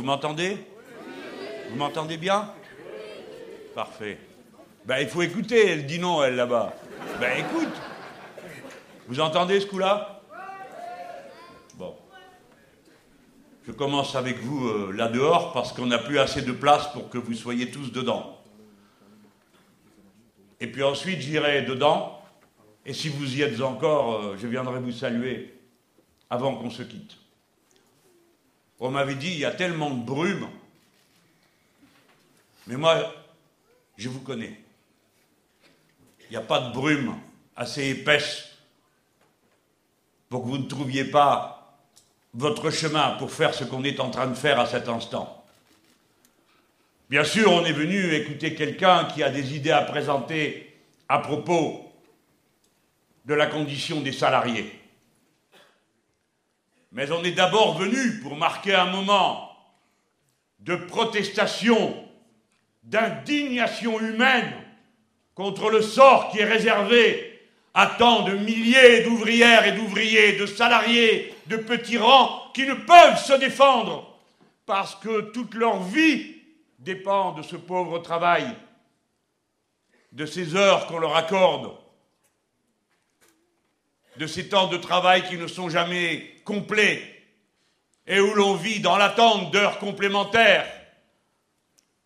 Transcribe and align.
Vous 0.00 0.06
m'entendez? 0.06 0.56
Vous 1.68 1.76
m'entendez 1.76 2.16
bien? 2.16 2.50
Parfait. 3.74 4.16
Ben, 4.86 5.00
il 5.00 5.08
faut 5.08 5.20
écouter, 5.20 5.68
elle 5.68 5.84
dit 5.84 5.98
non, 5.98 6.24
elle, 6.24 6.36
là-bas. 6.36 6.72
Ben, 7.20 7.44
écoute. 7.44 7.74
Vous 9.08 9.20
entendez 9.20 9.60
ce 9.60 9.66
coup-là? 9.66 10.22
Bon. 11.74 11.94
Je 13.66 13.72
commence 13.72 14.16
avec 14.16 14.38
vous 14.38 14.68
euh, 14.68 14.90
là 14.96 15.08
dehors 15.08 15.52
parce 15.52 15.74
qu'on 15.74 15.84
n'a 15.84 15.98
plus 15.98 16.18
assez 16.18 16.40
de 16.40 16.52
place 16.52 16.90
pour 16.94 17.10
que 17.10 17.18
vous 17.18 17.34
soyez 17.34 17.70
tous 17.70 17.92
dedans. 17.92 18.38
Et 20.60 20.68
puis 20.68 20.82
ensuite, 20.82 21.20
j'irai 21.20 21.60
dedans. 21.60 22.22
Et 22.86 22.94
si 22.94 23.10
vous 23.10 23.36
y 23.36 23.42
êtes 23.42 23.60
encore, 23.60 24.14
euh, 24.14 24.36
je 24.40 24.46
viendrai 24.46 24.80
vous 24.80 24.92
saluer 24.92 25.60
avant 26.30 26.56
qu'on 26.56 26.70
se 26.70 26.84
quitte. 26.84 27.19
On 28.80 28.90
m'avait 28.90 29.14
dit, 29.14 29.28
il 29.28 29.38
y 29.38 29.44
a 29.44 29.50
tellement 29.50 29.90
de 29.90 30.02
brume. 30.02 30.48
Mais 32.66 32.76
moi, 32.76 33.14
je 33.98 34.08
vous 34.08 34.20
connais. 34.20 34.58
Il 36.22 36.30
n'y 36.30 36.36
a 36.36 36.42
pas 36.42 36.60
de 36.60 36.72
brume 36.72 37.14
assez 37.56 37.88
épaisse 37.88 38.48
pour 40.30 40.42
que 40.42 40.48
vous 40.48 40.58
ne 40.58 40.68
trouviez 40.68 41.04
pas 41.04 41.78
votre 42.32 42.70
chemin 42.70 43.16
pour 43.16 43.32
faire 43.32 43.52
ce 43.52 43.64
qu'on 43.64 43.84
est 43.84 44.00
en 44.00 44.10
train 44.10 44.28
de 44.28 44.34
faire 44.34 44.58
à 44.58 44.66
cet 44.66 44.88
instant. 44.88 45.44
Bien 47.10 47.24
sûr, 47.24 47.52
on 47.52 47.64
est 47.64 47.72
venu 47.72 48.14
écouter 48.14 48.54
quelqu'un 48.54 49.04
qui 49.06 49.22
a 49.22 49.30
des 49.30 49.56
idées 49.56 49.72
à 49.72 49.82
présenter 49.82 50.78
à 51.08 51.18
propos 51.18 51.92
de 53.26 53.34
la 53.34 53.46
condition 53.46 54.00
des 54.00 54.12
salariés. 54.12 54.79
Mais 56.92 57.10
on 57.12 57.22
est 57.22 57.32
d'abord 57.32 57.78
venu 57.78 58.20
pour 58.20 58.36
marquer 58.36 58.74
un 58.74 58.86
moment 58.86 59.50
de 60.58 60.76
protestation, 60.76 61.96
d'indignation 62.82 64.00
humaine 64.00 64.52
contre 65.34 65.70
le 65.70 65.82
sort 65.82 66.30
qui 66.30 66.40
est 66.40 66.44
réservé 66.44 67.40
à 67.74 67.86
tant 67.86 68.22
de 68.22 68.32
milliers 68.32 69.02
d'ouvrières 69.02 69.66
et 69.66 69.72
d'ouvriers, 69.72 70.32
de 70.32 70.46
salariés, 70.46 71.32
de 71.46 71.56
petits 71.56 71.98
rangs 71.98 72.50
qui 72.52 72.66
ne 72.66 72.74
peuvent 72.74 73.18
se 73.18 73.34
défendre 73.34 74.18
parce 74.66 74.94
que 74.96 75.32
toute 75.32 75.54
leur 75.54 75.82
vie 75.82 76.36
dépend 76.78 77.32
de 77.32 77.42
ce 77.42 77.56
pauvre 77.56 77.98
travail, 78.00 78.46
de 80.12 80.26
ces 80.26 80.56
heures 80.56 80.86
qu'on 80.86 80.98
leur 80.98 81.16
accorde, 81.16 81.72
de 84.16 84.26
ces 84.26 84.48
temps 84.48 84.66
de 84.66 84.76
travail 84.76 85.22
qui 85.28 85.36
ne 85.36 85.46
sont 85.46 85.68
jamais 85.68 86.39
complets 86.50 87.00
et 88.08 88.18
où 88.18 88.34
l'on 88.34 88.56
vit 88.56 88.80
dans 88.80 88.96
l'attente 88.96 89.52
d'heures 89.52 89.78
complémentaires 89.78 90.66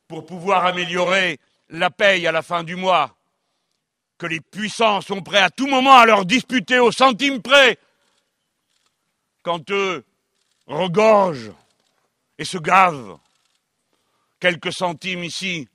pour 0.06 0.26
pouvoir 0.26 0.66
améliorer 0.66 1.38
la 1.70 1.88
paye 1.88 2.26
à 2.26 2.32
la 2.32 2.42
fin 2.42 2.62
du 2.62 2.76
mois 2.76 3.16
que 4.18 4.26
les 4.26 4.40
puissants 4.40 5.00
sont 5.00 5.22
prêts 5.22 5.40
à 5.40 5.48
tout 5.48 5.66
moment 5.66 5.96
à 5.96 6.04
leur 6.04 6.26
disputer 6.26 6.78
au 6.78 6.92
centime 6.92 7.40
près, 7.40 7.78
quand 9.42 9.70
eux 9.70 10.04
regorgent 10.66 11.54
et 12.36 12.44
se 12.44 12.58
gavent 12.58 13.18
quelques 14.40 14.74
centimes 14.74 15.24
ici 15.24 15.68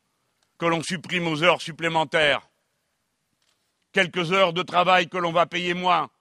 que 0.59 0.67
l'on 0.67 0.83
supprime 0.83 1.27
aux 1.27 1.41
heures 1.41 1.61
supplémentaires, 1.61 2.47
quelques 3.91 4.31
heures 4.31 4.53
de 4.53 4.61
travail 4.61 5.09
que 5.09 5.17
l'on 5.17 5.31
va 5.31 5.47
payer 5.47 5.73
moins, 5.73 6.11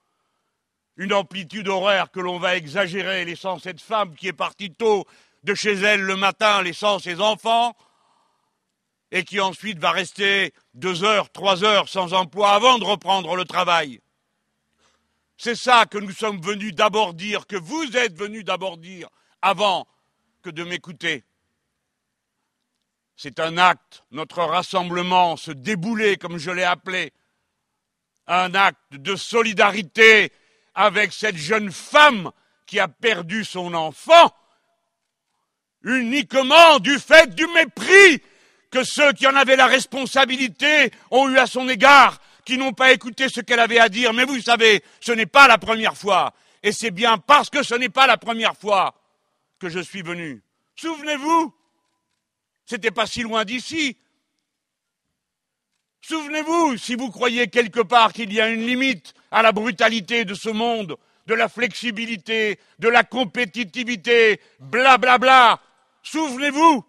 une 0.98 1.12
amplitude 1.12 1.68
horaire 1.68 2.10
que 2.10 2.18
l'on 2.18 2.38
va 2.38 2.56
exagérer, 2.56 3.24
laissant 3.24 3.58
cette 3.58 3.80
femme 3.80 4.14
qui 4.16 4.26
est 4.26 4.32
partie 4.32 4.72
tôt 4.72 5.06
de 5.44 5.54
chez 5.54 5.74
elle 5.74 6.02
le 6.02 6.16
matin, 6.16 6.60
laissant 6.62 6.98
ses 6.98 7.20
enfants, 7.20 7.76
et 9.12 9.24
qui 9.24 9.40
ensuite 9.40 9.78
va 9.78 9.92
rester 9.92 10.52
deux 10.74 11.04
heures, 11.04 11.30
trois 11.30 11.64
heures 11.64 11.88
sans 11.88 12.12
emploi 12.12 12.50
avant 12.50 12.78
de 12.78 12.84
reprendre 12.84 13.36
le 13.36 13.44
travail. 13.44 14.00
C'est 15.36 15.54
ça 15.54 15.86
que 15.86 15.98
nous 15.98 16.10
sommes 16.10 16.40
venus 16.40 16.74
d'abord 16.74 17.14
dire, 17.14 17.46
que 17.46 17.56
vous 17.56 17.96
êtes 17.96 18.18
venus 18.18 18.44
d'abord 18.44 18.76
dire, 18.76 19.08
avant 19.40 19.86
que 20.42 20.50
de 20.50 20.64
m'écouter. 20.64 21.24
C'est 23.16 23.38
un 23.38 23.56
acte, 23.56 24.02
notre 24.10 24.42
rassemblement, 24.42 25.36
ce 25.36 25.52
déboulé, 25.52 26.16
comme 26.16 26.38
je 26.38 26.50
l'ai 26.50 26.64
appelé, 26.64 27.12
un 28.26 28.54
acte 28.54 28.92
de 28.92 29.14
solidarité 29.14 30.32
avec 30.78 31.12
cette 31.12 31.36
jeune 31.36 31.72
femme 31.72 32.30
qui 32.64 32.78
a 32.78 32.86
perdu 32.86 33.44
son 33.44 33.74
enfant, 33.74 34.32
uniquement 35.82 36.78
du 36.78 37.00
fait 37.00 37.34
du 37.34 37.48
mépris 37.48 38.22
que 38.70 38.84
ceux 38.84 39.12
qui 39.12 39.26
en 39.26 39.34
avaient 39.34 39.56
la 39.56 39.66
responsabilité 39.66 40.92
ont 41.10 41.28
eu 41.30 41.36
à 41.36 41.48
son 41.48 41.68
égard, 41.68 42.20
qui 42.44 42.58
n'ont 42.58 42.72
pas 42.72 42.92
écouté 42.92 43.28
ce 43.28 43.40
qu'elle 43.40 43.58
avait 43.58 43.80
à 43.80 43.88
dire. 43.88 44.12
Mais 44.12 44.24
vous 44.24 44.40
savez, 44.40 44.84
ce 45.00 45.10
n'est 45.10 45.26
pas 45.26 45.48
la 45.48 45.58
première 45.58 45.96
fois. 45.96 46.32
Et 46.62 46.70
c'est 46.70 46.92
bien 46.92 47.18
parce 47.18 47.50
que 47.50 47.64
ce 47.64 47.74
n'est 47.74 47.88
pas 47.88 48.06
la 48.06 48.16
première 48.16 48.56
fois 48.56 48.94
que 49.58 49.68
je 49.68 49.80
suis 49.80 50.02
venu. 50.02 50.44
Souvenez-vous, 50.76 51.52
c'était 52.66 52.92
pas 52.92 53.06
si 53.06 53.22
loin 53.22 53.44
d'ici. 53.44 53.96
Souvenez-vous, 56.00 56.76
si 56.78 56.94
vous 56.94 57.10
croyez 57.10 57.48
quelque 57.48 57.80
part 57.80 58.12
qu'il 58.12 58.32
y 58.32 58.40
a 58.40 58.48
une 58.48 58.66
limite 58.66 59.14
à 59.30 59.42
la 59.42 59.52
brutalité 59.52 60.24
de 60.24 60.34
ce 60.34 60.48
monde, 60.48 60.96
de 61.26 61.34
la 61.34 61.48
flexibilité, 61.48 62.58
de 62.78 62.88
la 62.88 63.04
compétitivité, 63.04 64.40
blablabla, 64.60 65.18
bla, 65.18 65.18
bla, 65.18 65.62
souvenez-vous 66.02 66.84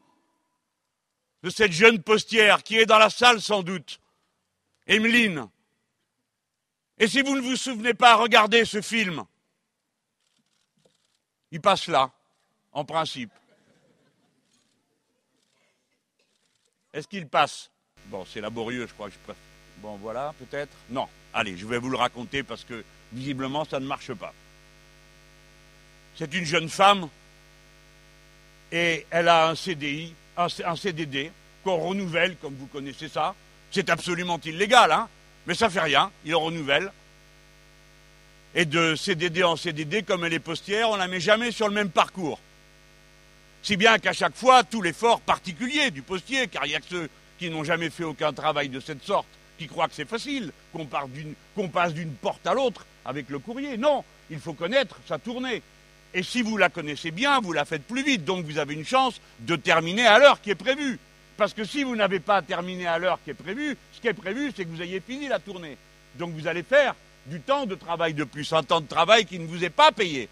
de 1.44 1.50
cette 1.50 1.72
jeune 1.72 2.02
postière 2.02 2.64
qui 2.64 2.78
est 2.78 2.86
dans 2.86 2.98
la 2.98 3.10
salle 3.10 3.42
sans 3.42 3.64
doute, 3.64 4.00
Emeline. 4.88 5.50
Et 6.98 7.08
si 7.08 7.22
vous 7.22 7.36
ne 7.36 7.42
vous 7.42 7.56
souvenez 7.56 7.94
pas, 7.94 8.16
regardez 8.16 8.66
ce 8.66 8.82
film. 8.82 9.24
Il 11.52 11.62
passe 11.62 11.88
là, 11.88 12.12
en 12.72 12.86
principe. 12.86 13.32
Est-ce 16.94 17.08
qu'il 17.08 17.28
passe? 17.28 17.72
Bon, 18.10 18.26
c'est 18.32 18.42
laborieux, 18.42 18.88
je 18.88 18.94
crois 18.94 19.08
que 19.08 19.14
je 19.14 19.20
préfère. 19.20 19.44
Bon, 19.82 19.98
voilà, 19.98 20.34
peut-être 20.38 20.76
Non. 20.90 21.08
Allez, 21.34 21.58
je 21.58 21.66
vais 21.66 21.78
vous 21.78 21.90
le 21.90 21.98
raconter 21.98 22.44
parce 22.44 22.64
que 22.64 22.84
visiblement, 23.14 23.66
ça 23.66 23.80
ne 23.80 23.86
marche 23.86 24.14
pas. 24.14 24.34
C'est 26.16 26.34
une 26.34 26.46
jeune 26.46 26.70
femme 26.70 27.08
et 28.72 29.06
elle 29.12 29.28
a 29.28 29.50
un 29.50 29.56
CDI 29.56 30.14
un, 30.66 30.76
CDD 30.76 31.32
qu'on 31.64 31.78
renouvelle, 31.78 32.36
comme 32.38 32.56
vous 32.56 32.68
connaissez 32.68 33.10
ça. 33.10 33.36
C'est 33.72 33.90
absolument 33.90 34.40
illégal, 34.44 34.92
hein, 34.92 35.08
mais 35.46 35.54
ça 35.54 35.70
fait 35.70 35.82
rien, 35.82 36.12
il 36.26 36.36
renouvelle. 36.36 36.92
Et 38.56 38.66
de 38.66 38.96
CDD 38.96 39.44
en 39.44 39.56
CDD, 39.56 40.04
comme 40.04 40.26
elle 40.26 40.34
est 40.34 40.40
postière, 40.40 40.90
on 40.90 40.94
ne 40.94 41.00
la 41.00 41.08
met 41.08 41.20
jamais 41.20 41.52
sur 41.52 41.68
le 41.68 41.74
même 41.74 41.90
parcours. 41.90 42.40
Si 43.62 43.76
bien 43.76 44.00
qu'à 44.00 44.14
chaque 44.14 44.36
fois, 44.36 44.64
tout 44.64 44.82
l'effort 44.82 45.20
particulier 45.22 45.92
du 45.92 46.02
postier, 46.02 46.48
car 46.48 46.66
il 46.66 46.72
y 46.72 46.76
a 46.76 46.80
que 46.80 46.88
ceux 46.90 47.10
qui 47.40 47.50
n'ont 47.50 47.64
jamais 47.64 47.90
fait 47.90 48.04
aucun 48.04 48.34
travail 48.34 48.70
de 48.70 48.80
cette 48.80 49.04
sorte, 49.04 49.28
qui 49.58 49.68
croient 49.68 49.88
que 49.88 49.96
c'est 49.96 50.08
facile, 50.08 50.52
qu'on 50.74 50.86
passe 50.86 51.94
d'une 51.94 52.14
porte 52.16 52.46
à 52.46 52.54
l'autre 52.54 52.86
avec 53.06 53.30
le 53.30 53.40
courrier. 53.40 53.78
Non, 53.78 54.04
il 54.30 54.40
faut 54.40 54.54
connaître 54.54 55.00
sa 55.08 55.18
tournée. 55.18 55.64
Et 56.14 56.24
si 56.24 56.42
vous 56.42 56.58
la 56.58 56.70
connaissez 56.70 57.12
bien, 57.12 57.40
vous 57.40 57.54
la 57.54 57.66
faites 57.66 57.84
plus 57.84 58.04
vite. 58.04 58.26
Donc 58.26 58.46
vous 58.46 58.58
avez 58.58 58.74
une 58.74 58.86
chance 58.86 59.22
de 59.40 59.56
terminer 59.56 60.06
à 60.06 60.20
l'heure 60.20 60.42
qui 60.42 60.52
est 60.52 60.56
prévue. 60.56 61.00
Parce 61.38 61.54
que 61.54 61.64
si 61.64 61.84
vous 61.84 61.96
n'avez 61.96 62.20
pas 62.20 62.42
terminé 62.42 62.86
à 62.86 62.98
l'heure 62.98 63.20
qui 63.24 63.30
est 63.30 63.36
prévue, 63.36 63.78
ce 63.94 64.02
qui 64.02 64.08
est 64.08 64.14
prévu, 64.14 64.52
c'est 64.56 64.66
que 64.66 64.70
vous 64.70 64.82
ayez 64.82 65.00
fini 65.00 65.28
la 65.28 65.40
tournée. 65.40 65.78
Donc 66.16 66.32
vous 66.32 66.48
allez 66.48 66.64
faire 66.64 66.96
du 67.28 67.40
temps 67.40 67.66
de 67.66 67.76
travail 67.76 68.14
de 68.14 68.24
plus, 68.24 68.52
un 68.54 68.64
temps 68.64 68.82
de 68.82 68.88
travail 68.88 69.26
qui 69.26 69.40
ne 69.40 69.46
vous 69.46 69.64
est 69.64 69.70
pas 69.70 69.92
payé. 69.92 70.28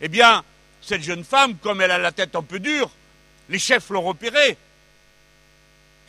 Eh 0.00 0.08
bien, 0.08 0.44
cette 0.82 1.02
jeune 1.02 1.24
femme, 1.24 1.56
comme 1.56 1.80
elle 1.80 1.90
a 1.90 1.98
la 1.98 2.12
tête 2.12 2.34
un 2.34 2.42
peu 2.42 2.58
dure, 2.58 2.90
les 3.48 3.58
chefs 3.58 3.90
l'ont 3.90 4.02
repérée. 4.02 4.56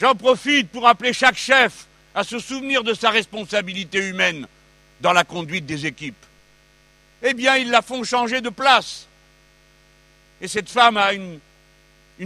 J'en 0.02 0.16
profite 0.16 0.70
pour 0.70 0.88
appeler 0.88 1.14
chaque 1.14 1.38
chef 1.38 1.86
à 2.16 2.24
se 2.24 2.40
souvenir 2.40 2.84
de 2.84 2.94
sa 2.94 3.12
responsabilité 3.12 4.00
humaine 4.10 4.48
dans 5.00 5.14
la 5.14 5.24
conduite 5.24 5.66
des 5.66 5.86
équipes 5.86 6.26
eh 7.24 7.34
bien, 7.34 7.58
ils 7.58 7.70
la 7.70 7.82
font 7.82 8.04
changer 8.04 8.42
de 8.42 8.50
place. 8.50 9.08
Et 10.42 10.48
cette 10.48 10.70
femme 10.70 10.98
a 10.98 11.14
une, 11.14 11.40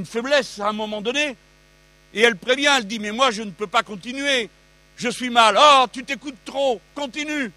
faiblesse 0.06 0.60
à 0.60 0.70
un 0.70 0.74
moment 0.74 1.02
donné. 1.02 1.36
Et 2.14 2.22
elle 2.22 2.38
prévient, 2.38 2.70
elle 2.78 2.88
dit, 2.88 3.00
mais 3.00 3.12
moi, 3.12 3.32
je 3.32 3.42
ne 3.42 3.52
peux 3.52 3.68
pas 3.68 3.84
continuer. 3.84 4.50
Je 4.96 5.10
suis 5.10 5.30
mal. 5.30 5.58
Oh, 5.60 5.86
tu 5.92 6.04
t'écoutes 6.06 6.38
trop. 6.46 6.80
Continue. 6.94 7.52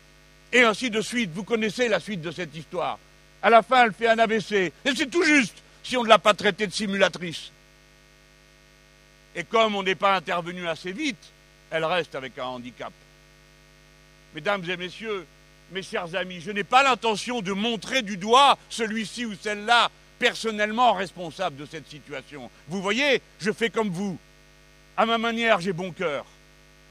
Et 0.53 0.62
ainsi 0.62 0.91
de 0.91 1.00
suite. 1.00 1.31
Vous 1.32 1.44
connaissez 1.44 1.87
la 1.87 2.00
suite 2.00 2.21
de 2.21 2.32
cette 2.32 2.56
histoire. 2.56 2.99
À 3.41 3.50
la 3.50 3.62
fin, 3.62 3.85
elle 3.85 3.93
fait 3.93 4.09
un 4.09 4.19
AVC. 4.19 4.53
Et 4.53 4.73
c'est 4.97 5.11
tout 5.11 5.23
juste 5.23 5.55
si 5.85 5.97
on 5.97 6.03
ne 6.03 6.09
l'a 6.09 6.19
pas 6.19 6.35
traitée 6.35 6.67
de 6.67 6.73
simulatrice. 6.73 7.53
Et 9.38 9.44
comme 9.44 9.76
on 9.76 9.85
n'est 9.85 9.94
pas 9.94 10.17
intervenu 10.17 10.67
assez 10.67 10.90
vite, 10.90 11.32
elle 11.70 11.85
reste 11.85 12.17
avec 12.17 12.37
un 12.40 12.46
handicap. 12.46 12.93
Mesdames 14.35 14.69
et 14.69 14.76
messieurs, 14.76 15.25
mes 15.70 15.85
chers 15.85 16.12
amis, 16.17 16.40
je 16.40 16.50
n'ai 16.50 16.64
pas 16.64 16.82
l'intention 16.82 17.40
de 17.40 17.52
montrer 17.52 18.02
du 18.02 18.17
doigt 18.17 18.58
celui-ci 18.69 19.26
ou 19.26 19.35
celle-là 19.40 19.93
personnellement 20.19 20.93
responsable 20.93 21.56
de 21.56 21.67
cette 21.67 21.88
situation. 21.88 22.50
Vous 22.67 22.82
voyez, 22.82 23.23
je 23.38 23.52
fais 23.52 23.70
comme 23.70 23.90
vous. 23.90 24.19
À 24.96 25.06
ma 25.06 25.19
manière, 25.19 25.61
j'ai 25.61 25.73
bon 25.73 25.93
cœur. 25.93 26.25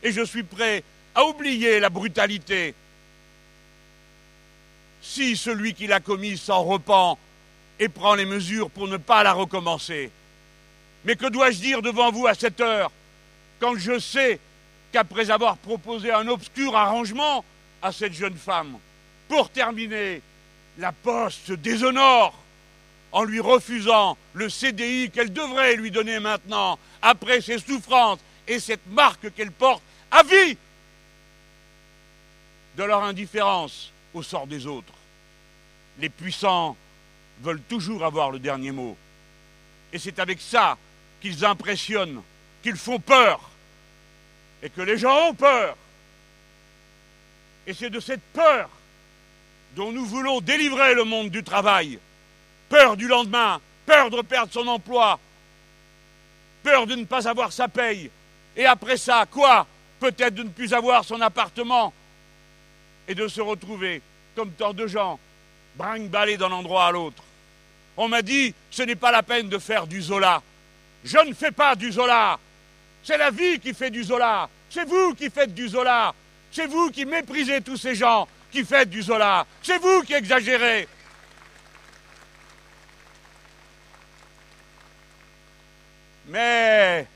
Et 0.01 0.13
je 0.13 0.23
suis 0.23 0.44
prêt 0.44 0.85
à 1.15 1.25
oublier 1.25 1.81
la 1.81 1.89
brutalité. 1.89 2.73
Si 5.01 5.35
celui 5.35 5.73
qui 5.73 5.88
l'a 5.88 5.99
commise 5.99 6.39
s'en 6.39 6.63
repent 6.63 7.17
et 7.77 7.89
prend 7.89 8.15
les 8.15 8.25
mesures 8.25 8.69
pour 8.69 8.88
ne 8.88 8.95
pas 8.95 9.21
la 9.23 9.33
recommencer. 9.33 10.11
Mais 11.07 11.15
que 11.15 11.27
dois-je 11.27 11.59
dire 11.59 11.81
devant 11.81 12.12
vous 12.12 12.27
à 12.27 12.33
cette 12.33 12.59
heure, 12.59 12.92
quand 13.62 13.77
je 13.77 13.98
sais 13.98 14.42
qu'après 14.92 15.31
avoir 15.31 15.56
proposé 15.56 16.12
un 16.12 16.27
obscur 16.27 16.75
arrangement 16.75 17.45
à 17.81 17.94
cette 17.94 18.12
jeune 18.12 18.36
femme, 18.36 18.77
pour 19.30 19.50
terminer, 19.50 20.21
la 20.77 20.92
Poste 20.92 21.54
déshonore 21.54 22.38
en 23.13 23.24
lui 23.24 23.39
refusant 23.39 24.18
le 24.33 24.50
CDI 24.50 25.09
qu'elle 25.09 25.31
devrait 25.31 25.77
lui 25.77 25.92
donner 25.92 26.19
maintenant, 26.19 26.77
après 27.01 27.39
ses 27.39 27.59
souffrances 27.59 28.19
et 28.45 28.59
cette 28.59 28.86
marque 28.88 29.33
qu'elle 29.33 29.54
porte 29.54 29.83
à 30.12 30.24
vie 30.24 30.57
de 32.75 32.83
leur 32.83 33.04
indifférence 33.04 33.94
au 34.13 34.21
sort 34.21 34.45
des 34.45 34.68
autres. 34.68 34.94
Les 36.00 36.09
puissants 36.09 36.75
veulent 37.42 37.62
toujours 37.62 38.04
avoir 38.04 38.30
le 38.30 38.39
dernier 38.39 38.71
mot. 38.71 38.98
Et 39.94 40.00
c'est 40.00 40.19
avec 40.19 40.42
ça 40.42 40.77
qu'ils 41.21 41.45
impressionnent, 41.45 42.21
qu'ils 42.63 42.77
font 42.77 42.99
peur, 42.99 43.39
et 44.61 44.69
que 44.69 44.81
les 44.81 44.97
gens 44.97 45.29
ont 45.29 45.33
peur. 45.33 45.75
Et 47.65 47.73
c'est 47.73 47.89
de 47.89 47.99
cette 47.99 48.23
peur 48.33 48.69
dont 49.75 49.91
nous 49.91 50.05
voulons 50.05 50.41
délivrer 50.41 50.95
le 50.95 51.03
monde 51.03 51.29
du 51.29 51.43
travail. 51.43 51.99
Peur 52.69 52.97
du 52.97 53.07
lendemain, 53.07 53.61
peur 53.85 54.09
de 54.09 54.21
perdre 54.21 54.51
son 54.51 54.67
emploi, 54.67 55.19
peur 56.63 56.87
de 56.87 56.95
ne 56.95 57.05
pas 57.05 57.27
avoir 57.27 57.51
sa 57.51 57.67
paye. 57.67 58.09
Et 58.55 58.65
après 58.65 58.97
ça, 58.97 59.25
quoi? 59.29 59.67
Peut-être 59.99 60.35
de 60.35 60.43
ne 60.43 60.49
plus 60.49 60.73
avoir 60.73 61.03
son 61.05 61.21
appartement 61.21 61.93
et 63.07 63.15
de 63.15 63.27
se 63.27 63.41
retrouver, 63.41 64.01
comme 64.35 64.51
tant 64.51 64.73
de 64.73 64.87
gens, 64.87 65.19
brinque-ballés 65.75 66.37
d'un 66.37 66.51
endroit 66.51 66.87
à 66.87 66.91
l'autre. 66.91 67.23
On 67.95 68.07
m'a 68.07 68.21
dit, 68.21 68.53
ce 68.69 68.83
n'est 68.83 68.95
pas 68.95 69.11
la 69.11 69.23
peine 69.23 69.49
de 69.49 69.57
faire 69.57 69.87
du 69.87 70.01
Zola. 70.01 70.41
Je 71.07 71.25
ne 71.25 71.33
fais 71.33 71.51
pas 71.51 71.74
du 71.74 71.89
Zola. 71.89 72.38
C'est 73.01 73.18
la 73.18 73.31
vie 73.31 73.62
qui 73.62 73.74
fait 73.74 73.89
du 73.89 74.04
Zola. 74.04 74.50
C'est 74.69 74.83
vous 74.83 75.13
qui 75.15 75.30
faites 75.30 75.54
du 75.54 75.69
Zola. 75.69 76.13
C'est 76.51 76.68
vous 76.68 76.92
qui 76.92 77.06
méprisez 77.06 77.62
tous 77.62 77.77
ces 77.77 77.95
gens 77.95 78.27
qui 78.51 78.65
faites 78.65 78.89
du 78.89 79.01
Zola. 79.01 79.45
C'est 79.63 79.77
vous 79.77 80.01
qui 80.01 80.13
exagérez. 80.13 80.86
Mais 86.27 87.07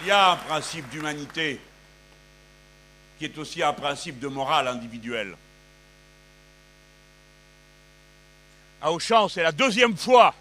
il 0.00 0.06
y 0.06 0.12
a 0.12 0.30
un 0.30 0.36
principe 0.36 0.88
d'humanité 0.90 1.60
qui 3.18 3.24
est 3.24 3.36
aussi 3.36 3.64
un 3.64 3.72
principe 3.72 4.20
de 4.20 4.28
morale 4.28 4.68
individuelle. 4.68 5.34
À 8.84 8.92
Auchan, 8.92 9.30
c'est 9.30 9.42
la 9.42 9.50
deuxième 9.50 9.96
fois. 9.96 10.34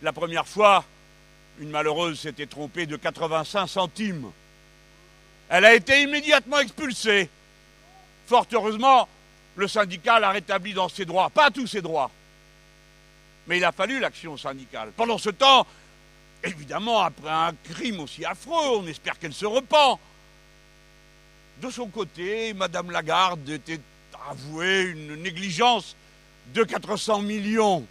La 0.00 0.10
première 0.10 0.48
fois, 0.48 0.86
une 1.60 1.68
malheureuse 1.68 2.20
s'était 2.20 2.46
trompée 2.46 2.86
de 2.86 2.96
85 2.96 3.66
centimes. 3.66 4.30
Elle 5.50 5.66
a 5.66 5.74
été 5.74 6.00
immédiatement 6.00 6.60
expulsée. 6.60 7.28
Fort 8.26 8.46
heureusement, 8.54 9.06
le 9.56 9.68
syndicat 9.68 10.18
l'a 10.18 10.30
rétablie 10.30 10.72
dans 10.72 10.88
ses 10.88 11.04
droits. 11.04 11.28
Pas 11.28 11.50
tous 11.50 11.66
ses 11.66 11.82
droits. 11.82 12.10
Mais 13.48 13.58
il 13.58 13.64
a 13.66 13.72
fallu 13.72 14.00
l'action 14.00 14.38
syndicale. 14.38 14.90
Pendant 14.96 15.18
ce 15.18 15.28
temps, 15.28 15.66
évidemment, 16.42 17.02
après 17.02 17.28
un 17.28 17.52
crime 17.64 18.00
aussi 18.00 18.24
affreux, 18.24 18.78
on 18.78 18.86
espère 18.86 19.18
qu'elle 19.18 19.34
se 19.34 19.44
repent. 19.44 20.00
De 21.60 21.70
son 21.70 21.88
côté, 21.88 22.54
Madame 22.54 22.90
Lagarde 22.90 23.46
était 23.46 23.80
avouée 24.30 24.84
une 24.84 25.16
négligence 25.16 25.94
de 26.54 26.64
400 26.64 27.22
millions 27.22 27.86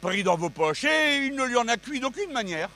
pris 0.00 0.24
dans 0.24 0.36
vos 0.36 0.50
poches 0.50 0.84
et 0.84 1.26
il 1.26 1.34
ne 1.34 1.44
lui 1.44 1.56
en 1.56 1.68
a 1.68 1.76
cuit 1.76 2.00
d'aucune 2.00 2.32
manière. 2.32 2.68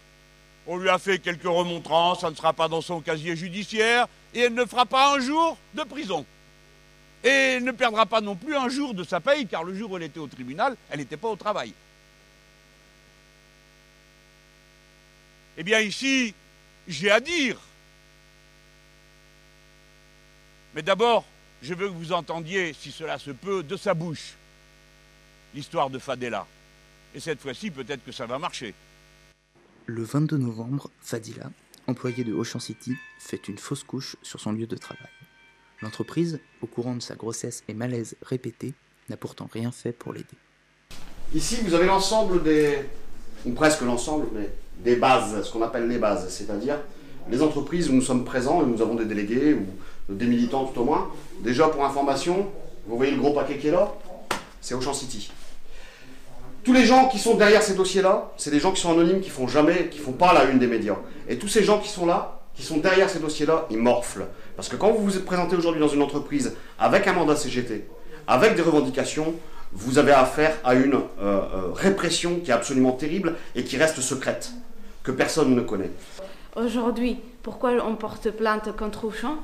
On 0.66 0.76
lui 0.76 0.88
a 0.88 0.98
fait 0.98 1.18
quelques 1.18 1.44
remontrances, 1.44 2.20
ça 2.20 2.30
ne 2.30 2.34
sera 2.34 2.52
pas 2.52 2.68
dans 2.68 2.80
son 2.80 3.00
casier 3.00 3.36
judiciaire 3.36 4.06
et 4.34 4.40
elle 4.40 4.54
ne 4.54 4.64
fera 4.64 4.86
pas 4.86 5.14
un 5.14 5.20
jour 5.20 5.56
de 5.74 5.82
prison. 5.82 6.24
Et 7.24 7.28
elle 7.28 7.64
ne 7.64 7.72
perdra 7.72 8.06
pas 8.06 8.20
non 8.20 8.36
plus 8.36 8.56
un 8.56 8.68
jour 8.68 8.94
de 8.94 9.02
sa 9.02 9.20
paye 9.20 9.46
car 9.46 9.64
le 9.64 9.74
jour 9.74 9.90
où 9.90 9.96
elle 9.96 10.04
était 10.04 10.20
au 10.20 10.28
tribunal, 10.28 10.76
elle 10.90 11.00
n'était 11.00 11.16
pas 11.16 11.28
au 11.28 11.36
travail. 11.36 11.72
Eh 15.56 15.62
bien 15.62 15.80
ici, 15.80 16.34
j'ai 16.86 17.10
à 17.10 17.20
dire. 17.20 17.58
Mais 20.74 20.82
d'abord, 20.82 21.24
je 21.62 21.74
veux 21.74 21.88
que 21.88 21.94
vous 21.94 22.12
entendiez, 22.12 22.74
si 22.74 22.92
cela 22.92 23.18
se 23.18 23.30
peut, 23.30 23.62
de 23.62 23.76
sa 23.76 23.94
bouche, 23.94 24.34
l'histoire 25.56 25.88
de 25.88 25.98
Fadela. 25.98 26.46
Et 27.14 27.20
cette 27.20 27.40
fois-ci, 27.40 27.70
peut-être 27.70 28.04
que 28.04 28.12
ça 28.12 28.26
va 28.26 28.38
marcher. 28.38 28.74
Le 29.86 30.02
22 30.02 30.36
novembre, 30.36 30.90
Fadila, 31.00 31.50
employée 31.86 32.24
de 32.24 32.34
Ocean 32.34 32.60
City, 32.60 32.92
fait 33.18 33.48
une 33.48 33.56
fausse 33.56 33.82
couche 33.82 34.16
sur 34.22 34.38
son 34.38 34.52
lieu 34.52 34.66
de 34.66 34.76
travail. 34.76 35.08
L'entreprise, 35.80 36.40
au 36.60 36.66
courant 36.66 36.94
de 36.94 37.00
sa 37.00 37.14
grossesse 37.14 37.64
et 37.68 37.74
malaise 37.74 38.16
répétés, 38.20 38.74
n'a 39.08 39.16
pourtant 39.16 39.48
rien 39.50 39.72
fait 39.72 39.92
pour 39.92 40.12
l'aider. 40.12 40.26
Ici, 41.34 41.58
vous 41.64 41.72
avez 41.72 41.86
l'ensemble 41.86 42.42
des, 42.42 42.78
ou 43.46 43.52
presque 43.52 43.80
l'ensemble, 43.80 44.26
mais 44.34 44.50
des 44.84 44.96
bases, 44.96 45.42
ce 45.42 45.50
qu'on 45.50 45.62
appelle 45.62 45.88
les 45.88 45.98
bases, 45.98 46.28
c'est-à-dire 46.28 46.78
les 47.30 47.40
entreprises 47.40 47.88
où 47.88 47.94
nous 47.94 48.02
sommes 48.02 48.24
présents 48.24 48.62
et 48.62 48.66
nous 48.66 48.82
avons 48.82 48.94
des 48.94 49.06
délégués 49.06 49.54
ou 49.54 50.12
des 50.12 50.26
militants 50.26 50.66
tout 50.66 50.82
au 50.82 50.84
moins. 50.84 51.10
Déjà, 51.40 51.68
pour 51.68 51.82
information, 51.84 52.46
vous 52.86 52.96
voyez 52.98 53.12
le 53.12 53.18
gros 53.18 53.32
paquet 53.32 53.56
qui 53.56 53.68
est 53.68 53.72
là 53.72 53.90
C'est 54.60 54.74
Ocean 54.74 54.92
City. 54.92 55.30
Tous 56.66 56.72
les 56.72 56.84
gens 56.84 57.06
qui 57.06 57.20
sont 57.20 57.36
derrière 57.36 57.62
ces 57.62 57.74
dossiers-là, 57.76 58.32
c'est 58.36 58.50
des 58.50 58.58
gens 58.58 58.72
qui 58.72 58.80
sont 58.80 58.90
anonymes, 58.90 59.20
qui 59.20 59.30
font 59.30 59.46
jamais, 59.46 59.86
qui 59.88 60.00
font 60.00 60.10
pas 60.10 60.32
la 60.32 60.46
une 60.46 60.58
des 60.58 60.66
médias. 60.66 60.96
Et 61.28 61.38
tous 61.38 61.46
ces 61.46 61.62
gens 61.62 61.78
qui 61.78 61.88
sont 61.88 62.06
là, 62.06 62.40
qui 62.56 62.64
sont 62.64 62.78
derrière 62.78 63.08
ces 63.08 63.20
dossiers-là, 63.20 63.66
ils 63.70 63.78
morflent. 63.78 64.26
Parce 64.56 64.68
que 64.68 64.74
quand 64.74 64.90
vous 64.90 65.04
vous 65.04 65.16
êtes 65.16 65.24
présenté 65.24 65.54
aujourd'hui 65.54 65.80
dans 65.80 65.86
une 65.86 66.02
entreprise 66.02 66.56
avec 66.80 67.06
un 67.06 67.12
mandat 67.12 67.36
CGT, 67.36 67.86
avec 68.26 68.56
des 68.56 68.62
revendications, 68.62 69.36
vous 69.70 69.98
avez 69.98 70.10
affaire 70.10 70.58
à 70.64 70.74
une 70.74 70.94
euh, 70.94 71.00
euh, 71.20 71.70
répression 71.72 72.40
qui 72.40 72.50
est 72.50 72.54
absolument 72.54 72.90
terrible 72.90 73.36
et 73.54 73.62
qui 73.62 73.76
reste 73.76 74.00
secrète, 74.00 74.50
que 75.04 75.12
personne 75.12 75.54
ne 75.54 75.60
connaît. 75.60 75.92
Aujourd'hui, 76.56 77.18
pourquoi 77.44 77.74
on 77.86 77.94
porte 77.94 78.32
plainte 78.32 78.76
contre 78.76 79.04
Auchan? 79.04 79.36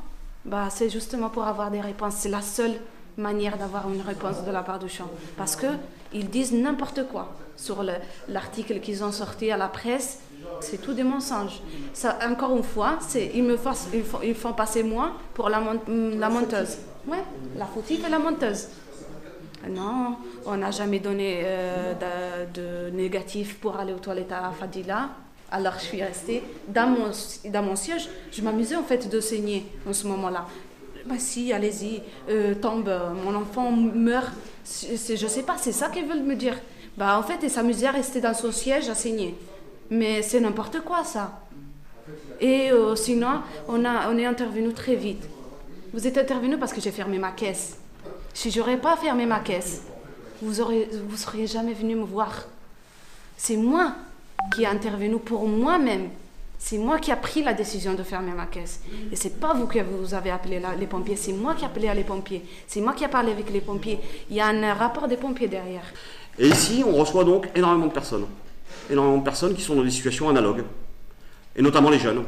Bah, 0.45 0.71
C'est 0.73 0.91
justement 0.91 1.29
pour 1.29 1.45
avoir 1.45 1.71
des 1.71 1.81
réponses. 1.81 2.14
C'est 2.17 2.31
la 2.31 2.43
seule 2.43 2.75
manière 3.16 3.57
d'avoir 3.59 3.90
une 3.90 4.00
réponse 4.00 4.45
de 4.45 4.50
la 4.50 4.62
part 4.62 4.78
d'Auchan. 4.78 5.09
Parce 5.37 5.57
que 5.57 5.66
ils 6.12 6.28
disent 6.28 6.52
n'importe 6.52 7.07
quoi 7.09 7.35
sur 7.57 7.85
l'article 8.28 8.81
qu'ils 8.81 9.04
ont 9.04 9.12
sorti 9.12 9.50
à 9.50 9.57
la 9.57 9.69
presse. 9.69 10.21
C'est 10.61 10.78
tout 10.81 10.92
des 10.92 11.04
mensonges. 11.04 11.61
Ça, 11.92 12.19
encore 12.28 12.57
une 12.57 12.62
fois, 12.62 12.99
ils 13.14 13.42
me 13.42 13.57
font, 13.57 13.73
ils, 13.95 14.02
font, 14.02 14.19
ils 14.23 14.35
font 14.35 14.52
passer 14.52 14.83
moi 14.83 15.12
pour 15.35 15.49
la, 15.49 15.62
la 15.88 16.28
monteuse. 16.28 16.78
Ouais, 17.07 17.23
la 17.57 17.66
fautive 17.66 18.04
et 18.07 18.11
la 18.11 18.19
monteuse. 18.19 18.69
Non, 19.69 20.16
on 20.45 20.57
n'a 20.57 20.71
jamais 20.73 20.99
donné 20.99 21.42
euh, 21.45 21.95
de, 21.95 22.61
de, 22.61 22.90
négatif 22.90 23.59
pour 23.59 23.76
aller 23.76 23.92
aux 23.92 23.99
toilettes 23.99 24.33
à 24.33 24.50
Fadila. 24.50 25.11
Alors 25.50 25.75
je 25.75 25.85
suis 25.85 26.02
restée 26.02 26.42
dans 26.66 26.88
mon, 26.88 27.11
dans 27.50 27.62
mon 27.62 27.76
siège. 27.76 28.09
Je 28.33 28.42
m'amusais 28.42 28.75
en 28.75 28.83
fait 28.83 29.09
de 29.09 29.21
saigner 29.21 29.66
en 29.88 29.92
ce 29.92 30.07
moment-là. 30.09 30.47
Bah 31.06 31.16
si, 31.18 31.52
allez-y, 31.52 32.02
euh, 32.28 32.54
tombe, 32.54 32.92
mon 33.25 33.35
enfant 33.35 33.73
meurt. 33.73 34.32
Je 34.64 35.26
sais 35.26 35.42
pas, 35.42 35.56
c'est 35.59 35.73
ça 35.73 35.88
qu'ils 35.88 36.06
veulent 36.06 36.23
me 36.23 36.37
dire. 36.37 36.54
Bah 36.97 37.18
en 37.18 37.23
fait, 37.23 37.38
ils 37.42 37.50
s'amusaient 37.50 37.87
à 37.87 37.90
rester 37.90 38.21
dans 38.21 38.35
son 38.35 38.52
siège 38.52 38.88
à 38.88 38.94
saigner. 38.94 39.35
Mais 39.90 40.23
c'est 40.23 40.40
n'importe 40.40 40.80
quoi 40.80 41.04
ça. 41.04 41.40
Et 42.40 42.71
euh, 42.71 42.97
sinon, 42.97 43.42
on 43.68 43.85
est 44.18 44.26
intervenu 44.26 44.73
très 44.73 44.94
vite. 44.94 45.28
Vous 45.92 46.06
êtes 46.06 46.18
intervenu 46.18 46.56
parce 46.59 46.73
que 46.73 46.80
j'ai 46.80 46.90
fermé 46.90 47.18
ma 47.18 47.32
caisse. 47.32 47.78
Si 48.35 48.50
j'aurais 48.50 48.78
pas 48.78 48.97
fermé 48.97 49.26
ma 49.26 49.40
caisse, 49.40 49.82
vous 50.40 50.61
aurez, 50.61 50.88
vous 51.09 51.16
seriez 51.16 51.47
jamais 51.47 51.75
venu 51.75 51.94
me 51.97 52.04
voir. 52.04 52.47
C'est 53.37 53.56
moi 53.56 53.94
qui 54.54 54.62
ai 54.62 54.66
intervenu 54.66 55.18
pour 55.18 55.47
moi-même. 55.47 56.09
C'est 56.64 56.78
moi 56.78 57.00
qui 57.00 57.11
ai 57.11 57.16
pris 57.16 57.42
la 57.42 57.54
décision 57.54 57.95
de 57.95 58.04
fermer 58.04 58.31
ma 58.31 58.47
caisse. 58.47 58.83
Et 59.11 59.16
c'est 59.16 59.40
pas 59.40 59.52
vous 59.52 59.66
que 59.66 59.81
vous 59.81 60.14
avez 60.14 60.31
appelé 60.31 60.62
les 60.78 60.87
pompiers, 60.87 61.16
c'est 61.16 61.33
moi 61.33 61.54
qui 61.54 61.64
ai 61.64 61.66
appelé 61.66 61.92
les 61.92 62.04
pompiers. 62.04 62.45
C'est 62.69 62.81
moi 62.81 62.92
qui 62.92 63.02
ai 63.02 63.09
parlé 63.09 63.33
avec 63.33 63.50
les 63.52 63.61
pompiers. 63.61 63.99
Il 64.31 64.37
y 64.37 64.40
a 64.40 64.47
un 64.47 64.73
rapport 64.73 65.09
des 65.09 65.16
pompiers 65.16 65.49
derrière. 65.49 65.83
Et 66.38 66.47
ici, 66.47 66.85
on 66.87 66.92
reçoit 66.92 67.25
donc 67.25 67.49
énormément 67.57 67.87
de 67.87 67.92
personnes. 67.92 68.26
Énormément 68.88 69.19
de 69.19 69.25
personnes 69.25 69.54
qui 69.54 69.61
sont 69.61 69.75
dans 69.75 69.83
des 69.83 69.90
situations 69.90 70.28
analogues. 70.28 70.62
Et 71.57 71.62
notamment 71.62 71.90
les 71.90 71.99
jeunes 71.99 72.23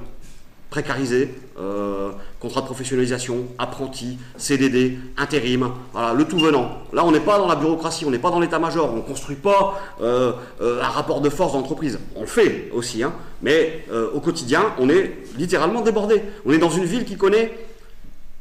précarisés, 0.75 1.33
euh, 1.57 2.11
contrat 2.41 2.61
de 2.63 2.67
professionnalisation, 2.67 3.45
apprenti, 3.59 4.19
CDD, 4.37 4.99
intérim, 5.17 5.71
voilà, 5.93 6.15
le 6.15 6.25
tout 6.25 6.37
venant. 6.37 6.79
Là, 6.93 7.05
on 7.05 7.13
n'est 7.13 7.21
pas 7.21 7.39
dans 7.39 7.47
la 7.47 7.55
bureaucratie, 7.55 8.05
on 8.05 8.11
n'est 8.11 8.19
pas 8.19 8.31
dans 8.31 8.41
l'état-major, 8.41 8.91
on 8.93 8.97
ne 8.97 9.03
construit 9.03 9.37
pas 9.37 9.81
euh, 10.01 10.33
euh, 10.61 10.83
un 10.83 10.89
rapport 10.89 11.21
de 11.21 11.31
force 11.31 11.53
d'entreprise. 11.53 12.01
On 12.17 12.23
le 12.23 12.27
fait 12.27 12.71
aussi, 12.75 13.05
hein, 13.05 13.13
mais 13.41 13.87
au 14.15 14.19
quotidien, 14.19 14.63
on 14.81 14.89
est 14.89 15.17
littéralement 15.39 15.81
débordé. 15.81 16.23
On 16.45 16.51
est 16.51 16.59
dans 16.59 16.71
une 16.71 16.87
ville 16.87 17.05
qui 17.05 17.17
connaît, 17.17 17.57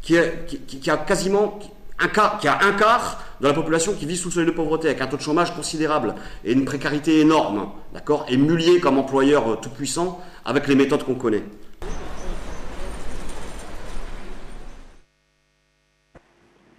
qui, 0.02 0.18
a 0.18 0.98
quasiment 0.98 1.60
un 2.00 2.08
quart, 2.08 2.40
qui 2.40 2.48
a 2.48 2.58
un 2.64 2.72
quart 2.72 3.24
de 3.42 3.48
la 3.48 3.54
population 3.54 3.94
qui 3.94 4.08
vit 4.08 4.18
sous 4.18 4.30
le 4.30 4.34
seuil 4.34 4.46
de 4.48 4.52
pauvreté, 4.52 4.88
avec 4.88 5.02
un 5.02 5.08
taux 5.08 5.18
de 5.18 5.22
chômage 5.22 5.54
considérable 5.56 6.16
et 6.44 6.54
une 6.54 6.66
précarité 6.66 7.20
énorme, 7.20 7.70
d'accord, 7.94 8.26
et 8.28 8.38
mulier 8.38 8.80
comme 8.80 8.98
employeur 8.98 9.62
tout 9.62 9.70
puissant 9.70 10.20
avec 10.46 10.68
les 10.68 10.74
méthodes 10.74 11.04
qu'on 11.04 11.14
connaît. 11.14 11.44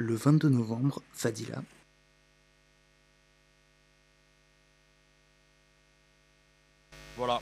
Le 0.04 0.16
22 0.16 0.50
novembre, 0.50 1.00
Fadila. 1.14 1.62
Voilà. 7.16 7.40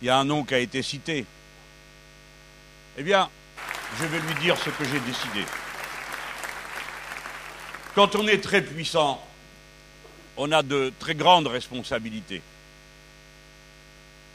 Il 0.00 0.06
y 0.06 0.08
a 0.08 0.16
un 0.16 0.24
nom 0.24 0.42
qui 0.42 0.54
a 0.54 0.58
été 0.58 0.80
cité. 0.80 1.26
Eh 2.96 3.02
bien, 3.02 3.28
je 3.98 4.06
vais 4.06 4.20
lui 4.20 4.34
dire 4.40 4.56
ce 4.56 4.70
que 4.70 4.84
j'ai 4.84 5.00
décidé. 5.00 5.44
Quand 7.94 8.16
on 8.16 8.26
est 8.26 8.42
très 8.42 8.62
puissant, 8.62 9.22
on 10.38 10.50
a 10.50 10.62
de 10.62 10.94
très 10.98 11.14
grandes 11.14 11.46
responsabilités. 11.46 12.40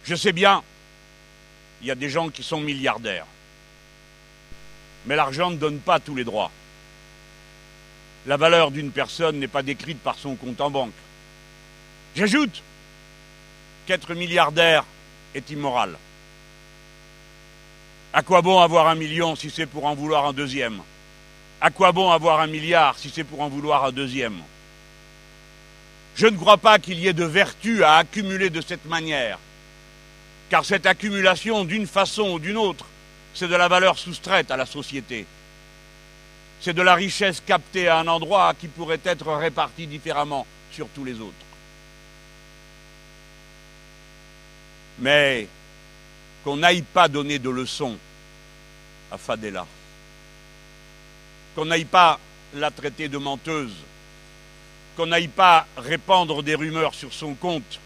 Je 0.04 0.14
sais 0.14 0.32
bien, 0.32 0.64
il 1.82 1.88
y 1.88 1.92
a 1.92 1.96
des 1.96 2.12
gens 2.12 2.30
qui 2.30 2.44
sont 2.44 2.62
milliardaires. 2.62 3.26
Mais 5.08 5.16
l'argent 5.16 5.50
ne 5.50 5.56
donne 5.56 5.80
pas 5.80 6.00
tous 6.00 6.14
les 6.14 6.24
droits. 6.24 6.52
La 8.28 8.36
valeur 8.36 8.72
d'une 8.72 8.92
personne 8.92 9.40
n'est 9.40 9.48
pas 9.48 9.64
décrite 9.64 10.00
par 10.00 10.16
son 10.20 10.36
compte 10.36 10.60
en 10.60 10.70
banque. 10.70 10.92
J'ajoute 12.14 12.62
qu'être 13.86 14.14
milliardaire 14.14 14.84
est 15.34 15.50
immoral. 15.50 15.98
À 18.12 18.24
quoi 18.24 18.42
bon 18.42 18.60
avoir 18.60 18.88
un 18.90 18.96
million 18.96 19.38
si 19.38 19.50
c'est 19.50 19.66
pour 19.66 19.86
en 19.86 19.96
vouloir 19.96 20.26
un 20.26 20.34
deuxième? 20.34 20.82
À 21.62 21.72
quoi 21.72 21.94
bon 21.94 22.12
avoir 22.12 22.42
un 22.42 22.48
milliard 22.48 22.98
si 23.00 23.10
c'est 23.10 23.24
pour 23.24 23.40
en 23.40 23.48
vouloir 23.48 23.86
un 23.86 23.94
deuxième? 23.94 24.42
Je 26.16 26.28
ne 26.28 26.36
crois 26.36 26.58
pas 26.58 26.80
qu'il 26.80 27.00
y 27.00 27.08
ait 27.08 27.14
de 27.14 27.24
vertu 27.24 27.86
à 27.86 27.96
accumuler 27.96 28.50
de 28.50 28.60
cette 28.60 28.86
manière, 28.86 29.40
car 30.50 30.66
cette 30.66 30.86
accumulation, 30.86 31.64
d'une 31.64 31.88
façon 31.88 32.32
ou 32.32 32.40
d'une 32.40 32.58
autre, 32.58 32.88
c'est 33.34 33.48
de 33.48 33.56
la 33.56 33.70
valeur 33.70 33.98
soustraite 33.98 34.52
à 34.52 34.58
la 34.58 34.66
société. 34.66 35.26
C'est 36.62 36.74
de 36.74 36.82
la 36.82 36.96
richesse 36.96 37.42
captée 37.46 37.88
à 37.88 38.00
un 38.00 38.08
endroit 38.08 38.54
qui 38.54 38.68
pourrait 38.68 39.00
être 39.04 39.32
répartie 39.34 39.88
différemment 39.88 40.46
sur 40.72 40.88
tous 40.90 41.06
les 41.06 41.20
autres. 41.20 41.34
Mais 45.00 45.48
qu'on 46.44 46.58
n'aille 46.58 46.82
pas 46.82 47.08
donner 47.08 47.40
de 47.40 47.50
leçons 47.50 47.98
à 49.12 49.18
Fadela 49.18 49.66
qu'on 51.58 51.66
n'aille 51.66 51.86
pas 51.86 52.20
la 52.54 52.70
traiter 52.70 53.10
de 53.10 53.18
menteuse, 53.18 53.74
qu'on 54.96 55.08
n'aille 55.08 55.28
pas 55.28 55.66
répandre 55.76 56.44
des 56.44 56.54
rumeurs 56.54 56.94
sur 56.94 57.12
son 57.12 57.34
compte, 57.34 57.80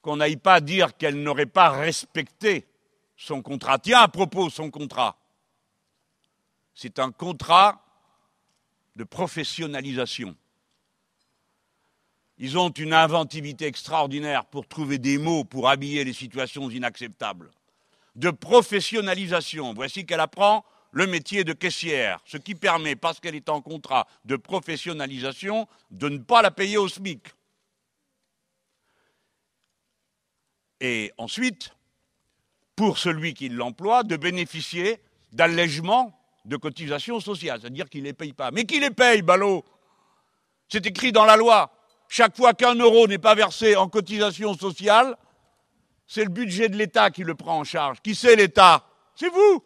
qu'on 0.00 0.16
n'aille 0.16 0.38
pas 0.38 0.62
dire 0.62 0.96
qu'elle 0.96 1.22
n'aurait 1.22 1.44
pas 1.44 1.68
respecté 1.68 2.64
son 3.18 3.42
contrat. 3.42 3.78
Tiens, 3.78 4.00
à 4.00 4.08
propos, 4.08 4.48
son 4.48 4.70
contrat. 4.70 5.14
C'est 6.76 6.98
un 6.98 7.10
contrat 7.10 7.82
de 8.96 9.04
professionnalisation. 9.04 10.36
Ils 12.36 12.58
ont 12.58 12.68
une 12.68 12.92
inventivité 12.92 13.64
extraordinaire 13.64 14.44
pour 14.44 14.68
trouver 14.68 14.98
des 14.98 15.16
mots 15.16 15.42
pour 15.42 15.70
habiller 15.70 16.04
les 16.04 16.12
situations 16.12 16.68
inacceptables. 16.68 17.50
De 18.14 18.30
professionnalisation. 18.30 19.72
Voici 19.72 20.04
qu'elle 20.04 20.20
apprend 20.20 20.66
le 20.92 21.06
métier 21.06 21.44
de 21.44 21.54
caissière, 21.54 22.20
ce 22.26 22.36
qui 22.36 22.54
permet, 22.54 22.94
parce 22.94 23.20
qu'elle 23.20 23.34
est 23.34 23.48
en 23.48 23.62
contrat 23.62 24.06
de 24.26 24.36
professionnalisation, 24.36 25.66
de 25.90 26.10
ne 26.10 26.18
pas 26.18 26.42
la 26.42 26.50
payer 26.50 26.76
au 26.76 26.88
SMIC. 26.88 27.26
Et 30.80 31.10
ensuite, 31.16 31.74
pour 32.76 32.98
celui 32.98 33.32
qui 33.32 33.48
l'emploie, 33.48 34.02
de 34.02 34.16
bénéficier 34.16 35.00
d'allègements 35.32 36.15
de 36.46 36.56
cotisations 36.56 37.20
sociales, 37.20 37.60
c'est-à-dire 37.60 37.88
qu'il 37.90 38.00
ne 38.00 38.06
les 38.06 38.12
paye 38.12 38.32
pas. 38.32 38.50
Mais 38.50 38.64
qui 38.64 38.80
les 38.80 38.90
paye, 38.90 39.20
ballot? 39.20 39.64
C'est 40.68 40.86
écrit 40.86 41.12
dans 41.12 41.24
la 41.24 41.36
loi. 41.36 41.70
Chaque 42.08 42.36
fois 42.36 42.54
qu'un 42.54 42.74
euro 42.74 43.06
n'est 43.06 43.18
pas 43.18 43.34
versé 43.34 43.76
en 43.76 43.88
cotisation 43.88 44.54
sociale, 44.54 45.16
c'est 46.06 46.24
le 46.24 46.30
budget 46.30 46.68
de 46.68 46.76
l'État 46.76 47.10
qui 47.10 47.24
le 47.24 47.34
prend 47.34 47.58
en 47.58 47.64
charge. 47.64 48.00
Qui 48.00 48.14
c'est 48.14 48.36
l'État? 48.36 48.84
C'est 49.14 49.28
vous 49.28 49.62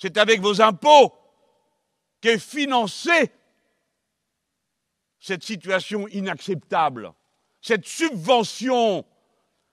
c'est 0.00 0.16
avec 0.16 0.40
vos 0.40 0.62
impôts 0.62 1.12
qu'est 2.22 2.38
financée 2.38 3.30
cette 5.20 5.44
situation 5.44 6.08
inacceptable, 6.08 7.12
cette 7.60 7.86
subvention, 7.86 9.04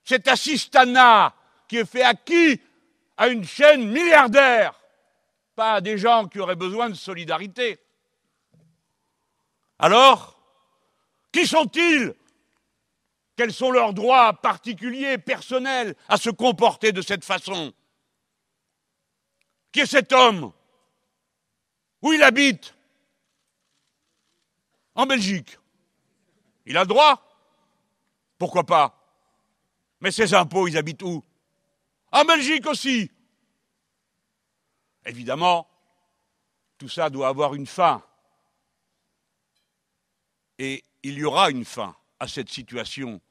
cet 0.04 0.28
assistanat 0.28 1.34
qui 1.70 1.78
est 1.78 1.90
fait 1.90 2.04
à 2.04 2.14
qui? 2.14 2.60
À 3.16 3.30
une 3.30 3.46
chaîne 3.46 3.90
milliardaire, 3.90 4.77
pas 5.58 5.82
des 5.82 5.98
gens 5.98 6.28
qui 6.28 6.40
auraient 6.40 6.56
besoin 6.56 6.88
de 6.88 6.94
solidarité. 6.94 7.80
Alors, 9.80 10.40
qui 11.32 11.48
sont-ils? 11.48 12.14
Quels 13.36 13.52
sont 13.52 13.72
leurs 13.72 13.96
droits 13.96 14.34
particuliers, 14.34 15.18
personnels, 15.18 15.96
à 16.08 16.18
se 16.18 16.30
comporter 16.30 16.92
de 16.92 17.02
cette 17.02 17.26
façon? 17.26 17.74
Qui 19.72 19.80
est 19.80 19.88
cet 19.88 20.14
homme? 20.14 20.54
Où 22.04 22.14
il 22.14 22.22
habite? 22.22 22.76
En 24.94 25.08
Belgique. 25.08 25.58
Il 26.68 26.78
a 26.78 26.82
le 26.82 26.88
droit. 26.88 27.24
Pourquoi 28.38 28.64
pas? 28.64 28.94
Mais 30.02 30.12
ses 30.12 30.36
impôts, 30.36 30.68
ils 30.68 30.78
habitent 30.78 31.02
où? 31.02 31.24
En 32.12 32.26
Belgique 32.26 32.68
aussi. 32.68 33.12
Évidemment, 35.08 35.68
tout 36.78 36.90
ça 36.90 37.10
doit 37.10 37.30
avoir 37.30 37.56
une 37.56 37.66
fin. 37.66 38.04
Et 40.60 40.84
il 41.04 41.18
y 41.18 41.24
aura 41.24 41.50
une 41.50 41.66
fin 41.66 41.96
à 42.20 42.28
cette 42.28 42.50
situation 42.50 43.22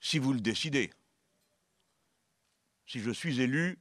si 0.00 0.18
vous 0.18 0.32
le 0.32 0.40
décidez. 0.40 0.90
Si 2.86 3.00
je 3.00 3.10
suis 3.10 3.40
élu, 3.40 3.78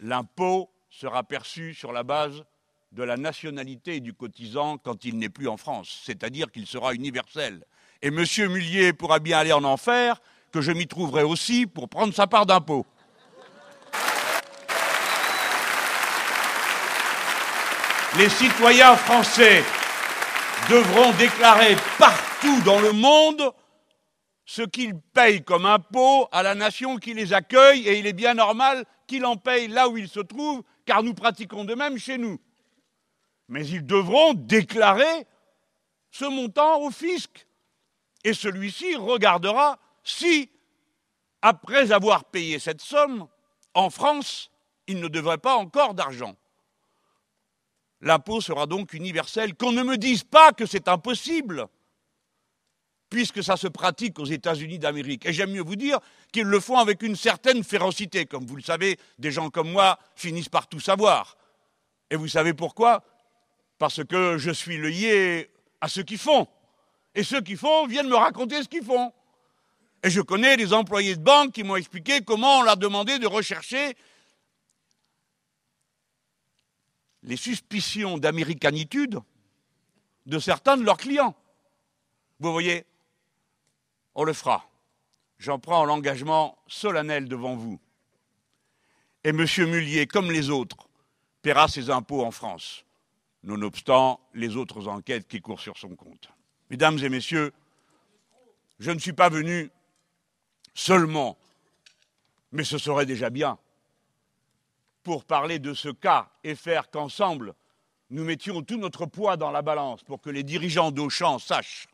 l'impôt 0.00 0.70
sera 0.90 1.22
perçu 1.22 1.74
sur 1.74 1.92
la 1.92 2.02
base 2.02 2.44
de 2.92 3.02
la 3.02 3.16
nationalité 3.16 4.00
du 4.00 4.14
cotisant 4.14 4.78
quand 4.78 5.04
il 5.04 5.18
n'est 5.18 5.28
plus 5.28 5.48
en 5.48 5.56
France, 5.56 6.02
c'est-à-dire 6.04 6.50
qu'il 6.50 6.66
sera 6.66 6.94
universel. 6.94 7.64
Et 8.02 8.08
M. 8.08 8.24
Mullier 8.50 8.92
pourra 8.92 9.18
bien 9.18 9.38
aller 9.38 9.52
en 9.52 9.64
enfer, 9.64 10.20
que 10.50 10.60
je 10.60 10.72
m'y 10.72 10.86
trouverai 10.86 11.22
aussi 11.22 11.66
pour 11.66 11.88
prendre 11.88 12.14
sa 12.14 12.26
part 12.26 12.46
d'impôt. 12.46 12.86
Les 18.18 18.28
citoyens 18.28 18.96
français 18.96 19.62
devront 20.68 21.12
déclarer 21.12 21.76
partout 22.00 22.60
dans 22.62 22.80
le 22.80 22.90
monde 22.90 23.52
ce 24.44 24.62
qu'ils 24.62 24.98
payent 24.98 25.44
comme 25.44 25.64
impôt 25.64 26.26
à 26.32 26.42
la 26.42 26.56
nation 26.56 26.96
qui 26.96 27.14
les 27.14 27.32
accueille, 27.32 27.86
et 27.86 28.00
il 28.00 28.08
est 28.08 28.12
bien 28.12 28.34
normal 28.34 28.84
qu'ils 29.06 29.24
en 29.24 29.36
payent 29.36 29.68
là 29.68 29.88
où 29.88 29.96
ils 29.96 30.08
se 30.08 30.18
trouvent, 30.18 30.64
car 30.84 31.04
nous 31.04 31.14
pratiquons 31.14 31.64
de 31.64 31.76
même 31.76 31.96
chez 31.96 32.18
nous. 32.18 32.40
Mais 33.46 33.64
ils 33.68 33.86
devront 33.86 34.34
déclarer 34.34 35.26
ce 36.10 36.24
montant 36.24 36.80
au 36.80 36.90
fisc. 36.90 37.46
Et 38.24 38.34
celui-ci 38.34 38.96
regardera 38.96 39.78
si, 40.02 40.50
après 41.40 41.92
avoir 41.92 42.24
payé 42.24 42.58
cette 42.58 42.80
somme, 42.80 43.28
en 43.74 43.90
France, 43.90 44.50
il 44.88 44.98
ne 44.98 45.06
devrait 45.06 45.38
pas 45.38 45.54
encore 45.54 45.94
d'argent. 45.94 46.34
L'impôt 48.00 48.40
sera 48.40 48.66
donc 48.66 48.92
universel. 48.92 49.54
Qu'on 49.54 49.72
ne 49.72 49.82
me 49.82 49.96
dise 49.96 50.24
pas 50.24 50.52
que 50.52 50.66
c'est 50.66 50.88
impossible, 50.88 51.66
puisque 53.10 53.42
ça 53.42 53.56
se 53.56 53.66
pratique 53.66 54.18
aux 54.18 54.26
États-Unis 54.26 54.78
d'Amérique. 54.78 55.26
Et 55.26 55.32
j'aime 55.32 55.52
mieux 55.52 55.62
vous 55.62 55.76
dire 55.76 55.98
qu'ils 56.32 56.44
le 56.44 56.60
font 56.60 56.78
avec 56.78 57.02
une 57.02 57.16
certaine 57.16 57.64
férocité. 57.64 58.26
Comme 58.26 58.46
vous 58.46 58.56
le 58.56 58.62
savez, 58.62 58.98
des 59.18 59.30
gens 59.30 59.50
comme 59.50 59.70
moi 59.70 59.98
finissent 60.14 60.48
par 60.48 60.68
tout 60.68 60.80
savoir. 60.80 61.36
Et 62.10 62.16
vous 62.16 62.28
savez 62.28 62.54
pourquoi? 62.54 63.02
Parce 63.78 64.04
que 64.04 64.38
je 64.38 64.50
suis 64.50 64.78
lié 64.78 65.50
à 65.80 65.88
ceux 65.88 66.02
qui 66.02 66.16
font. 66.16 66.46
Et 67.14 67.24
ceux 67.24 67.40
qui 67.40 67.56
font 67.56 67.86
viennent 67.86 68.08
me 68.08 68.16
raconter 68.16 68.62
ce 68.62 68.68
qu'ils 68.68 68.84
font. 68.84 69.12
Et 70.04 70.10
je 70.10 70.20
connais 70.20 70.56
des 70.56 70.72
employés 70.72 71.16
de 71.16 71.20
banque 71.20 71.52
qui 71.52 71.64
m'ont 71.64 71.76
expliqué 71.76 72.20
comment 72.20 72.58
on 72.58 72.62
leur 72.62 72.76
demandé 72.76 73.18
de 73.18 73.26
rechercher 73.26 73.96
les 77.28 77.36
suspicions 77.36 78.16
d'américanitude 78.16 79.20
de 80.24 80.38
certains 80.38 80.78
de 80.78 80.82
leurs 80.82 80.96
clients. 80.96 81.36
Vous 82.40 82.50
voyez, 82.52 82.86
on 84.14 84.24
le 84.24 84.32
fera. 84.32 84.66
J'en 85.38 85.58
prends 85.58 85.84
l'engagement 85.84 86.56
solennel 86.68 87.28
devant 87.28 87.54
vous. 87.54 87.78
Et 89.24 89.28
M. 89.28 89.44
Mullier, 89.58 90.06
comme 90.06 90.32
les 90.32 90.48
autres, 90.48 90.88
paiera 91.42 91.68
ses 91.68 91.90
impôts 91.90 92.24
en 92.24 92.30
France, 92.30 92.86
nonobstant 93.42 94.20
les 94.32 94.56
autres 94.56 94.88
enquêtes 94.88 95.28
qui 95.28 95.42
courent 95.42 95.60
sur 95.60 95.76
son 95.76 95.96
compte. 95.96 96.30
Mesdames 96.70 96.98
et 96.98 97.10
messieurs, 97.10 97.52
je 98.78 98.90
ne 98.90 98.98
suis 98.98 99.12
pas 99.12 99.28
venu 99.28 99.70
seulement, 100.72 101.36
mais 102.52 102.64
ce 102.64 102.78
serait 102.78 103.06
déjà 103.06 103.28
bien, 103.28 103.58
pour 105.08 105.24
parler 105.24 105.58
de 105.58 105.72
ce 105.72 105.88
cas 105.88 106.28
et 106.44 106.54
faire 106.54 106.90
qu'ensemble, 106.90 107.54
nous 108.10 108.24
mettions 108.24 108.60
tout 108.60 108.76
notre 108.76 109.06
poids 109.06 109.38
dans 109.38 109.50
la 109.50 109.62
balance 109.62 110.02
pour 110.02 110.20
que 110.20 110.28
les 110.28 110.42
dirigeants 110.42 110.90
d'Auchan 110.90 111.38
sachent 111.38 111.86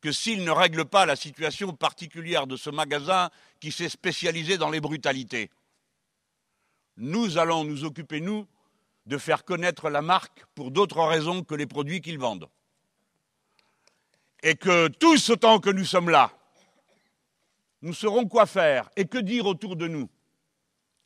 que 0.00 0.10
s'ils 0.10 0.42
ne 0.42 0.50
règlent 0.50 0.84
pas 0.84 1.06
la 1.06 1.14
situation 1.14 1.72
particulière 1.72 2.48
de 2.48 2.56
ce 2.56 2.68
magasin 2.68 3.30
qui 3.60 3.70
s'est 3.70 3.88
spécialisé 3.88 4.58
dans 4.58 4.70
les 4.70 4.80
brutalités, 4.80 5.50
nous 6.96 7.38
allons 7.38 7.62
nous 7.62 7.84
occuper, 7.84 8.20
nous, 8.20 8.48
de 9.06 9.18
faire 9.18 9.44
connaître 9.44 9.88
la 9.88 10.02
marque 10.02 10.44
pour 10.56 10.72
d'autres 10.72 11.04
raisons 11.04 11.44
que 11.44 11.54
les 11.54 11.66
produits 11.66 12.00
qu'ils 12.00 12.18
vendent. 12.18 12.48
Et 14.42 14.56
que 14.56 14.88
tous 14.88 15.30
autant 15.30 15.60
que 15.60 15.70
nous 15.70 15.84
sommes 15.84 16.10
là, 16.10 16.32
nous 17.82 17.94
saurons 17.94 18.26
quoi 18.26 18.46
faire 18.46 18.90
et 18.96 19.04
que 19.04 19.18
dire 19.18 19.46
autour 19.46 19.76
de 19.76 19.86
nous 19.86 20.08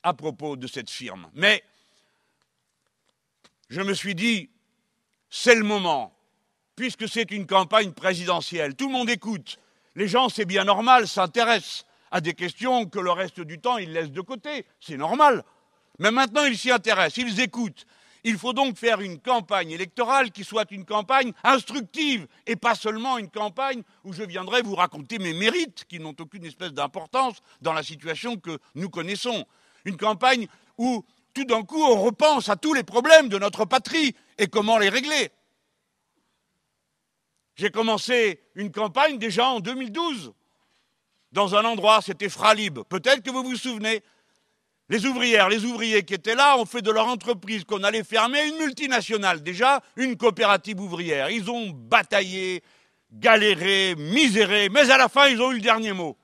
à 0.06 0.14
propos 0.14 0.54
de 0.54 0.68
cette 0.68 0.88
firme. 0.88 1.28
Mais 1.34 1.64
je 3.68 3.80
me 3.80 3.92
suis 3.92 4.14
dit, 4.14 4.48
c'est 5.28 5.56
le 5.56 5.64
moment, 5.64 6.16
puisque 6.76 7.08
c'est 7.08 7.32
une 7.32 7.44
campagne 7.44 7.90
présidentielle. 7.90 8.76
Tout 8.76 8.86
le 8.86 8.92
monde 8.92 9.10
écoute. 9.10 9.58
Les 9.96 10.06
gens, 10.06 10.28
c'est 10.28 10.44
bien 10.44 10.62
normal, 10.62 11.08
s'intéressent 11.08 11.86
à 12.12 12.20
des 12.20 12.34
questions 12.34 12.86
que 12.86 13.00
le 13.00 13.10
reste 13.10 13.40
du 13.40 13.58
temps, 13.58 13.78
ils 13.78 13.92
laissent 13.92 14.12
de 14.12 14.20
côté. 14.20 14.64
C'est 14.78 14.96
normal. 14.96 15.42
Mais 15.98 16.12
maintenant, 16.12 16.44
ils 16.44 16.56
s'y 16.56 16.70
intéressent, 16.70 17.16
ils 17.16 17.40
écoutent. 17.40 17.84
Il 18.22 18.38
faut 18.38 18.52
donc 18.52 18.76
faire 18.76 19.00
une 19.00 19.18
campagne 19.18 19.72
électorale 19.72 20.30
qui 20.30 20.44
soit 20.44 20.70
une 20.70 20.84
campagne 20.84 21.32
instructive 21.42 22.28
et 22.46 22.54
pas 22.54 22.76
seulement 22.76 23.18
une 23.18 23.30
campagne 23.30 23.82
où 24.04 24.12
je 24.12 24.22
viendrai 24.22 24.62
vous 24.62 24.76
raconter 24.76 25.18
mes 25.18 25.32
mérites 25.32 25.84
qui 25.88 25.98
n'ont 25.98 26.14
aucune 26.20 26.44
espèce 26.44 26.72
d'importance 26.72 27.42
dans 27.60 27.72
la 27.72 27.82
situation 27.82 28.36
que 28.36 28.58
nous 28.76 28.88
connaissons. 28.88 29.44
Une 29.86 29.96
campagne 29.96 30.46
où 30.76 31.02
tout 31.32 31.44
d'un 31.44 31.62
coup 31.62 31.82
on 31.82 32.02
repense 32.02 32.50
à 32.50 32.56
tous 32.56 32.74
les 32.74 32.82
problèmes 32.82 33.30
de 33.30 33.38
notre 33.38 33.64
patrie 33.64 34.14
et 34.36 34.48
comment 34.48 34.76
les 34.76 34.90
régler. 34.90 35.30
J'ai 37.54 37.70
commencé 37.70 38.42
une 38.54 38.70
campagne 38.70 39.18
déjà 39.18 39.48
en 39.48 39.60
2012 39.60 40.34
dans 41.32 41.54
un 41.54 41.64
endroit, 41.64 42.00
c'était 42.02 42.28
Fralib. 42.28 42.80
Peut-être 42.88 43.22
que 43.22 43.30
vous 43.30 43.42
vous 43.42 43.56
souvenez, 43.56 44.02
les 44.88 45.04
ouvrières, 45.04 45.48
les 45.48 45.64
ouvriers 45.64 46.02
qui 46.02 46.14
étaient 46.14 46.34
là 46.34 46.56
ont 46.58 46.64
fait 46.64 46.82
de 46.82 46.90
leur 46.90 47.06
entreprise 47.08 47.64
qu'on 47.64 47.82
allait 47.82 48.04
fermer 48.04 48.46
une 48.46 48.56
multinationale, 48.56 49.42
déjà 49.42 49.82
une 49.96 50.16
coopérative 50.16 50.80
ouvrière. 50.80 51.30
Ils 51.30 51.50
ont 51.50 51.70
bataillé, 51.70 52.62
galéré, 53.12 53.94
miséré, 53.96 54.68
mais 54.68 54.90
à 54.90 54.96
la 54.96 55.08
fin, 55.08 55.28
ils 55.28 55.40
ont 55.40 55.52
eu 55.52 55.56
le 55.56 55.60
dernier 55.60 55.92
mot. 55.92 56.16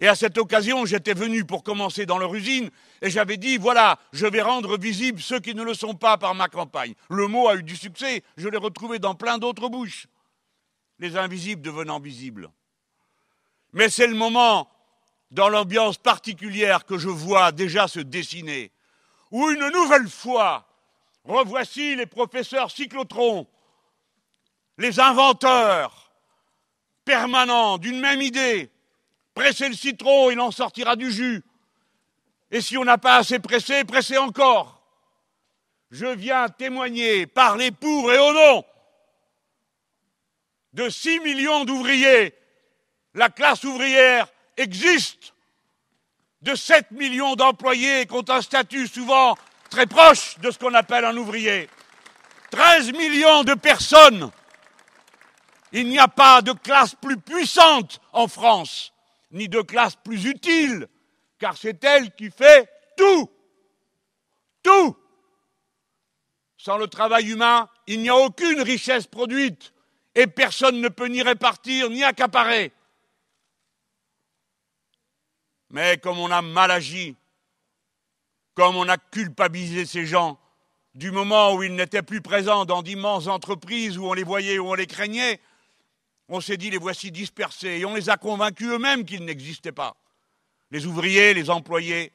Et 0.00 0.08
à 0.08 0.14
cette 0.14 0.38
occasion, 0.38 0.86
j'étais 0.86 1.12
venu 1.12 1.44
pour 1.44 1.62
commencer 1.62 2.06
dans 2.06 2.16
leur 2.16 2.34
usine 2.34 2.70
et 3.02 3.10
j'avais 3.10 3.36
dit, 3.36 3.58
voilà, 3.58 3.98
je 4.14 4.26
vais 4.26 4.40
rendre 4.40 4.78
visibles 4.78 5.20
ceux 5.20 5.40
qui 5.40 5.54
ne 5.54 5.62
le 5.62 5.74
sont 5.74 5.94
pas 5.94 6.16
par 6.16 6.34
ma 6.34 6.48
campagne. 6.48 6.94
Le 7.10 7.26
mot 7.26 7.48
a 7.48 7.56
eu 7.56 7.62
du 7.62 7.76
succès, 7.76 8.24
je 8.38 8.48
l'ai 8.48 8.56
retrouvé 8.56 8.98
dans 8.98 9.14
plein 9.14 9.36
d'autres 9.36 9.68
bouches. 9.68 10.06
Les 10.98 11.18
invisibles 11.18 11.60
devenant 11.60 12.00
visibles. 12.00 12.50
Mais 13.74 13.90
c'est 13.90 14.06
le 14.06 14.14
moment 14.14 14.70
dans 15.30 15.50
l'ambiance 15.50 15.98
particulière 15.98 16.86
que 16.86 16.96
je 16.96 17.08
vois 17.08 17.52
déjà 17.52 17.86
se 17.86 18.00
dessiner, 18.00 18.72
où 19.30 19.50
une 19.50 19.68
nouvelle 19.68 20.08
fois, 20.08 20.66
revoici 21.24 21.94
les 21.94 22.06
professeurs 22.06 22.70
cyclotrons, 22.70 23.46
les 24.78 24.98
inventeurs 24.98 26.10
permanents 27.04 27.76
d'une 27.76 28.00
même 28.00 28.22
idée. 28.22 28.70
Pressez 29.40 29.70
le 29.70 29.74
citron, 29.74 30.30
il 30.30 30.38
en 30.38 30.50
sortira 30.50 30.96
du 30.96 31.10
jus. 31.10 31.42
Et 32.50 32.60
si 32.60 32.76
on 32.76 32.84
n'a 32.84 32.98
pas 32.98 33.16
assez 33.16 33.38
pressé, 33.38 33.84
pressez 33.84 34.18
encore. 34.18 34.82
Je 35.90 36.04
viens 36.04 36.46
témoigner, 36.50 37.26
parler 37.26 37.70
pour 37.70 38.12
et 38.12 38.18
au 38.18 38.34
nom 38.34 38.64
de 40.74 40.90
6 40.90 41.20
millions 41.20 41.64
d'ouvriers. 41.64 42.34
La 43.14 43.30
classe 43.30 43.64
ouvrière 43.64 44.28
existe 44.58 45.32
de 46.42 46.54
7 46.54 46.90
millions 46.90 47.34
d'employés 47.34 48.04
qui 48.04 48.12
ont 48.12 48.28
un 48.28 48.42
statut 48.42 48.88
souvent 48.88 49.38
très 49.70 49.86
proche 49.86 50.38
de 50.40 50.50
ce 50.50 50.58
qu'on 50.58 50.74
appelle 50.74 51.06
un 51.06 51.16
ouvrier. 51.16 51.70
13 52.50 52.92
millions 52.92 53.42
de 53.44 53.54
personnes. 53.54 54.30
Il 55.72 55.88
n'y 55.88 55.98
a 55.98 56.08
pas 56.08 56.42
de 56.42 56.52
classe 56.52 56.94
plus 56.94 57.16
puissante 57.16 58.02
en 58.12 58.28
France, 58.28 58.92
ni 59.30 59.48
de 59.48 59.60
classe 59.60 59.96
plus 59.96 60.26
utile, 60.26 60.88
car 61.38 61.56
c'est 61.56 61.82
elle 61.84 62.14
qui 62.14 62.30
fait 62.30 62.68
tout. 62.96 63.30
Tout. 64.62 64.96
Sans 66.56 66.76
le 66.76 66.88
travail 66.88 67.30
humain, 67.30 67.68
il 67.86 68.02
n'y 68.02 68.10
a 68.10 68.16
aucune 68.16 68.60
richesse 68.60 69.06
produite, 69.06 69.72
et 70.14 70.26
personne 70.26 70.80
ne 70.80 70.88
peut 70.88 71.06
ni 71.06 71.22
répartir 71.22 71.88
ni 71.88 72.04
accaparer. 72.04 72.72
Mais 75.70 75.98
comme 75.98 76.18
on 76.18 76.30
a 76.30 76.42
mal 76.42 76.70
agi, 76.70 77.16
comme 78.54 78.76
on 78.76 78.88
a 78.88 78.98
culpabilisé 78.98 79.86
ces 79.86 80.04
gens, 80.04 80.38
du 80.94 81.12
moment 81.12 81.54
où 81.54 81.62
ils 81.62 81.74
n'étaient 81.74 82.02
plus 82.02 82.20
présents 82.20 82.64
dans 82.64 82.82
d'immenses 82.82 83.28
entreprises 83.28 83.96
où 83.96 84.06
on 84.06 84.12
les 84.12 84.24
voyait, 84.24 84.58
où 84.58 84.68
on 84.68 84.74
les 84.74 84.88
craignait, 84.88 85.40
on 86.30 86.40
s'est 86.40 86.56
dit 86.56 86.70
les 86.70 86.78
voici 86.78 87.10
dispersés 87.10 87.80
et 87.80 87.84
on 87.84 87.94
les 87.94 88.08
a 88.08 88.16
convaincus 88.16 88.68
eux-mêmes 88.68 89.04
qu'ils 89.04 89.24
n'existaient 89.24 89.72
pas. 89.72 89.96
Les 90.70 90.86
ouvriers, 90.86 91.34
les 91.34 91.50
employés 91.50 92.12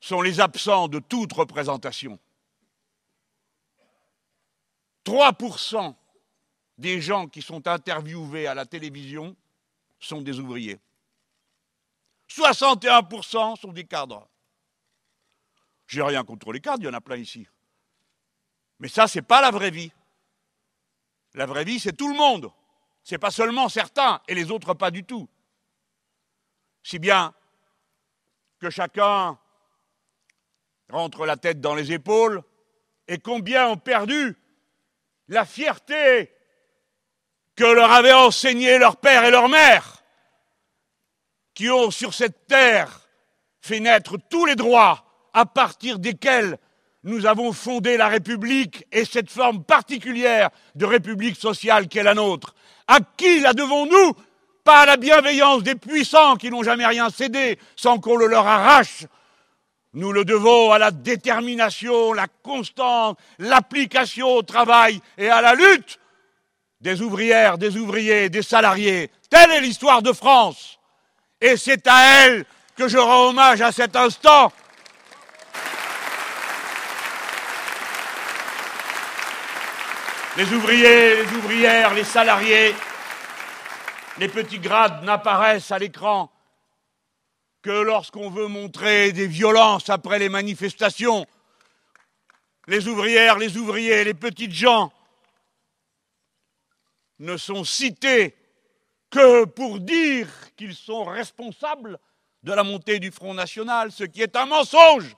sont 0.00 0.20
les 0.20 0.38
absents 0.38 0.86
de 0.86 0.98
toute 0.98 1.32
représentation. 1.32 2.18
3% 5.06 5.94
des 6.76 7.00
gens 7.00 7.26
qui 7.26 7.40
sont 7.40 7.66
interviewés 7.66 8.46
à 8.46 8.54
la 8.54 8.66
télévision 8.66 9.34
sont 9.98 10.20
des 10.20 10.38
ouvriers. 10.38 10.78
61% 12.28 13.58
sont 13.58 13.72
des 13.72 13.84
cadres. 13.84 14.28
J'ai 15.86 16.02
rien 16.02 16.22
contre 16.22 16.52
les 16.52 16.60
cadres, 16.60 16.82
il 16.82 16.86
y 16.86 16.90
en 16.90 16.94
a 16.94 17.00
plein 17.00 17.16
ici. 17.16 17.46
Mais 18.78 18.88
ça, 18.88 19.08
ce 19.08 19.18
n'est 19.18 19.22
pas 19.22 19.40
la 19.40 19.50
vraie 19.50 19.70
vie. 19.70 19.90
La 21.32 21.46
vraie 21.46 21.64
vie, 21.64 21.80
c'est 21.80 21.96
tout 21.96 22.08
le 22.08 22.16
monde. 22.16 22.52
Ce 23.06 23.14
n'est 23.14 23.20
pas 23.20 23.30
seulement 23.30 23.68
certains 23.68 24.20
et 24.26 24.34
les 24.34 24.50
autres 24.50 24.74
pas 24.74 24.90
du 24.90 25.04
tout. 25.04 25.28
Si 26.82 26.98
bien 26.98 27.32
que 28.58 28.68
chacun 28.68 29.38
rentre 30.90 31.24
la 31.24 31.36
tête 31.36 31.60
dans 31.60 31.76
les 31.76 31.92
épaules 31.92 32.42
et 33.06 33.18
combien 33.18 33.68
ont 33.68 33.76
perdu 33.76 34.36
la 35.28 35.44
fierté 35.44 36.34
que 37.54 37.62
leur 37.62 37.92
avaient 37.92 38.12
enseigné 38.12 38.76
leur 38.76 38.96
père 38.96 39.24
et 39.24 39.30
leur 39.30 39.48
mère 39.48 40.02
qui 41.54 41.70
ont 41.70 41.92
sur 41.92 42.12
cette 42.12 42.48
terre 42.48 43.08
fait 43.60 43.78
naître 43.78 44.16
tous 44.16 44.46
les 44.46 44.56
droits 44.56 45.28
à 45.32 45.46
partir 45.46 46.00
desquels 46.00 46.58
nous 47.06 47.24
avons 47.24 47.52
fondé 47.52 47.96
la 47.96 48.08
République 48.08 48.84
et 48.90 49.04
cette 49.04 49.30
forme 49.30 49.62
particulière 49.62 50.50
de 50.74 50.84
République 50.84 51.36
sociale 51.36 51.86
qu'est 51.86 52.02
la 52.02 52.14
nôtre. 52.14 52.54
À 52.88 52.98
qui 53.16 53.40
la 53.40 53.52
devons-nous? 53.52 54.12
Pas 54.64 54.80
à 54.80 54.86
la 54.86 54.96
bienveillance 54.96 55.62
des 55.62 55.76
puissants 55.76 56.34
qui 56.34 56.50
n'ont 56.50 56.64
jamais 56.64 56.84
rien 56.84 57.08
cédé 57.08 57.60
sans 57.76 57.98
qu'on 57.98 58.16
le 58.16 58.26
leur 58.26 58.44
arrache. 58.44 59.06
Nous 59.94 60.10
le 60.10 60.24
devons 60.24 60.72
à 60.72 60.78
la 60.80 60.90
détermination, 60.90 62.12
la 62.12 62.26
constance, 62.42 63.14
l'application 63.38 64.28
au 64.28 64.42
travail 64.42 65.00
et 65.16 65.28
à 65.28 65.40
la 65.40 65.54
lutte 65.54 66.00
des 66.80 67.02
ouvrières, 67.02 67.56
des 67.56 67.76
ouvriers, 67.76 68.28
des 68.30 68.42
salariés. 68.42 69.12
Telle 69.30 69.52
est 69.52 69.60
l'histoire 69.60 70.02
de 70.02 70.12
France. 70.12 70.80
Et 71.40 71.56
c'est 71.56 71.86
à 71.86 72.24
elle 72.24 72.44
que 72.76 72.88
je 72.88 72.98
rends 72.98 73.28
hommage 73.28 73.62
à 73.62 73.70
cet 73.70 73.94
instant. 73.94 74.50
Les 80.36 80.52
ouvriers, 80.52 81.24
les 81.24 81.32
ouvrières, 81.32 81.94
les 81.94 82.04
salariés, 82.04 82.74
les 84.18 84.28
petits 84.28 84.58
grades 84.58 85.02
n'apparaissent 85.02 85.70
à 85.70 85.78
l'écran 85.78 86.30
que 87.62 87.70
lorsqu'on 87.70 88.28
veut 88.28 88.46
montrer 88.46 89.12
des 89.12 89.26
violences 89.26 89.88
après 89.88 90.18
les 90.18 90.28
manifestations. 90.28 91.26
Les 92.66 92.86
ouvrières, 92.86 93.38
les 93.38 93.56
ouvriers, 93.56 94.04
les 94.04 94.12
petites 94.12 94.52
gens 94.52 94.92
ne 97.18 97.38
sont 97.38 97.64
cités 97.64 98.34
que 99.08 99.46
pour 99.46 99.80
dire 99.80 100.28
qu'ils 100.54 100.74
sont 100.74 101.04
responsables 101.04 101.98
de 102.42 102.52
la 102.52 102.62
montée 102.62 102.98
du 102.98 103.10
Front 103.10 103.32
National, 103.32 103.90
ce 103.90 104.04
qui 104.04 104.20
est 104.20 104.36
un 104.36 104.44
mensonge 104.44 105.16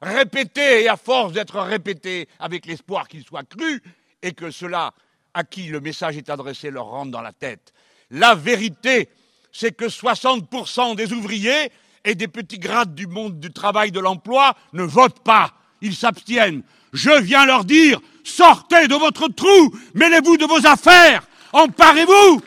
répété 0.00 0.84
et 0.84 0.88
à 0.88 0.96
force 0.96 1.32
d'être 1.32 1.58
répété 1.60 2.28
avec 2.38 2.64
l'espoir 2.66 3.08
qu'il 3.08 3.24
soit 3.24 3.42
cru 3.42 3.82
et 4.22 4.32
que 4.32 4.50
ceux-là 4.50 4.92
à 5.34 5.44
qui 5.44 5.64
le 5.64 5.80
message 5.80 6.16
est 6.16 6.30
adressé 6.30 6.70
leur 6.70 6.86
rentre 6.86 7.10
dans 7.10 7.22
la 7.22 7.32
tête. 7.32 7.72
La 8.10 8.34
vérité, 8.34 9.08
c'est 9.52 9.72
que 9.72 9.86
60% 9.86 10.96
des 10.96 11.12
ouvriers 11.12 11.72
et 12.04 12.14
des 12.14 12.28
petits 12.28 12.58
grades 12.58 12.94
du 12.94 13.06
monde 13.06 13.40
du 13.40 13.52
travail 13.52 13.90
de 13.92 14.00
l'emploi 14.00 14.54
ne 14.72 14.82
votent 14.82 15.22
pas, 15.22 15.52
ils 15.80 15.94
s'abstiennent. 15.94 16.62
Je 16.92 17.10
viens 17.22 17.46
leur 17.46 17.64
dire, 17.64 18.00
sortez 18.24 18.88
de 18.88 18.94
votre 18.94 19.28
trou, 19.28 19.74
mêlez-vous 19.94 20.36
de 20.36 20.44
vos 20.44 20.66
affaires, 20.66 21.22
emparez-vous 21.52 22.42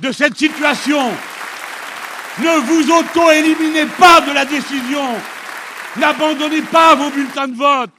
de 0.00 0.12
cette 0.12 0.36
situation. 0.36 1.10
Ne 2.38 2.58
vous 2.60 2.90
auto-éliminez 2.90 3.86
pas 3.98 4.20
de 4.20 4.32
la 4.32 4.44
décision. 4.44 5.14
N'abandonnez 5.96 6.62
pas 6.62 6.94
vos 6.94 7.10
bulletins 7.10 7.48
de 7.48 7.56
vote. 7.56 7.90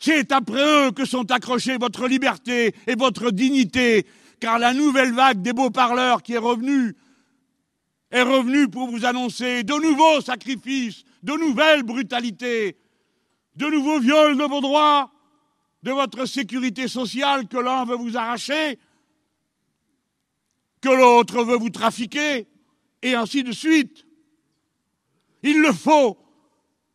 C'est 0.00 0.32
après 0.32 0.64
eux 0.64 0.92
que 0.92 1.04
sont 1.04 1.30
accrochés 1.30 1.76
votre 1.76 2.08
liberté 2.08 2.74
et 2.86 2.94
votre 2.94 3.30
dignité, 3.30 4.06
car 4.40 4.58
la 4.58 4.72
nouvelle 4.72 5.12
vague 5.12 5.42
des 5.42 5.52
beaux 5.52 5.70
parleurs 5.70 6.22
qui 6.22 6.32
est 6.32 6.38
revenue 6.38 6.96
est 8.10 8.22
revenue 8.22 8.68
pour 8.68 8.88
vous 8.88 9.04
annoncer 9.04 9.62
de 9.62 9.74
nouveaux 9.74 10.20
sacrifices, 10.20 11.04
de 11.22 11.32
nouvelles 11.34 11.84
brutalités, 11.84 12.76
de 13.56 13.66
nouveaux 13.66 14.00
viols 14.00 14.36
de 14.36 14.44
vos 14.44 14.60
droits, 14.60 15.12
de 15.82 15.92
votre 15.92 16.26
sécurité 16.26 16.88
sociale 16.88 17.46
que 17.46 17.58
l'un 17.58 17.84
veut 17.84 17.96
vous 17.96 18.16
arracher, 18.16 18.78
que 20.80 20.88
l'autre 20.88 21.44
veut 21.44 21.56
vous 21.56 21.70
trafiquer, 21.70 22.48
et 23.02 23.14
ainsi 23.14 23.44
de 23.44 23.52
suite. 23.52 24.06
Il 25.42 25.60
le 25.60 25.72
faut. 25.72 26.18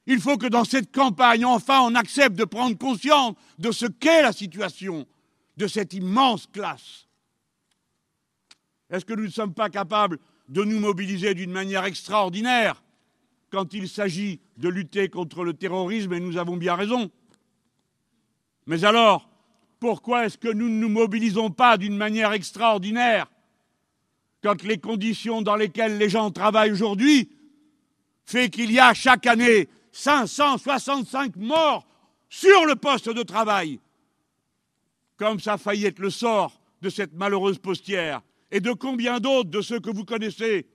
Il 0.07 0.19
faut 0.19 0.37
que 0.37 0.47
dans 0.47 0.65
cette 0.65 0.91
campagne, 0.91 1.45
enfin, 1.45 1.81
on 1.81 1.95
accepte 1.95 2.35
de 2.35 2.45
prendre 2.45 2.77
conscience 2.77 3.35
de 3.57 3.71
ce 3.71 3.85
qu'est 3.85 4.21
la 4.21 4.33
situation 4.33 5.07
de 5.57 5.67
cette 5.67 5.93
immense 5.93 6.47
classe. 6.47 7.07
Est-ce 8.89 9.05
que 9.05 9.13
nous 9.13 9.23
ne 9.23 9.29
sommes 9.29 9.53
pas 9.53 9.69
capables 9.69 10.19
de 10.47 10.63
nous 10.63 10.79
mobiliser 10.79 11.33
d'une 11.33 11.51
manière 11.51 11.85
extraordinaire 11.85 12.83
quand 13.49 13.73
il 13.73 13.87
s'agit 13.89 14.39
de 14.57 14.69
lutter 14.69 15.09
contre 15.09 15.43
le 15.43 15.53
terrorisme, 15.53 16.13
et 16.13 16.19
nous 16.19 16.37
avons 16.37 16.57
bien 16.57 16.75
raison 16.75 17.09
Mais 18.67 18.83
alors, 18.83 19.29
pourquoi 19.79 20.25
est-ce 20.25 20.37
que 20.37 20.51
nous 20.51 20.69
ne 20.69 20.79
nous 20.79 20.89
mobilisons 20.89 21.49
pas 21.49 21.77
d'une 21.77 21.97
manière 21.97 22.33
extraordinaire 22.33 23.27
quand 24.43 24.61
les 24.63 24.77
conditions 24.77 25.41
dans 25.41 25.55
lesquelles 25.55 25.97
les 25.97 26.09
gens 26.09 26.31
travaillent 26.31 26.71
aujourd'hui 26.71 27.29
fait 28.25 28.49
qu'il 28.49 28.71
y 28.71 28.79
a 28.79 28.93
chaque 28.93 29.25
année 29.25 29.67
565 29.95 31.37
morts 31.37 31.87
sur 32.29 32.65
le 32.65 32.75
poste 32.75 33.07
de 33.07 33.23
travail, 33.23 33.79
comme 35.15 35.39
ça 35.39 35.53
a 35.53 35.57
failli 35.57 35.85
être 35.85 35.99
le 35.99 36.09
sort 36.09 36.59
de 36.81 36.89
cette 36.89 37.13
malheureuse 37.13 37.59
postière, 37.59 38.21
et 38.51 38.59
de 38.59 38.73
combien 38.73 39.21
d'autres 39.21 39.49
de 39.49 39.61
ceux 39.61 39.79
que 39.79 39.89
vous 39.89 40.03
connaissez. 40.03 40.67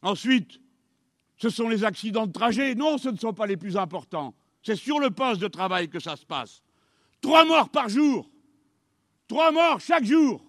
Ensuite, 0.00 0.58
ce 1.36 1.50
sont 1.50 1.68
les 1.68 1.84
accidents 1.84 2.26
de 2.26 2.32
trajet. 2.32 2.74
Non, 2.74 2.96
ce 2.96 3.10
ne 3.10 3.18
sont 3.18 3.34
pas 3.34 3.46
les 3.46 3.58
plus 3.58 3.76
importants. 3.76 4.34
C'est 4.62 4.74
sur 4.74 5.00
le 5.00 5.10
poste 5.10 5.42
de 5.42 5.48
travail 5.48 5.90
que 5.90 6.00
ça 6.00 6.16
se 6.16 6.24
passe. 6.24 6.62
Trois 7.20 7.44
morts 7.44 7.68
par 7.68 7.90
jour. 7.90 8.30
Trois 9.26 9.52
morts 9.52 9.80
chaque 9.80 10.04
jour. 10.04 10.47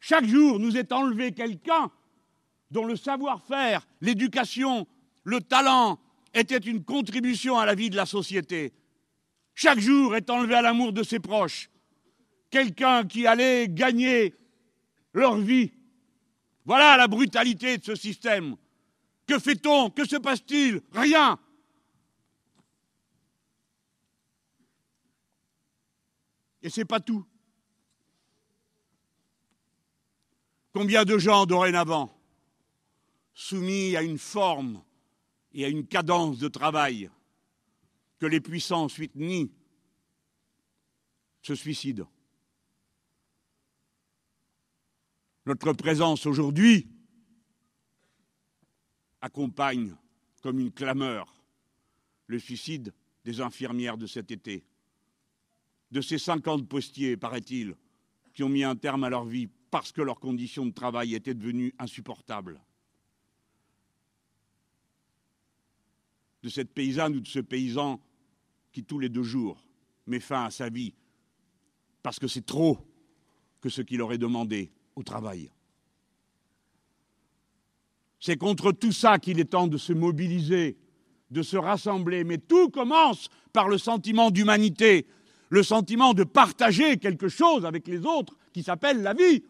Chaque 0.00 0.24
jour 0.24 0.58
nous 0.58 0.76
est 0.76 0.92
enlevé 0.92 1.32
quelqu'un 1.32 1.90
dont 2.70 2.86
le 2.86 2.96
savoir-faire, 2.96 3.86
l'éducation, 4.00 4.86
le 5.24 5.40
talent 5.40 6.00
étaient 6.32 6.56
une 6.56 6.82
contribution 6.82 7.58
à 7.58 7.66
la 7.66 7.74
vie 7.74 7.90
de 7.90 7.96
la 7.96 8.06
société. 8.06 8.72
Chaque 9.54 9.78
jour 9.78 10.16
est 10.16 10.30
enlevé 10.30 10.54
à 10.54 10.62
l'amour 10.62 10.92
de 10.92 11.02
ses 11.02 11.20
proches. 11.20 11.68
Quelqu'un 12.48 13.04
qui 13.04 13.26
allait 13.26 13.68
gagner 13.68 14.34
leur 15.12 15.36
vie. 15.36 15.72
Voilà 16.64 16.96
la 16.96 17.08
brutalité 17.08 17.78
de 17.78 17.84
ce 17.84 17.94
système. 17.94 18.56
Que 19.26 19.38
fait-on? 19.38 19.90
Que 19.90 20.06
se 20.06 20.16
passe-t-il? 20.16 20.80
Rien. 20.92 21.38
Et 26.62 26.70
ce 26.70 26.80
n'est 26.80 26.84
pas 26.84 27.00
tout. 27.00 27.26
Combien 30.72 31.04
de 31.04 31.18
gens 31.18 31.46
dorénavant, 31.46 32.16
soumis 33.34 33.96
à 33.96 34.02
une 34.02 34.18
forme 34.18 34.82
et 35.52 35.64
à 35.64 35.68
une 35.68 35.86
cadence 35.86 36.38
de 36.38 36.48
travail 36.48 37.10
que 38.18 38.26
les 38.26 38.40
puissants 38.40 38.84
ensuite 38.84 39.16
nient, 39.16 39.50
se 41.42 41.54
suicident? 41.54 42.08
Notre 45.46 45.72
présence 45.72 46.26
aujourd'hui 46.26 46.86
accompagne 49.20 49.96
comme 50.42 50.60
une 50.60 50.70
clameur 50.70 51.34
le 52.26 52.38
suicide 52.38 52.94
des 53.24 53.40
infirmières 53.40 53.98
de 53.98 54.06
cet 54.06 54.30
été. 54.30 54.64
De 55.90 56.00
ces 56.00 56.18
50 56.18 56.68
postiers, 56.68 57.16
paraît-il, 57.16 57.74
qui 58.32 58.44
ont 58.44 58.48
mis 58.48 58.62
un 58.62 58.76
terme 58.76 59.02
à 59.02 59.10
leur 59.10 59.24
vie 59.24 59.48
parce 59.70 59.92
que 59.92 60.02
leurs 60.02 60.20
conditions 60.20 60.66
de 60.66 60.72
travail 60.72 61.14
étaient 61.14 61.34
devenues 61.34 61.74
insupportables. 61.78 62.60
De 66.42 66.48
cette 66.48 66.72
paysanne 66.72 67.16
ou 67.16 67.20
de 67.20 67.28
ce 67.28 67.38
paysan 67.38 68.00
qui, 68.72 68.84
tous 68.84 68.98
les 68.98 69.08
deux 69.08 69.22
jours, 69.22 69.62
met 70.06 70.20
fin 70.20 70.44
à 70.44 70.50
sa 70.50 70.68
vie 70.68 70.94
parce 72.02 72.18
que 72.18 72.26
c'est 72.26 72.46
trop 72.46 72.78
que 73.60 73.68
ce 73.68 73.82
qu'il 73.82 74.00
aurait 74.00 74.18
demandé 74.18 74.72
au 74.96 75.02
travail. 75.02 75.50
C'est 78.18 78.36
contre 78.36 78.72
tout 78.72 78.92
ça 78.92 79.18
qu'il 79.18 79.40
est 79.40 79.44
temps 79.44 79.66
de 79.66 79.78
se 79.78 79.92
mobiliser, 79.92 80.76
de 81.30 81.42
se 81.42 81.56
rassembler, 81.56 82.24
mais 82.24 82.38
tout 82.38 82.70
commence 82.70 83.28
par 83.52 83.68
le 83.68 83.78
sentiment 83.78 84.30
d'humanité, 84.30 85.06
le 85.48 85.62
sentiment 85.62 86.14
de 86.14 86.24
partager 86.24 86.98
quelque 86.98 87.28
chose 87.28 87.64
avec 87.64 87.86
les 87.88 88.04
autres 88.04 88.36
qui 88.52 88.62
s'appelle 88.62 89.02
la 89.02 89.14
vie, 89.14 89.42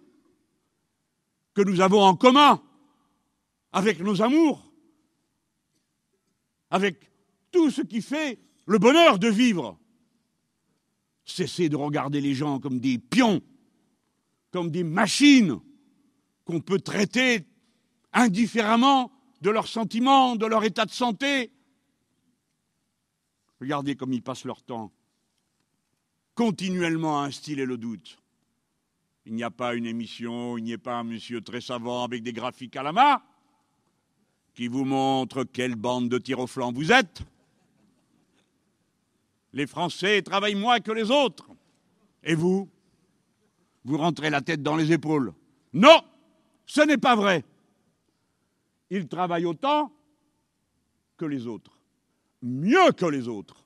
que 1.55 1.63
nous 1.63 1.81
avons 1.81 2.03
en 2.03 2.17
commun 2.17 2.63
avec 3.73 4.01
nos 4.01 4.23
amours, 4.23 4.73
avec 6.71 7.11
tout 7.51 7.71
ce 7.71 7.83
qui 7.83 8.03
fait 8.03 8.39
le 8.67 8.79
bonheur 8.79 9.19
de 9.19 9.29
vivre. 9.29 9.79
Cessez 11.25 11.69
de 11.69 11.77
regarder 11.77 12.21
les 12.21 12.35
gens 12.35 12.59
comme 12.59 12.81
des 12.81 12.99
pions, 12.99 13.41
comme 14.51 14.71
des 14.71 14.85
machines 14.85 15.61
qu'on 16.45 16.61
peut 16.61 16.81
traiter 16.81 17.47
indifféremment 18.13 19.13
de 19.41 19.51
leurs 19.51 19.69
sentiments, 19.69 20.37
de 20.37 20.47
leur 20.47 20.65
état 20.65 20.85
de 20.85 20.91
santé. 20.91 21.53
Regardez 23.61 23.95
comme 23.95 24.13
ils 24.13 24.23
passent 24.23 24.45
leur 24.45 24.63
temps 24.63 24.93
continuellement 26.35 27.21
à 27.21 27.27
instiller 27.27 27.67
le 27.67 27.77
doute. 27.77 28.20
Il 29.31 29.37
n'y 29.37 29.45
a 29.45 29.51
pas 29.53 29.77
une 29.77 29.87
émission, 29.87 30.59
il 30.59 30.65
n'y 30.65 30.73
a 30.73 30.79
pas 30.79 30.97
un 30.97 31.05
monsieur 31.05 31.41
très 31.41 31.61
savant 31.61 32.03
avec 32.03 32.25
des 32.25 32.33
graphiques 32.33 32.75
à 32.75 32.83
la 32.83 32.91
main 32.91 33.23
qui 34.55 34.67
vous 34.67 34.85
montre 34.85 35.45
quelle 35.45 35.77
bande 35.77 36.09
de 36.09 36.19
tir 36.19 36.41
au 36.41 36.49
flanc 36.49 36.73
vous 36.73 36.91
êtes. 36.91 37.23
Les 39.53 39.69
Français 39.69 40.21
travaillent 40.23 40.57
moins 40.57 40.81
que 40.81 40.91
les 40.91 41.13
autres. 41.13 41.49
Et 42.25 42.35
vous? 42.35 42.69
Vous 43.85 43.99
rentrez 43.99 44.31
la 44.31 44.41
tête 44.41 44.65
dans 44.65 44.75
les 44.75 44.91
épaules. 44.91 45.33
Non, 45.75 46.03
ce 46.67 46.81
n'est 46.81 46.99
pas 46.99 47.15
vrai. 47.15 47.45
Ils 48.91 49.07
travaillent 49.07 49.47
autant 49.47 49.93
que 51.17 51.25
les 51.25 51.47
autres. 51.47 51.79
Mieux 52.43 52.91
que 52.97 53.07
les 53.07 53.29
autres 53.29 53.60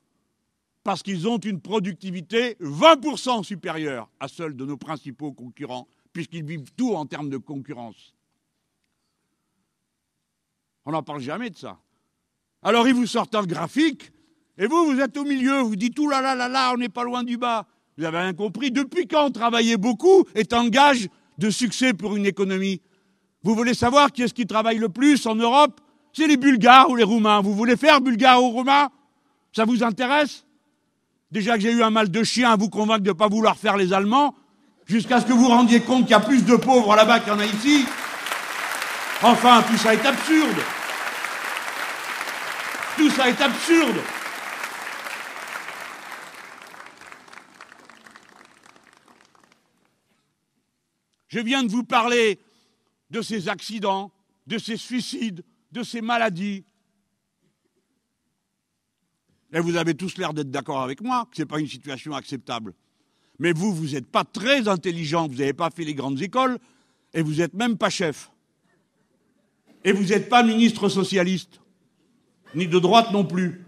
parce 0.85 1.01
qu'ils 1.01 1.27
ont 1.27 1.39
une 1.39 1.59
productivité 1.59 2.57
20% 2.61 3.43
supérieure 3.43 4.07
à 4.19 4.27
celle 4.27 4.55
de 4.55 4.65
nos 4.65 4.77
principaux 4.77 5.31
concurrents, 5.31 5.87
puisqu'ils 6.13 6.45
vivent 6.45 6.71
tout 6.77 6.93
en 6.93 7.07
termes 7.07 7.31
de 7.31 7.37
concurrence. 7.37 8.13
On 10.85 10.91
n'en 10.91 11.01
parle 11.01 11.21
jamais 11.21 11.49
de 11.49 11.57
ça. 11.57 11.79
Alors 12.61 12.87
ils 12.87 12.93
vous 12.93 13.07
sortent 13.07 13.33
un 13.33 13.47
graphique, 13.47 14.11
et 14.59 14.67
vous, 14.67 14.85
vous 14.85 14.99
êtes 14.99 15.17
au 15.17 15.23
milieu, 15.23 15.59
vous 15.61 15.75
dites, 15.75 15.95
tout 15.95 16.07
là 16.07 16.21
là 16.21 16.35
là 16.35 16.47
là, 16.47 16.71
on 16.75 16.77
n'est 16.77 16.87
pas 16.87 17.03
loin 17.03 17.23
du 17.23 17.35
bas. 17.35 17.65
Vous 17.97 18.03
avez 18.03 18.19
rien 18.19 18.33
compris. 18.33 18.69
Depuis 18.69 19.07
quand 19.07 19.31
travailler 19.31 19.77
beaucoup 19.77 20.23
est 20.35 20.53
un 20.53 20.69
gage 20.69 21.09
de 21.39 21.49
succès 21.49 21.95
pour 21.95 22.15
une 22.15 22.27
économie? 22.27 22.79
Vous 23.41 23.55
voulez 23.55 23.73
savoir 23.73 24.11
qui 24.11 24.21
est-ce 24.21 24.35
qui 24.35 24.45
travaille 24.45 24.77
le 24.77 24.89
plus 24.89 25.25
en 25.25 25.33
Europe? 25.33 25.81
C'est 26.13 26.27
les 26.27 26.37
Bulgares 26.37 26.91
ou 26.91 26.95
les 26.95 27.03
Roumains. 27.03 27.41
Vous 27.41 27.55
voulez 27.55 27.75
faire 27.75 28.01
Bulgares 28.01 28.43
ou 28.43 28.51
Roumains? 28.51 28.89
Ça 29.51 29.65
vous 29.65 29.83
intéresse? 29.83 30.44
Déjà 31.35 31.55
que 31.55 31.59
j'ai 31.59 31.71
eu 31.73 31.83
un 31.83 31.89
mal 31.89 32.09
de 32.09 32.23
chien 32.23 32.49
à 32.49 32.55
vous 32.55 32.69
convaincre 32.69 33.01
de 33.01 33.09
ne 33.09 33.13
pas 33.13 33.27
vouloir 33.27 33.57
faire 33.57 33.75
les 33.75 33.91
Allemands, 33.91 34.33
jusqu'à 34.85 35.19
ce 35.19 35.25
que 35.25 35.33
vous 35.33 35.49
rendiez 35.49 35.81
compte 35.81 36.03
qu'il 36.03 36.11
y 36.11 36.13
a 36.13 36.21
plus 36.21 36.45
de 36.45 36.55
pauvres 36.55 36.95
là-bas 36.95 37.19
qu'il 37.19 37.27
y 37.27 37.35
en 37.35 37.39
a 37.39 37.45
ici. 37.45 37.85
Enfin, 39.21 39.61
tout 39.63 39.75
ça 39.75 39.93
est 39.93 40.05
absurde. 40.05 40.55
Tout 42.95 43.09
ça 43.09 43.27
est 43.27 43.41
absurde. 43.41 43.97
Je 51.27 51.39
viens 51.41 51.63
de 51.63 51.69
vous 51.69 51.83
parler 51.83 52.39
de 53.09 53.21
ces 53.21 53.49
accidents, 53.49 54.09
de 54.47 54.57
ces 54.57 54.77
suicides, 54.77 55.43
de 55.73 55.83
ces 55.83 55.99
maladies. 55.99 56.63
Et 59.55 59.59
vous 59.61 59.77
avez 59.77 59.95
tous 59.95 60.17
l'air 60.17 60.33
d'être 60.33 60.51
d'accord 60.51 60.81
avec 60.81 61.01
moi 61.01 61.27
que 61.31 61.37
ce 61.37 61.41
n'est 61.41 61.45
pas 61.45 61.61
une 61.61 61.67
situation 61.67 62.13
acceptable. 62.13 62.73
Mais 63.39 63.53
vous, 63.53 63.73
vous 63.73 63.87
n'êtes 63.87 64.05
pas 64.05 64.25
très 64.25 64.67
intelligent, 64.67 65.29
vous 65.29 65.35
n'avez 65.35 65.53
pas 65.53 65.69
fait 65.69 65.85
les 65.85 65.93
grandes 65.93 66.21
écoles, 66.21 66.59
et 67.13 67.21
vous 67.21 67.35
n'êtes 67.35 67.53
même 67.53 67.77
pas 67.77 67.89
chef. 67.89 68.29
Et 69.85 69.93
vous 69.93 70.03
n'êtes 70.03 70.27
pas 70.27 70.43
ministre 70.43 70.89
socialiste, 70.89 71.61
ni 72.53 72.67
de 72.67 72.79
droite 72.79 73.13
non 73.13 73.23
plus. 73.23 73.63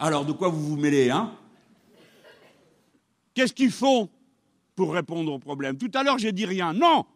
Alors 0.00 0.24
de 0.26 0.32
quoi 0.32 0.48
vous 0.48 0.60
vous 0.60 0.76
mêlez, 0.76 1.10
hein? 1.10 1.32
Qu'est-ce 3.34 3.52
qu'ils 3.52 3.70
font 3.70 4.10
pour 4.74 4.92
répondre 4.92 5.32
au 5.32 5.38
problème? 5.38 5.78
Tout 5.78 5.90
à 5.94 6.02
l'heure, 6.02 6.18
j'ai 6.18 6.32
dit 6.32 6.46
rien. 6.46 6.72
Non 6.72 7.06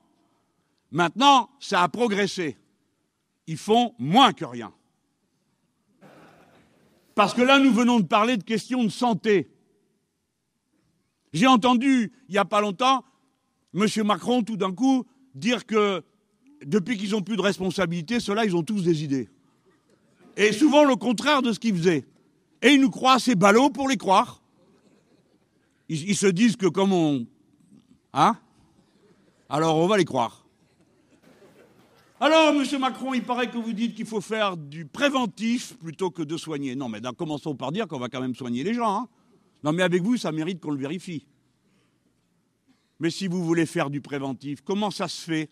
Maintenant, 0.93 1.51
ça 1.59 1.83
a 1.83 1.89
progressé. 1.89 2.57
Ils 3.49 3.59
font 3.59 3.95
moins 3.99 4.33
que 4.33 4.45
rien. 4.45 4.73
Parce 7.17 7.33
que 7.33 7.41
là, 7.41 7.59
nous 7.59 7.73
venons 7.73 7.99
de 7.99 8.05
parler 8.05 8.37
de 8.37 8.45
questions 8.45 8.85
de 8.85 8.91
santé. 8.91 9.51
J'ai 11.33 11.47
entendu, 11.47 12.13
il 12.29 12.33
n'y 12.33 12.39
a 12.39 12.45
pas 12.45 12.61
longtemps, 12.61 13.05
M. 13.75 13.87
Macron, 14.05 14.43
tout 14.43 14.59
d'un 14.59 14.73
coup, 14.73 15.07
dire 15.35 15.65
que 15.65 16.05
depuis 16.63 16.99
qu'ils 16.99 17.13
n'ont 17.13 17.23
plus 17.23 17.37
de 17.37 17.41
responsabilité, 17.41 18.21
ceux-là, 18.21 18.45
ils 18.45 18.55
ont 18.55 18.63
tous 18.63 18.83
des 18.83 19.03
idées. 19.03 19.31
Et 20.37 20.53
souvent 20.53 20.85
le 20.85 20.95
contraire 20.97 21.41
de 21.41 21.55
ce 21.55 21.59
qu'ils 21.59 21.75
faisaient. 21.75 22.07
Et 22.61 22.75
ils 22.75 22.81
nous 22.81 22.91
croient 22.91 23.15
assez 23.15 23.35
ballots 23.35 23.71
pour 23.71 23.89
les 23.89 23.97
croire. 23.97 24.43
Ils, 25.89 26.11
ils 26.11 26.17
se 26.17 26.27
disent 26.27 26.57
que 26.57 26.67
comme 26.67 26.93
on... 26.93 27.27
Hein? 28.13 28.37
Alors 29.49 29.79
on 29.79 29.87
va 29.87 29.97
les 29.97 30.05
croire. 30.05 30.46
Alors, 32.19 32.55
M. 32.55 32.65
Macron, 32.81 33.13
il 33.13 33.23
paraît 33.23 33.51
que 33.51 33.59
vous 33.59 33.75
dites 33.75 33.95
qu'il 33.95 34.07
faut 34.07 34.23
faire 34.23 34.57
du 34.57 34.87
préventif 34.87 35.77
plutôt 35.77 36.11
que 36.11 36.23
de 36.23 36.39
soigner. 36.39 36.75
Non, 36.75 36.89
mais 36.89 37.01
commençons 37.17 37.55
par 37.55 37.73
dire 37.73 37.87
qu'on 37.87 37.99
va 37.99 38.09
quand 38.09 38.23
même 38.23 38.35
soigner 38.35 38.65
les 38.65 38.73
gens. 38.73 39.03
Hein 39.03 39.09
non, 39.63 39.73
mais 39.73 39.83
avec 39.83 40.03
vous, 40.03 40.17
ça 40.17 40.33
mérite 40.33 40.61
qu'on 40.61 40.71
le 40.71 40.79
vérifie. 40.79 41.27
Mais 43.01 43.11
si 43.11 43.27
vous 43.27 43.45
voulez 43.45 43.67
faire 43.67 43.91
du 43.91 44.01
préventif, 44.01 44.63
comment 44.65 44.91
ça 44.91 45.09
se 45.09 45.23
fait 45.23 45.51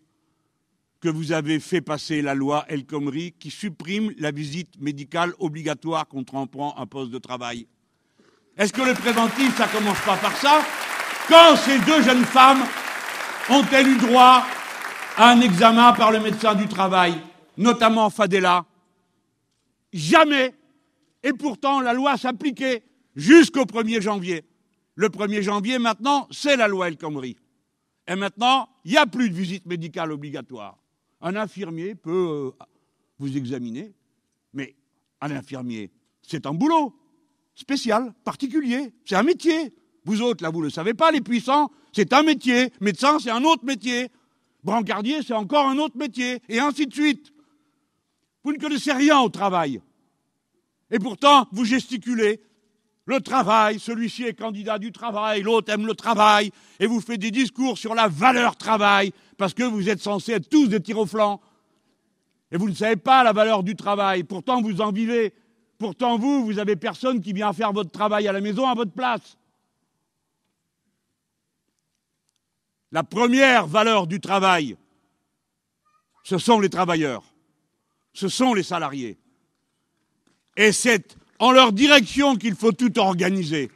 que 1.01 1.11
vous 1.11 1.33
avez 1.33 1.61
fait 1.61 1.83
passer 1.83 2.23
la 2.23 2.35
loi 2.35 2.65
El 2.69 2.87
Khomri 2.87 3.33
qui 3.39 3.51
supprime 3.51 4.15
la 4.17 4.31
visite 4.31 4.81
médicale 4.81 5.35
obligatoire 5.39 6.09
quand 6.09 6.33
on 6.33 6.47
prend 6.47 6.79
un 6.79 6.87
poste 6.87 7.11
de 7.11 7.19
travail? 7.19 7.67
Est-ce 8.57 8.73
que 8.73 8.81
le 8.81 8.95
préventif, 8.95 9.55
ça 9.59 9.69
commence 9.69 10.01
pas 10.01 10.17
par 10.17 10.35
ça? 10.39 10.63
Quand 11.29 11.57
ces 11.57 11.79
deux 11.81 12.03
jeunes 12.03 12.25
femmes 12.25 12.63
ont-elles 13.51 13.89
eu 13.89 13.99
droit 13.99 14.47
un 15.19 15.41
examen 15.41 15.93
par 15.93 16.11
le 16.11 16.21
médecin 16.21 16.55
du 16.55 16.67
travail, 16.67 17.15
notamment 17.57 18.11
Fadela 18.11 18.65
Jamais. 19.93 20.53
Et 21.23 21.33
pourtant, 21.33 21.81
la 21.81 21.93
loi 21.93 22.17
s'appliquait 22.17 22.83
jusqu'au 23.15 23.65
1er 23.65 24.01
janvier. 24.01 24.45
Le 24.97 25.09
1er 25.09 25.41
janvier, 25.41 25.79
maintenant, 25.79 26.27
c'est 26.33 26.57
la 26.57 26.67
loi 26.67 26.89
El 26.89 26.97
Khomri. 26.97 27.37
Et 28.09 28.17
maintenant, 28.17 28.69
il 28.85 28.91
n'y 28.91 28.97
a 28.97 29.07
plus 29.07 29.31
de 29.31 29.35
visite 29.35 29.67
médicale 29.67 30.11
obligatoire. 30.11 30.77
Un 31.21 31.37
infirmier 31.37 31.95
peut 31.95 32.53
euh, 32.61 32.65
vous 33.19 33.37
examiner, 33.37 33.95
mais 34.53 34.75
un 35.21 35.31
infirmier, 35.31 35.91
c'est 36.23 36.45
un 36.45 36.53
boulot 36.53 36.95
spécial, 37.55 38.13
particulier, 38.25 38.93
c'est 39.05 39.15
un 39.15 39.23
métier. 39.23 39.73
Vous 40.05 40.21
autres, 40.21 40.43
là, 40.43 40.51
vous 40.51 40.59
ne 40.59 40.65
le 40.65 40.71
savez 40.71 40.93
pas, 40.93 41.13
les 41.13 41.21
puissants, 41.21 41.71
c'est 41.93 42.13
un 42.13 42.25
métier. 42.25 42.73
Médecin, 42.81 43.19
c'est 43.21 43.31
un 43.31 43.45
autre 43.45 43.65
métier. 43.65 44.11
Brancardier, 44.65 45.23
c'est 45.23 45.35
encore 45.35 45.69
un 45.69 45.79
autre 45.79 45.97
métier, 45.97 46.41
et 46.49 46.59
ainsi 46.59 46.87
de 46.87 46.93
suite. 46.93 47.33
Vous 48.43 48.53
ne 48.53 48.59
connaissez 48.59 48.93
rien 48.93 49.21
au 49.21 49.29
travail. 49.29 49.81
Et 50.91 50.99
pourtant, 50.99 51.47
vous 51.53 51.65
gesticulez, 51.65 52.41
le 53.07 53.21
travail, 53.21 53.79
celui-ci 53.79 54.25
est 54.25 54.33
candidat 54.33 54.79
du 54.79 54.91
travail, 54.91 55.43
l'autre 55.43 55.71
aime 55.71 55.87
le 55.87 55.95
travail, 55.95 56.51
et 56.81 56.87
vous 56.87 57.01
faites 57.01 57.21
des 57.21 57.31
discours 57.31 57.77
sur 57.77 57.95
la 57.95 58.09
valeur 58.09 58.57
travail, 58.57 59.13
parce 59.37 59.53
que 59.53 59.63
vous 59.63 59.91
êtes 59.91 60.01
censés 60.01 60.33
être 60.33 60.49
tous 60.49 60.69
des 60.69 60.81
tirs. 60.81 60.97
Et 62.51 62.57
vous 62.57 62.69
ne 62.69 62.75
savez 62.75 62.97
pas 62.97 63.23
la 63.23 63.33
valeur 63.33 63.63
du 63.63 63.77
travail, 63.77 64.25
pourtant 64.25 64.63
vous 64.63 64.81
en 64.81 64.93
vivez. 64.93 65.35
Pourtant 65.77 66.17
vous, 66.17 66.45
vous 66.45 66.59
avez 66.59 66.77
personne 66.77 67.21
qui 67.21 67.33
vient 67.33 67.53
faire 67.53 67.73
votre 67.73 67.91
travail 67.91 68.29
à 68.29 68.33
la 68.33 68.41
maison 68.41 68.67
à 68.67 68.75
votre 68.75 68.93
place. 68.93 69.37
La 72.95 73.03
première 73.03 73.67
valeur 73.67 74.07
du 74.07 74.21
travail, 74.21 74.77
ce 76.23 76.39
sont 76.39 76.61
les 76.61 76.69
travailleurs, 76.69 77.25
ce 78.13 78.29
sont 78.29 78.55
les 78.55 78.63
salariés. 78.63 79.19
Et 80.57 80.71
cette 80.71 81.17
en 81.41 81.51
leur 81.51 81.73
direction 81.73 82.37
qu'il 82.37 82.55
faut 82.55 82.71
tout 82.71 82.97
organiser. 83.01 83.69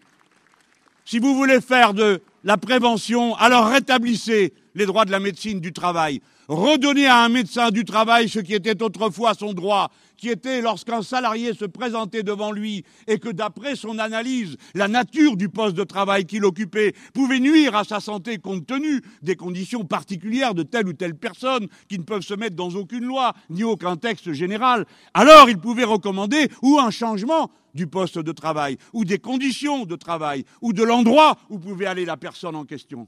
Si 1.05 1.19
vous 1.19 1.35
voulez 1.35 1.61
faire 1.61 1.95
de 1.95 2.23
la 2.45 2.59
prévention, 2.59 3.35
alors 3.35 3.67
rétablissez 3.67 4.55
les 4.77 4.87
droits 4.87 5.05
de 5.05 5.11
la 5.11 5.19
médecine 5.19 5.59
du 5.59 5.73
travail. 5.73 6.23
Redonnez 6.49 7.07
à 7.07 7.25
un 7.25 7.29
médecin 7.29 7.71
du 7.71 7.85
travail 7.85 8.27
ce 8.31 8.39
qui 8.39 8.55
était 8.55 8.83
autrefois 8.83 9.35
son 9.35 9.53
droit, 9.53 9.91
qui 10.17 10.31
était 10.31 10.63
lorsqu'un 10.63 11.03
salarié 11.03 11.53
se 11.53 11.67
présentait 11.67 12.23
devant 12.23 12.53
lui 12.53 12.87
et 13.07 13.19
que 13.19 13.29
d'après 13.29 13.77
son 13.77 13.99
analyse, 13.99 14.57
la 14.75 14.89
nature 14.89 15.37
du 15.37 15.51
poste 15.51 15.77
de 15.77 15.85
travail 15.85 16.25
qu'il 16.25 16.47
occupait 16.47 16.95
pouvait 17.13 17.39
nuire 17.39 17.77
à 17.77 17.85
sa 17.85 18.01
santé 18.01 18.39
compte 18.39 18.67
tenu 18.67 19.03
des 19.21 19.37
conditions 19.37 19.85
particulières 19.85 20.55
de 20.55 20.63
telle 20.63 20.89
ou 20.89 20.95
telle 20.95 21.15
personne 21.15 21.69
qui 21.87 21.99
ne 21.99 22.05
peuvent 22.05 22.23
se 22.23 22.33
mettre 22.33 22.57
dans 22.57 22.71
aucune 22.71 23.05
loi 23.05 23.35
ni 23.51 23.63
aucun 23.63 23.97
texte 23.97 24.33
général, 24.33 24.87
alors 25.13 25.51
il 25.51 25.59
pouvait 25.59 25.85
recommander 25.85 26.49
ou 26.63 26.79
un 26.79 26.91
changement 26.91 27.51
du 27.75 27.87
poste 27.87 28.19
de 28.19 28.33
travail, 28.33 28.79
ou 28.95 29.05
des 29.05 29.19
conditions 29.19 29.85
de 29.85 29.97
travail, 29.97 30.47
ou 30.63 30.73
de 30.73 30.83
l'endroit 30.83 31.37
où 31.51 31.59
pouvait 31.59 31.85
aller 31.85 32.07
la 32.07 32.17
personne 32.17 32.57
en 32.57 32.65
question. 32.65 33.07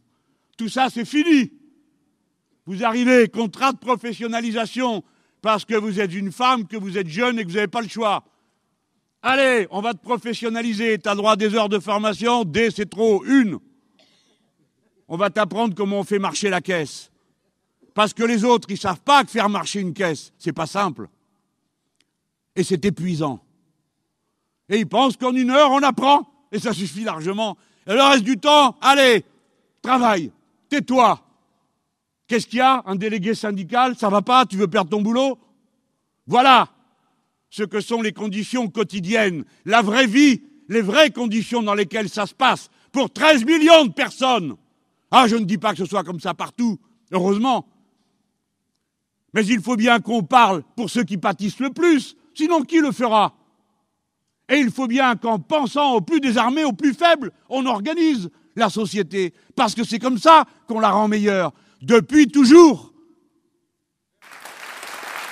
Tout 0.59 0.69
ça, 0.69 0.89
c'est 0.91 1.07
fini. 1.07 1.51
Vous 2.71 2.85
arrivez, 2.85 3.27
contrat 3.27 3.73
de 3.73 3.79
professionnalisation, 3.79 5.03
parce 5.43 5.65
que 5.65 5.75
vous 5.75 5.99
êtes 5.99 6.15
une 6.15 6.31
femme, 6.31 6.69
que 6.69 6.77
vous 6.77 6.97
êtes 6.99 7.09
jeune 7.09 7.37
et 7.41 7.43
que 7.43 7.49
vous 7.49 7.57
n'avez 7.57 7.67
pas 7.67 7.81
le 7.81 7.89
choix. 7.89 8.23
Allez, 9.23 9.67
on 9.73 9.81
va 9.81 9.93
te 9.93 9.99
professionnaliser, 9.99 11.01
tu 11.01 11.09
as 11.09 11.17
droit 11.17 11.33
à 11.33 11.37
des 11.37 11.53
heures 11.57 11.69
de 11.69 11.81
formation, 11.81 12.45
des 12.45 12.71
c'est 12.71 12.89
trop, 12.89 13.25
une. 13.25 13.59
On 15.09 15.17
va 15.17 15.31
t'apprendre 15.31 15.75
comment 15.75 15.99
on 15.99 16.05
fait 16.05 16.21
marcher 16.21 16.49
la 16.49 16.61
caisse. 16.61 17.11
Parce 17.93 18.15
que 18.15 18.23
les 18.23 18.45
autres, 18.45 18.69
ils 18.71 18.75
ne 18.75 18.79
savent 18.79 19.01
pas 19.01 19.25
que 19.25 19.33
faire 19.33 19.49
marcher 19.49 19.81
une 19.81 19.93
caisse, 19.93 20.33
c'est 20.39 20.53
pas 20.53 20.67
simple. 20.67 21.09
Et 22.55 22.63
c'est 22.63 22.85
épuisant. 22.85 23.43
Et 24.69 24.79
ils 24.79 24.89
pensent 24.89 25.17
qu'en 25.17 25.35
une 25.35 25.51
heure, 25.51 25.73
on 25.73 25.83
apprend, 25.83 26.31
et 26.53 26.61
ça 26.61 26.73
suffit 26.73 27.03
largement. 27.03 27.59
Et 27.89 27.95
le 27.95 28.01
reste 28.01 28.23
du 28.23 28.39
temps, 28.39 28.77
allez, 28.81 29.25
travaille, 29.83 30.31
tais-toi, 30.69 31.21
Qu'est-ce 32.31 32.47
qu'il 32.47 32.61
y 32.61 32.63
a 32.63 32.85
Un 32.87 32.95
délégué 32.95 33.35
syndical 33.35 33.97
Ça 33.97 34.09
va 34.09 34.23
pas 34.23 34.47
Tu 34.47 34.57
veux 34.57 34.69
perdre 34.69 34.89
ton 34.89 35.03
boulot 35.03 35.37
Voilà 36.29 36.69
ce 37.49 37.65
que 37.65 37.81
sont 37.81 38.01
les 38.03 38.13
conditions 38.13 38.69
quotidiennes, 38.69 39.45
la 39.65 39.83
vraie 39.83 40.07
vie, 40.07 40.41
les 40.69 40.83
vraies 40.83 41.11
conditions 41.11 41.65
dans 41.65 41.75
lesquelles 41.75 42.09
ça 42.09 42.27
se 42.27 42.35
passe 42.35 42.71
pour 42.93 43.13
13 43.13 43.45
millions 43.45 43.87
de 43.87 43.93
personnes. 43.93 44.55
Ah, 45.11 45.27
je 45.27 45.35
ne 45.35 45.45
dis 45.45 45.59
pas 45.59 45.73
que 45.73 45.79
ce 45.79 45.87
soit 45.87 46.05
comme 46.05 46.21
ça 46.21 46.33
partout, 46.33 46.79
heureusement. 47.11 47.67
Mais 49.35 49.45
il 49.45 49.61
faut 49.61 49.75
bien 49.75 49.99
qu'on 49.99 50.23
parle 50.23 50.63
pour 50.77 50.89
ceux 50.89 51.03
qui 51.03 51.19
pâtissent 51.19 51.59
le 51.59 51.71
plus, 51.71 52.17
sinon 52.33 52.63
qui 52.63 52.79
le 52.79 52.93
fera? 52.93 53.35
Et 54.49 54.59
il 54.59 54.71
faut 54.71 54.87
bien 54.87 55.17
qu'en 55.17 55.41
pensant 55.41 55.95
aux 55.95 56.01
plus 56.01 56.21
désarmés, 56.21 56.63
aux 56.63 56.73
plus 56.73 56.95
faibles, 56.95 57.33
on 57.49 57.67
organise 57.67 58.31
la 58.55 58.71
société, 58.71 59.35
parce 59.57 59.75
que 59.75 59.83
c'est 59.83 59.99
comme 59.99 60.19
ça 60.19 60.45
qu'on 60.69 60.79
la 60.79 60.91
rend 60.91 61.09
meilleure 61.09 61.53
depuis 61.81 62.29
toujours. 62.29 62.93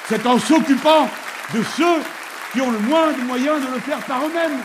C'est 0.08 0.24
en 0.26 0.38
s'occupant 0.38 1.08
de 1.54 1.62
ceux 1.62 2.02
qui 2.52 2.60
ont 2.60 2.70
le 2.70 2.78
moins 2.78 3.12
de 3.12 3.22
moyens 3.22 3.60
de 3.66 3.74
le 3.74 3.80
faire 3.80 4.04
par 4.06 4.24
eux-mêmes. 4.26 4.60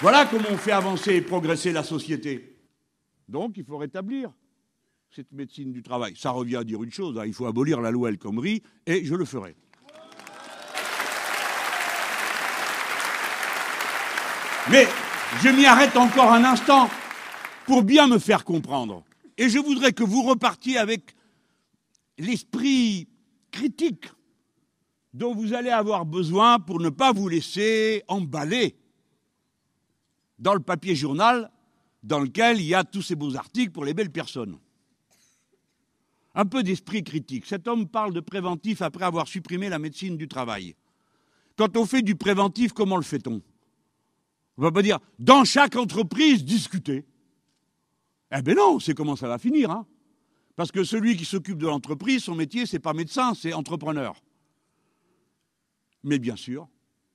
Voilà 0.00 0.26
comment 0.26 0.48
on 0.50 0.56
fait 0.56 0.72
avancer 0.72 1.14
et 1.14 1.20
progresser 1.20 1.72
la 1.72 1.82
société. 1.82 2.56
Donc 3.28 3.56
il 3.56 3.64
faut 3.64 3.78
rétablir 3.78 4.30
cette 5.10 5.32
médecine 5.32 5.72
du 5.72 5.82
travail. 5.82 6.14
Ça 6.16 6.30
revient 6.30 6.56
à 6.56 6.64
dire 6.64 6.82
une 6.82 6.92
chose, 6.92 7.18
hein, 7.18 7.24
il 7.26 7.32
faut 7.32 7.46
abolir 7.46 7.80
la 7.80 7.90
loi 7.90 8.10
El 8.10 8.18
Khomri, 8.18 8.62
et 8.86 9.04
je 9.04 9.14
le 9.14 9.24
ferai. 9.24 9.56
Mais 14.70 14.86
je 15.42 15.48
m'y 15.48 15.64
arrête 15.64 15.96
encore 15.96 16.32
un 16.32 16.44
instant 16.44 16.90
pour 17.66 17.82
bien 17.82 18.06
me 18.06 18.18
faire 18.18 18.44
comprendre. 18.44 19.04
Et 19.38 19.48
je 19.48 19.58
voudrais 19.58 19.92
que 19.92 20.04
vous 20.04 20.22
repartiez 20.22 20.78
avec 20.78 21.14
l'esprit 22.18 23.08
critique 23.50 24.06
dont 25.12 25.34
vous 25.34 25.54
allez 25.54 25.70
avoir 25.70 26.04
besoin 26.04 26.58
pour 26.58 26.80
ne 26.80 26.88
pas 26.88 27.12
vous 27.12 27.28
laisser 27.28 28.02
emballer 28.08 28.76
dans 30.38 30.54
le 30.54 30.60
papier 30.60 30.94
journal 30.94 31.50
dans 32.02 32.20
lequel 32.20 32.60
il 32.60 32.66
y 32.66 32.74
a 32.74 32.84
tous 32.84 33.02
ces 33.02 33.14
beaux 33.14 33.36
articles 33.36 33.72
pour 33.72 33.84
les 33.84 33.94
belles 33.94 34.12
personnes. 34.12 34.58
Un 36.34 36.44
peu 36.44 36.62
d'esprit 36.62 37.02
critique. 37.02 37.46
Cet 37.46 37.66
homme 37.66 37.88
parle 37.88 38.12
de 38.12 38.20
préventif 38.20 38.82
après 38.82 39.04
avoir 39.04 39.26
supprimé 39.26 39.68
la 39.68 39.78
médecine 39.78 40.16
du 40.16 40.28
travail. 40.28 40.74
Quand 41.56 41.76
on 41.76 41.86
fait 41.86 42.02
du 42.02 42.14
préventif, 42.14 42.72
comment 42.72 42.96
le 42.96 43.02
fait-on? 43.02 43.40
On 44.58 44.62
ne 44.62 44.66
va 44.66 44.72
pas 44.72 44.82
dire 44.82 44.98
dans 45.18 45.44
chaque 45.44 45.76
entreprise 45.76 46.44
discuter. 46.44 47.04
Eh 48.32 48.42
bien 48.42 48.54
non, 48.54 48.80
c'est 48.80 48.94
comment 48.94 49.16
ça 49.16 49.28
va 49.28 49.38
finir. 49.38 49.70
Hein 49.70 49.86
Parce 50.56 50.72
que 50.72 50.84
celui 50.84 51.16
qui 51.16 51.24
s'occupe 51.24 51.58
de 51.58 51.66
l'entreprise, 51.66 52.24
son 52.24 52.34
métier, 52.34 52.66
c'est 52.66 52.78
pas 52.78 52.92
médecin, 52.92 53.34
c'est 53.34 53.52
entrepreneur. 53.52 54.14
Mais 56.02 56.18
bien 56.18 56.36
sûr, 56.36 56.68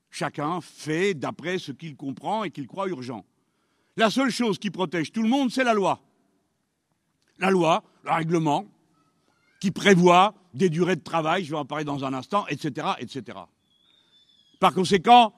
chacun 0.10 0.62
fait 0.62 1.14
d'après 1.14 1.58
ce 1.58 1.72
qu'il 1.72 1.96
comprend 1.96 2.44
et 2.44 2.52
qu'il 2.52 2.68
croit 2.68 2.88
urgent. 2.88 3.26
La 3.98 4.10
seule 4.10 4.32
chose 4.32 4.58
qui 4.58 4.72
protège 4.72 5.12
tout 5.12 5.22
le 5.22 5.30
monde, 5.30 5.52
c'est 5.52 5.64
la 5.64 5.74
loi. 5.74 6.02
La 7.40 7.50
loi, 7.50 7.84
le 8.04 8.12
règlement, 8.12 8.66
qui 9.60 9.72
prévoit 9.72 10.34
des 10.54 10.70
durées 10.70 10.96
de 10.96 11.04
travail, 11.04 11.44
je 11.44 11.52
vais 11.52 11.58
en 11.58 11.66
parler 11.66 11.86
dans 11.86 12.04
un 12.04 12.14
instant, 12.14 12.46
etc., 12.48 12.88
etc. 13.00 13.38
Par 14.60 14.74
conséquent, 14.74 15.34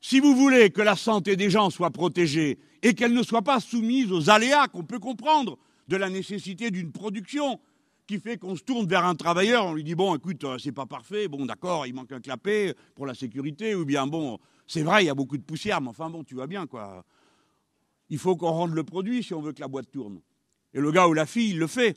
si 0.00 0.20
vous 0.20 0.34
voulez 0.34 0.70
que 0.70 0.80
la 0.80 0.96
santé 0.96 1.36
des 1.36 1.50
gens 1.50 1.70
soit 1.70 1.90
protégée 1.90 2.58
et 2.82 2.94
qu'elle 2.94 3.12
ne 3.12 3.22
soit 3.22 3.42
pas 3.42 3.60
soumise 3.60 4.12
aux 4.12 4.30
aléas 4.30 4.68
qu'on 4.68 4.84
peut 4.84 4.98
comprendre 4.98 5.58
de 5.88 5.96
la 5.96 6.08
nécessité 6.08 6.70
d'une 6.70 6.92
production, 6.92 7.60
qui 8.06 8.18
fait 8.18 8.38
qu'on 8.38 8.56
se 8.56 8.62
tourne 8.62 8.86
vers 8.86 9.04
un 9.04 9.14
travailleur, 9.14 9.66
on 9.66 9.74
lui 9.74 9.84
dit 9.84 9.94
bon, 9.94 10.14
écoute, 10.16 10.42
euh, 10.44 10.58
c'est 10.58 10.72
pas 10.72 10.86
parfait, 10.86 11.28
bon, 11.28 11.44
d'accord, 11.44 11.86
il 11.86 11.94
manque 11.94 12.12
un 12.12 12.20
clapet 12.20 12.74
pour 12.94 13.06
la 13.06 13.14
sécurité, 13.14 13.74
ou 13.74 13.84
bien 13.84 14.06
bon, 14.06 14.38
c'est 14.66 14.82
vrai, 14.82 15.04
il 15.04 15.06
y 15.06 15.10
a 15.10 15.14
beaucoup 15.14 15.36
de 15.36 15.42
poussière, 15.42 15.80
mais 15.80 15.88
enfin 15.88 16.08
bon, 16.08 16.24
tu 16.24 16.34
vois 16.34 16.46
bien 16.46 16.66
quoi. 16.66 17.04
Il 18.08 18.18
faut 18.18 18.36
qu'on 18.36 18.50
rende 18.50 18.72
le 18.72 18.84
produit 18.84 19.22
si 19.22 19.34
on 19.34 19.42
veut 19.42 19.52
que 19.52 19.60
la 19.60 19.68
boîte 19.68 19.90
tourne. 19.90 20.20
Et 20.72 20.80
le 20.80 20.90
gars 20.90 21.06
ou 21.06 21.12
la 21.12 21.26
fille, 21.26 21.50
il 21.50 21.58
le 21.58 21.66
fait. 21.66 21.96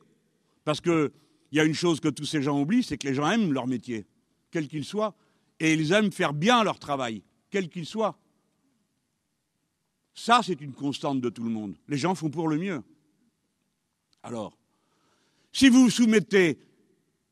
Parce 0.66 0.82
qu'il 0.82 1.12
y 1.54 1.60
a 1.60 1.64
une 1.64 1.74
chose 1.74 2.02
que 2.02 2.10
tous 2.10 2.26
ces 2.26 2.42
gens 2.42 2.60
oublient, 2.60 2.84
c'est 2.84 2.98
que 2.98 3.08
les 3.08 3.14
gens 3.14 3.30
aiment 3.32 3.54
leur 3.54 3.68
métier, 3.68 4.06
quel 4.52 4.68
qu'il 4.68 4.84
soit, 4.84 5.16
et 5.62 5.74
ils 5.74 5.94
aiment 5.94 6.12
faire 6.12 6.34
bien 6.34 6.64
leur 6.64 6.78
travail, 6.78 7.24
quel 7.52 7.70
qu'il 7.70 7.86
soit. 7.86 8.18
Ça, 10.16 10.42
c'est 10.44 10.60
une 10.62 10.74
constante 10.74 11.22
de 11.22 11.30
tout 11.30 11.44
le 11.44 11.50
monde. 11.50 11.76
Les 11.88 11.98
gens 11.98 12.16
font 12.16 12.30
pour 12.30 12.48
le 12.48 12.58
mieux. 12.58 12.82
Alors, 14.24 14.58
si 15.52 15.70
vous 15.70 15.90
soumettez 15.90 16.60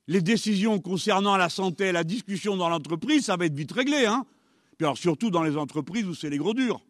les 0.08 0.22
décisions 0.22 0.80
concernant 0.80 1.38
la 1.38 1.50
santé 1.50 1.86
et 1.86 1.92
la 1.92 2.04
discussion 2.04 2.58
dans 2.58 2.70
l'entreprise, 2.70 3.26
ça 3.26 3.38
va 3.38 3.46
être 3.46 3.56
vite 3.56 3.72
réglé. 3.72 4.06
Hein 4.06 4.26
Puis 4.78 4.86
alors 4.86 4.98
surtout 4.98 5.30
dans 5.30 5.44
les 5.44 5.58
entreprises 5.58 6.06
où 6.06 6.16
c'est 6.16 6.30
les 6.30 6.38
gros 6.38 6.54
durs. 6.54 6.82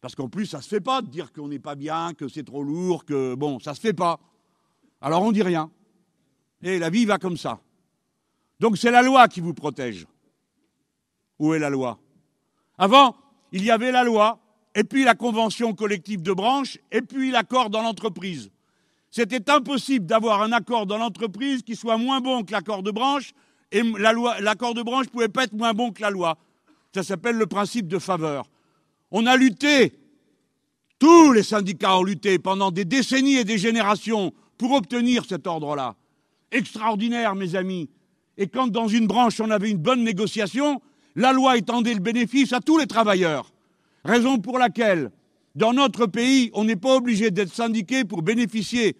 Parce 0.00 0.14
qu'en 0.14 0.28
plus, 0.28 0.46
ça 0.46 0.58
ne 0.58 0.62
se 0.62 0.68
fait 0.68 0.80
pas 0.80 1.02
de 1.02 1.08
dire 1.08 1.32
qu'on 1.32 1.48
n'est 1.48 1.58
pas 1.58 1.74
bien, 1.74 2.14
que 2.14 2.28
c'est 2.28 2.44
trop 2.44 2.62
lourd, 2.62 3.04
que 3.04 3.34
bon, 3.34 3.58
ça 3.58 3.72
ne 3.72 3.76
se 3.76 3.80
fait 3.80 3.92
pas. 3.92 4.20
Alors 5.00 5.22
on 5.22 5.32
dit 5.32 5.42
rien. 5.42 5.70
Et 6.62 6.78
la 6.78 6.90
vie 6.90 7.04
va 7.04 7.18
comme 7.18 7.36
ça. 7.36 7.60
Donc 8.60 8.78
c'est 8.78 8.90
la 8.90 9.02
loi 9.02 9.28
qui 9.28 9.40
vous 9.40 9.54
protège. 9.54 10.06
Où 11.38 11.54
est 11.54 11.58
la 11.58 11.70
loi? 11.70 11.98
Avant, 12.78 13.16
il 13.52 13.64
y 13.64 13.70
avait 13.70 13.92
la 13.92 14.04
loi, 14.04 14.38
et 14.74 14.84
puis 14.84 15.04
la 15.04 15.14
convention 15.14 15.74
collective 15.74 16.22
de 16.22 16.32
branche, 16.32 16.78
et 16.92 17.02
puis 17.02 17.30
l'accord 17.30 17.70
dans 17.70 17.82
l'entreprise. 17.82 18.50
C'était 19.10 19.50
impossible 19.50 20.06
d'avoir 20.06 20.42
un 20.42 20.52
accord 20.52 20.86
dans 20.86 20.98
l'entreprise 20.98 21.62
qui 21.62 21.76
soit 21.76 21.96
moins 21.96 22.20
bon 22.20 22.44
que 22.44 22.52
l'accord 22.52 22.82
de 22.82 22.90
branche, 22.90 23.32
et 23.72 23.82
l'accord 24.40 24.74
de 24.74 24.82
branche 24.82 25.06
ne 25.06 25.10
pouvait 25.10 25.28
pas 25.28 25.44
être 25.44 25.52
moins 25.52 25.74
bon 25.74 25.92
que 25.92 26.02
la 26.02 26.10
loi. 26.10 26.38
Ça 26.94 27.02
s'appelle 27.02 27.36
le 27.36 27.46
principe 27.46 27.88
de 27.88 27.98
faveur. 27.98 28.46
On 29.10 29.26
a 29.26 29.36
lutté, 29.36 29.98
tous 30.98 31.32
les 31.32 31.42
syndicats 31.42 31.96
ont 31.96 32.02
lutté 32.02 32.38
pendant 32.38 32.70
des 32.70 32.84
décennies 32.84 33.36
et 33.36 33.44
des 33.44 33.58
générations 33.58 34.32
pour 34.56 34.72
obtenir 34.72 35.24
cet 35.24 35.46
ordre-là. 35.46 35.96
Extraordinaire, 36.50 37.34
mes 37.34 37.54
amis. 37.54 37.88
Et 38.36 38.48
quand 38.48 38.68
dans 38.68 38.88
une 38.88 39.06
branche 39.06 39.40
on 39.40 39.50
avait 39.50 39.70
une 39.70 39.78
bonne 39.78 40.02
négociation, 40.02 40.80
la 41.18 41.32
loi 41.32 41.56
étendait 41.56 41.94
le 41.94 42.00
bénéfice 42.00 42.52
à 42.52 42.60
tous 42.60 42.78
les 42.78 42.86
travailleurs. 42.86 43.52
Raison 44.04 44.38
pour 44.38 44.56
laquelle 44.56 45.10
dans 45.56 45.72
notre 45.72 46.06
pays, 46.06 46.50
on 46.54 46.62
n'est 46.62 46.76
pas 46.76 46.94
obligé 46.94 47.32
d'être 47.32 47.52
syndiqué 47.52 48.04
pour 48.04 48.22
bénéficier 48.22 48.96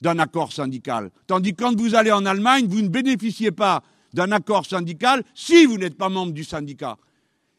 d'un 0.00 0.20
accord 0.20 0.52
syndical. 0.52 1.10
Tandis 1.26 1.54
que 1.54 1.64
quand 1.64 1.76
vous 1.76 1.96
allez 1.96 2.12
en 2.12 2.24
Allemagne, 2.24 2.66
vous 2.68 2.80
ne 2.80 2.88
bénéficiez 2.88 3.50
pas 3.50 3.82
d'un 4.14 4.30
accord 4.30 4.66
syndical 4.66 5.24
si 5.34 5.66
vous 5.66 5.76
n'êtes 5.78 5.98
pas 5.98 6.08
membre 6.08 6.32
du 6.32 6.44
syndicat. 6.44 6.96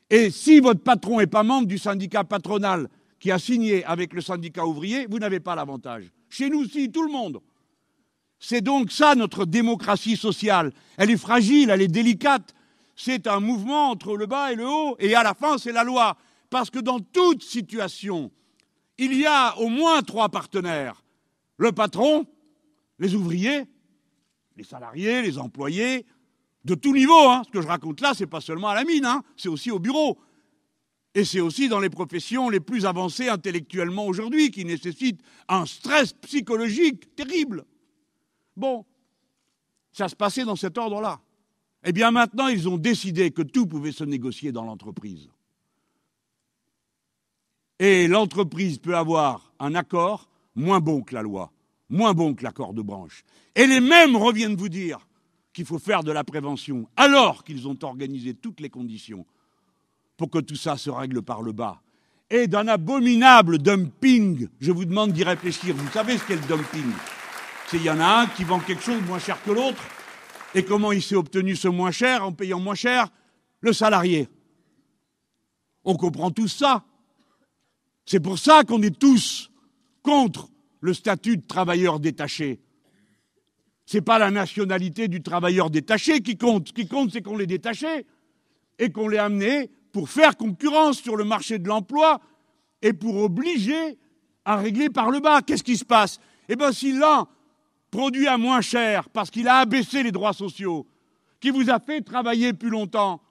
Et 0.09 0.31
si 0.31 0.61
votre 0.61 0.81
patron 0.81 1.19
n'est 1.19 1.27
pas 1.27 1.43
membre 1.43 1.67
du 1.67 1.77
syndicat 1.77 2.23
patronal 2.23 2.87
qui 3.19 3.31
a 3.31 3.37
signé 3.37 3.83
avec 3.83 4.13
le 4.13 4.21
syndicat 4.21 4.65
ouvrier, 4.65 5.07
vous 5.09 5.19
n'avez 5.19 5.41
pas 5.41 5.55
l'avantage. 5.55 6.05
Chez 6.29 6.49
nous, 6.49 6.63
si, 6.63 6.89
tout 6.89 7.03
le 7.03 7.11
monde. 7.11 7.41
C'est 8.39 8.61
donc 8.61 8.93
ça 8.93 9.15
notre 9.15 9.43
démocratie 9.43 10.15
sociale. 10.15 10.71
Elle 10.95 11.11
est 11.11 11.17
fragile, 11.17 11.69
elle 11.69 11.81
est 11.81 11.89
délicate. 11.89 12.55
C'est 13.01 13.27
un 13.27 13.39
mouvement 13.39 13.91
entre 13.91 14.17
le 14.17 14.25
bas 14.25 14.51
et 14.51 14.55
le 14.55 14.67
haut, 14.67 14.97
et 14.99 15.15
à 15.15 15.23
la 15.23 15.33
fin, 15.33 15.57
c'est 15.57 15.71
la 15.71 15.85
loi. 15.85 16.17
Parce 16.49 16.69
que 16.69 16.79
dans 16.79 16.99
toute 16.99 17.41
situation, 17.41 18.29
il 18.97 19.13
y 19.13 19.25
a 19.25 19.57
au 19.57 19.69
moins 19.69 20.01
trois 20.01 20.27
partenaires. 20.27 21.01
Le 21.55 21.71
patron, 21.71 22.27
les 22.99 23.15
ouvriers, 23.15 23.63
les 24.57 24.65
salariés, 24.65 25.21
les 25.21 25.37
employés, 25.37 26.05
de 26.65 26.75
tout 26.75 26.91
niveau. 26.91 27.29
Hein. 27.29 27.43
Ce 27.45 27.51
que 27.51 27.61
je 27.61 27.67
raconte 27.67 28.01
là, 28.01 28.13
ce 28.13 28.23
n'est 28.23 28.29
pas 28.29 28.41
seulement 28.41 28.67
à 28.67 28.75
la 28.75 28.83
mine, 28.83 29.05
hein. 29.05 29.23
c'est 29.37 29.47
aussi 29.47 29.71
au 29.71 29.79
bureau. 29.79 30.19
Et 31.15 31.23
c'est 31.23 31.39
aussi 31.39 31.69
dans 31.69 31.79
les 31.79 31.89
professions 31.89 32.49
les 32.49 32.59
plus 32.59 32.85
avancées 32.85 33.29
intellectuellement 33.29 34.07
aujourd'hui, 34.07 34.51
qui 34.51 34.65
nécessitent 34.65 35.21
un 35.47 35.65
stress 35.65 36.11
psychologique 36.11 37.15
terrible. 37.15 37.63
Bon, 38.57 38.85
ça 39.93 40.09
se 40.09 40.17
passait 40.17 40.43
dans 40.43 40.57
cet 40.57 40.77
ordre-là. 40.77 41.21
Eh 41.83 41.91
bien 41.91 42.11
maintenant, 42.11 42.47
ils 42.47 42.67
ont 42.67 42.77
décidé 42.77 43.31
que 43.31 43.41
tout 43.41 43.65
pouvait 43.65 43.91
se 43.91 44.03
négocier 44.03 44.51
dans 44.51 44.63
l'entreprise. 44.63 45.29
Et 47.79 48.07
l'entreprise 48.07 48.77
peut 48.77 48.97
avoir 48.97 49.53
un 49.59 49.73
accord 49.75 50.27
moins 50.55 50.81
bon 50.81 51.01
que 51.01 51.15
la 51.15 51.21
loi, 51.21 51.51
moins 51.89 52.13
bon 52.13 52.33
que 52.33 52.43
l'accord 52.43 52.73
de 52.73 52.81
branche. 52.81 53.23
Et 53.55 53.65
les 53.65 53.79
mêmes 53.79 54.17
reviennent 54.17 54.57
vous 54.57 54.67
dire 54.67 54.99
qu'il 55.53 55.65
faut 55.65 55.79
faire 55.79 56.03
de 56.03 56.11
la 56.11 56.25
prévention, 56.25 56.87
alors 56.97 57.43
qu'ils 57.43 57.67
ont 57.67 57.77
organisé 57.81 58.33
toutes 58.33 58.59
les 58.59 58.69
conditions 58.69 59.25
pour 60.17 60.29
que 60.29 60.39
tout 60.39 60.57
ça 60.57 60.75
se 60.75 60.89
règle 60.89 61.21
par 61.21 61.41
le 61.41 61.53
bas. 61.53 61.81
Et 62.29 62.47
d'un 62.47 62.67
abominable 62.67 63.57
dumping, 63.57 64.49
je 64.59 64.71
vous 64.71 64.85
demande 64.85 65.13
d'y 65.13 65.23
réfléchir. 65.23 65.75
Vous 65.75 65.89
savez 65.91 66.17
ce 66.17 66.25
qu'est 66.25 66.35
le 66.35 66.47
dumping? 66.47 66.91
C'est 67.67 67.77
il 67.77 67.83
y 67.83 67.89
en 67.89 67.99
a 67.99 68.21
un 68.21 68.27
qui 68.27 68.43
vend 68.43 68.59
quelque 68.59 68.83
chose 68.83 69.01
moins 69.07 69.19
cher 69.19 69.41
que 69.41 69.51
l'autre. 69.51 69.81
Et 70.55 70.63
comment 70.63 70.91
il 70.91 71.01
s'est 71.01 71.15
obtenu 71.15 71.55
ce 71.55 71.67
moins 71.67 71.91
cher 71.91 72.25
en 72.25 72.33
payant 72.33 72.59
moins 72.59 72.75
cher 72.75 73.09
Le 73.61 73.73
salarié? 73.73 74.27
On 75.83 75.95
comprend 75.95 76.31
tout 76.31 76.47
ça. 76.47 76.85
C'est 78.05 78.19
pour 78.19 78.39
ça 78.39 78.63
qu'on 78.63 78.81
est 78.81 78.97
tous 78.97 79.51
contre 80.01 80.49
le 80.81 80.93
statut 80.93 81.37
de 81.37 81.45
travailleur 81.45 81.99
détaché. 81.99 82.59
Ce 83.85 83.97
n'est 83.97 84.01
pas 84.01 84.19
la 84.19 84.31
nationalité 84.31 85.07
du 85.07 85.21
travailleur 85.21 85.69
détaché 85.69 86.21
qui 86.21 86.37
compte. 86.37 86.69
Ce 86.69 86.73
qui 86.73 86.87
compte, 86.87 87.11
c'est 87.11 87.21
qu'on 87.21 87.37
l'ait 87.37 87.47
détaché 87.47 88.05
et 88.77 88.91
qu'on 88.91 89.07
l'ait 89.07 89.17
amené 89.17 89.69
pour 89.91 90.09
faire 90.09 90.37
concurrence 90.37 90.99
sur 90.99 91.15
le 91.15 91.23
marché 91.23 91.59
de 91.59 91.67
l'emploi 91.67 92.21
et 92.81 92.93
pour 92.93 93.17
obliger 93.17 93.97
à 94.45 94.57
régler 94.57 94.89
par 94.89 95.11
le 95.11 95.19
bas. 95.19 95.41
Qu'est-ce 95.41 95.63
qui 95.63 95.77
se 95.77 95.85
passe? 95.85 96.19
Eh 96.47 96.55
bien, 96.55 96.71
si 96.71 96.93
l'un 96.93 97.27
produit 97.91 98.27
à 98.27 98.37
moins 98.37 98.61
cher 98.61 99.09
parce 99.09 99.29
qu'il 99.29 99.47
a 99.47 99.57
abaissé 99.57 100.03
les 100.03 100.11
droits 100.11 100.33
sociaux, 100.33 100.87
qui 101.39 101.49
vous 101.49 101.69
a 101.69 101.79
fait 101.79 102.01
travailler 102.01 102.53
plus 102.53 102.69
longtemps, 102.69 103.21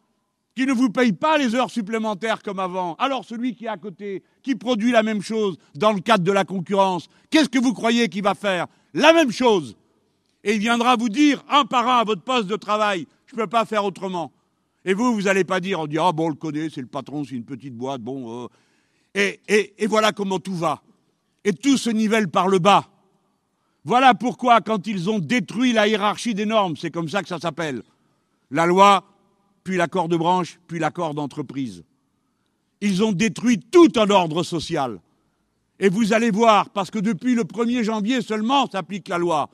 qui 0.55 0.67
ne 0.67 0.73
vous 0.73 0.91
paye 0.91 1.13
pas 1.13 1.39
les 1.39 1.55
heures 1.55 1.71
supplémentaires 1.71 2.43
comme 2.43 2.59
avant. 2.59 2.95
Alors 2.95 3.25
celui 3.25 3.55
qui 3.55 3.67
est 3.67 3.69
à 3.69 3.77
côté, 3.77 4.23
qui 4.43 4.55
produit 4.55 4.91
la 4.91 5.03
même 5.03 5.23
chose 5.23 5.57
dans 5.75 5.93
le 5.93 6.01
cadre 6.01 6.25
de 6.25 6.33
la 6.33 6.45
concurrence, 6.45 7.09
qu'est-ce 7.31 7.49
que 7.49 7.59
vous 7.59 7.73
croyez 7.73 8.09
qu'il 8.09 8.23
va 8.23 8.35
faire? 8.35 8.67
La 8.95 9.13
même 9.13 9.31
chose. 9.31 9.77
Et 10.43 10.55
il 10.55 10.61
viendra 10.61 10.97
vous 10.97 11.09
dire, 11.09 11.45
un 11.49 11.65
par 11.65 11.87
un, 11.89 11.99
à 11.99 12.05
votre 12.05 12.23
poste 12.23 12.47
de 12.47 12.57
travail, 12.57 13.07
je 13.27 13.37
ne 13.37 13.43
peux 13.43 13.47
pas 13.47 13.65
faire 13.65 13.85
autrement. 13.85 14.33
Et 14.85 14.95
vous, 14.95 15.13
vous 15.13 15.23
n'allez 15.23 15.45
pas 15.45 15.61
dire, 15.61 15.81
on 15.81 15.87
dit, 15.87 15.99
ah 15.99 16.13
bon, 16.13 16.27
on 16.27 16.29
le 16.31 16.35
connaît, 16.35 16.71
c'est 16.71 16.81
le 16.81 16.87
patron, 16.87 17.25
c'est 17.25 17.35
une 17.35 17.45
petite 17.45 17.75
boîte, 17.75 18.01
bon. 18.01 18.45
Euh. 18.45 18.49
Et 19.49 19.87
voilà 19.87 20.13
comment 20.13 20.39
tout 20.39 20.55
va. 20.55 20.83
Et 21.45 21.53
tout 21.53 21.77
se 21.77 21.91
nivelle 21.91 22.29
par 22.29 22.49
le 22.49 22.59
bas. 22.59 22.89
Voilà 23.89 24.13
pourquoi, 24.13 24.61
quand 24.61 24.87
ils 24.87 25.09
ont 25.09 25.19
détruit 25.19 25.73
la 25.73 25.89
hiérarchie 25.89 26.35
des 26.35 26.45
normes, 26.45 26.77
c'est 26.77 26.91
comme 26.91 27.09
ça 27.09 27.23
que 27.23 27.29
ça 27.31 27.39
s'appelle, 27.39 27.83
la 28.51 28.67
loi, 28.67 29.03
puis 29.65 29.79
l'accord 29.79 30.11
de 30.11 30.17
branche, 30.19 30.61
puis 30.67 30.79
l'accord 30.79 31.15
d'entreprise. 31.15 31.85
Ils 32.83 33.03
ont 33.03 33.13
détruit 33.13 33.59
tout 33.59 33.91
un 33.97 34.11
ordre 34.11 34.43
social. 34.43 35.01
Et 35.81 35.89
vous 35.89 36.13
allez 36.13 36.31
voir, 36.31 36.69
parce 36.69 36.91
que 36.91 36.99
depuis 36.99 37.35
le 37.35 37.45
1er 37.45 37.83
janvier 37.83 38.21
seulement 38.21 38.69
s'applique 38.71 39.09
la 39.09 39.17
loi, 39.17 39.49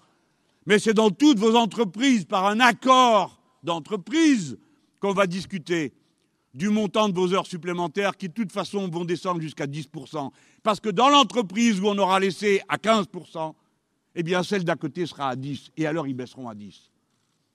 mais 0.67 0.81
c'est 0.81 0.95
dans 0.95 1.11
toutes 1.11 1.39
vos 1.39 1.55
entreprises, 1.55 2.25
par 2.25 2.47
un 2.47 2.59
accord 2.59 3.41
d'entreprise, 3.63 4.59
qu'on 4.99 5.13
va 5.13 5.29
discuter 5.29 5.93
du 6.55 6.71
montant 6.71 7.09
de 7.09 7.15
vos 7.15 7.33
heures 7.33 7.47
supplémentaires 7.47 8.17
qui, 8.17 8.31
de 8.31 8.35
toute 8.35 8.51
façon, 8.51 8.89
vont 8.89 9.05
descendre 9.05 9.41
jusqu'à 9.41 9.69
10%. 9.69 10.33
Parce 10.65 10.81
que 10.81 10.89
dans 10.89 11.09
l'entreprise 11.09 11.79
où 11.79 11.87
on 11.87 11.99
aura 11.99 12.19
laissé 12.19 12.63
à 12.69 12.79
15%, 12.79 13.55
eh 14.15 14.23
bien, 14.23 14.43
celle 14.43 14.65
d'à 14.65 14.77
côté 14.77 15.07
sera 15.07 15.31
à 15.31 15.37
10, 15.37 15.73
et 15.77 15.87
alors 15.87 16.07
ils 16.07 16.15
baisseront 16.15 16.49
à 16.49 16.55
10. 16.55 16.91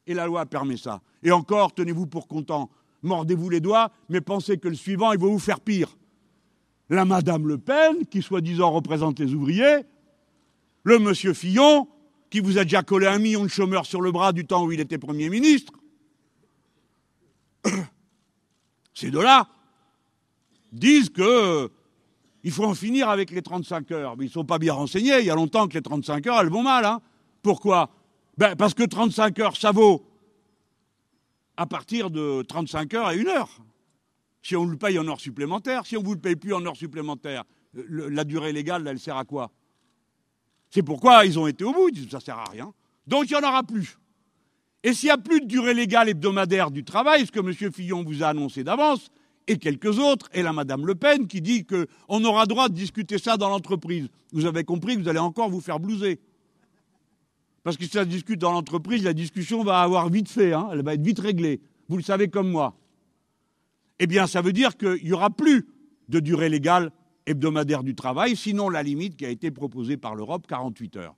Et 0.07 0.13
la 0.13 0.25
loi 0.25 0.45
permet 0.45 0.77
ça. 0.77 1.01
Et 1.23 1.31
encore, 1.31 1.73
tenez-vous 1.73 2.07
pour 2.07 2.27
content, 2.27 2.69
mordez-vous 3.03 3.49
les 3.49 3.59
doigts, 3.59 3.91
mais 4.09 4.21
pensez 4.21 4.57
que 4.57 4.67
le 4.67 4.75
suivant, 4.75 5.11
il 5.13 5.19
va 5.19 5.27
vous 5.27 5.39
faire 5.39 5.59
pire. 5.59 5.95
La 6.89 7.05
Madame 7.05 7.47
Le 7.47 7.57
Pen, 7.57 8.05
qui 8.09 8.21
soi-disant 8.21 8.71
représente 8.71 9.19
les 9.19 9.33
ouvriers, 9.33 9.85
le 10.83 10.99
Monsieur 10.99 11.33
Fillon, 11.33 11.87
qui 12.29 12.39
vous 12.39 12.57
a 12.57 12.63
déjà 12.63 12.83
collé 12.83 13.07
un 13.07 13.19
million 13.19 13.43
de 13.43 13.49
chômeurs 13.49 13.85
sur 13.85 14.01
le 14.01 14.11
bras 14.11 14.33
du 14.33 14.45
temps 14.45 14.65
où 14.65 14.71
il 14.71 14.79
était 14.79 14.97
Premier 14.97 15.29
ministre. 15.29 15.73
Ces 18.93 19.11
deux-là 19.11 19.47
disent 20.71 21.09
que 21.09 21.71
il 22.43 22.51
faut 22.51 22.65
en 22.65 22.73
finir 22.73 23.09
avec 23.09 23.31
les 23.31 23.41
35 23.41 23.91
heures. 23.91 24.17
Mais 24.17 24.25
ils 24.25 24.29
ne 24.29 24.33
sont 24.33 24.45
pas 24.45 24.59
bien 24.59 24.73
renseignés. 24.73 25.19
Il 25.19 25.25
y 25.25 25.29
a 25.29 25.35
longtemps 25.35 25.67
que 25.67 25.73
les 25.73 25.81
35 25.81 26.25
heures, 26.27 26.39
elles 26.41 26.49
vont 26.49 26.63
mal. 26.63 26.85
Hein. 26.85 27.01
Pourquoi? 27.41 27.89
Ben, 28.37 28.55
Parce 28.55 28.73
que 28.73 28.83
35 28.83 29.39
heures, 29.39 29.57
ça 29.57 29.71
vaut 29.71 30.05
à 31.57 31.65
partir 31.65 32.09
de 32.09 32.41
35 32.43 32.93
heures 32.93 33.05
à 33.07 33.13
une 33.13 33.27
heure. 33.27 33.49
Si 34.41 34.55
on 34.55 34.65
le 34.65 34.77
paye 34.77 34.97
en 34.97 35.07
heures 35.07 35.19
supplémentaires, 35.19 35.85
si 35.85 35.97
on 35.97 36.01
ne 36.01 36.05
vous 36.05 36.13
le 36.13 36.19
paye 36.19 36.37
plus 36.37 36.53
en 36.53 36.65
heures 36.65 36.77
supplémentaires, 36.77 37.43
la 37.73 38.23
durée 38.23 38.53
légale, 38.53 38.87
elle 38.87 38.97
sert 38.97 39.17
à 39.17 39.25
quoi? 39.25 39.51
C'est 40.69 40.83
pourquoi 40.83 41.25
ils 41.25 41.37
ont 41.37 41.47
été 41.47 41.65
au 41.65 41.73
bout, 41.73 41.89
ils 41.89 41.95
disent 41.95 42.09
ça 42.09 42.21
sert 42.21 42.37
à 42.37 42.45
rien. 42.45 42.73
Donc 43.05 43.29
il 43.29 43.35
n'y 43.35 43.43
en 43.43 43.47
aura 43.47 43.63
plus. 43.63 43.97
Et 44.83 44.93
s'il 44.93 45.07
n'y 45.07 45.11
a 45.11 45.17
plus 45.17 45.41
de 45.41 45.45
durée 45.45 45.73
légale 45.73 46.07
hebdomadaire 46.07 46.71
du 46.71 46.85
travail, 46.85 47.25
ce 47.25 47.31
que 47.31 47.39
M. 47.39 47.73
Fillon 47.73 48.03
vous 48.03 48.23
a 48.23 48.27
annoncé 48.27 48.63
d'avance, 48.63 49.09
et 49.49 49.57
quelques 49.57 49.97
autres, 49.97 50.29
et 50.31 50.43
la 50.43 50.53
Madame 50.53 50.85
Le 50.85 50.93
Pen 50.93 51.27
qui 51.27 51.41
dit 51.41 51.65
qu'on 51.65 52.23
aura 52.23 52.45
droit 52.45 52.69
de 52.69 52.75
discuter 52.75 53.17
ça 53.17 53.35
dans 53.35 53.49
l'entreprise. 53.49 54.07
Vous 54.31 54.45
avez 54.45 54.63
compris 54.63 54.95
que 54.95 55.01
vous 55.01 55.09
allez 55.09 55.19
encore 55.19 55.49
vous 55.49 55.59
faire 55.59 55.79
blouser. 55.79 56.19
Parce 57.63 57.75
que 57.75 57.83
si 57.83 57.89
ça 57.89 58.03
se 58.03 58.09
discute 58.09 58.39
dans 58.39 58.51
l'entreprise, 58.51 59.03
la 59.03 59.13
discussion 59.13 59.63
va 59.63 59.81
avoir 59.81 60.07
vite 60.09 60.29
fait, 60.29 60.53
hein, 60.53 60.69
elle 60.71 60.83
va 60.83 60.93
être 60.93 61.01
vite 61.01 61.19
réglée. 61.19 61.61
Vous 61.87 61.97
le 61.97 62.03
savez 62.03 62.29
comme 62.29 62.49
moi. 62.49 62.77
Eh 63.97 64.05
bien, 64.05 64.27
ça 64.27 64.41
veut 64.41 64.53
dire 64.53 64.77
qu'il 64.77 65.03
n'y 65.03 65.13
aura 65.13 65.31
plus 65.31 65.67
de 66.09 66.19
durée 66.19 66.49
légale 66.49 66.91
hebdomadaire 67.25 67.83
du 67.83 67.95
travail, 67.95 68.35
sinon 68.35 68.69
la 68.69 68.83
limite 68.83 69.17
qui 69.17 69.25
a 69.25 69.29
été 69.29 69.49
proposée 69.49 69.97
par 69.97 70.13
l'Europe, 70.13 70.45
48 70.47 70.97
heures. 70.97 71.15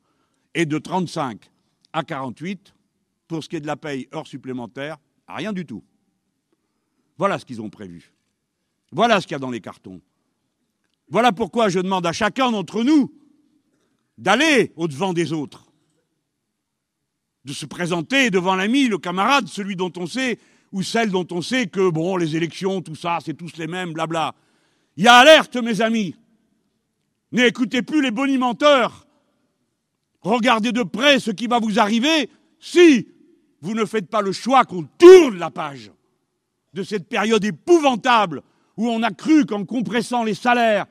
Et 0.56 0.66
de 0.66 0.78
35 0.78 1.52
à 1.92 2.04
48, 2.04 2.74
pour 3.28 3.44
ce 3.44 3.50
qui 3.50 3.58
est 3.58 3.62
de 3.62 3.68
la 3.68 3.78
paye 3.78 4.08
heure 4.14 4.26
supplémentaire, 4.26 4.98
rien 5.28 5.52
du 5.52 5.66
tout. 5.66 5.84
Voilà 7.18 7.38
ce 7.38 7.46
qu'ils 7.46 7.62
ont 7.62 7.70
prévu. 7.70 8.14
Voilà 8.92 9.22
ce 9.22 9.28
qu'il 9.28 9.36
y 9.36 9.36
a 9.36 9.40
dans 9.40 9.52
les 9.52 9.62
cartons. 9.62 10.02
Voilà 11.10 11.32
pourquoi 11.32 11.70
je 11.70 11.80
demande 11.80 12.06
à 12.06 12.14
chacun 12.14 12.52
d'entre 12.52 12.84
nous 12.84 13.14
d'aller 14.18 14.72
au-devant 14.76 15.14
des 15.14 15.34
autres, 15.34 15.72
de 17.44 17.54
se 17.54 17.66
présenter 17.66 18.30
devant 18.30 18.56
l'ami, 18.56 18.88
le 18.88 18.98
camarade, 18.98 19.48
celui 19.48 19.76
dont 19.76 19.92
on 19.98 20.06
sait, 20.06 20.38
ou 20.72 20.84
celle 20.84 21.10
dont 21.10 21.28
on 21.32 21.42
sait 21.42 21.68
que, 21.68 21.90
bon, 21.90 22.18
les 22.18 22.36
élections, 22.36 22.82
tout 22.82 22.96
ça, 22.96 23.18
c'est 23.24 23.34
tous 23.34 23.58
les 23.58 23.68
mêmes, 23.68 23.94
blabla. 23.94 24.36
Il 24.96 25.06
y 25.06 25.08
a 25.08 25.16
alerte, 25.16 25.56
mes 25.56 25.82
amis. 25.82 26.16
N'écoutez 27.32 27.82
plus 27.82 28.02
les 28.02 28.12
bonimenteurs. 28.12 29.08
Regardez 30.22 30.72
de 30.72 30.84
près 30.84 31.20
ce 31.20 31.32
qui 31.32 31.48
va 31.48 31.60
vous 31.60 31.80
arriver 31.80 32.30
si 32.60 33.08
vous 33.62 33.74
ne 33.74 33.86
faites 33.86 34.10
pas 34.10 34.22
le 34.22 34.32
choix 34.32 34.66
qu'on 34.66 34.84
tourne 34.84 35.38
la 35.38 35.50
page 35.50 35.92
de 36.74 36.84
cette 36.84 37.10
période 37.10 37.44
épouvantable 37.44 38.44
où 38.82 38.90
on 38.90 39.04
a 39.04 39.12
cru 39.12 39.46
qu'en 39.46 39.64
compressant 39.64 40.24
les 40.24 40.34
salaires 40.34 40.88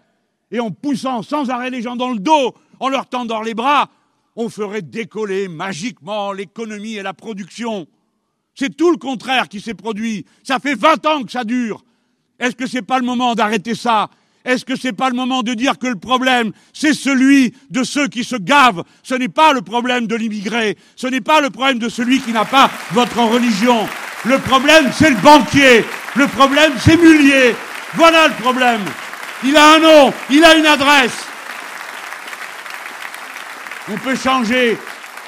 et 0.53 0.61
en 0.61 0.71
poussant 0.71 1.23
sans 1.23 1.51
arrêt 1.51 1.71
les 1.71 1.83
gens 1.83 1.97
dans 1.97 2.11
le 2.11 2.21
dos, 2.21 2.55
en 2.79 2.89
leur 2.89 3.07
tendant 3.07 3.43
les 3.43 3.53
bras, 3.53 3.91
on 4.37 4.49
ferait 4.49 4.81
décoller 4.81 5.49
magiquement 5.49 6.31
l'économie 6.31 6.95
et 6.95 7.03
la 7.03 7.15
production. 7.15 7.89
C'est 8.55 8.77
tout 8.77 8.93
le 8.93 8.97
contraire 8.97 9.49
qui 9.49 9.61
s'est 9.61 9.75
produit. 9.75 10.25
Ça 10.45 10.61
fait 10.61 10.77
20 10.77 11.07
ans 11.07 11.23
que 11.25 11.33
ça 11.33 11.43
dure. 11.43 11.83
Est-ce 12.39 12.55
que 12.55 12.69
ce 12.69 12.77
n'est 12.77 12.83
pas 12.83 13.01
le 13.01 13.05
moment 13.05 13.35
d'arrêter 13.35 13.75
ça? 13.75 14.09
Est-ce 14.45 14.65
que 14.65 14.77
ce 14.77 14.87
n'est 14.87 14.93
pas 14.93 15.11
le 15.11 15.17
moment 15.17 15.43
de 15.43 15.53
dire 15.55 15.77
que 15.77 15.89
le 15.89 15.99
problème, 15.99 16.53
c'est 16.73 16.95
celui 16.95 17.53
de 17.71 17.83
ceux 17.83 18.07
qui 18.07 18.23
se 18.23 18.37
gavent? 18.37 18.85
Ce 19.03 19.17
n'est 19.17 19.29
pas 19.29 19.53
le 19.53 19.63
problème 19.63 20.07
de 20.07 20.15
l'immigré. 20.15 20.79
Ce 20.95 21.09
n'est 21.09 21.21
pas 21.21 21.41
le 21.41 21.51
problème 21.51 21.81
de 21.81 21.89
celui 21.89 22.21
qui 22.21 22.31
n'a 22.31 22.45
pas 22.45 22.71
votre 22.93 23.19
religion. 23.19 23.89
Le 24.25 24.39
problème, 24.39 24.93
c'est 24.95 25.11
le 25.11 25.17
banquier. 25.17 25.85
Le 26.15 26.29
problème, 26.29 26.73
c'est 26.79 26.97
Mullier. 26.97 27.57
Voilà 27.95 28.29
le 28.29 28.35
problème. 28.35 28.83
Il 29.45 29.57
a 29.57 29.75
un 29.75 29.79
nom, 29.79 30.13
il 30.31 30.45
a 30.45 30.57
une 30.57 30.67
adresse. 30.67 31.25
On 33.89 33.97
peut 33.97 34.17
changer 34.17 34.79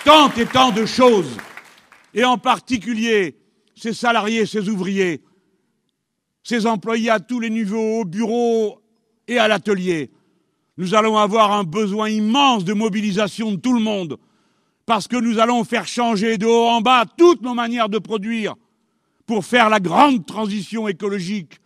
tant 0.04 0.30
et 0.34 0.46
tant 0.46 0.70
de 0.70 0.86
choses, 0.86 1.36
et 2.14 2.24
en 2.24 2.38
particulier 2.38 3.36
ces 3.74 3.92
salariés, 3.92 4.46
ces 4.46 4.68
ouvriers, 4.68 5.22
ces 6.44 6.66
employés 6.66 7.10
à 7.10 7.18
tous 7.18 7.40
les 7.40 7.50
niveaux, 7.50 8.00
au 8.00 8.04
bureau 8.04 8.80
et 9.26 9.38
à 9.38 9.48
l'atelier. 9.48 10.10
Nous 10.76 10.94
allons 10.94 11.16
avoir 11.16 11.52
un 11.52 11.64
besoin 11.64 12.08
immense 12.08 12.64
de 12.64 12.72
mobilisation 12.72 13.52
de 13.52 13.56
tout 13.56 13.72
le 13.72 13.80
monde, 13.80 14.18
parce 14.86 15.08
que 15.08 15.16
nous 15.16 15.38
allons 15.38 15.64
faire 15.64 15.86
changer 15.86 16.38
de 16.38 16.46
haut 16.46 16.68
en 16.68 16.80
bas 16.80 17.04
toutes 17.16 17.42
nos 17.42 17.54
manières 17.54 17.88
de 17.88 17.98
produire 17.98 18.54
pour 19.26 19.44
faire 19.44 19.68
la 19.68 19.80
grande 19.80 20.26
transition 20.26 20.86
écologique 20.86 21.61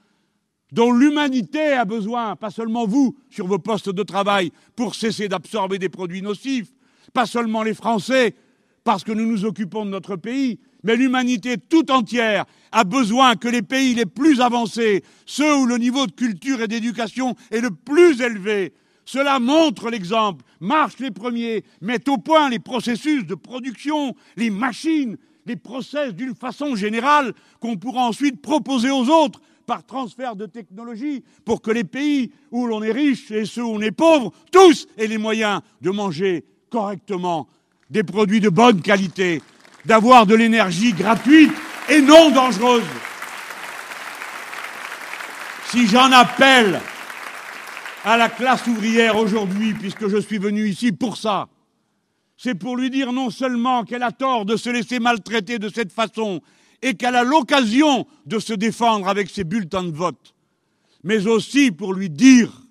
dont 0.73 0.93
l'humanité 0.93 1.73
a 1.73 1.85
besoin, 1.85 2.37
pas 2.37 2.51
seulement 2.51 2.87
vous, 2.87 3.17
sur 3.31 3.47
vos 3.47 3.59
postes 3.59 3.91
de 3.91 4.03
travail, 4.03 4.51
pour 4.75 4.95
cesser 4.95 5.29
d'absorber 5.29 5.79
des 5.79 5.89
produits 5.89 6.23
nocifs, 6.23 6.73
pas 7.12 7.27
seulement 7.27 7.62
les 7.62 7.75
Français, 7.75 8.35
parce 8.85 9.05
que 9.05 9.12
nous 9.12 9.27
nous 9.27 9.45
occupons 9.45 9.85
de 9.85 9.91
notre 9.91 10.17
pays, 10.17 10.59
mais 10.83 10.97
l'humanité 10.97 11.57
tout 11.59 11.91
entière 11.91 12.45
a 12.73 12.85
besoin 12.85 13.37
que 13.37 13.49
les 13.49 13.62
pays 13.62 13.95
les 13.95 14.07
plus 14.07 14.41
avancés, 14.41 15.03
ceux 15.25 15.57
où 15.57 15.67
le 15.67 15.79
niveau 15.79 16.07
de 16.07 16.12
culture 16.12 16.62
et 16.62 16.69
d'éducation 16.69 17.35
est 17.51 17.61
le 17.61 17.71
plus 17.71 18.21
élevé, 18.21 18.73
cela 19.07 19.39
montre 19.39 19.89
l'exemple, 19.89 20.45
marchent 20.61 20.99
les 20.99 21.12
premiers, 21.12 21.64
mettent 21.81 22.09
au 22.09 22.19
point 22.19 22.51
les 22.51 22.59
processus 22.59 23.25
de 23.25 23.37
production, 23.37 24.17
les 24.37 24.51
machines, 24.51 25.17
les 25.47 25.55
process 25.55 26.12
d'une 26.12 26.35
façon 26.35 26.75
générale 26.75 27.33
qu'on 27.61 27.77
pourra 27.77 28.03
ensuite 28.03 28.43
proposer 28.43 28.91
aux 28.91 29.09
autres 29.09 29.41
par 29.67 29.85
transfert 29.85 30.37
de 30.37 30.47
technologie 30.47 31.25
pour 31.45 31.61
que 31.61 31.71
les 31.71 31.85
pays 31.85 32.33
où 32.51 32.67
l'on 32.67 32.83
est 32.83 32.93
riche 32.93 33.31
et 33.31 33.45
ceux 33.45 33.64
où 33.64 33.75
on 33.75 33.81
est 33.81 33.91
pauvre, 33.91 34.33
tous 34.53 34.87
aient 34.97 35.09
les 35.09 35.19
moyens 35.19 35.61
de 35.81 35.91
manger 35.91 36.45
correctement 36.71 37.49
des 37.91 38.03
produits 38.03 38.41
de 38.41 38.49
bonne 38.49 38.81
qualité, 38.81 39.43
d'avoir 39.85 40.27
de 40.27 40.35
l'énergie 40.35 40.93
gratuite 40.93 41.53
et 41.89 42.01
non 42.01 42.31
dangereuse. 42.31 42.83
Si 45.71 45.87
j'en 45.89 46.12
appelle 46.12 46.81
à 48.05 48.17
la 48.17 48.29
classe 48.29 48.67
ouvrière 48.69 49.17
aujourd'hui, 49.17 49.75
puisque 49.75 50.09
je 50.09 50.19
suis 50.19 50.39
venu 50.39 50.69
ici 50.69 50.93
pour 50.93 51.17
ça, 51.17 51.49
c'est 52.37 52.55
pour 52.55 52.77
lui 52.77 52.91
dire 52.91 53.12
non 53.12 53.31
seulement 53.31 53.85
qu'elle 53.85 54.03
a 54.03 54.12
tort 54.12 54.45
de 54.45 54.57
se 54.57 54.71
laisser 54.71 55.01
maltraiter 55.01 55.59
de 55.59 55.69
cette 55.69 55.93
façon 55.93 56.41
et 56.83 56.95
qu'elle 56.95 57.16
a 57.16 57.24
l'occasion 57.24 58.07
de 58.27 58.39
se 58.39 58.53
défendre 58.53 59.09
avec 59.09 59.31
ses 59.31 59.45
bulletins 59.45 59.85
de 59.85 59.97
vote, 59.97 60.35
mais 61.05 61.27
aussi 61.27 61.70
pour 61.70 61.93
lui 61.93 62.11
dire 62.11 62.62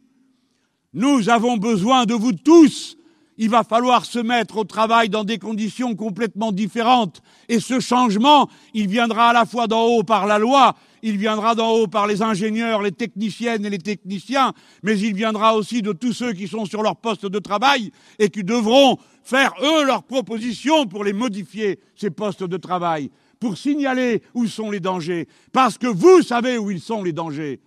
nous 0.98 1.28
avons 1.28 1.58
besoin 1.58 2.06
de 2.06 2.14
vous 2.14 2.32
tous. 2.32 2.96
Il 3.38 3.50
va 3.50 3.66
falloir 3.66 4.06
se 4.06 4.18
mettre 4.18 4.56
au 4.56 4.64
travail 4.64 5.10
dans 5.10 5.26
des 5.26 5.40
conditions 5.40 5.94
complètement 5.94 6.54
différentes. 6.54 7.22
Et 7.50 7.60
ce 7.60 7.82
changement, 7.82 8.50
il 8.74 8.88
viendra 8.88 9.32
à 9.32 9.34
la 9.34 9.46
fois 9.46 9.68
d'en 9.68 9.84
haut 9.84 10.04
par 10.04 10.26
la 10.26 10.40
loi, 10.40 10.74
il 11.04 11.18
viendra 11.18 11.54
d'en 11.54 11.72
haut 11.72 11.88
par 11.88 12.08
les 12.08 12.22
ingénieurs, 12.22 12.82
les 12.82 12.94
techniciennes 12.94 13.66
et 13.66 13.70
les 13.70 13.78
techniciens, 13.78 14.54
mais 14.84 14.98
il 14.98 15.14
viendra 15.14 15.56
aussi 15.56 15.82
de 15.82 15.92
tous 15.92 16.14
ceux 16.14 16.32
qui 16.32 16.48
sont 16.48 16.66
sur 16.66 16.82
leur 16.82 16.96
poste 16.96 17.26
de 17.26 17.40
travail 17.40 17.92
et 18.18 18.30
qui 18.30 18.46
devront 18.46 18.98
faire, 19.22 19.54
eux, 19.62 19.84
leurs 19.84 20.04
propositions 20.04 20.86
pour 20.86 21.04
les 21.04 21.12
modifier, 21.14 21.80
ces 21.98 22.12
postes 22.12 22.44
de 22.44 22.58
travail. 22.58 23.12
Pour 23.40 23.58
signaler 23.58 24.22
où 24.34 24.48
sont 24.48 24.72
les 24.72 24.80
dangers, 24.80 25.28
parce 25.52 25.78
que 25.78 25.88
vous 25.88 26.22
savez 26.22 26.58
où 26.58 26.72
ils 26.72 26.82
sont 26.82 27.04
les 27.04 27.14
dangers. 27.14 27.60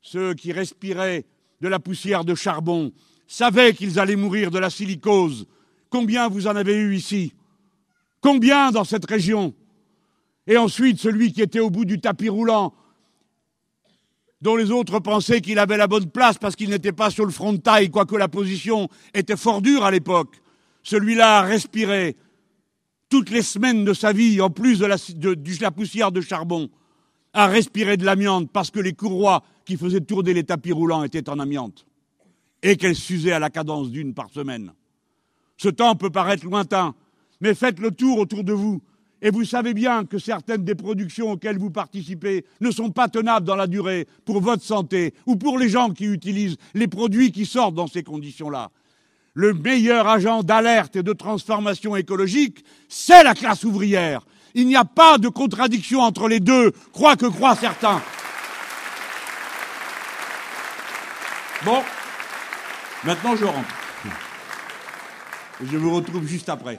Ceux 0.00 0.34
qui 0.34 0.52
respiraient 0.52 1.24
de 1.60 1.68
la 1.68 1.78
poussière 1.78 2.24
de 2.24 2.34
charbon 2.34 2.92
savaient 3.26 3.74
qu'ils 3.74 3.98
allaient 3.98 4.16
mourir 4.16 4.50
de 4.50 4.58
la 4.58 4.70
silicose. 4.70 5.46
Combien 5.90 6.28
vous 6.28 6.46
en 6.46 6.56
avez 6.56 6.76
eu 6.76 6.94
ici? 6.94 7.32
Combien 8.20 8.70
dans 8.70 8.84
cette 8.84 9.06
région? 9.06 9.54
Et 10.46 10.56
ensuite, 10.56 11.00
celui 11.00 11.32
qui 11.32 11.42
était 11.42 11.60
au 11.60 11.70
bout 11.70 11.84
du 11.84 12.00
tapis 12.00 12.28
roulant, 12.28 12.74
dont 14.40 14.56
les 14.56 14.70
autres 14.70 15.00
pensaient 15.00 15.40
qu'il 15.40 15.58
avait 15.58 15.76
la 15.76 15.86
bonne 15.86 16.10
place 16.10 16.38
parce 16.38 16.54
qu'il 16.54 16.70
n'était 16.70 16.92
pas 16.92 17.10
sur 17.10 17.24
le 17.24 17.32
front 17.32 17.52
de 17.52 17.58
taille, 17.58 17.90
quoique 17.90 18.14
la 18.16 18.28
position 18.28 18.88
était 19.14 19.36
fort 19.36 19.62
dure 19.62 19.84
à 19.84 19.90
l'époque. 19.90 20.40
Celui-là 20.82 21.38
a 21.38 21.42
respiré 21.42 22.16
toutes 23.08 23.30
les 23.30 23.42
semaines 23.42 23.84
de 23.84 23.94
sa 23.94 24.12
vie, 24.12 24.40
en 24.40 24.50
plus 24.50 24.78
de 24.78 24.86
la, 24.86 25.70
poussière 25.70 26.12
de 26.12 26.20
charbon, 26.20 26.68
a 27.32 27.46
respiré 27.46 27.96
de 27.96 28.04
l'amiante 28.04 28.50
parce 28.50 28.70
que 28.70 28.80
les 28.80 28.94
courroies 28.94 29.42
qui 29.64 29.76
faisaient 29.76 30.00
tourner 30.00 30.32
les 30.32 30.44
tapis 30.44 30.72
roulants 30.72 31.04
étaient 31.04 31.28
en 31.28 31.38
amiante 31.38 31.86
et 32.62 32.76
qu'elles 32.76 32.96
s'usaient 32.96 33.32
à 33.32 33.38
la 33.38 33.50
cadence 33.50 33.90
d'une 33.90 34.14
par 34.14 34.30
semaine. 34.30 34.72
Ce 35.56 35.68
temps 35.68 35.94
peut 35.96 36.10
paraître 36.10 36.44
lointain, 36.44 36.94
mais 37.40 37.54
faites 37.54 37.78
le 37.78 37.90
tour 37.90 38.18
autour 38.18 38.44
de 38.44 38.52
vous 38.52 38.80
et 39.22 39.30
vous 39.30 39.44
savez 39.44 39.72
bien 39.72 40.04
que 40.04 40.18
certaines 40.18 40.64
des 40.64 40.74
productions 40.74 41.32
auxquelles 41.32 41.58
vous 41.58 41.70
participez 41.70 42.44
ne 42.60 42.70
sont 42.70 42.90
pas 42.90 43.08
tenables 43.08 43.46
dans 43.46 43.56
la 43.56 43.66
durée 43.66 44.06
pour 44.24 44.40
votre 44.40 44.62
santé 44.62 45.14
ou 45.24 45.36
pour 45.36 45.58
les 45.58 45.68
gens 45.68 45.90
qui 45.90 46.04
utilisent 46.04 46.56
les 46.74 46.88
produits 46.88 47.32
qui 47.32 47.46
sortent 47.46 47.74
dans 47.74 47.86
ces 47.86 48.02
conditions-là. 48.02 48.70
Le 49.36 49.52
meilleur 49.52 50.08
agent 50.08 50.42
d'alerte 50.42 50.96
et 50.96 51.02
de 51.02 51.12
transformation 51.12 51.94
écologique, 51.94 52.64
c'est 52.88 53.22
la 53.22 53.34
classe 53.34 53.64
ouvrière. 53.64 54.22
Il 54.54 54.66
n'y 54.66 54.76
a 54.76 54.86
pas 54.86 55.18
de 55.18 55.28
contradiction 55.28 56.00
entre 56.00 56.26
les 56.26 56.40
deux, 56.40 56.72
croient 56.94 57.16
que 57.16 57.26
croient 57.26 57.54
certains. 57.54 58.00
Bon, 61.66 61.82
maintenant 63.04 63.36
je 63.36 63.44
rentre. 63.44 63.68
Je 65.62 65.76
vous 65.76 65.94
retrouve 65.94 66.26
juste 66.26 66.48
après. 66.48 66.78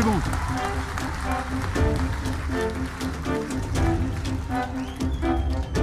C'est 0.00 0.06
bon. 0.06 0.20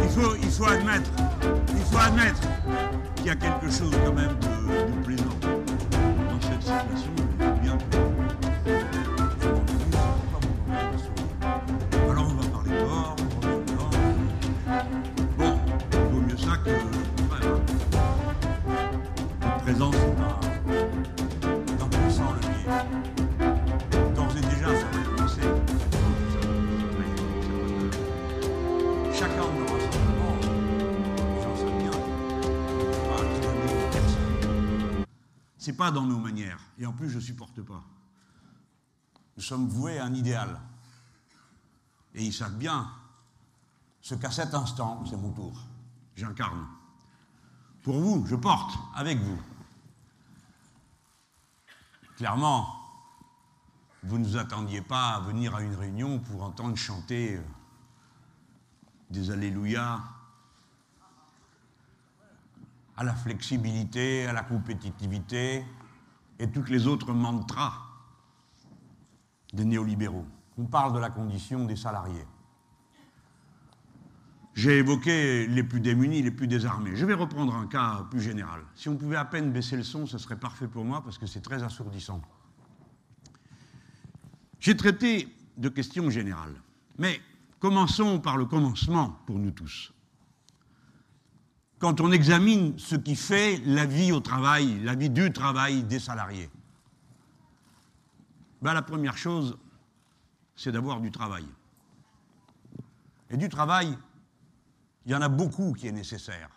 Il 0.04 0.10
faut, 0.10 0.36
il 0.36 0.52
faut 0.52 0.66
admettre, 0.66 1.10
il 1.76 1.84
faut 1.84 1.98
admettre 1.98 2.42
qu'il 3.16 3.26
y 3.28 3.30
a 3.30 3.36
quelque 3.36 3.70
chose 3.70 3.92
pas 35.78 35.92
dans 35.92 36.04
nos 36.04 36.20
manières. 36.20 36.60
Et 36.78 36.86
en 36.86 36.92
plus, 36.92 37.10
je 37.10 37.20
supporte 37.20 37.62
pas. 37.62 37.84
Nous 39.38 39.44
sommes 39.44 39.68
voués 39.68 40.00
à 40.00 40.06
un 40.06 40.14
idéal. 40.14 40.60
Et 42.14 42.26
ils 42.26 42.34
savent 42.34 42.58
bien 42.58 42.90
ce 44.02 44.16
qu'à 44.16 44.32
cet 44.32 44.54
instant, 44.54 45.06
c'est 45.06 45.18
mon 45.18 45.32
tour. 45.32 45.54
J'incarne. 46.16 46.68
Pour 47.84 48.00
vous, 48.00 48.26
je 48.26 48.36
porte 48.36 48.78
avec 48.96 49.20
vous. 49.20 49.40
Clairement, 52.18 52.68
vous 54.04 54.18
ne 54.18 54.26
nous 54.26 54.38
attendiez 54.38 54.82
pas 54.82 55.16
à 55.16 55.20
venir 55.20 55.56
à 55.56 55.62
une 55.62 55.76
réunion 55.76 56.20
pour 56.20 56.44
entendre 56.44 56.76
chanter 56.76 57.36
euh, 57.36 57.44
des 59.10 59.30
Alléluia 59.30 60.02
à 62.98 63.04
la 63.04 63.14
flexibilité, 63.14 64.26
à 64.26 64.34
la 64.34 64.44
compétitivité 64.44 65.64
et 66.40 66.50
toutes 66.50 66.70
les 66.70 66.88
autres 66.88 67.14
mantras 67.14 67.74
des 69.54 69.66
néolibéraux. 69.66 70.26
On 70.58 70.66
parle 70.66 70.94
de 70.94 71.00
la 71.00 71.10
condition 71.10 71.66
des 71.66 71.76
salariés. 71.76 72.26
J'ai 74.56 74.80
évoqué 74.80 75.46
les 75.46 75.64
plus 75.64 75.80
démunis, 75.80 76.24
les 76.24 76.32
plus 76.32 76.48
désarmés. 76.48 76.96
Je 76.96 77.06
vais 77.06 77.14
reprendre 77.14 77.54
un 77.54 77.68
cas 77.68 78.08
plus 78.10 78.22
général. 78.22 78.62
Si 78.74 78.90
on 78.90 78.98
pouvait 78.98 79.16
à 79.16 79.26
peine 79.26 79.52
baisser 79.52 79.78
le 79.78 79.84
son, 79.84 80.08
ce 80.08 80.18
serait 80.18 80.40
parfait 80.40 80.68
pour 80.68 80.84
moi 80.84 81.04
parce 81.04 81.20
que 81.20 81.28
c'est 81.28 81.42
très 81.42 81.62
assourdissant. 81.62 82.22
J'ai 84.60 84.76
traité 84.76 85.28
de 85.58 85.70
questions 85.70 86.10
générales, 86.10 86.56
mais 86.98 87.22
commençons 87.60 88.20
par 88.20 88.38
le 88.38 88.46
commencement 88.46 89.20
pour 89.28 89.38
nous 89.38 89.52
tous. 89.52 89.94
Quand 91.80 92.02
on 92.02 92.12
examine 92.12 92.78
ce 92.80 92.96
qui 92.96 93.16
fait 93.16 93.58
la 93.66 93.86
vie 93.86 94.12
au 94.12 94.20
travail, 94.20 94.80
la 94.84 94.96
vie 94.96 95.10
du 95.10 95.32
travail 95.32 95.84
des 95.84 96.00
salariés, 96.00 96.50
ben 98.62 98.74
la 98.74 98.82
première 98.82 99.18
chose, 99.18 99.58
c'est 100.56 100.72
d'avoir 100.72 101.00
du 101.00 101.12
travail. 101.12 101.46
Et 103.30 103.38
du 103.38 103.50
travail, 103.50 103.96
il 105.06 105.12
y 105.12 105.16
en 105.16 105.22
a 105.22 105.30
beaucoup 105.30 105.74
qui 105.74 105.88
est 105.88 105.92
nécessaire. 105.92 106.50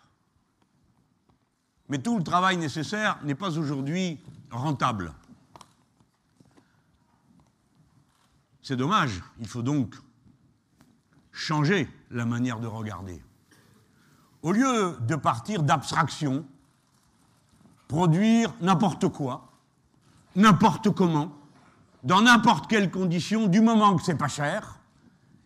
Mais 1.89 1.99
tout 1.99 2.17
le 2.17 2.23
travail 2.23 2.57
nécessaire 2.57 3.19
n'est 3.23 3.35
pas 3.35 3.57
aujourd'hui 3.57 4.19
rentable. 4.49 5.13
C'est 8.61 8.75
dommage. 8.75 9.21
Il 9.39 9.47
faut 9.47 9.61
donc 9.61 9.95
changer 11.31 11.89
la 12.09 12.25
manière 12.25 12.59
de 12.59 12.67
regarder. 12.67 13.21
Au 14.43 14.51
lieu 14.51 14.97
de 15.01 15.15
partir 15.15 15.63
d'abstraction, 15.63 16.45
produire 17.87 18.53
n'importe 18.61 19.07
quoi, 19.09 19.49
n'importe 20.35 20.89
comment, 20.89 21.31
dans 22.03 22.21
n'importe 22.21 22.67
quelle 22.67 22.89
condition, 22.89 23.47
du 23.47 23.61
moment 23.61 23.95
que 23.95 24.03
c'est 24.03 24.15
pas 24.15 24.27
cher, 24.27 24.79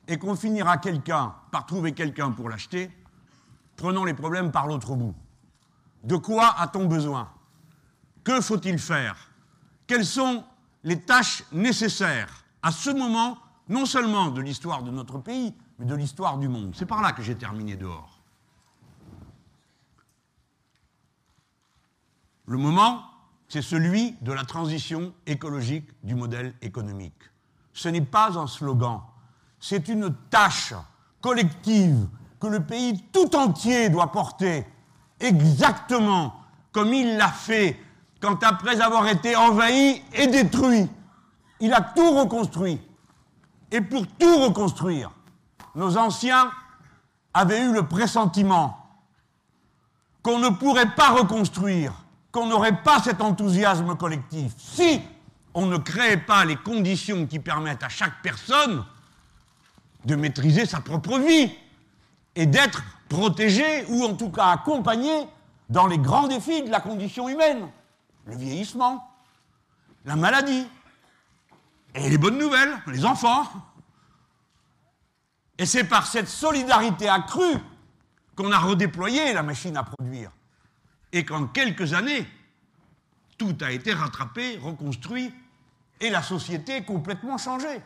et 0.08 0.18
qu'on 0.18 0.36
finira 0.36 0.78
quelqu'un 0.78 1.34
par 1.52 1.66
trouver 1.66 1.94
quelqu'un 1.94 2.32
pour 2.32 2.50
l'acheter, 2.50 2.90
prenons 3.76 4.06
les 4.06 4.14
problèmes 4.14 4.52
par 4.52 4.68
l'autre 4.68 4.96
bout. 4.96 5.16
De 6.04 6.16
quoi 6.16 6.56
a-t-on 6.60 6.86
besoin? 6.86 7.30
Que 8.24 8.40
faut-il 8.40 8.80
faire? 8.80 9.18
Quelles 9.88 10.06
sont 10.06 10.44
les 10.84 11.02
tâches 11.02 11.44
nécessaires 11.52 12.46
à 12.62 12.72
ce 12.72 12.92
moment, 12.92 13.38
non 13.68 13.86
seulement 13.86 14.30
de 14.30 14.42
l'histoire 14.42 14.84
de 14.84 14.92
notre 14.92 15.18
pays, 15.18 15.54
mais 15.80 15.86
de 15.86 15.96
l'histoire 15.96 16.38
du 16.38 16.48
monde? 16.48 16.74
C'est 16.76 16.86
par 16.86 17.02
là 17.02 17.12
que 17.12 17.24
j'ai 17.24 17.36
terminé 17.36 17.76
dehors. 17.76 18.15
Le 22.48 22.58
moment, 22.58 23.04
c'est 23.48 23.62
celui 23.62 24.16
de 24.22 24.32
la 24.32 24.44
transition 24.44 25.14
écologique 25.26 25.88
du 26.04 26.16
modèle 26.16 26.54
économique. 26.62 27.14
Ce 27.74 27.90
n'est 27.90 28.02
pas 28.02 28.38
un 28.38 28.48
slogan, 28.48 29.02
c'est 29.60 29.88
une 29.88 30.14
tâche 30.30 30.74
collective 31.22 32.08
que 32.40 32.48
le 32.48 32.62
pays 32.62 33.04
tout 33.12 33.36
entier 33.36 33.90
doit 33.90 34.12
porter, 34.12 34.66
exactement 35.20 36.36
comme 36.72 36.94
il 36.94 37.18
l'a 37.18 37.30
fait 37.30 37.80
quand, 38.20 38.44
après 38.44 38.82
avoir 38.82 39.08
été 39.08 39.36
envahi 39.36 40.02
et 40.14 40.28
détruit, 40.28 40.90
il 41.60 41.74
a 41.74 41.82
tout 41.82 42.12
reconstruit. 42.12 42.82
Et 43.72 43.82
pour 43.82 44.06
tout 44.08 44.38
reconstruire, 44.40 45.12
nos 45.74 45.98
anciens 45.98 46.52
avaient 47.34 47.62
eu 47.62 47.74
le 47.74 47.88
pressentiment 47.88 48.78
qu'on 50.22 50.40
ne 50.40 50.50
pourrait 50.50 50.96
pas 50.96 51.12
reconstruire, 51.12 51.94
qu'on 52.36 52.48
n'aurait 52.48 52.84
pas 52.84 53.02
cet 53.02 53.22
enthousiasme 53.22 53.96
collectif 53.96 54.52
si 54.58 55.00
on 55.54 55.68
ne 55.68 55.78
créait 55.78 56.18
pas 56.18 56.44
les 56.44 56.58
conditions 56.58 57.26
qui 57.26 57.40
permettent 57.40 57.84
à 57.84 57.88
chaque 57.88 58.22
personne 58.22 58.84
de 60.04 60.16
maîtriser 60.18 60.66
sa 60.66 60.82
propre 60.82 61.18
vie 61.18 61.50
et 62.36 62.46
d'être 62.46 62.84
protégé 63.08 63.86
ou 63.88 64.04
en 64.04 64.16
tout 64.16 64.32
cas 64.32 64.48
accompagné 64.48 65.10
dans 65.70 65.88
les 65.88 65.98
grands 65.98 66.28
défis 66.28 66.64
de 66.64 66.70
la 66.70 66.82
condition 66.82 67.30
humaine. 67.30 67.70
Le 68.26 68.36
vieillissement, 68.36 69.10
la 70.04 70.18
maladie, 70.18 70.68
et 71.96 72.10
les 72.10 72.18
bonnes 72.18 72.38
nouvelles, 72.38 72.76
les 72.88 73.06
enfants. 73.06 73.46
Et 75.58 75.66
c'est 75.66 75.86
par 75.86 76.06
cette 76.06 76.28
solidarité 76.28 77.08
accrue 77.08 77.60
qu'on 78.36 78.52
a 78.52 78.60
redéployé 78.60 79.32
la 79.32 79.42
machine 79.42 79.78
à 79.78 79.84
produire. 79.84 80.32
Et 81.16 81.24
qu'en 81.24 81.48
quelques 81.48 81.94
années, 81.94 82.28
tout 83.38 83.56
a 83.62 83.72
été 83.72 83.94
rattrapé, 83.94 84.58
reconstruit, 84.58 85.34
et 86.02 86.10
la 86.10 86.22
société 86.22 86.84
complètement 86.84 87.38
changée. 87.38 87.82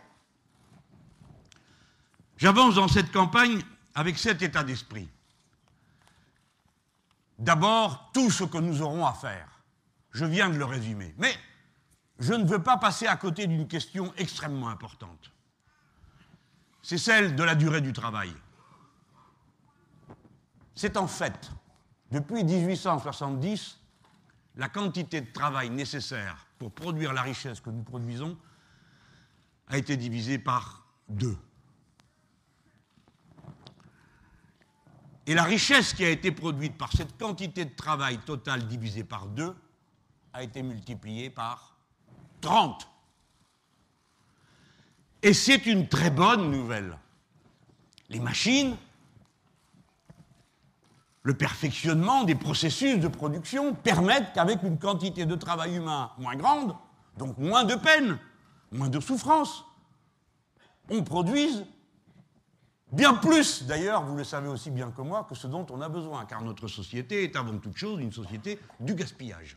J'avance 2.37 2.73
dans 2.73 2.87
cette 2.87 3.11
campagne 3.11 3.61
avec 3.93 4.17
cet 4.17 4.41
état 4.41 4.63
d'esprit. 4.63 5.07
D'abord, 7.37 8.09
tout 8.15 8.31
ce 8.31 8.45
que 8.45 8.57
nous 8.57 8.81
aurons 8.81 9.05
à 9.05 9.13
faire. 9.13 9.47
Je 10.11 10.25
viens 10.25 10.49
de 10.49 10.57
le 10.57 10.65
résumer. 10.65 11.13
Mais 11.19 11.35
je 12.17 12.33
ne 12.33 12.45
veux 12.45 12.63
pas 12.63 12.77
passer 12.77 13.05
à 13.05 13.15
côté 13.15 13.45
d'une 13.45 13.67
question 13.67 14.11
extrêmement 14.17 14.69
importante. 14.69 15.31
C'est 16.81 16.97
celle 16.97 17.35
de 17.35 17.43
la 17.43 17.53
durée 17.53 17.81
du 17.81 17.93
travail. 17.93 18.33
C'est 20.73 20.97
en 20.97 21.05
fait, 21.05 21.51
depuis 22.11 22.43
1870, 22.43 23.79
la 24.55 24.69
quantité 24.69 25.21
de 25.21 25.31
travail 25.31 25.69
nécessaire 25.69 26.47
pour 26.57 26.71
produire 26.71 27.13
la 27.13 27.21
richesse 27.21 27.61
que 27.61 27.69
nous 27.69 27.83
produisons 27.83 28.37
a 29.67 29.77
été 29.77 29.95
divisée 29.95 30.39
par 30.39 30.85
deux. 31.07 31.37
Et 35.27 35.35
la 35.35 35.43
richesse 35.43 35.93
qui 35.93 36.03
a 36.03 36.09
été 36.09 36.31
produite 36.31 36.75
par 36.75 36.91
cette 36.91 37.15
quantité 37.17 37.63
de 37.65 37.75
travail 37.75 38.17
totale 38.17 38.67
divisée 38.67 39.03
par 39.03 39.27
deux 39.27 39.55
a 40.33 40.41
été 40.41 40.63
multipliée 40.63 41.29
par 41.29 41.77
30. 42.41 42.89
Et 45.21 45.33
c'est 45.33 45.67
une 45.67 45.87
très 45.87 46.09
bonne 46.09 46.49
nouvelle. 46.49 46.97
Les 48.09 48.19
machines, 48.19 48.75
le 51.29 51.35
perfectionnement 51.35 52.23
des 52.23 52.33
processus 52.33 52.97
de 52.97 53.07
production 53.07 53.75
permettent 53.75 54.33
qu'avec 54.33 54.63
une 54.63 54.79
quantité 54.79 55.27
de 55.27 55.35
travail 55.35 55.75
humain 55.75 56.09
moins 56.17 56.35
grande, 56.35 56.75
donc 57.19 57.37
moins 57.37 57.65
de 57.65 57.75
peine, 57.75 58.17
moins 58.71 58.89
de 58.89 58.99
souffrance, 58.99 59.63
on 60.89 61.03
produise 61.03 61.65
Bien 62.91 63.13
plus, 63.13 63.65
d'ailleurs, 63.65 64.03
vous 64.03 64.15
le 64.15 64.23
savez 64.23 64.47
aussi 64.47 64.71
bien 64.71 64.89
que 64.89 65.03
moi, 65.03 65.27
que 65.29 65.35
ce 65.35 65.45
dont 65.45 65.63
on 65.69 65.79
a 65.79 65.89
besoin, 65.89 66.25
car 66.25 66.41
notre 66.41 66.67
société 66.67 67.23
est 67.23 67.35
avant 67.35 67.59
toute 67.59 67.77
chose 67.77 68.01
une 68.01 68.11
société 68.11 68.59
du 68.79 68.95
gaspillage. 68.95 69.55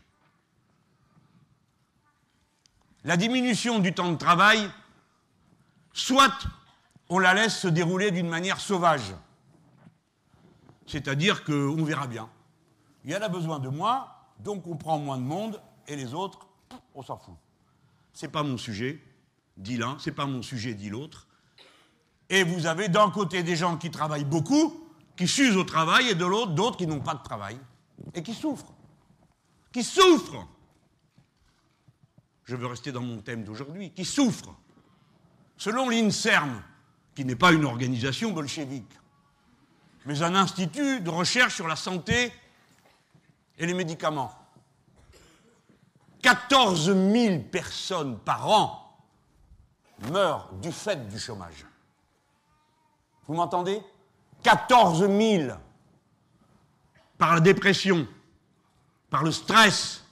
La 3.03 3.17
diminution 3.17 3.79
du 3.79 3.91
temps 3.91 4.11
de 4.11 4.17
travail, 4.17 4.69
soit 5.93 6.45
on 7.09 7.17
la 7.17 7.33
laisse 7.33 7.57
se 7.57 7.67
dérouler 7.67 8.11
d'une 8.11 8.29
manière 8.29 8.59
sauvage, 8.59 9.15
c'est-à-dire 10.85 11.43
qu'on 11.43 11.83
verra 11.83 12.07
bien. 12.07 12.29
Il 13.03 13.11
y 13.11 13.15
en 13.15 13.21
a 13.21 13.29
besoin 13.29 13.59
de 13.59 13.69
moi, 13.69 14.31
donc 14.39 14.67
on 14.67 14.75
prend 14.75 14.97
moins 14.97 15.17
de 15.17 15.23
monde, 15.23 15.61
et 15.87 15.95
les 15.95 16.13
autres, 16.13 16.47
on 16.95 17.03
s'en 17.03 17.17
fout. 17.17 17.35
C'est 18.13 18.29
pas 18.29 18.43
mon 18.43 18.57
sujet, 18.57 19.01
dit 19.57 19.77
l'un, 19.77 19.97
c'est 19.99 20.11
pas 20.11 20.25
mon 20.25 20.41
sujet, 20.41 20.73
dit 20.73 20.89
l'autre. 20.89 21.27
Et 22.29 22.43
vous 22.43 22.65
avez 22.65 22.87
d'un 22.87 23.09
côté 23.09 23.43
des 23.43 23.55
gens 23.55 23.77
qui 23.77 23.91
travaillent 23.91 24.25
beaucoup, 24.25 24.87
qui 25.15 25.27
s'usent 25.27 25.57
au 25.57 25.63
travail, 25.63 26.09
et 26.09 26.15
de 26.15 26.25
l'autre 26.25 26.51
d'autres 26.53 26.77
qui 26.77 26.87
n'ont 26.87 27.01
pas 27.01 27.15
de 27.15 27.23
travail 27.23 27.57
et 28.13 28.23
qui 28.23 28.33
souffrent. 28.33 28.73
Qui 29.71 29.83
souffrent. 29.83 30.47
Je 32.45 32.55
veux 32.55 32.67
rester 32.67 32.91
dans 32.91 33.01
mon 33.01 33.21
thème 33.21 33.43
d'aujourd'hui. 33.43 33.91
Qui 33.91 34.05
souffrent. 34.05 34.55
Selon 35.57 35.89
l'INSERM, 35.89 36.61
qui 37.15 37.25
n'est 37.25 37.35
pas 37.35 37.53
une 37.53 37.65
organisation 37.65 38.31
bolchevique, 38.31 38.91
mais 40.05 40.21
un 40.21 40.35
institut 40.35 41.01
de 41.01 41.09
recherche 41.09 41.55
sur 41.55 41.67
la 41.67 41.75
santé 41.75 42.33
et 43.57 43.65
les 43.65 43.73
médicaments. 43.73 44.33
14 46.21 46.93
000 46.93 47.39
personnes 47.51 48.17
par 48.19 48.47
an 48.49 48.97
meurent 50.09 50.49
du 50.53 50.71
fait 50.71 51.07
du 51.07 51.19
chômage. 51.19 51.65
Vous 53.27 53.35
m'entendez? 53.35 53.81
14 54.43 55.07
000 55.07 55.53
par 57.17 57.35
la 57.35 57.39
dépression, 57.39 58.07
par 59.09 59.23
le 59.23 59.31
stress, 59.31 60.03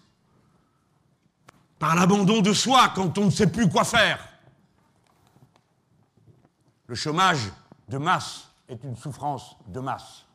par 1.79 1.95
l'abandon 1.95 2.41
de 2.41 2.53
soi 2.53 2.89
quand 2.95 3.17
on 3.17 3.25
ne 3.25 3.31
sait 3.31 3.51
plus 3.51 3.67
quoi 3.67 3.83
faire. 3.83 4.25
Le 6.87 6.95
chômage 6.95 7.49
de 7.89 7.97
masse 7.97 8.50
est 8.71 8.83
une 8.85 8.95
souffrance 8.95 9.57
de 9.67 9.81
masse. 9.81 10.25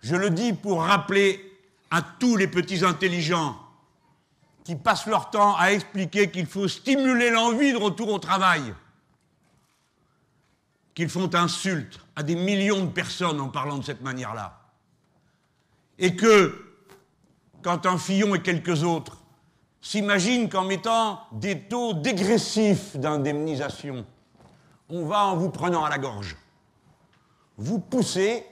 Je 0.00 0.16
le 0.16 0.30
dis 0.30 0.54
pour 0.54 0.82
rappeler 0.82 1.38
à 1.90 2.00
tous 2.00 2.36
les 2.36 2.48
petits 2.48 2.82
intelligents 2.82 3.56
qui 4.64 4.74
passent 4.74 5.06
leur 5.06 5.28
temps 5.28 5.54
à 5.56 5.72
expliquer 5.72 6.30
qu'il 6.30 6.46
faut 6.46 6.66
stimuler 6.66 7.30
l'envie 7.30 7.72
de 7.72 7.76
retour 7.76 8.08
au 8.08 8.18
travail 8.18 8.74
qu'ils 10.94 11.10
font 11.10 11.34
insulte 11.34 12.00
à 12.16 12.22
des 12.22 12.34
millions 12.34 12.84
de 12.84 12.90
personnes 12.90 13.40
en 13.40 13.48
parlant 13.48 13.78
de 13.78 13.84
cette 13.84 14.02
manière-là. 14.02 14.58
Et 15.98 16.16
que, 16.16 16.74
quand 17.62 17.86
un 17.86 17.98
Fillon 17.98 18.34
et 18.34 18.42
quelques 18.42 18.82
autres 18.82 19.18
s'imaginent 19.80 20.48
qu'en 20.48 20.64
mettant 20.64 21.26
des 21.32 21.60
taux 21.60 21.92
dégressifs 21.92 22.96
d'indemnisation, 22.96 24.06
on 24.88 25.04
va 25.04 25.26
en 25.26 25.36
vous 25.36 25.50
prenant 25.50 25.84
à 25.84 25.90
la 25.90 25.98
gorge, 25.98 26.36
vous 27.56 27.78
poussez 27.78 28.46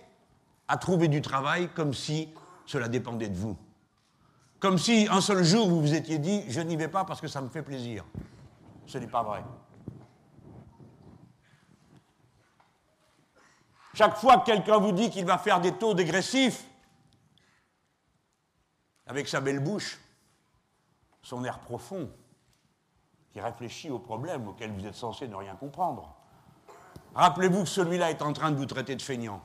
à 0.69 0.77
trouver 0.77 1.09
du 1.09 1.21
travail 1.23 1.69
comme 1.75 1.95
si 1.95 2.33
cela 2.67 2.89
dépendait 2.89 3.29
de 3.29 3.37
vous. 3.37 3.57
Comme 4.61 4.79
si 4.79 5.09
un 5.11 5.21
seul 5.21 5.43
jour 5.43 5.69
vous 5.69 5.81
vous 5.81 5.95
étiez 5.95 6.19
dit 6.19 6.45
je 6.49 6.61
n'y 6.61 6.77
vais 6.77 6.89
pas 6.89 7.05
parce 7.05 7.21
que 7.21 7.29
ça 7.29 7.41
me 7.41 7.49
fait 7.49 7.63
plaisir. 7.63 8.05
Ce 8.87 8.99
n'est 8.99 9.07
pas 9.07 9.23
vrai. 9.23 9.43
Chaque 13.95 14.17
fois 14.17 14.39
que 14.39 14.47
quelqu'un 14.47 14.79
vous 14.79 14.93
dit 14.93 15.11
qu'il 15.11 15.25
va 15.25 15.39
faire 15.39 15.61
des 15.61 15.73
taux 15.73 15.95
dégressifs, 15.95 16.65
avec 19.07 19.27
sa 19.29 19.41
belle 19.41 19.59
bouche, 19.59 19.99
son 21.23 21.45
air 21.45 21.59
profond, 21.59 22.09
qui 23.33 23.41
réfléchit 23.41 23.91
aux 23.91 23.99
problèmes 23.99 24.47
auxquels 24.49 24.73
vous 24.73 24.87
êtes 24.87 24.95
censé 24.95 25.27
ne 25.27 25.35
rien 25.35 25.57
comprendre. 25.57 26.15
Rappelez-vous 27.15 27.65
que 27.65 27.69
celui-là 27.69 28.11
est 28.11 28.23
en 28.23 28.33
train 28.33 28.51
de 28.51 28.57
vous 28.57 28.67
traiter 28.67 28.97
de 28.97 29.03
feignant. 29.03 29.43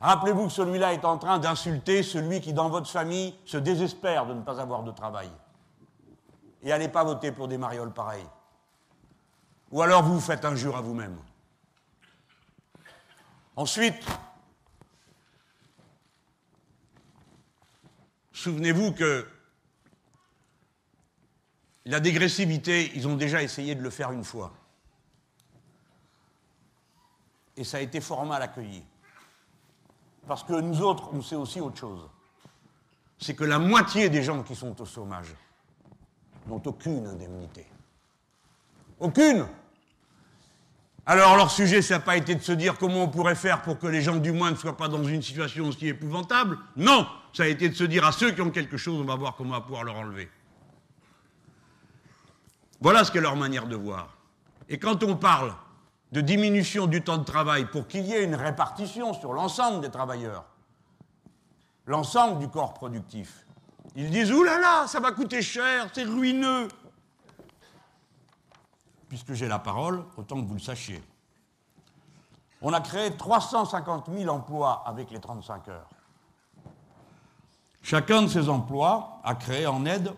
Rappelez-vous 0.00 0.46
que 0.46 0.52
celui-là 0.52 0.92
est 0.92 1.04
en 1.04 1.18
train 1.18 1.38
d'insulter 1.38 2.02
celui 2.02 2.40
qui, 2.40 2.52
dans 2.52 2.68
votre 2.68 2.90
famille, 2.90 3.34
se 3.44 3.56
désespère 3.56 4.26
de 4.26 4.34
ne 4.34 4.42
pas 4.42 4.60
avoir 4.60 4.82
de 4.82 4.90
travail. 4.90 5.30
Et 6.62 6.72
allez 6.72 6.88
pas 6.88 7.04
voter 7.04 7.32
pour 7.32 7.48
des 7.48 7.58
marioles 7.58 7.92
pareilles. 7.92 8.28
Ou 9.70 9.82
alors 9.82 10.02
vous 10.02 10.14
vous 10.14 10.20
faites 10.20 10.44
injure 10.44 10.76
à 10.76 10.80
vous-même. 10.80 11.16
Ensuite, 13.56 14.04
souvenez-vous 18.32 18.92
que 18.92 19.28
la 21.86 22.00
dégressivité, 22.00 22.92
ils 22.94 23.06
ont 23.06 23.16
déjà 23.16 23.42
essayé 23.42 23.74
de 23.74 23.82
le 23.82 23.90
faire 23.90 24.10
une 24.10 24.24
fois. 24.24 24.52
Et 27.56 27.64
ça 27.64 27.78
a 27.78 27.80
été 27.80 28.00
fort 28.00 28.24
mal 28.24 28.42
accueilli. 28.42 28.82
Parce 30.26 30.42
que 30.42 30.54
nous 30.54 30.80
autres, 30.80 31.10
on 31.12 31.22
sait 31.22 31.36
aussi 31.36 31.60
autre 31.60 31.78
chose. 31.78 32.08
C'est 33.18 33.34
que 33.34 33.44
la 33.44 33.58
moitié 33.58 34.08
des 34.08 34.22
gens 34.22 34.42
qui 34.42 34.54
sont 34.54 34.80
au 34.80 34.84
chômage 34.84 35.34
n'ont 36.46 36.62
aucune 36.64 37.06
indemnité. 37.06 37.66
Aucune 38.98 39.46
alors 41.06 41.36
leur 41.36 41.50
sujet, 41.50 41.82
ça 41.82 41.94
n'a 41.94 42.00
pas 42.00 42.16
été 42.16 42.34
de 42.34 42.40
se 42.40 42.52
dire 42.52 42.78
comment 42.78 43.04
on 43.04 43.08
pourrait 43.08 43.34
faire 43.34 43.60
pour 43.60 43.78
que 43.78 43.86
les 43.86 44.00
gens 44.00 44.16
du 44.16 44.32
moins 44.32 44.50
ne 44.50 44.56
soient 44.56 44.76
pas 44.76 44.88
dans 44.88 45.04
une 45.04 45.20
situation 45.20 45.66
aussi 45.66 45.88
épouvantable. 45.88 46.58
Non, 46.76 47.06
ça 47.34 47.42
a 47.42 47.46
été 47.46 47.68
de 47.68 47.74
se 47.74 47.84
dire 47.84 48.06
à 48.06 48.12
ceux 48.12 48.30
qui 48.30 48.40
ont 48.40 48.50
quelque 48.50 48.78
chose, 48.78 48.98
on 48.98 49.04
va 49.04 49.14
voir 49.14 49.36
comment 49.36 49.50
on 49.50 49.58
va 49.58 49.60
pouvoir 49.60 49.84
leur 49.84 49.96
enlever. 49.96 50.30
Voilà 52.80 53.04
ce 53.04 53.12
qu'est 53.12 53.20
leur 53.20 53.36
manière 53.36 53.66
de 53.66 53.76
voir. 53.76 54.16
Et 54.68 54.78
quand 54.78 55.02
on 55.02 55.14
parle 55.14 55.54
de 56.14 56.20
diminution 56.20 56.86
du 56.86 57.02
temps 57.02 57.18
de 57.18 57.24
travail 57.24 57.64
pour 57.64 57.88
qu'il 57.88 58.06
y 58.06 58.12
ait 58.12 58.22
une 58.22 58.36
répartition 58.36 59.14
sur 59.14 59.32
l'ensemble 59.32 59.80
des 59.80 59.90
travailleurs, 59.90 60.44
l'ensemble 61.86 62.38
du 62.38 62.48
corps 62.48 62.72
productif, 62.72 63.44
ils 63.96 64.08
disent 64.10 64.30
Ouh 64.30 64.44
là 64.44 64.60
là, 64.60 64.86
ça 64.86 65.00
va 65.00 65.10
coûter 65.10 65.42
cher, 65.42 65.88
c'est 65.92 66.04
ruineux. 66.04 66.68
Puisque 69.08 69.32
j'ai 69.32 69.48
la 69.48 69.58
parole, 69.58 70.04
autant 70.16 70.40
que 70.40 70.46
vous 70.46 70.54
le 70.54 70.60
sachiez. 70.60 71.02
On 72.62 72.72
a 72.72 72.80
créé 72.80 73.16
350 73.16 74.08
000 74.16 74.32
emplois 74.32 74.84
avec 74.86 75.10
les 75.10 75.18
35 75.18 75.66
heures. 75.66 75.90
Chacun 77.82 78.22
de 78.22 78.28
ces 78.28 78.48
emplois 78.48 79.20
a 79.24 79.34
créé 79.34 79.66
en 79.66 79.84
aide 79.84 80.14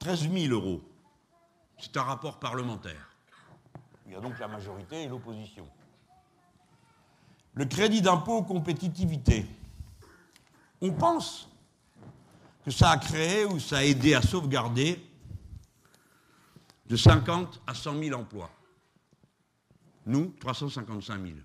13 0.00 0.30
000 0.30 0.52
euros. 0.52 0.82
C'est 1.78 1.96
un 1.96 2.02
rapport 2.02 2.38
parlementaire. 2.38 3.11
Il 4.12 4.16
y 4.16 4.18
a 4.18 4.20
donc 4.20 4.38
la 4.38 4.46
majorité 4.46 5.04
et 5.04 5.08
l'opposition. 5.08 5.66
Le 7.54 7.64
crédit 7.64 8.02
d'impôt 8.02 8.42
compétitivité. 8.42 9.46
On 10.82 10.92
pense 10.92 11.48
que 12.62 12.70
ça 12.70 12.90
a 12.90 12.98
créé 12.98 13.46
ou 13.46 13.58
ça 13.58 13.78
a 13.78 13.84
aidé 13.84 14.12
à 14.12 14.20
sauvegarder 14.20 15.02
de 16.84 16.94
50 16.94 17.62
à 17.66 17.72
100 17.72 18.00
000 18.02 18.20
emplois. 18.20 18.50
Nous, 20.04 20.34
355 20.40 21.18
000. 21.18 21.38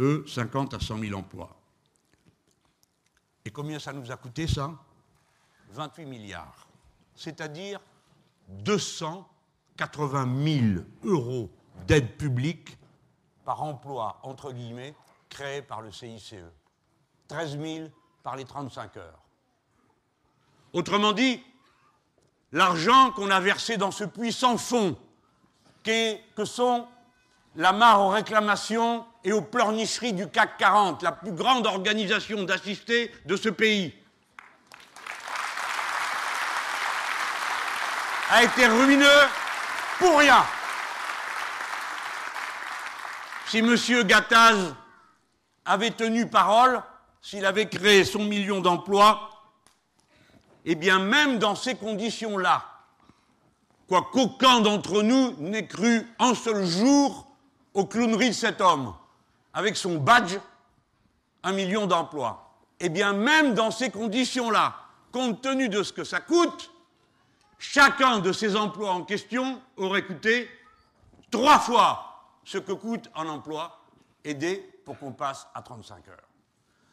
Eux, 0.00 0.24
50 0.26 0.74
à 0.74 0.80
100 0.80 0.98
000 0.98 1.16
emplois. 1.16 1.56
Et 3.44 3.50
combien 3.50 3.78
ça 3.78 3.92
nous 3.92 4.10
a 4.10 4.16
coûté 4.16 4.48
ça? 4.48 4.74
28 5.70 6.04
milliards. 6.04 6.66
C'est-à-dire 7.14 7.80
280 8.48 10.44
000 10.72 10.84
euros 11.04 11.48
d'aide 11.86 12.16
publique 12.16 12.76
par 13.44 13.62
emploi, 13.62 14.18
entre 14.22 14.52
guillemets, 14.52 14.94
créé 15.28 15.62
par 15.62 15.80
le 15.80 15.92
CICE. 15.92 16.34
13 17.28 17.58
000 17.60 17.88
par 18.22 18.36
les 18.36 18.44
35 18.44 18.96
heures. 18.96 19.20
Autrement 20.72 21.12
dit, 21.12 21.42
l'argent 22.52 23.12
qu'on 23.12 23.30
a 23.30 23.40
versé 23.40 23.76
dans 23.76 23.90
ce 23.90 24.04
puits 24.04 24.32
sans 24.32 24.56
fond, 24.56 24.96
que 25.82 26.44
sont 26.44 26.86
la 27.56 27.72
mare 27.72 28.02
aux 28.02 28.10
réclamations 28.10 29.06
et 29.24 29.32
aux 29.32 29.42
pleurnicheries 29.42 30.12
du 30.12 30.28
CAC 30.28 30.58
40, 30.58 31.02
la 31.02 31.12
plus 31.12 31.32
grande 31.32 31.66
organisation 31.66 32.44
d'assistés 32.44 33.12
de 33.26 33.36
ce 33.36 33.48
pays, 33.48 33.94
a 38.30 38.44
été 38.44 38.66
ruineux 38.66 39.26
pour 39.98 40.18
rien. 40.18 40.44
Si 43.50 43.58
M. 43.58 43.74
Gattaz 44.04 44.76
avait 45.64 45.90
tenu 45.90 46.28
parole, 46.28 46.80
s'il 47.20 47.44
avait 47.44 47.68
créé 47.68 48.04
son 48.04 48.20
million 48.20 48.60
d'emplois, 48.60 49.28
eh 50.64 50.76
bien 50.76 51.00
même 51.00 51.40
dans 51.40 51.56
ces 51.56 51.74
conditions-là, 51.74 52.62
quoi 53.88 54.08
qu'aucun 54.12 54.60
d'entre 54.60 55.02
nous 55.02 55.34
n'ait 55.40 55.66
cru 55.66 56.06
un 56.20 56.36
seul 56.36 56.64
jour 56.64 57.26
aux 57.74 57.86
clowneries 57.86 58.28
de 58.28 58.34
cet 58.34 58.60
homme, 58.60 58.94
avec 59.52 59.76
son 59.76 59.96
badge, 59.96 60.38
un 61.42 61.50
million 61.50 61.88
d'emplois. 61.88 62.54
Eh 62.78 62.88
bien 62.88 63.12
même 63.12 63.54
dans 63.54 63.72
ces 63.72 63.90
conditions-là, 63.90 64.76
compte 65.10 65.42
tenu 65.42 65.68
de 65.68 65.82
ce 65.82 65.92
que 65.92 66.04
ça 66.04 66.20
coûte, 66.20 66.70
chacun 67.58 68.20
de 68.20 68.30
ces 68.30 68.54
emplois 68.54 68.92
en 68.92 69.02
question 69.02 69.60
aurait 69.76 70.04
coûté 70.04 70.48
trois 71.32 71.58
fois 71.58 72.09
ce 72.50 72.58
que 72.58 72.72
coûte 72.72 73.08
un 73.14 73.28
emploi 73.28 73.80
aidé 74.24 74.56
pour 74.84 74.98
qu'on 74.98 75.12
passe 75.12 75.46
à 75.54 75.62
35 75.62 76.08
heures. 76.08 76.28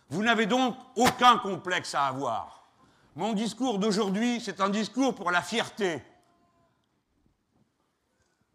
Vous 0.09 0.21
n'avez 0.21 0.45
donc 0.45 0.77
aucun 0.95 1.39
complexe 1.39 1.95
à 1.95 2.05
avoir. 2.05 2.69
Mon 3.15 3.33
discours 3.33 3.79
d'aujourd'hui, 3.79 4.39
c'est 4.39 4.61
un 4.61 4.69
discours 4.69 5.15
pour 5.15 5.31
la 5.31 5.41
fierté, 5.41 6.03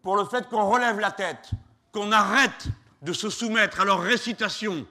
pour 0.00 0.16
le 0.16 0.24
fait 0.26 0.48
qu'on 0.48 0.70
relève 0.70 1.00
la 1.00 1.10
tête, 1.10 1.50
qu'on 1.90 2.12
arrête 2.12 2.68
de 3.02 3.12
se 3.12 3.30
soumettre 3.30 3.80
à 3.80 3.84
leurs 3.84 4.00
récitations 4.00 4.86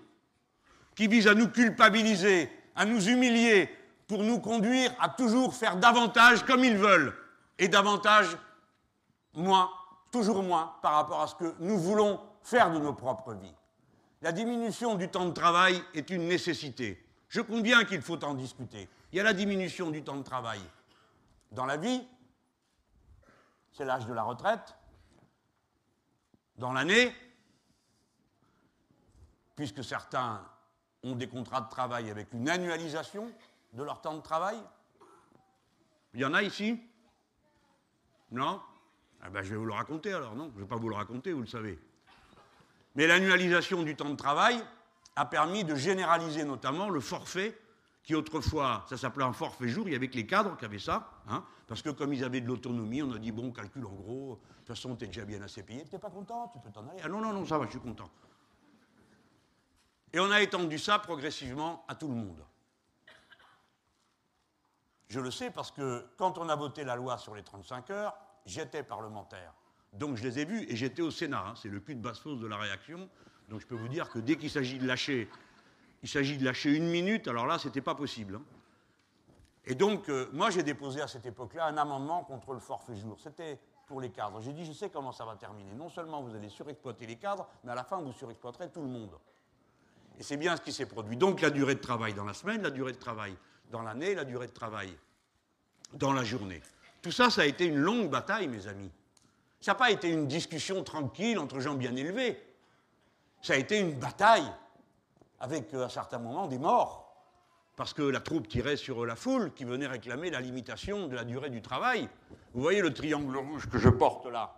qui 0.96 1.08
visent 1.08 1.30
à 1.30 1.34
nous 1.34 1.48
culpabiliser, 1.48 2.52
à 2.76 2.84
nous 2.84 3.08
humilier, 3.08 3.74
pour 4.10 4.24
nous 4.24 4.42
conduire 4.42 4.94
à 5.00 5.08
toujours 5.08 5.56
faire 5.56 5.78
davantage 5.78 6.44
comme 6.44 6.66
ils 6.66 6.78
veulent, 6.78 7.16
et 7.58 7.70
davantage 7.70 8.38
moins 9.34 9.70
toujours 10.12 10.44
moins 10.44 10.76
par 10.82 10.94
rapport 10.94 11.22
à 11.22 11.28
ce 11.28 11.36
que 11.36 11.56
nous 11.60 11.80
voulons 11.80 12.20
faire 12.44 12.72
de 12.72 12.80
nos 12.80 12.94
propres 12.94 13.34
vies. 13.34 13.56
La 14.22 14.32
diminution 14.32 14.96
du 14.96 15.10
temps 15.10 15.26
de 15.26 15.34
travail 15.34 15.82
est 15.94 16.10
une 16.10 16.28
nécessité. 16.28 17.04
Je 17.30 17.42
conviens 17.42 17.86
qu'il 17.86 18.02
faut 18.02 18.24
en 18.24 18.34
discuter. 18.34 18.88
Il 19.12 19.18
y 19.18 19.20
a 19.20 19.24
la 19.24 19.34
diminution 19.34 19.90
du 19.90 20.04
temps 20.04 20.18
de 20.18 20.24
travail 20.24 20.62
dans 21.52 21.66
la 21.66 21.78
vie, 21.78 22.08
c'est 23.72 23.86
l'âge 23.86 24.06
de 24.06 24.14
la 24.14 24.24
retraite, 24.24 24.76
dans 26.58 26.74
l'année, 26.74 27.14
puisque 29.56 29.84
certains 29.84 30.46
ont 31.04 31.16
des 31.16 31.28
contrats 31.28 31.62
de 31.62 31.70
travail 31.70 32.10
avec 32.10 32.34
une 32.34 32.50
annualisation 32.50 33.32
de 33.74 33.84
leur 33.84 34.02
temps 34.02 34.16
de 34.16 34.22
travail. 34.22 34.62
Il 36.14 36.20
y 36.20 36.26
en 36.26 36.34
a 36.34 36.44
ici? 36.44 36.80
Non? 38.32 38.62
Ah 39.22 39.30
ben, 39.30 39.44
je 39.44 39.52
vais 39.52 39.58
vous 39.58 39.66
le 39.66 39.74
raconter 39.74 40.14
alors, 40.14 40.36
non? 40.36 40.50
Je 40.54 40.58
ne 40.58 40.64
vais 40.64 40.68
pas 40.68 40.76
vous 40.76 40.90
le 40.90 40.96
raconter, 40.96 41.32
vous 41.32 41.42
le 41.42 41.48
savez. 41.48 41.80
Mais 42.96 43.08
l'annualisation 43.08 43.84
du 43.84 43.96
temps 43.96 44.10
de 44.10 44.16
travail 44.16 44.62
a 45.16 45.26
permis 45.26 45.64
de 45.64 45.76
généraliser 45.76 46.44
notamment 46.44 46.90
le 46.90 47.00
forfait 47.00 47.58
qui 48.04 48.16
autrefois, 48.16 48.86
ça 48.90 48.98
s'appelait 48.98 49.26
un 49.26 49.34
forfait 49.34 49.68
jour, 49.68 49.88
il 49.88 49.94
y 49.94 49.96
avait 49.96 50.08
que 50.08 50.16
les 50.16 50.26
cadres 50.26 50.58
qui 50.58 50.66
avaient 50.66 50.80
ça, 50.80 51.12
hein, 51.28 51.44
parce 51.68 51.84
que 51.84 51.92
comme 51.92 52.14
ils 52.14 52.24
avaient 52.24 52.42
de 52.42 52.48
l'autonomie, 52.48 53.04
on 53.04 53.12
a 53.14 53.20
dit, 53.20 53.32
bon, 53.32 53.52
calcul 53.52 53.86
en 53.86 53.92
gros, 53.92 54.40
de 54.42 54.58
toute 54.58 54.68
façon, 54.68 54.96
tu 54.96 55.06
es 55.06 55.08
déjà 55.08 55.24
bien 55.24 55.42
assez 55.44 55.62
payé, 55.62 55.86
tu 55.86 55.94
n'es 55.94 56.00
pas 56.00 56.10
content, 56.10 56.50
tu 56.52 56.60
peux 56.60 56.72
t'en 56.72 56.88
aller. 56.90 57.00
Ah 57.04 57.10
non, 57.10 57.22
non, 57.22 57.32
non, 57.32 57.46
ça 57.46 57.60
va, 57.60 57.66
je 57.66 57.72
suis 57.72 57.80
content. 57.80 58.10
Et 60.14 60.20
on 60.20 60.32
a 60.32 60.42
étendu 60.42 60.80
ça 60.80 60.98
progressivement 61.00 61.86
à 61.88 61.96
tout 61.96 62.08
le 62.08 62.16
monde. 62.16 62.44
Je 65.08 65.20
le 65.20 65.30
sais 65.30 65.52
parce 65.52 65.72
que 65.72 66.06
quand 66.18 66.38
on 66.38 66.50
a 66.50 66.56
voté 66.56 66.84
la 66.84 66.96
loi 66.96 67.18
sur 67.18 67.36
les 67.36 67.44
35 67.44 67.90
heures, 67.92 68.18
j'étais 68.46 68.84
parlementaire. 68.84 69.54
Donc 69.94 70.16
je 70.16 70.24
les 70.24 70.40
ai 70.40 70.46
vus 70.46 70.66
et 70.70 70.76
j'étais 70.76 71.02
au 71.02 71.12
Sénat. 71.12 71.44
Hein. 71.48 71.54
c'est 71.56 71.70
le 71.70 71.80
cul 71.80 71.96
de 71.96 72.02
basse-fosse 72.02 72.40
de 72.40 72.48
la 72.48 72.58
réaction. 72.58 73.10
Donc 73.50 73.62
je 73.62 73.68
peux 73.68 73.76
vous 73.76 73.90
dire 73.90 74.10
que 74.10 74.20
dès 74.20 74.38
qu'il 74.38 74.50
s'agit 74.50 74.78
de 74.78 74.88
lâcher, 74.88 75.30
il 76.04 76.10
s'agit 76.10 76.38
de 76.38 76.46
lâcher 76.46 76.76
une 76.76 76.90
minute, 76.90 77.28
alors 77.28 77.46
là, 77.46 77.60
c'était 77.60 77.82
pas 77.82 77.96
possible. 77.96 78.36
Hein. 78.36 78.44
Et 79.66 79.76
donc, 79.76 80.10
euh, 80.10 80.28
moi, 80.34 80.50
j'ai 80.50 80.64
déposé 80.64 81.02
à 81.02 81.08
cette 81.08 81.26
époque-là 81.26 81.66
un 81.68 81.78
amendement 81.78 82.24
contre 82.24 82.54
le 82.54 82.60
forfait 82.60 82.96
jour. 82.96 83.20
C'était 83.20 83.60
pour 83.86 84.02
les 84.02 84.10
cadres. 84.10 84.42
J'ai 84.42 84.54
dit, 84.54 84.66
je 84.66 84.72
sais 84.72 84.90
comment 84.90 85.12
ça 85.12 85.26
va 85.26 85.36
terminer. 85.36 85.74
Non 85.74 85.90
seulement 85.90 86.24
vous 86.24 86.34
allez 86.36 86.50
surexploiter 86.50 87.06
les 87.06 87.18
cadres, 87.18 87.48
mais 87.64 87.72
à 87.72 87.76
la 87.76 87.84
fin, 87.84 88.02
vous 88.02 88.14
surexploiterez 88.14 88.70
tout 88.72 88.82
le 88.82 88.88
monde. 88.88 89.20
Et 90.18 90.24
c'est 90.24 90.38
bien 90.38 90.56
ce 90.56 90.62
qui 90.62 90.72
s'est 90.72 90.88
produit. 90.88 91.16
Donc, 91.16 91.42
la 91.42 91.52
durée 91.52 91.76
de 91.76 91.80
travail 91.80 92.14
dans 92.14 92.26
la 92.26 92.34
semaine, 92.34 92.64
la 92.64 92.72
durée 92.72 92.94
de 92.94 92.98
travail 92.98 93.36
dans 93.70 93.82
l'année, 93.82 94.16
la 94.16 94.26
durée 94.26 94.48
de 94.48 94.54
travail 94.54 94.96
dans 95.94 96.14
la 96.14 96.24
journée. 96.24 96.62
Tout 97.02 97.12
ça, 97.12 97.30
ça 97.30 97.42
a 97.42 97.46
été 97.46 97.66
une 97.66 97.78
longue 97.78 98.10
bataille, 98.10 98.48
mes 98.48 98.68
amis. 98.68 98.92
Ça 99.60 99.72
n'a 99.72 99.76
pas 99.76 99.92
été 99.92 100.10
une 100.10 100.28
discussion 100.28 100.84
tranquille 100.84 101.40
entre 101.40 101.60
gens 101.60 101.76
bien 101.76 101.96
élevés. 101.96 102.42
Ça 103.42 103.54
a 103.54 103.58
été 103.58 103.80
une 103.80 103.94
bataille 103.94 104.52
avec, 105.40 105.74
euh, 105.74 105.86
à 105.86 105.90
certains 105.90 106.20
moments, 106.20 106.48
des 106.48 106.60
morts. 106.60 107.08
Parce 107.76 107.94
que 107.94 108.04
la 108.04 108.20
troupe 108.20 108.48
tirait 108.48 108.78
sur 108.78 109.06
la 109.06 109.16
foule 109.16 109.54
qui 109.54 109.64
venait 109.64 109.88
réclamer 109.88 110.30
la 110.30 110.42
limitation 110.42 111.08
de 111.08 111.16
la 111.16 111.24
durée 111.24 111.50
du 111.50 111.62
travail. 111.62 112.08
Vous 112.54 112.62
voyez 112.62 112.82
le 112.82 112.94
triangle 112.94 113.36
rouge 113.38 113.68
que 113.68 113.80
je 113.80 113.90
porte 113.90 114.28
là? 114.28 114.56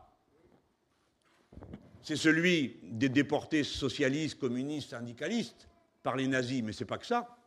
C'est 2.02 2.18
celui 2.18 2.80
des 2.84 3.08
déportés 3.08 3.64
socialistes, 3.64 4.38
communistes, 4.38 4.90
syndicalistes 4.90 5.70
par 6.02 6.18
les 6.18 6.28
nazis, 6.28 6.62
mais 6.62 6.74
ce 6.74 6.84
n'est 6.84 6.88
pas 6.88 6.98
que 6.98 7.06
ça. 7.06 7.38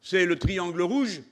C'est 0.00 0.26
le 0.26 0.36
triangle 0.36 0.82
rouge 0.82 1.22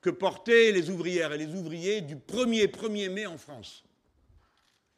que 0.00 0.10
portaient 0.10 0.72
les 0.72 0.90
ouvrières 0.90 1.32
et 1.32 1.38
les 1.38 1.54
ouvriers 1.54 2.00
du 2.00 2.16
1er 2.16 2.66
1er 2.68 3.10
mai 3.10 3.26
en 3.26 3.38
France. 3.38 3.84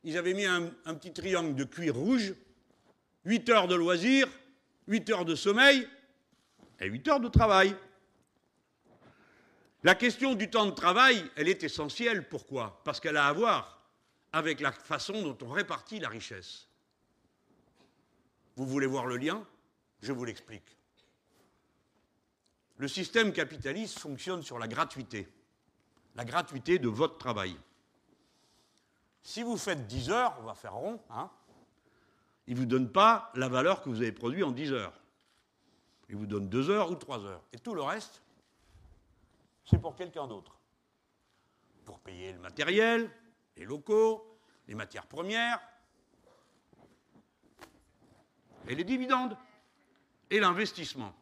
Ils 0.05 0.17
avaient 0.17 0.35
mis 0.35 0.45
un, 0.45 0.73
un 0.85 0.95
petit 0.95 1.13
triangle 1.13 1.55
de 1.55 1.65
cuir 1.65 1.95
rouge, 1.95 2.35
8 3.25 3.49
heures 3.51 3.69
de 3.69 3.75
loisirs, 3.75 4.29
8 4.89 5.11
heures 5.11 5.25
de 5.25 5.35
sommeil 5.35 5.89
et 6.81 6.87
8 6.87 7.09
heures 7.09 7.21
de 7.21 7.29
travail. 7.29 7.75
La 9.85 9.95
question 9.95 10.35
du 10.35 10.49
temps 10.49 10.67
de 10.67 10.73
travail, 10.73 11.25
elle 11.37 11.49
est 11.49 11.65
essentielle. 11.65 12.29
Pourquoi? 12.29 12.81
Parce 12.85 13.01
qu'elle 13.01 13.17
a 13.17 13.27
à 13.27 13.33
voir 13.33 13.83
avec 14.33 14.61
la 14.61 14.73
façon 14.73 15.23
dont 15.23 15.39
on 15.43 15.51
répartit 15.51 15.99
la 15.99 16.09
richesse. 16.09 16.69
Vous 18.57 18.67
voulez 18.67 18.87
voir 18.87 19.07
le 19.07 19.17
lien? 19.17 19.45
Je 20.01 20.13
vous 20.13 20.25
l'explique. 20.25 20.77
Le 22.83 22.89
système 22.89 23.33
capitaliste 23.33 24.01
fonctionne 24.01 24.43
sur 24.43 24.59
la 24.59 24.67
gratuité, 24.67 25.29
la 26.17 26.25
gratuité 26.25 26.81
de 26.81 26.89
votre 26.89 27.17
travail. 27.17 27.57
Si 29.23 29.45
vous 29.45 29.57
faites 29.57 29.87
10 29.87 30.11
heures, 30.11 30.37
on 30.41 30.43
va 30.43 30.55
faire 30.55 30.75
rond, 30.75 31.01
hein, 31.11 31.31
il 32.49 32.55
ne 32.55 32.59
vous 32.59 32.67
donne 32.67 32.91
pas 32.91 33.31
la 33.37 33.49
valeur 33.49 33.83
que 33.83 33.89
vous 33.89 34.03
avez 34.03 34.11
produite 34.11 34.43
en 34.43 34.51
10 34.51 34.73
heures. 34.73 35.01
Il 36.09 36.17
vous 36.17 36.27
donne 36.27 36.49
2 36.49 36.71
heures 36.71 36.91
ou 36.91 36.97
3 36.97 37.25
heures. 37.25 37.45
Et 37.53 37.59
tout 37.61 37.77
le 37.77 37.83
reste, 37.83 38.21
c'est 39.65 39.81
pour 39.81 39.95
quelqu'un 39.95 40.27
d'autre. 40.27 40.59
Pour 41.85 42.01
payer 42.01 42.33
le 42.33 42.41
matériel, 42.41 43.09
les 43.57 43.65
locaux, 43.65 44.27
les 44.67 44.75
matières 44.75 45.07
premières, 45.07 45.61
et 48.67 48.75
les 48.75 48.83
dividendes, 48.83 49.37
et 50.31 50.41
l'investissement. 50.41 51.15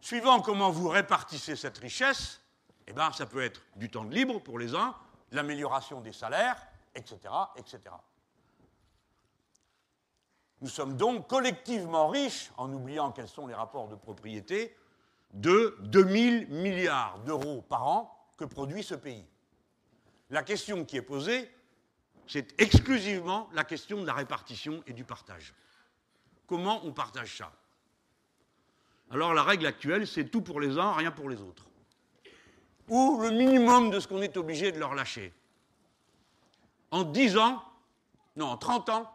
Suivant 0.00 0.40
comment 0.40 0.70
vous 0.70 0.88
répartissez 0.88 1.56
cette 1.56 1.78
richesse, 1.78 2.40
eh 2.86 2.92
ben, 2.92 3.12
ça 3.12 3.26
peut 3.26 3.42
être 3.42 3.62
du 3.76 3.90
temps 3.90 4.04
de 4.04 4.14
libre 4.14 4.40
pour 4.40 4.58
les 4.58 4.74
uns, 4.74 4.96
l'amélioration 5.32 6.00
des 6.00 6.12
salaires, 6.12 6.60
etc., 6.94 7.18
etc. 7.56 7.80
Nous 10.60 10.68
sommes 10.68 10.96
donc 10.96 11.28
collectivement 11.28 12.08
riches, 12.08 12.50
en 12.56 12.72
oubliant 12.72 13.12
quels 13.12 13.28
sont 13.28 13.46
les 13.46 13.54
rapports 13.54 13.88
de 13.88 13.94
propriété, 13.94 14.76
de 15.32 15.76
2000 15.82 16.48
milliards 16.48 17.18
d'euros 17.20 17.62
par 17.62 17.86
an 17.86 18.28
que 18.36 18.44
produit 18.44 18.82
ce 18.82 18.94
pays. 18.94 19.26
La 20.30 20.42
question 20.42 20.84
qui 20.84 20.96
est 20.96 21.02
posée, 21.02 21.50
c'est 22.26 22.60
exclusivement 22.60 23.48
la 23.52 23.64
question 23.64 24.00
de 24.00 24.06
la 24.06 24.14
répartition 24.14 24.82
et 24.86 24.92
du 24.92 25.04
partage. 25.04 25.54
Comment 26.46 26.84
on 26.84 26.92
partage 26.92 27.38
ça? 27.38 27.52
Alors 29.10 29.34
la 29.34 29.42
règle 29.42 29.66
actuelle, 29.66 30.06
c'est 30.06 30.26
tout 30.26 30.40
pour 30.40 30.60
les 30.60 30.78
uns, 30.78 30.92
rien 30.92 31.10
pour 31.10 31.28
les 31.28 31.40
autres. 31.40 31.66
Ou 32.88 33.20
le 33.22 33.30
minimum 33.30 33.90
de 33.90 33.98
ce 34.00 34.08
qu'on 34.08 34.22
est 34.22 34.36
obligé 34.36 34.72
de 34.72 34.78
leur 34.78 34.94
lâcher. 34.94 35.32
En 36.90 37.02
10 37.02 37.36
ans, 37.36 37.62
non, 38.36 38.46
en 38.46 38.56
30 38.56 38.88
ans, 38.88 39.12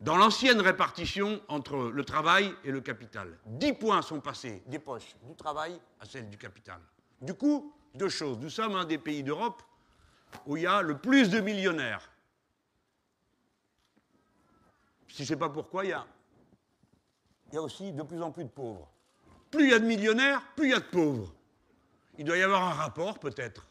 dans 0.00 0.16
l'ancienne 0.16 0.60
répartition 0.60 1.40
entre 1.48 1.76
le 1.76 2.04
travail 2.04 2.54
et 2.62 2.70
le 2.70 2.80
capital, 2.80 3.38
10 3.46 3.72
points 3.74 4.02
sont 4.02 4.20
passés 4.20 4.62
des 4.66 4.78
poches 4.78 5.16
du 5.22 5.34
travail 5.34 5.80
à 6.00 6.04
celles 6.04 6.28
du 6.28 6.36
capital. 6.36 6.80
Du 7.22 7.32
coup, 7.32 7.74
deux 7.94 8.08
choses. 8.10 8.38
Nous 8.38 8.50
sommes 8.50 8.74
un 8.74 8.84
des 8.84 8.98
pays 8.98 9.22
d'Europe 9.22 9.62
où 10.46 10.56
il 10.56 10.64
y 10.64 10.66
a 10.66 10.82
le 10.82 10.98
plus 10.98 11.30
de 11.30 11.40
millionnaires. 11.40 12.10
Je 15.08 15.22
ne 15.22 15.26
sais 15.26 15.36
pas 15.36 15.48
pourquoi, 15.48 15.84
il 15.84 15.90
y, 15.90 15.92
a, 15.92 16.06
il 17.54 17.58
y 17.58 17.58
a 17.58 17.62
aussi 17.62 17.92
de 17.92 18.02
plus 18.02 18.20
en 18.20 18.32
plus 18.32 18.42
de 18.42 18.48
pauvres. 18.48 18.90
Plus 19.48 19.66
il 19.66 19.70
y 19.70 19.74
a 19.74 19.78
de 19.78 19.86
millionnaires, 19.86 20.42
plus 20.56 20.66
il 20.66 20.70
y 20.72 20.74
a 20.74 20.80
de 20.80 20.84
pauvres. 20.86 21.32
Il 22.18 22.24
doit 22.24 22.36
y 22.36 22.42
avoir 22.42 22.64
un 22.64 22.72
rapport, 22.72 23.20
peut-être. 23.20 23.64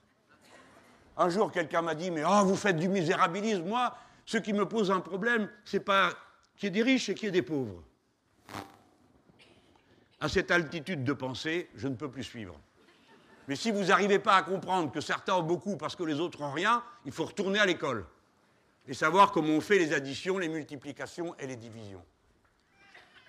Un 1.17 1.27
jour, 1.27 1.51
quelqu'un 1.51 1.81
m'a 1.81 1.93
dit 1.93 2.09
Mais 2.09 2.23
oh, 2.25 2.45
vous 2.45 2.55
faites 2.55 2.77
du 2.77 2.87
misérabilisme. 2.87 3.65
Moi, 3.65 3.93
ce 4.25 4.37
qui 4.37 4.53
me 4.53 4.65
pose 4.65 4.89
un 4.89 5.01
problème, 5.01 5.49
c'est 5.65 5.81
pas 5.81 6.11
qu'il 6.55 6.67
y 6.67 6.67
ait 6.67 6.81
des 6.81 6.81
riches 6.81 7.09
et 7.09 7.13
qu'il 7.13 7.25
y 7.25 7.27
ait 7.27 7.31
des 7.31 7.41
pauvres. 7.41 7.83
À 10.21 10.29
cette 10.29 10.51
altitude 10.51 11.03
de 11.03 11.11
pensée, 11.11 11.69
je 11.75 11.89
ne 11.89 11.95
peux 11.95 12.09
plus 12.09 12.23
suivre. 12.23 12.57
Mais 13.49 13.57
si 13.57 13.69
vous 13.69 13.83
n'arrivez 13.83 14.19
pas 14.19 14.37
à 14.37 14.43
comprendre 14.43 14.93
que 14.93 15.01
certains 15.01 15.35
ont 15.35 15.43
beaucoup 15.43 15.75
parce 15.75 15.97
que 15.97 16.03
les 16.03 16.21
autres 16.21 16.39
n'ont 16.39 16.53
rien, 16.53 16.81
il 17.03 17.11
faut 17.11 17.25
retourner 17.25 17.59
à 17.59 17.65
l'école 17.65 18.05
et 18.87 18.93
savoir 18.93 19.33
comment 19.33 19.49
on 19.49 19.61
fait 19.61 19.77
les 19.77 19.91
additions, 19.91 20.37
les 20.37 20.47
multiplications 20.47 21.35
et 21.37 21.47
les 21.47 21.57
divisions. 21.57 22.01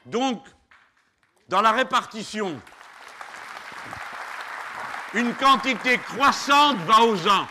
Donc, 0.07 0.47
dans 1.49 1.61
la 1.61 1.73
répartition, 1.73 2.61
une 5.15 5.35
quantité 5.35 5.99
croissante 5.99 6.79
va 6.79 7.03
aux 7.03 7.29
uns. 7.29 7.47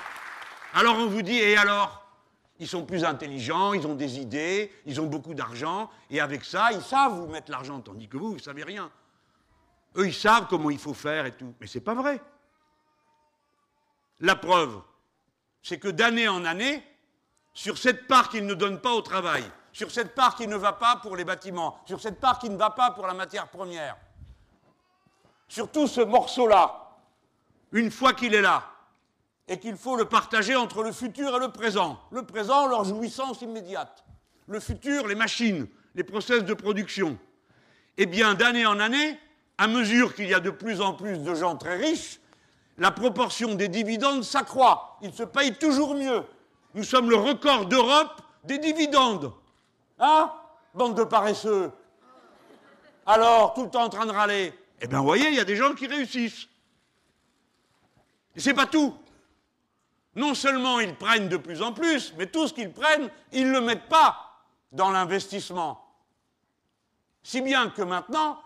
Alors 0.74 0.98
on 0.98 1.08
vous 1.08 1.22
dit, 1.22 1.38
et 1.38 1.58
alors? 1.58 2.02
Ils 2.60 2.68
sont 2.68 2.86
plus 2.86 3.04
intelligents, 3.04 3.74
ils 3.74 3.86
ont 3.88 3.96
des 3.96 4.20
idées, 4.20 4.72
ils 4.86 5.02
ont 5.02 5.08
beaucoup 5.08 5.34
d'argent, 5.34 5.90
et 6.10 6.22
avec 6.22 6.46
ça, 6.46 6.72
ils 6.72 6.82
savent 6.82 7.14
vous 7.14 7.28
mettre 7.28 7.52
l'argent, 7.52 7.82
tandis 7.82 8.08
que 8.08 8.16
vous, 8.16 8.30
vous 8.30 8.36
ne 8.36 8.42
savez 8.42 8.64
rien. 8.64 8.92
Eux, 9.98 10.08
ils 10.08 10.14
savent 10.14 10.48
comment 10.48 10.70
il 10.70 10.80
faut 10.80 10.94
faire 10.94 11.26
et 11.26 11.32
tout. 11.32 11.54
Mais 11.60 11.68
ce 11.68 11.78
n'est 11.78 11.84
pas 11.84 11.94
vrai. 11.94 12.22
La 14.20 14.36
preuve, 14.36 14.82
c'est 15.62 15.80
que 15.80 15.88
d'année 15.88 16.28
en 16.28 16.46
année, 16.46 16.84
sur 17.54 17.78
cette 17.78 18.08
part 18.08 18.30
qu'ils 18.30 18.46
ne 18.46 18.54
donnent 18.54 18.82
pas 18.82 18.94
au 18.94 19.02
travail, 19.02 19.44
sur 19.74 19.92
cette 19.92 20.16
part 20.16 20.36
qui 20.36 20.48
ne 20.48 20.56
va 20.56 20.74
pas 20.74 20.98
pour 20.98 21.18
les 21.18 21.26
bâtiments, 21.26 21.80
sur 21.86 22.00
cette 22.00 22.20
part 22.20 22.40
qui 22.40 22.50
ne 22.50 22.56
va 22.56 22.70
pas 22.70 22.92
pour 22.92 23.08
la 23.08 23.14
matière 23.14 23.48
première, 23.50 23.98
sur 25.48 25.70
tout 25.70 25.88
ce 25.88 26.02
morceau-là, 26.02 26.92
une 27.72 27.92
fois 27.92 28.14
qu'il 28.14 28.36
est 28.36 28.42
là, 28.42 28.64
et 29.48 29.60
qu'il 29.60 29.76
faut 29.76 29.98
le 29.98 30.06
partager 30.06 30.56
entre 30.56 30.84
le 30.84 30.92
futur 30.92 31.36
et 31.36 31.40
le 31.40 31.50
présent. 31.50 32.00
Le 32.12 32.24
présent, 32.24 32.68
leur 32.68 32.86
jouissance 32.86 33.42
immédiate. 33.42 34.06
Le 34.48 34.60
futur, 34.60 35.08
les 35.08 35.16
machines, 35.16 35.68
les 35.96 36.04
process 36.04 36.46
de 36.46 36.54
production. 36.54 37.18
Eh 37.98 38.06
bien, 38.06 38.36
d'année 38.36 38.66
en 38.66 38.80
année, 38.80 39.20
à 39.58 39.68
mesure 39.68 40.16
qu'il 40.16 40.28
y 40.28 40.34
a 40.34 40.40
de 40.40 40.50
plus 40.50 40.82
en 40.82 40.94
plus 40.94 41.20
de 41.20 41.36
gens 41.36 41.58
très 41.58 41.76
riches, 41.78 42.20
la 42.78 42.92
proportion 42.92 43.54
des 43.56 43.68
dividendes 43.68 44.24
s'accroît. 44.24 44.98
Ils 45.02 45.14
se 45.14 45.24
payent 45.24 45.58
toujours 45.58 45.94
mieux. 45.96 46.24
Nous 46.74 46.84
sommes 46.84 47.10
le 47.10 47.16
record 47.16 47.66
d'Europe 47.66 48.22
des 48.46 48.58
dividendes. 48.58 49.34
Hein 50.04 50.34
Bande 50.74 50.98
de 50.98 51.06
paresseux. 51.06 51.72
Alors, 53.06 53.54
tout 53.54 53.64
le 53.64 53.70
temps 53.70 53.84
en 53.84 53.90
train 53.90 54.06
de 54.06 54.12
râler. 54.12 54.54
Eh 54.82 54.88
bien, 54.88 55.00
vous 55.00 55.06
voyez, 55.06 55.30
il 55.30 55.36
y 55.36 55.40
a 55.40 55.46
des 55.46 55.56
gens 55.56 55.74
qui 55.74 55.88
réussissent. 55.88 56.50
Et 58.36 58.42
c'est 58.42 58.54
pas 58.54 58.66
tout. 58.66 58.98
Non 60.16 60.34
seulement 60.34 60.82
ils 60.82 60.96
prennent 60.96 61.30
de 61.30 61.38
plus 61.38 61.62
en 61.62 61.72
plus, 61.72 62.14
mais 62.18 62.28
tout 62.28 62.48
ce 62.48 62.54
qu'ils 62.54 62.72
prennent, 62.72 63.10
ils 63.32 63.48
ne 63.48 63.54
le 63.54 63.62
mettent 63.62 63.88
pas 63.88 64.44
dans 64.74 64.92
l'investissement. 64.92 65.80
Si 67.24 67.42
bien 67.42 67.70
que 67.70 67.82
maintenant, 67.82 68.42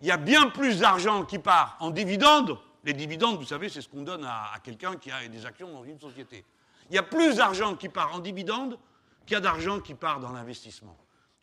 il 0.00 0.08
y 0.08 0.10
a 0.10 0.16
bien 0.16 0.48
plus 0.48 0.80
d'argent 0.80 1.24
qui 1.24 1.38
part 1.38 1.76
en 1.80 1.90
dividendes. 1.90 2.58
Les 2.82 2.94
dividendes, 2.94 3.36
vous 3.36 3.44
savez, 3.44 3.68
c'est 3.68 3.82
ce 3.82 3.88
qu'on 3.88 4.02
donne 4.02 4.24
à, 4.24 4.52
à 4.54 4.58
quelqu'un 4.60 4.96
qui 4.96 5.10
a 5.10 5.28
des 5.28 5.44
actions 5.44 5.70
dans 5.70 5.84
une 5.84 6.00
société. 6.00 6.44
Il 6.88 6.96
y 6.96 6.98
a 6.98 7.02
plus 7.02 7.36
d'argent 7.36 7.76
qui 7.76 7.90
part 7.90 8.14
en 8.14 8.20
dividendes 8.20 8.78
qu'il 9.26 9.34
y 9.34 9.36
a 9.36 9.40
d'argent 9.40 9.80
qui 9.80 9.94
part 9.94 10.20
dans 10.20 10.32
l'investissement. 10.32 10.96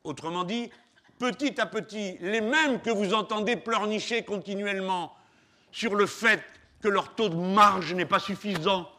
Autrement 0.04 0.44
dit, 0.44 0.70
petit 1.20 1.60
à 1.60 1.66
petit, 1.66 2.18
les 2.20 2.42
mêmes 2.42 2.82
que 2.82 2.90
vous 2.90 3.14
entendez 3.14 3.56
pleurnicher 3.56 4.24
continuellement 4.24 5.16
sur 5.72 5.96
le 5.96 6.06
fait 6.06 6.44
que 6.82 6.88
leur 6.88 7.14
taux 7.16 7.30
de 7.30 7.36
marge 7.36 7.94
n'est 7.94 8.06
pas 8.06 8.20
suffisant 8.20 8.90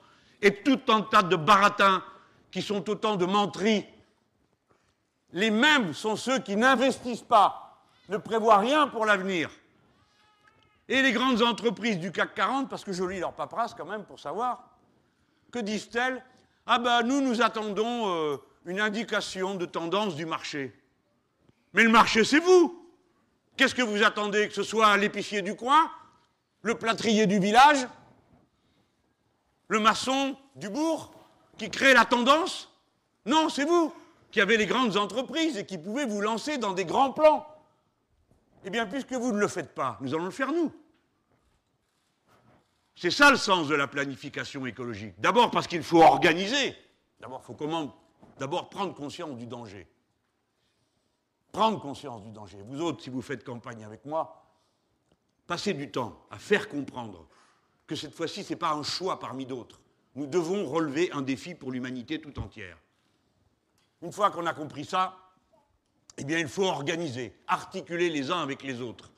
et 0.41 0.63
tout 0.63 0.81
un 0.89 1.03
tas 1.03 1.23
de 1.23 1.37
baratins 1.37 2.03
qui 2.51 2.63
sont 2.63 2.89
autant 2.91 3.17
de 3.17 3.25
menteries, 3.25 3.87
les 5.33 5.51
mêmes 5.51 5.95
sont 5.95 6.17
ceux 6.17 6.39
qui 6.39 6.57
n'investissent 6.57 7.23
pas, 7.23 7.83
ne 8.09 8.19
prévoient 8.19 8.59
rien 8.59 8.89
pour 8.89 9.07
l'avenir. 9.07 9.51
Et 10.89 11.01
les 11.01 11.13
grandes 11.13 11.41
entreprises 11.43 11.99
du 11.99 12.13
CAC 12.13 12.35
40, 12.35 12.69
parce 12.69 12.85
que 12.85 12.93
je 12.93 13.03
lis 13.05 13.21
leur 13.21 13.33
paperasse 13.33 13.73
quand 13.75 13.87
même 13.87 14.05
pour 14.05 14.21
savoir, 14.21 14.65
que 15.51 15.59
disent-elles? 15.59 16.23
Ah 16.67 16.79
ben 16.79 17.03
nous, 17.03 17.21
nous 17.21 17.41
attendons 17.41 18.15
euh, 18.15 18.37
une 18.67 18.81
indication 18.81 19.55
de 19.55 19.67
tendance 19.67 20.15
du 20.15 20.27
marché. 20.27 20.73
Mais 21.73 21.83
le 21.83 21.91
marché, 21.91 22.25
c'est 22.25 22.39
vous. 22.39 22.79
Qu'est-ce 23.57 23.75
que 23.75 23.83
vous 23.83 24.03
attendez 24.03 24.49
Que 24.49 24.55
ce 24.55 24.63
soit 24.63 24.97
l'épicier 24.97 25.43
du 25.43 25.55
coin, 25.55 25.91
le 26.63 26.75
plâtrier 26.75 27.27
du 27.27 27.39
village, 27.39 27.87
le 29.69 29.81
maçon 29.81 30.37
du 30.57 30.69
bourg 30.69 31.13
qui 31.59 31.71
crée 31.71 31.95
la 31.95 32.05
tendance? 32.05 32.71
Non, 33.27 33.49
c'est 33.49 33.65
vous 33.65 33.93
qui 34.31 34.41
avez 34.41 34.57
les 34.57 34.67
grandes 34.67 34.97
entreprises 34.97 35.57
et 35.59 35.67
qui 35.67 35.79
pouvez 35.79 36.07
vous 36.07 36.21
lancer 36.21 36.59
dans 36.59 36.73
des 36.73 36.85
grands 36.85 37.13
plans. 37.13 37.47
Eh 38.65 38.71
bien, 38.71 38.87
puisque 38.87 39.13
vous 39.13 39.33
ne 39.33 39.39
le 39.39 39.49
faites 39.49 39.75
pas, 39.75 39.99
nous 40.01 40.15
allons 40.15 40.25
le 40.25 40.31
faire 40.31 40.53
nous. 40.53 40.73
C'est 42.95 43.11
ça 43.11 43.31
le 43.31 43.37
sens 43.37 43.69
de 43.69 43.75
la 43.75 43.89
planification 43.89 44.65
écologique. 44.67 45.15
D'abord 45.19 45.51
parce 45.51 45.67
qu'il 45.67 45.83
faut 45.83 46.03
organiser. 46.03 46.77
D'abord, 47.21 47.41
il 47.43 47.47
faut 47.47 47.55
comment 47.55 47.95
D'abord 48.39 48.69
prendre 48.71 48.95
conscience 48.95 49.37
du 49.37 49.47
danger. 49.47 49.89
Prendre 51.53 51.81
conscience 51.81 52.23
du 52.23 52.31
danger. 52.31 52.59
Vous 52.67 52.81
autres, 52.81 53.03
si 53.03 53.11
vous 53.11 53.23
faites 53.23 53.45
campagne 53.45 53.85
avec 53.85 54.05
moi, 54.05 54.45
passez 55.47 55.75
du 55.75 55.91
temps 55.91 56.27
à 56.31 56.39
faire 56.39 56.69
comprendre 56.69 57.27
que 57.87 57.95
cette 57.95 58.15
fois-ci, 58.15 58.43
ce 58.43 58.51
n'est 58.51 58.59
pas 58.59 58.73
un 58.73 58.83
choix 58.83 59.19
parmi 59.19 59.45
d'autres. 59.45 59.81
Nous 60.15 60.27
devons 60.27 60.67
relever 60.67 61.11
un 61.13 61.23
défi 61.23 61.55
pour 61.55 61.73
l'humanité 61.73 62.21
tout 62.21 62.39
entière. 62.39 62.79
Une 64.01 64.13
fois 64.13 64.31
qu'on 64.31 64.47
a 64.47 64.55
compris 64.55 64.85
ça, 64.85 65.17
eh 66.19 66.25
bien, 66.25 66.39
il 66.39 66.49
faut 66.49 66.65
organiser, 66.65 67.35
articuler 67.47 68.11
les 68.11 68.31
uns 68.31 68.41
avec 68.43 68.63
les 68.63 68.81
autres 68.81 69.13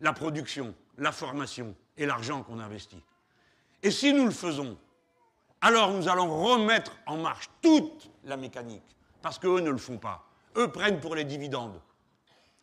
la 0.00 0.12
production, 0.12 0.74
la 0.98 1.12
formation 1.12 1.74
et 1.96 2.06
l'argent 2.06 2.42
qu'on 2.42 2.58
investit. 2.58 3.02
Et 3.82 3.90
si 3.90 4.12
nous 4.12 4.26
le 4.26 4.30
faisons, 4.30 4.76
alors 5.60 5.92
nous 5.92 6.08
allons 6.08 6.42
remettre 6.42 6.92
en 7.06 7.18
marche 7.18 7.50
toute 7.60 8.10
la 8.24 8.36
mécanique, 8.36 8.96
parce 9.22 9.38
qu'eux 9.38 9.60
ne 9.60 9.70
le 9.70 9.78
font 9.78 9.98
pas. 9.98 10.24
Eux 10.56 10.68
prennent 10.68 11.00
pour 11.00 11.14
les 11.14 11.24
dividendes. 11.24 11.80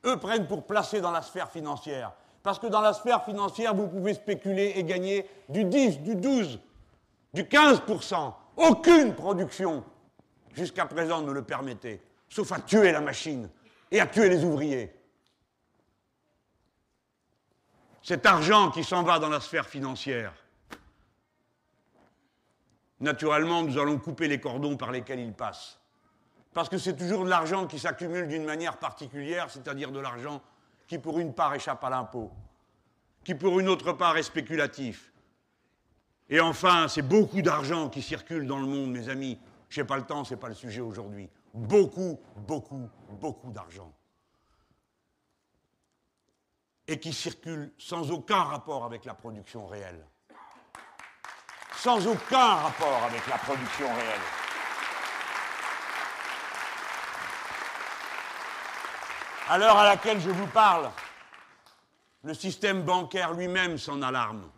Eux 0.06 0.18
prennent 0.18 0.48
pour 0.48 0.66
placer 0.66 1.02
dans 1.02 1.12
la 1.12 1.22
sphère 1.22 1.50
financière. 1.50 2.12
Parce 2.43 2.60
que 2.60 2.68
dans 2.68 2.82
la 2.82 2.93
sphère 2.93 3.24
financière, 3.24 3.74
vous 3.74 3.88
pouvez 3.88 4.14
spéculer 4.14 4.74
et 4.76 4.84
gagner 4.84 5.30
du 5.50 5.66
10, 5.66 6.00
du 6.00 6.16
12, 6.16 6.60
du 7.34 7.43
15%, 7.43 8.34
Aucune 8.58 9.14
production 9.14 9.84
jusqu'à 10.54 10.88
présent 10.88 11.22
ne 11.22 11.32
le 11.32 11.43
permettait, 11.43 12.02
sauf 12.28 12.52
à 12.52 12.60
tuer 12.60 12.91
la 12.91 13.02
machine 13.02 13.50
et 13.91 14.00
à 14.00 14.08
tuer 14.08 14.30
les 14.30 14.43
ouvriers. 14.43 14.91
Cet 18.02 18.26
argent 18.26 18.72
qui 18.72 18.84
s'en 18.84 19.04
va 19.04 19.20
dans 19.20 19.30
la 19.30 19.39
sphère 19.39 19.68
financière, 19.68 20.34
naturellement, 23.00 23.64
nous 23.64 23.78
allons 23.78 23.98
couper 23.98 24.28
les 24.28 24.39
cordons 24.39 24.78
par 24.78 24.91
lesquels 24.91 25.20
il 25.20 25.34
passe. 25.34 25.80
Parce 26.54 26.70
que 26.70 26.78
c'est 26.78 26.95
toujours 26.95 27.24
de 27.24 27.30
l'argent 27.30 27.68
qui 27.68 27.78
s'accumule 27.78 28.28
d'une 28.28 28.43
manière 28.43 28.78
particulière, 28.78 29.50
c'est-à-dire 29.50 29.91
de 29.91 30.00
l'argent 30.00 30.41
qui 30.88 30.98
pour 30.98 31.20
une 31.20 31.34
part 31.34 31.54
échappe 31.54 31.84
à 31.84 31.89
l'impôt, 31.89 32.32
qui 33.24 33.36
pour 33.36 33.60
une 33.60 33.68
autre 33.68 33.93
part 33.93 34.18
est 34.18 34.24
spéculatif. 34.24 35.12
Et 36.30 36.39
enfin, 36.39 36.88
c'est 36.88 37.02
beaucoup 37.02 37.41
d'argent 37.41 37.89
qui 37.89 38.02
circule 38.02 38.48
dans 38.48 38.60
le 38.60 38.66
monde, 38.66 38.91
mes 38.91 39.10
amis. 39.10 39.39
Je 39.70 39.82
n'ai 39.82 39.88
pas 39.88 39.98
le 39.98 40.04
temps, 40.04 40.24
ce 40.24 40.34
n'est 40.34 40.39
pas 40.39 40.50
le 40.50 40.56
sujet 40.56 40.82
aujourd'hui. 40.82 41.30
Beaucoup, 41.54 42.20
beaucoup, 42.36 42.89
beaucoup 43.20 43.52
d'argent. 43.52 43.93
Et 46.88 47.00
qui 47.00 47.14
circule 47.14 47.72
sans 47.78 48.12
aucun 48.12 48.43
rapport 48.43 48.86
avec 48.86 49.06
la 49.06 49.14
production 49.14 49.68
réelle. 49.68 50.06
Sans 51.78 52.05
aucun 52.07 52.55
rapport 52.55 53.03
avec 53.05 53.25
la 53.28 53.38
production 53.38 53.88
réelle. 53.88 54.19
À 59.49 59.57
l'heure 59.57 59.78
à 59.78 59.86
laquelle 59.86 60.19
je 60.19 60.30
vous 60.30 60.47
parle, 60.47 60.89
le 62.23 62.34
système 62.34 62.82
bancaire 62.82 63.34
lui-même 63.34 63.78
s'en 63.78 64.01
alarme. 64.01 64.49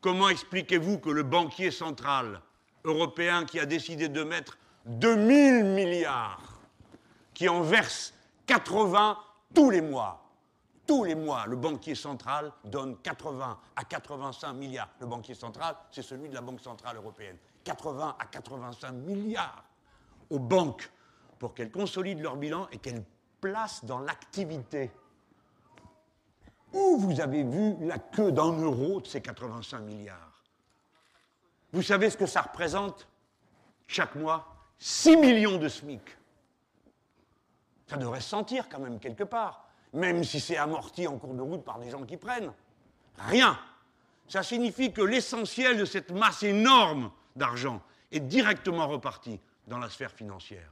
Comment 0.00 0.28
expliquez-vous 0.28 0.98
que 0.98 1.10
le 1.10 1.22
banquier 1.22 1.70
central 1.70 2.40
européen 2.84 3.44
qui 3.44 3.60
a 3.60 3.66
décidé 3.66 4.08
de 4.08 4.22
mettre 4.24 4.58
2000 4.86 5.64
milliards, 5.64 6.60
qui 7.32 7.48
en 7.48 7.62
verse 7.62 8.12
80 8.46 9.16
tous 9.54 9.70
les 9.70 9.80
mois, 9.80 10.29
tous 10.90 11.04
les 11.04 11.14
mois, 11.14 11.46
le 11.46 11.54
banquier 11.54 11.94
central 11.94 12.50
donne 12.64 12.96
80 12.96 13.60
à 13.76 13.84
85 13.84 14.52
milliards. 14.54 14.88
Le 14.98 15.06
banquier 15.06 15.36
central, 15.36 15.76
c'est 15.92 16.02
celui 16.02 16.28
de 16.28 16.34
la 16.34 16.40
Banque 16.40 16.58
centrale 16.58 16.96
européenne. 16.96 17.36
80 17.62 18.16
à 18.18 18.24
85 18.26 18.90
milliards 18.90 19.62
aux 20.30 20.40
banques 20.40 20.90
pour 21.38 21.54
qu'elles 21.54 21.70
consolident 21.70 22.22
leur 22.22 22.36
bilan 22.36 22.66
et 22.72 22.78
qu'elles 22.78 23.04
placent 23.40 23.84
dans 23.84 24.00
l'activité. 24.00 24.90
Où 26.72 26.96
vous 26.98 27.20
avez 27.20 27.44
vu 27.44 27.76
la 27.86 27.98
queue 27.98 28.32
d'un 28.32 28.50
euro 28.50 29.00
de 29.00 29.06
ces 29.06 29.22
85 29.22 29.82
milliards? 29.82 30.42
Vous 31.72 31.82
savez 31.82 32.10
ce 32.10 32.16
que 32.16 32.26
ça 32.26 32.42
représente? 32.42 33.06
Chaque 33.86 34.16
mois 34.16 34.44
6 34.80 35.18
millions 35.18 35.56
de 35.56 35.68
SMIC. 35.68 36.02
Ça 37.86 37.96
devrait 37.96 38.20
se 38.20 38.28
sentir 38.28 38.68
quand 38.68 38.80
même 38.80 38.98
quelque 38.98 39.22
part, 39.22 39.69
même 39.92 40.24
si 40.24 40.40
c'est 40.40 40.56
amorti 40.56 41.06
en 41.06 41.18
cours 41.18 41.34
de 41.34 41.42
route 41.42 41.64
par 41.64 41.78
des 41.78 41.90
gens 41.90 42.04
qui 42.04 42.16
prennent. 42.16 42.52
Rien. 43.18 43.58
Ça 44.28 44.42
signifie 44.42 44.92
que 44.92 45.02
l'essentiel 45.02 45.76
de 45.76 45.84
cette 45.84 46.12
masse 46.12 46.42
énorme 46.42 47.10
d'argent 47.36 47.82
est 48.12 48.20
directement 48.20 48.86
reparti 48.86 49.40
dans 49.66 49.78
la 49.78 49.90
sphère 49.90 50.12
financière. 50.12 50.70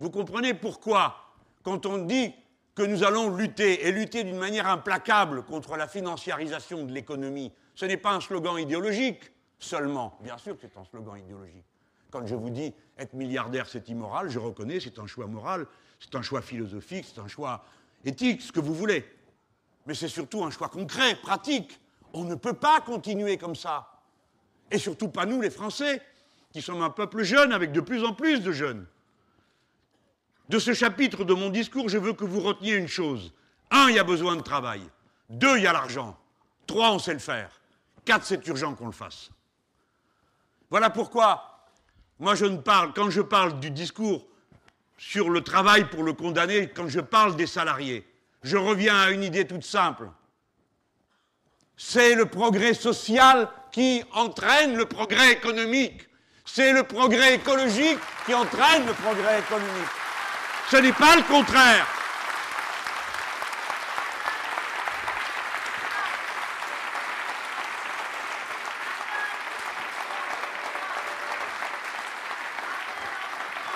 Vous 0.00 0.10
comprenez 0.10 0.54
pourquoi, 0.54 1.16
quand 1.62 1.86
on 1.86 1.98
dit 1.98 2.32
que 2.74 2.82
nous 2.82 3.02
allons 3.02 3.34
lutter, 3.34 3.88
et 3.88 3.92
lutter 3.92 4.22
d'une 4.22 4.38
manière 4.38 4.68
implacable 4.68 5.42
contre 5.42 5.76
la 5.76 5.88
financiarisation 5.88 6.84
de 6.84 6.92
l'économie, 6.92 7.52
ce 7.74 7.86
n'est 7.86 7.96
pas 7.96 8.12
un 8.12 8.20
slogan 8.20 8.56
idéologique 8.56 9.32
seulement. 9.58 10.16
Bien 10.20 10.38
sûr 10.38 10.56
que 10.56 10.62
c'est 10.62 10.78
un 10.78 10.84
slogan 10.84 11.16
idéologique. 11.18 11.64
Quand 12.10 12.24
je 12.24 12.36
vous 12.36 12.50
dis 12.50 12.72
être 12.96 13.14
milliardaire, 13.14 13.68
c'est 13.68 13.88
immoral, 13.88 14.28
je 14.30 14.38
reconnais, 14.38 14.78
c'est 14.78 14.98
un 15.00 15.06
choix 15.06 15.26
moral, 15.26 15.66
c'est 15.98 16.14
un 16.14 16.22
choix 16.22 16.40
philosophique, 16.40 17.06
c'est 17.12 17.20
un 17.20 17.26
choix 17.26 17.64
éthique, 18.08 18.42
ce 18.42 18.52
que 18.52 18.60
vous 18.60 18.74
voulez. 18.74 19.04
Mais 19.86 19.94
c'est 19.94 20.08
surtout 20.08 20.44
un 20.44 20.50
choix 20.50 20.68
concret, 20.68 21.14
pratique. 21.14 21.80
On 22.12 22.24
ne 22.24 22.34
peut 22.34 22.54
pas 22.54 22.80
continuer 22.80 23.38
comme 23.38 23.54
ça. 23.54 24.02
Et 24.70 24.78
surtout 24.78 25.08
pas 25.08 25.24
nous, 25.24 25.40
les 25.40 25.50
Français, 25.50 26.02
qui 26.52 26.60
sommes 26.60 26.82
un 26.82 26.90
peuple 26.90 27.22
jeune 27.22 27.52
avec 27.52 27.72
de 27.72 27.80
plus 27.80 28.04
en 28.04 28.12
plus 28.12 28.40
de 28.40 28.52
jeunes. 28.52 28.86
De 30.48 30.58
ce 30.58 30.72
chapitre 30.72 31.24
de 31.24 31.34
mon 31.34 31.50
discours, 31.50 31.88
je 31.88 31.98
veux 31.98 32.14
que 32.14 32.24
vous 32.24 32.40
reteniez 32.40 32.74
une 32.74 32.88
chose. 32.88 33.32
Un, 33.70 33.88
il 33.90 33.96
y 33.96 33.98
a 33.98 34.04
besoin 34.04 34.36
de 34.36 34.42
travail. 34.42 34.82
Deux, 35.28 35.58
il 35.58 35.64
y 35.64 35.66
a 35.66 35.72
l'argent. 35.72 36.18
Trois, 36.66 36.92
on 36.92 36.98
sait 36.98 37.12
le 37.12 37.18
faire. 37.18 37.50
Quatre, 38.04 38.24
c'est 38.24 38.46
urgent 38.46 38.74
qu'on 38.74 38.86
le 38.86 38.92
fasse. 38.92 39.30
Voilà 40.70 40.88
pourquoi, 40.90 41.66
moi, 42.18 42.34
je 42.34 42.46
ne 42.46 42.56
parle, 42.56 42.92
quand 42.94 43.10
je 43.10 43.20
parle 43.20 43.60
du 43.60 43.70
discours 43.70 44.26
sur 44.98 45.30
le 45.30 45.42
travail 45.42 45.88
pour 45.88 46.02
le 46.02 46.12
condamner, 46.12 46.68
quand 46.68 46.88
je 46.88 47.00
parle 47.00 47.36
des 47.36 47.46
salariés, 47.46 48.04
je 48.42 48.56
reviens 48.56 49.00
à 49.00 49.10
une 49.10 49.22
idée 49.22 49.46
toute 49.46 49.64
simple. 49.64 50.10
C'est 51.76 52.16
le 52.16 52.26
progrès 52.26 52.74
social 52.74 53.48
qui 53.70 54.02
entraîne 54.12 54.76
le 54.76 54.86
progrès 54.86 55.32
économique. 55.32 56.08
C'est 56.44 56.72
le 56.72 56.82
progrès 56.82 57.36
écologique 57.36 57.98
qui 58.26 58.34
entraîne 58.34 58.84
le 58.86 58.92
progrès 58.92 59.38
économique. 59.38 59.88
Ce 60.70 60.76
n'est 60.76 60.92
pas 60.92 61.14
le 61.14 61.22
contraire. 61.22 61.86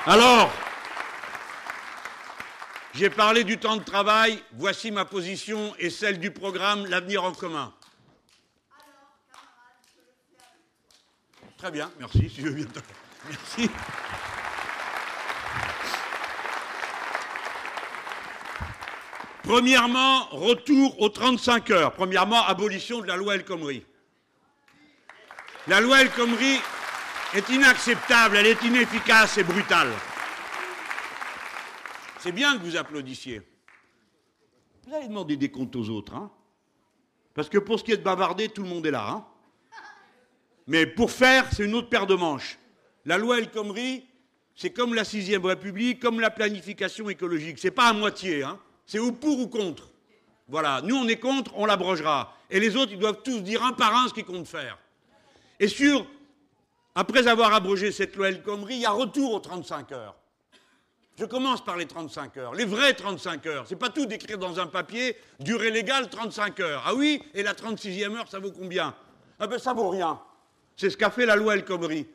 Alors, 0.04 0.52
j'ai 2.95 3.09
parlé 3.09 3.45
du 3.45 3.59
temps 3.59 3.76
de 3.76 3.82
travail, 3.82 4.43
voici 4.53 4.90
ma 4.90 5.05
position 5.05 5.74
et 5.78 5.88
celle 5.88 6.18
du 6.18 6.30
programme 6.30 6.86
L'avenir 6.86 7.24
en 7.24 7.32
commun. 7.32 7.72
Très 11.57 11.70
bien, 11.70 11.90
merci, 11.99 12.28
si 12.28 12.43
je 12.43 12.49
viens 12.49 12.66
Merci. 13.28 13.70
Premièrement, 19.43 20.26
retour 20.30 21.01
aux 21.01 21.09
35 21.09 21.70
heures. 21.70 21.93
Premièrement, 21.93 22.45
abolition 22.47 23.01
de 23.01 23.07
la 23.07 23.16
loi 23.16 23.36
El 23.36 23.45
Khomri. 23.45 23.84
La 25.68 25.80
loi 25.80 26.03
El 26.03 26.11
Khomri 26.11 26.61
est 27.34 27.49
inacceptable, 27.49 28.36
elle 28.36 28.47
est 28.47 28.62
inefficace 28.62 29.38
et 29.38 29.45
brutale. 29.45 29.93
C'est 32.22 32.30
bien 32.30 32.56
que 32.56 32.62
vous 32.62 32.76
applaudissiez. 32.76 33.42
Vous 34.86 34.94
allez 34.94 35.08
demander 35.08 35.36
des 35.36 35.50
comptes 35.50 35.74
aux 35.74 35.88
autres, 35.88 36.14
hein 36.14 36.30
Parce 37.34 37.48
que 37.48 37.58
pour 37.58 37.80
ce 37.80 37.84
qui 37.84 37.90
est 37.90 37.96
de 37.96 38.02
bavarder, 38.02 38.48
tout 38.48 38.62
le 38.62 38.68
monde 38.68 38.86
est 38.86 38.92
là, 38.92 39.08
hein 39.10 39.24
Mais 40.68 40.86
pour 40.86 41.10
faire, 41.10 41.48
c'est 41.52 41.64
une 41.64 41.74
autre 41.74 41.88
paire 41.88 42.06
de 42.06 42.14
manches. 42.14 42.60
La 43.06 43.18
loi 43.18 43.38
El 43.38 43.50
Khomri, 43.50 44.04
c'est 44.54 44.70
comme 44.70 44.94
la 44.94 45.02
sixième 45.02 45.44
République, 45.44 45.98
comme 45.98 46.20
la 46.20 46.30
planification 46.30 47.10
écologique. 47.10 47.58
C'est 47.58 47.72
pas 47.72 47.88
à 47.88 47.92
moitié, 47.92 48.44
hein 48.44 48.60
c'est 48.86 49.00
ou 49.00 49.10
pour 49.10 49.40
ou 49.40 49.48
contre. 49.48 49.90
Voilà, 50.46 50.80
nous 50.82 50.94
on 50.94 51.08
est 51.08 51.18
contre, 51.18 51.50
on 51.56 51.66
l'abrogera. 51.66 52.36
Et 52.48 52.60
les 52.60 52.76
autres, 52.76 52.92
ils 52.92 53.00
doivent 53.00 53.22
tous 53.24 53.40
dire 53.40 53.64
un 53.64 53.72
par 53.72 53.96
un 53.96 54.06
ce 54.06 54.14
qu'ils 54.14 54.24
comptent 54.24 54.46
faire. 54.46 54.78
Et 55.58 55.66
sur, 55.66 56.06
après 56.94 57.26
avoir 57.26 57.52
abrogé 57.52 57.90
cette 57.90 58.14
loi 58.14 58.28
El 58.28 58.44
Khomri, 58.44 58.74
il 58.76 58.80
y 58.82 58.86
a 58.86 58.92
retour 58.92 59.34
aux 59.34 59.40
35 59.40 59.90
heures. 59.90 60.14
Je 61.22 61.26
commence 61.28 61.62
par 61.62 61.76
les 61.76 61.86
35 61.86 62.36
heures, 62.38 62.52
les 62.52 62.64
vraies 62.64 62.94
35 62.94 63.46
heures. 63.46 63.64
C'est 63.68 63.76
pas 63.76 63.90
tout 63.90 64.06
d'écrire 64.06 64.38
dans 64.38 64.58
un 64.58 64.66
papier, 64.66 65.16
durée 65.38 65.70
légale 65.70 66.10
35 66.10 66.58
heures. 66.58 66.82
Ah 66.84 66.96
oui, 66.96 67.22
et 67.32 67.44
la 67.44 67.54
36e 67.54 68.16
heure, 68.16 68.28
ça 68.28 68.40
vaut 68.40 68.50
combien? 68.50 68.92
Ah 69.38 69.46
ben 69.46 69.56
ça 69.56 69.72
vaut 69.72 69.88
rien. 69.88 70.20
C'est 70.76 70.90
ce 70.90 70.96
qu'a 70.96 71.10
fait 71.10 71.24
la 71.24 71.36
loi 71.36 71.54
El 71.54 71.64
Khomri. 71.64 72.08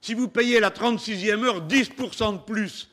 Si 0.00 0.14
vous 0.14 0.26
payez 0.26 0.58
la 0.58 0.70
36e 0.70 1.44
heure 1.44 1.64
10% 1.64 2.32
de 2.32 2.38
plus, 2.38 2.90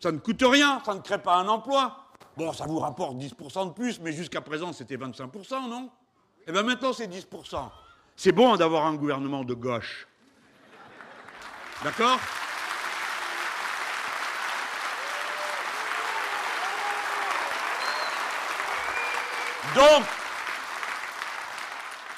ça 0.00 0.10
ne 0.10 0.16
coûte 0.16 0.42
rien, 0.42 0.80
ça 0.86 0.94
ne 0.94 1.00
crée 1.00 1.20
pas 1.20 1.36
un 1.36 1.48
emploi. 1.48 2.06
Bon, 2.38 2.54
ça 2.54 2.64
vous 2.64 2.78
rapporte 2.78 3.18
10% 3.18 3.68
de 3.68 3.72
plus, 3.74 4.00
mais 4.00 4.12
jusqu'à 4.12 4.40
présent, 4.40 4.72
c'était 4.72 4.96
25%, 4.96 5.68
non? 5.68 5.90
Eh 6.46 6.52
bien 6.52 6.62
maintenant, 6.62 6.94
c'est 6.94 7.08
10%. 7.08 7.70
C'est 8.16 8.32
bon 8.32 8.56
d'avoir 8.56 8.86
un 8.86 8.94
gouvernement 8.94 9.44
de 9.44 9.52
gauche. 9.52 10.08
D'accord? 11.84 12.18
Donc, 19.74 20.04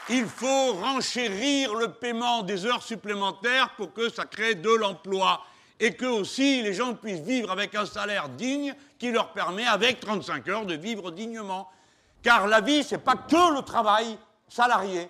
il 0.09 0.27
faut 0.27 0.73
renchérir 0.75 1.75
le 1.75 1.93
paiement 1.93 2.43
des 2.43 2.67
heures 2.67 2.83
supplémentaires 2.83 3.71
pour 3.77 3.93
que 3.93 4.09
ça 4.09 4.25
crée 4.25 4.55
de 4.55 4.71
l'emploi 4.71 5.45
et 5.79 5.95
que 5.95 6.07
aussi 6.07 6.63
les 6.63 6.75
gens 6.75 6.95
puissent 6.95 7.21
vivre 7.21 7.51
avec 7.51 7.75
un 7.75 7.87
salaire 7.87 8.29
digne 8.29 8.75
qui 8.99 9.11
leur 9.11 9.33
permet, 9.33 9.67
avec 9.67 10.01
35 10.01 10.49
heures, 10.49 10.67
de 10.67 10.75
vivre 10.75 11.11
dignement. 11.11 11.69
Car 12.23 12.47
la 12.47 12.61
vie, 12.61 12.85
ce 12.85 12.95
n'est 12.95 13.01
pas 13.01 13.15
que 13.15 13.55
le 13.55 13.63
travail 13.63 14.19
salarié. 14.49 15.09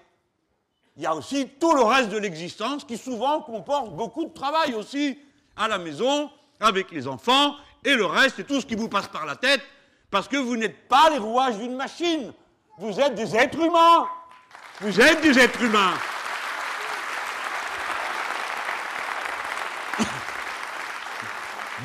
Il 0.96 1.02
y 1.02 1.06
a 1.06 1.14
aussi 1.14 1.48
tout 1.58 1.74
le 1.74 1.82
reste 1.82 2.10
de 2.10 2.18
l'existence 2.18 2.84
qui 2.84 2.96
souvent 2.96 3.40
comporte 3.40 3.94
beaucoup 3.94 4.26
de 4.26 4.32
travail 4.32 4.74
aussi 4.74 5.18
à 5.56 5.66
la 5.66 5.78
maison, 5.78 6.30
avec 6.60 6.90
les 6.92 7.08
enfants, 7.08 7.56
et 7.84 7.94
le 7.94 8.06
reste, 8.06 8.38
et 8.38 8.44
tout 8.44 8.60
ce 8.60 8.66
qui 8.66 8.76
vous 8.76 8.88
passe 8.88 9.08
par 9.08 9.26
la 9.26 9.34
tête, 9.34 9.62
parce 10.10 10.28
que 10.28 10.36
vous 10.36 10.56
n'êtes 10.56 10.88
pas 10.88 11.10
les 11.10 11.18
rouages 11.18 11.58
d'une 11.58 11.76
machine. 11.76 12.32
Vous 12.78 12.98
êtes 12.98 13.14
des 13.14 13.36
êtres 13.36 13.60
humains. 13.60 14.08
Vous 14.80 15.00
êtes 15.00 15.20
des 15.20 15.38
êtres 15.38 15.62
humains. 15.62 15.94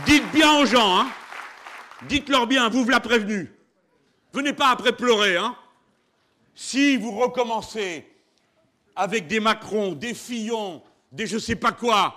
Dites 0.06 0.32
bien 0.32 0.60
aux 0.60 0.66
gens, 0.66 1.00
hein. 1.00 1.08
Dites-leur 2.04 2.48
bien, 2.48 2.70
vous 2.70 2.84
vous 2.84 2.90
l'a 2.90 3.00
prévenu. 3.00 3.52
Venez 4.34 4.54
pas 4.54 4.70
après 4.70 4.96
pleurer, 4.96 5.38
hein. 5.38 5.56
Si 6.54 6.98
vous 6.98 7.12
recommencez 7.12 8.08
avec 8.96 9.28
des 9.28 9.40
Macron, 9.40 9.94
des 9.94 10.14
Fillon, 10.14 10.82
des 11.12 11.28
je 11.28 11.38
sais 11.38 11.56
pas 11.56 11.72
quoi, 11.72 12.16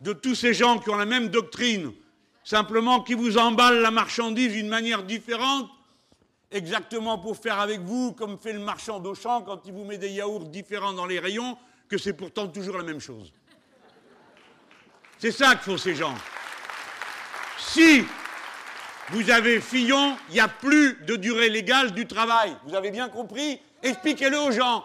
de 0.00 0.12
tous 0.12 0.34
ces 0.34 0.54
gens 0.54 0.78
qui 0.78 0.90
ont 0.90 0.96
la 0.96 1.04
même 1.04 1.28
doctrine, 1.28 1.92
simplement 2.44 3.02
qui 3.02 3.14
vous 3.14 3.38
emballent 3.38 3.80
la 3.80 3.90
marchandise 3.90 4.52
d'une 4.52 4.68
manière 4.68 5.02
différente, 5.02 5.70
exactement 6.50 7.18
pour 7.18 7.36
faire 7.36 7.60
avec 7.60 7.80
vous 7.80 8.12
comme 8.12 8.38
fait 8.38 8.52
le 8.52 8.58
marchand 8.58 9.00
d'Auchan 9.00 9.42
quand 9.42 9.62
il 9.66 9.72
vous 9.72 9.84
met 9.84 9.98
des 9.98 10.10
yaourts 10.10 10.46
différents 10.46 10.92
dans 10.92 11.06
les 11.06 11.18
rayons, 11.18 11.56
que 11.88 11.98
c'est 11.98 12.12
pourtant 12.12 12.48
toujours 12.48 12.78
la 12.78 12.84
même 12.84 13.00
chose. 13.00 13.32
C'est 15.18 15.32
ça 15.32 15.54
que 15.54 15.62
font 15.62 15.78
ces 15.78 15.94
gens. 15.94 16.14
Si 17.58 18.04
vous 19.10 19.30
avez 19.30 19.60
Fillon, 19.60 20.16
il 20.30 20.34
n'y 20.34 20.40
a 20.40 20.48
plus 20.48 20.98
de 21.06 21.16
durée 21.16 21.48
légale 21.48 21.92
du 21.92 22.06
travail. 22.06 22.56
Vous 22.64 22.74
avez 22.74 22.90
bien 22.90 23.08
compris? 23.08 23.60
Expliquez-le 23.82 24.38
aux 24.38 24.50
gens. 24.50 24.84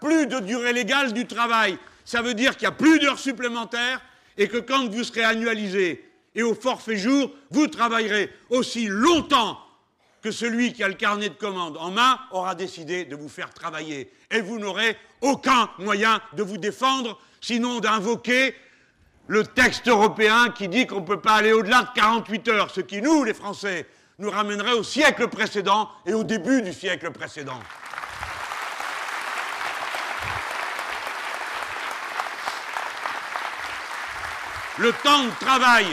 Plus 0.00 0.26
de 0.26 0.40
durée 0.40 0.72
légale 0.72 1.12
du 1.12 1.26
travail. 1.26 1.78
Ça 2.04 2.20
veut 2.20 2.34
dire 2.34 2.56
qu'il 2.56 2.68
n'y 2.68 2.74
a 2.74 2.76
plus 2.76 2.98
d'heures 2.98 3.18
supplémentaires 3.18 4.00
et 4.36 4.48
que 4.48 4.58
quand 4.58 4.88
vous 4.88 5.04
serez 5.04 5.24
annualisé 5.24 6.09
et 6.34 6.42
au 6.42 6.54
forfait 6.54 6.96
jour, 6.96 7.30
vous 7.50 7.66
travaillerez 7.66 8.32
aussi 8.50 8.86
longtemps 8.86 9.58
que 10.22 10.30
celui 10.30 10.72
qui 10.72 10.82
a 10.82 10.88
le 10.88 10.94
carnet 10.94 11.30
de 11.30 11.34
commande 11.34 11.76
en 11.78 11.90
main 11.90 12.18
aura 12.30 12.54
décidé 12.54 13.04
de 13.04 13.16
vous 13.16 13.28
faire 13.28 13.50
travailler. 13.50 14.12
Et 14.30 14.40
vous 14.40 14.58
n'aurez 14.58 14.96
aucun 15.22 15.70
moyen 15.78 16.20
de 16.34 16.42
vous 16.42 16.58
défendre, 16.58 17.18
sinon 17.40 17.80
d'invoquer 17.80 18.54
le 19.28 19.44
texte 19.44 19.88
européen 19.88 20.50
qui 20.50 20.68
dit 20.68 20.86
qu'on 20.86 21.00
ne 21.00 21.06
peut 21.06 21.20
pas 21.20 21.36
aller 21.36 21.52
au-delà 21.52 21.82
de 21.82 21.88
48 21.94 22.48
heures, 22.48 22.70
ce 22.70 22.80
qui, 22.80 23.00
nous, 23.00 23.24
les 23.24 23.34
Français, 23.34 23.86
nous 24.18 24.30
ramènerait 24.30 24.72
au 24.72 24.82
siècle 24.82 25.28
précédent 25.28 25.88
et 26.04 26.12
au 26.12 26.24
début 26.24 26.62
du 26.62 26.72
siècle 26.72 27.10
précédent. 27.10 27.60
Le 34.78 34.92
temps 34.92 35.24
de 35.24 35.30
travail 35.40 35.86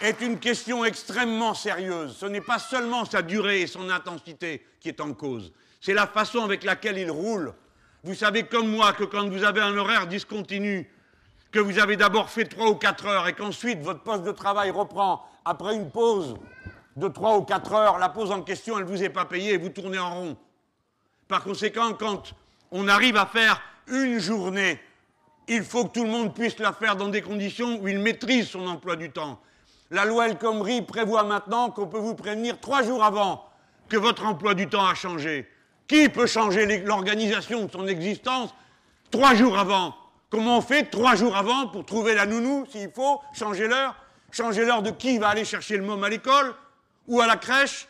est 0.00 0.20
une 0.20 0.38
question 0.38 0.84
extrêmement 0.84 1.54
sérieuse. 1.54 2.16
Ce 2.16 2.26
n'est 2.26 2.40
pas 2.40 2.58
seulement 2.58 3.04
sa 3.04 3.22
durée 3.22 3.62
et 3.62 3.66
son 3.66 3.90
intensité 3.90 4.64
qui 4.80 4.88
est 4.88 5.00
en 5.00 5.12
cause, 5.12 5.52
c'est 5.80 5.94
la 5.94 6.06
façon 6.06 6.44
avec 6.44 6.64
laquelle 6.64 6.98
il 6.98 7.10
roule. 7.10 7.54
Vous 8.02 8.14
savez 8.14 8.44
comme 8.44 8.68
moi 8.68 8.92
que 8.92 9.04
quand 9.04 9.28
vous 9.28 9.44
avez 9.44 9.60
un 9.60 9.76
horaire 9.76 10.06
discontinu, 10.06 10.90
que 11.50 11.58
vous 11.58 11.78
avez 11.78 11.96
d'abord 11.96 12.30
fait 12.30 12.44
trois 12.44 12.68
ou 12.68 12.74
quatre 12.76 13.06
heures 13.06 13.28
et 13.28 13.34
qu'ensuite 13.34 13.80
votre 13.80 14.00
poste 14.00 14.22
de 14.22 14.32
travail 14.32 14.70
reprend 14.70 15.26
après 15.44 15.74
une 15.74 15.90
pause 15.90 16.36
de 16.96 17.08
trois 17.08 17.36
ou 17.36 17.42
quatre 17.42 17.72
heures, 17.72 17.98
la 17.98 18.08
pause 18.08 18.30
en 18.30 18.42
question, 18.42 18.78
elle 18.78 18.84
ne 18.84 18.88
vous 18.88 19.02
est 19.02 19.10
pas 19.10 19.24
payée 19.24 19.54
et 19.54 19.56
vous 19.58 19.68
tournez 19.68 19.98
en 19.98 20.14
rond. 20.14 20.36
Par 21.28 21.42
conséquent, 21.42 21.92
quand 21.94 22.34
on 22.70 22.88
arrive 22.88 23.16
à 23.16 23.26
faire 23.26 23.60
une 23.88 24.18
journée, 24.18 24.80
il 25.48 25.64
faut 25.64 25.84
que 25.84 25.92
tout 25.92 26.04
le 26.04 26.10
monde 26.10 26.34
puisse 26.34 26.58
la 26.58 26.72
faire 26.72 26.96
dans 26.96 27.08
des 27.08 27.22
conditions 27.22 27.80
où 27.80 27.88
il 27.88 27.98
maîtrise 27.98 28.48
son 28.48 28.66
emploi 28.66 28.96
du 28.96 29.10
temps. 29.10 29.40
La 29.90 30.04
loi 30.04 30.28
El 30.28 30.38
Khomri 30.38 30.82
prévoit 30.82 31.24
maintenant 31.24 31.70
qu'on 31.70 31.88
peut 31.88 31.98
vous 31.98 32.14
prévenir 32.14 32.60
trois 32.60 32.82
jours 32.84 33.02
avant 33.02 33.44
que 33.88 33.96
votre 33.96 34.24
emploi 34.24 34.54
du 34.54 34.68
temps 34.68 34.86
a 34.86 34.94
changé. 34.94 35.50
Qui 35.88 36.08
peut 36.08 36.28
changer 36.28 36.78
l'organisation 36.84 37.64
de 37.64 37.72
son 37.72 37.88
existence 37.88 38.54
trois 39.10 39.34
jours 39.34 39.58
avant? 39.58 39.96
Comment 40.30 40.58
on 40.58 40.60
fait 40.60 40.84
trois 40.84 41.16
jours 41.16 41.36
avant 41.36 41.66
pour 41.66 41.84
trouver 41.84 42.14
la 42.14 42.24
nounou, 42.24 42.64
s'il 42.70 42.92
faut, 42.92 43.20
changer 43.32 43.66
l'heure? 43.66 43.96
Changer 44.30 44.64
l'heure 44.64 44.82
de 44.82 44.92
qui 44.92 45.18
va 45.18 45.30
aller 45.30 45.44
chercher 45.44 45.76
le 45.76 45.82
môme 45.82 46.04
à 46.04 46.08
l'école 46.08 46.54
ou 47.08 47.20
à 47.20 47.26
la 47.26 47.34
crèche? 47.34 47.88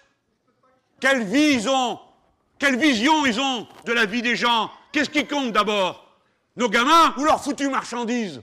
Quelle 1.00 1.24
vie 1.24 1.52
ils 1.52 1.68
ont? 1.68 1.98
Quelle 2.58 2.78
vision 2.78 3.26
ils 3.26 3.38
ont 3.38 3.66
de 3.84 3.92
la 3.92 4.06
vie 4.06 4.22
des 4.22 4.36
gens? 4.36 4.70
Qu'est-ce 4.90 5.10
qui 5.10 5.26
compte 5.26 5.52
d'abord? 5.52 6.06
Nos 6.56 6.70
gamins 6.70 7.14
ou 7.18 7.24
leurs 7.24 7.44
foutues 7.44 7.68
marchandises? 7.68 8.40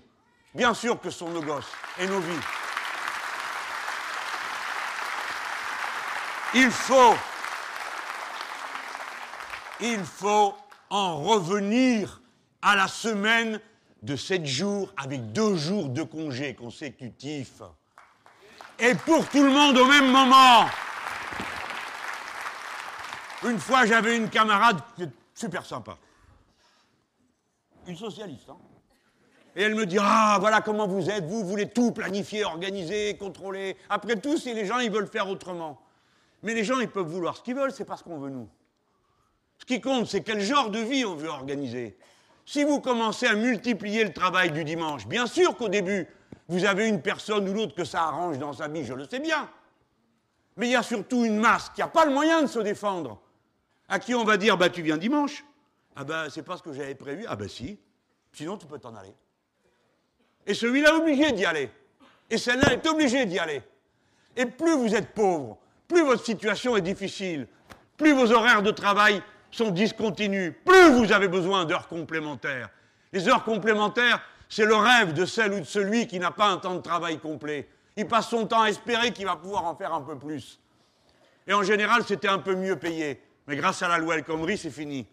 Bien 0.54 0.76
sûr 0.76 1.00
que 1.02 1.10
ce 1.10 1.18
sont 1.18 1.30
nos 1.30 1.42
gosses 1.42 1.72
et 2.00 2.06
nos 2.06 2.20
vies. 2.20 2.67
Il 6.54 6.72
faut, 6.72 7.16
en 10.90 11.18
revenir 11.18 12.22
à 12.62 12.76
la 12.76 12.88
semaine 12.88 13.60
de 14.02 14.16
sept 14.16 14.46
jours 14.46 14.94
avec 14.96 15.34
deux 15.34 15.56
jours 15.56 15.90
de 15.90 16.04
congé 16.04 16.56
consécutifs. 16.56 17.62
Et 18.80 18.96
pour 18.96 19.28
tout 19.28 19.44
le 19.44 19.50
monde 19.50 19.78
au 19.78 19.86
même 19.86 20.10
moment. 20.12 20.70
Une 23.44 23.60
fois, 23.60 23.86
j'avais 23.86 24.16
une 24.16 24.30
camarade 24.30 24.80
super 25.34 25.66
sympa. 25.66 25.98
Une 27.88 27.98
socialiste, 27.98 28.50
hein. 28.50 28.58
Et 29.56 29.64
elle 29.64 29.76
me 29.76 29.86
dit 29.86 29.98
Ah, 30.00 30.38
voilà 30.40 30.62
comment 30.62 30.88
vous 30.88 31.10
êtes, 31.10 31.26
vous 31.26 31.44
voulez 31.44 31.68
tout 31.70 31.92
planifier, 31.92 32.46
organiser, 32.46 33.18
contrôler. 33.18 33.76
Après 33.90 34.16
tout, 34.16 34.38
si 34.38 34.54
les 34.54 34.66
gens, 34.66 34.80
ils 34.80 34.92
veulent 34.92 35.08
faire 35.08 35.28
autrement. 35.28 35.82
Mais 36.44 36.54
les 36.54 36.64
gens, 36.64 36.80
ils 36.80 36.90
peuvent 36.90 37.08
vouloir 37.08 37.36
ce 37.38 37.42
qu'ils 37.42 37.56
veulent, 37.56 37.72
c'est 37.72 37.86
pas 37.86 37.98
ce 37.98 38.04
qu'on 38.04 38.18
veut 38.18 38.30
nous. 38.30 38.50
Ce 39.58 39.66
qui 39.66 39.82
compte, 39.82 40.08
c'est 40.08 40.22
quel 40.22 40.40
genre 40.40 40.70
de 40.70 40.80
vie 40.80 41.04
on 41.06 41.16
veut 41.16 41.30
organiser. 41.30 41.98
Si 42.46 42.64
vous 42.64 42.80
commencez 42.80 43.28
à 43.28 43.36
multiplier 43.36 44.04
le 44.04 44.14
travail 44.14 44.52
du 44.52 44.64
dimanche, 44.64 45.08
bien 45.08 45.28
sûr 45.28 45.58
qu'au 45.58 45.68
début, 45.68 46.08
vous 46.48 46.64
avez 46.64 46.88
une 46.88 47.02
personne 47.02 47.48
ou 47.50 47.54
l'autre 47.54 47.76
que 47.76 47.84
ça 47.84 48.04
arrange 48.04 48.38
dans 48.38 48.54
sa 48.54 48.68
vie, 48.68 48.86
je 48.86 48.94
le 48.94 49.06
sais 49.06 49.20
bien. 49.20 49.50
Mais 50.56 50.68
il 50.68 50.72
y 50.72 50.76
a 50.76 50.84
surtout 50.84 51.26
une 51.26 51.38
masse 51.38 51.70
qui 51.70 51.82
n'a 51.82 51.88
pas 51.88 52.06
le 52.06 52.14
moyen 52.14 52.42
de 52.42 52.48
se 52.48 52.60
défendre, 52.60 53.22
à 53.90 54.00
qui 54.00 54.16
on 54.16 54.24
va 54.24 54.38
dire 54.38 54.58
bah 54.58 54.70
tu 54.70 54.82
viens 54.82 54.98
dimanche. 54.98 55.44
Ah 55.96 56.04
ben 56.04 56.30
c'est 56.30 56.44
pas 56.44 56.58
ce 56.58 56.64
que 56.64 56.72
j'avais 56.72 56.96
prévu. 56.96 57.26
Ah 57.28 57.36
ben 57.36 57.50
si. 57.50 57.80
Sinon 58.32 58.58
tu 58.58 58.66
peux 58.66 58.80
t'en 58.80 58.96
aller. 58.96 59.14
Et 60.46 60.54
celui-là 60.54 60.92
est 60.92 61.00
obligé 61.00 61.32
d'y 61.34 61.46
aller. 61.46 61.70
Et 62.30 62.38
celle-là 62.38 62.74
est 62.74 62.88
obligée 62.88 63.26
d'y 63.26 63.40
aller. 63.40 63.62
Et 64.36 64.46
plus 64.46 64.74
vous 64.74 64.96
êtes 64.96 65.14
pauvre, 65.14 65.58
plus 65.88 66.04
votre 66.04 66.24
situation 66.26 66.76
est 66.76 66.82
difficile, 66.82 67.48
plus 67.98 68.14
vos 68.14 68.32
horaires 68.32 68.62
de 68.62 68.72
travail 68.72 69.22
sont 69.52 69.72
discontinus, 69.72 70.54
plus 70.66 70.92
vous 70.92 71.12
avez 71.12 71.28
besoin 71.28 71.66
d'heures 71.66 71.88
complémentaires. 71.88 72.70
Les 73.14 73.28
heures 73.28 73.44
complémentaires, 73.44 74.22
c'est 74.50 74.66
le 74.66 74.76
rêve 74.76 75.14
de 75.14 75.26
celle 75.26 75.54
ou 75.54 75.60
de 75.60 75.66
celui 75.66 76.08
qui 76.08 76.20
n'a 76.20 76.32
pas 76.32 76.48
un 76.48 76.58
temps 76.58 76.76
de 76.76 76.82
travail 76.82 77.20
complet. 77.20 77.68
Il 77.96 78.08
passe 78.08 78.30
son 78.30 78.46
temps 78.46 78.62
à 78.62 78.70
espérer 78.70 79.12
qu'il 79.12 79.26
va 79.26 79.36
pouvoir 79.36 79.66
en 79.66 79.76
faire 79.76 79.94
un 79.94 80.02
peu 80.02 80.18
plus. 80.18 80.60
Et 81.48 81.54
en 81.54 81.64
général, 81.64 82.04
c'était 82.06 82.28
un 82.28 82.40
peu 82.40 82.56
mieux 82.56 82.78
payé. 82.78 83.22
Mais 83.48 83.56
grâce 83.56 83.82
à 83.82 83.88
la 83.88 83.98
loi 83.98 84.16
El 84.16 84.24
Khomri, 84.24 84.58
c'est 84.58 84.70
fini. 84.70 85.08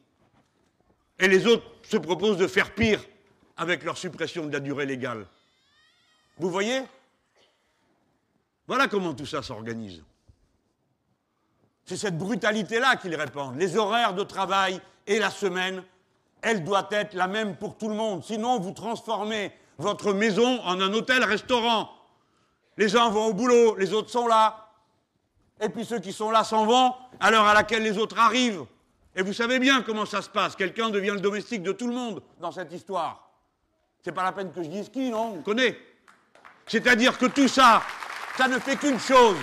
Et 1.19 1.29
les 1.29 1.47
autres 1.47 1.65
se 1.83 1.97
proposent 1.97 2.37
de 2.37 2.49
faire 2.49 2.75
pire 2.75 3.01
avec 3.57 3.85
leur 3.85 3.97
suppression 3.97 4.47
de 4.47 4.53
la 4.53 4.61
durée 4.61 4.85
légale. 4.85 5.27
Vous 6.39 6.51
voyez? 6.51 6.83
Voilà 8.67 8.89
comment 8.89 9.15
tout 9.15 9.27
ça 9.27 9.43
s'organise. 9.43 10.03
C'est 11.85 11.97
cette 11.97 12.17
brutalité-là 12.17 12.97
qu'ils 12.97 13.15
répandent. 13.15 13.57
Les 13.57 13.77
horaires 13.77 14.15
de 14.15 14.23
travail 14.23 14.81
et 15.07 15.19
la 15.19 15.31
semaine, 15.31 15.83
elle 16.41 16.65
doit 16.65 16.89
être 16.91 17.15
la 17.15 17.27
même 17.27 17.57
pour 17.57 17.77
tout 17.77 17.89
le 17.89 17.95
monde. 17.95 18.25
Sinon, 18.25 18.59
vous 18.59 18.73
transformez 18.73 19.53
votre 19.79 20.13
maison 20.13 20.61
en 20.63 20.81
un 20.81 20.93
hôtel-restaurant. 20.93 21.91
Les 22.77 22.97
uns 22.97 23.09
vont 23.11 23.27
au 23.27 23.35
boulot, 23.35 23.77
les 23.77 23.93
autres 23.93 24.11
sont 24.11 24.27
là. 24.27 24.69
Et 25.61 25.69
puis 25.69 25.85
ceux 25.85 26.01
qui 26.01 26.13
sont 26.13 26.31
là 26.31 26.43
s'en 26.43 26.67
vont 26.67 26.95
à 27.21 27.31
l'heure 27.31 27.47
à 27.47 27.55
laquelle 27.55 27.83
les 27.83 27.99
autres 27.99 28.19
arrivent. 28.19 28.65
Et 29.15 29.23
vous 29.23 29.33
savez 29.33 29.59
bien 29.59 29.83
comment 29.83 30.07
ça 30.07 30.23
se 30.23 30.29
passe. 30.29 30.57
Quelqu'un 30.57 30.91
devient 30.91 31.13
le 31.13 31.21
domestique 31.21 31.63
de 31.63 31.73
tout 31.73 31.87
le 31.87 31.95
monde 31.95 32.23
dans 32.41 32.51
cette 32.51 32.73
histoire. 32.73 33.31
C'est 34.03 34.13
pas 34.13 34.25
la 34.25 34.33
peine 34.33 34.53
que 34.53 34.63
je 34.63 34.69
dise 34.69 34.89
qui, 34.89 35.11
non 35.11 35.35
On 35.39 35.43
connaît. 35.43 35.79
C'est-à-dire 36.67 37.17
que 37.17 37.27
tout 37.27 37.49
ça, 37.49 37.83
ça 38.37 38.49
ne 38.49 38.59
fait 38.59 38.77
qu'une 38.77 38.99
chose, 38.99 39.37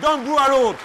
d'un 0.00 0.18
bout 0.18 0.38
à 0.38 0.48
l'autre, 0.48 0.78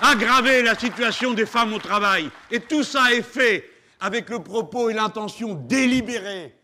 aggraver 0.00 0.62
la 0.62 0.74
situation 0.78 1.32
des 1.32 1.46
femmes 1.46 1.72
au 1.72 1.78
travail. 1.78 2.30
Et 2.50 2.60
tout 2.60 2.84
ça 2.84 3.12
est 3.12 3.22
fait 3.22 3.70
avec 4.00 4.28
le 4.30 4.42
propos 4.42 4.90
et 4.90 4.94
l'intention 4.94 5.54
délibérée 5.54 6.54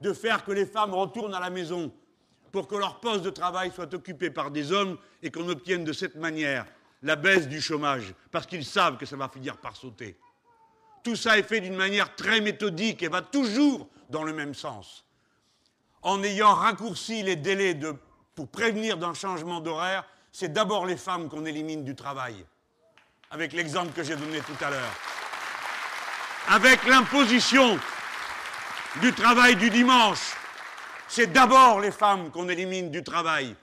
de 0.00 0.12
faire 0.12 0.44
que 0.44 0.52
les 0.52 0.66
femmes 0.66 0.94
retournent 0.94 1.34
à 1.34 1.40
la 1.40 1.50
maison 1.50 1.92
pour 2.52 2.68
que 2.68 2.76
leur 2.76 3.00
poste 3.00 3.22
de 3.22 3.30
travail 3.30 3.72
soit 3.74 3.92
occupé 3.94 4.30
par 4.30 4.50
des 4.50 4.70
hommes 4.70 4.96
et 5.22 5.30
qu'on 5.30 5.48
obtienne 5.48 5.84
de 5.84 5.92
cette 5.92 6.16
manière 6.16 6.66
la 7.02 7.16
baisse 7.16 7.48
du 7.48 7.60
chômage, 7.60 8.14
parce 8.30 8.46
qu'ils 8.46 8.64
savent 8.64 8.96
que 8.96 9.06
ça 9.06 9.16
va 9.16 9.28
finir 9.28 9.58
par 9.58 9.76
sauter. 9.76 10.16
Tout 11.02 11.16
ça 11.16 11.38
est 11.38 11.42
fait 11.42 11.60
d'une 11.60 11.76
manière 11.76 12.14
très 12.16 12.40
méthodique 12.40 13.02
et 13.02 13.08
va 13.08 13.20
toujours 13.20 13.88
dans 14.08 14.24
le 14.24 14.32
même 14.32 14.54
sens. 14.54 15.04
En 16.00 16.22
ayant 16.22 16.54
raccourci 16.54 17.22
les 17.22 17.36
délais 17.36 17.78
pour 18.34 18.48
prévenir 18.48 18.96
d'un 18.96 19.14
changement 19.14 19.60
d'horaire, 19.60 20.06
c'est 20.32 20.52
d'abord 20.52 20.86
les 20.86 20.96
femmes 20.96 21.28
qu'on 21.28 21.44
élimine 21.44 21.84
du 21.84 21.94
travail, 21.94 22.44
avec 23.30 23.52
l'exemple 23.52 23.92
que 23.92 24.02
j'ai 24.02 24.16
donné 24.16 24.40
tout 24.40 24.64
à 24.64 24.70
l'heure. 24.70 24.94
Avec 26.48 26.84
l'imposition 26.84 27.78
du 29.00 29.12
travail 29.12 29.56
du 29.56 29.70
dimanche, 29.70 30.34
c'est 31.08 31.32
d'abord 31.32 31.80
les 31.80 31.90
femmes 31.90 32.30
qu'on 32.30 32.48
élimine 32.48 32.90
du 32.90 33.02
travail, 33.02 33.56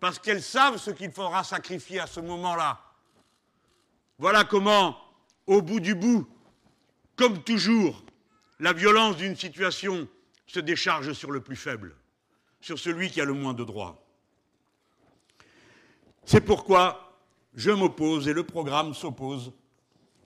parce 0.00 0.18
qu'elles 0.18 0.42
savent 0.42 0.78
ce 0.78 0.90
qu'il 0.90 1.12
faudra 1.12 1.44
sacrifier 1.44 2.00
à 2.00 2.06
ce 2.06 2.20
moment-là. 2.20 2.80
Voilà 4.18 4.44
comment, 4.44 4.98
au 5.46 5.62
bout 5.62 5.80
du 5.80 5.94
bout, 5.94 6.28
comme 7.16 7.42
toujours, 7.42 8.02
la 8.60 8.72
violence 8.72 9.16
d'une 9.16 9.36
situation 9.36 10.08
se 10.46 10.60
décharge 10.60 11.12
sur 11.12 11.30
le 11.30 11.40
plus 11.40 11.56
faible, 11.56 11.96
sur 12.60 12.78
celui 12.78 13.10
qui 13.10 13.20
a 13.20 13.24
le 13.24 13.32
moins 13.32 13.54
de 13.54 13.64
droits. 13.64 14.04
C'est 16.24 16.40
pourquoi 16.40 17.11
je 17.54 17.70
m'oppose 17.70 18.28
et 18.28 18.32
le 18.32 18.44
programme 18.44 18.94
s'oppose 18.94 19.52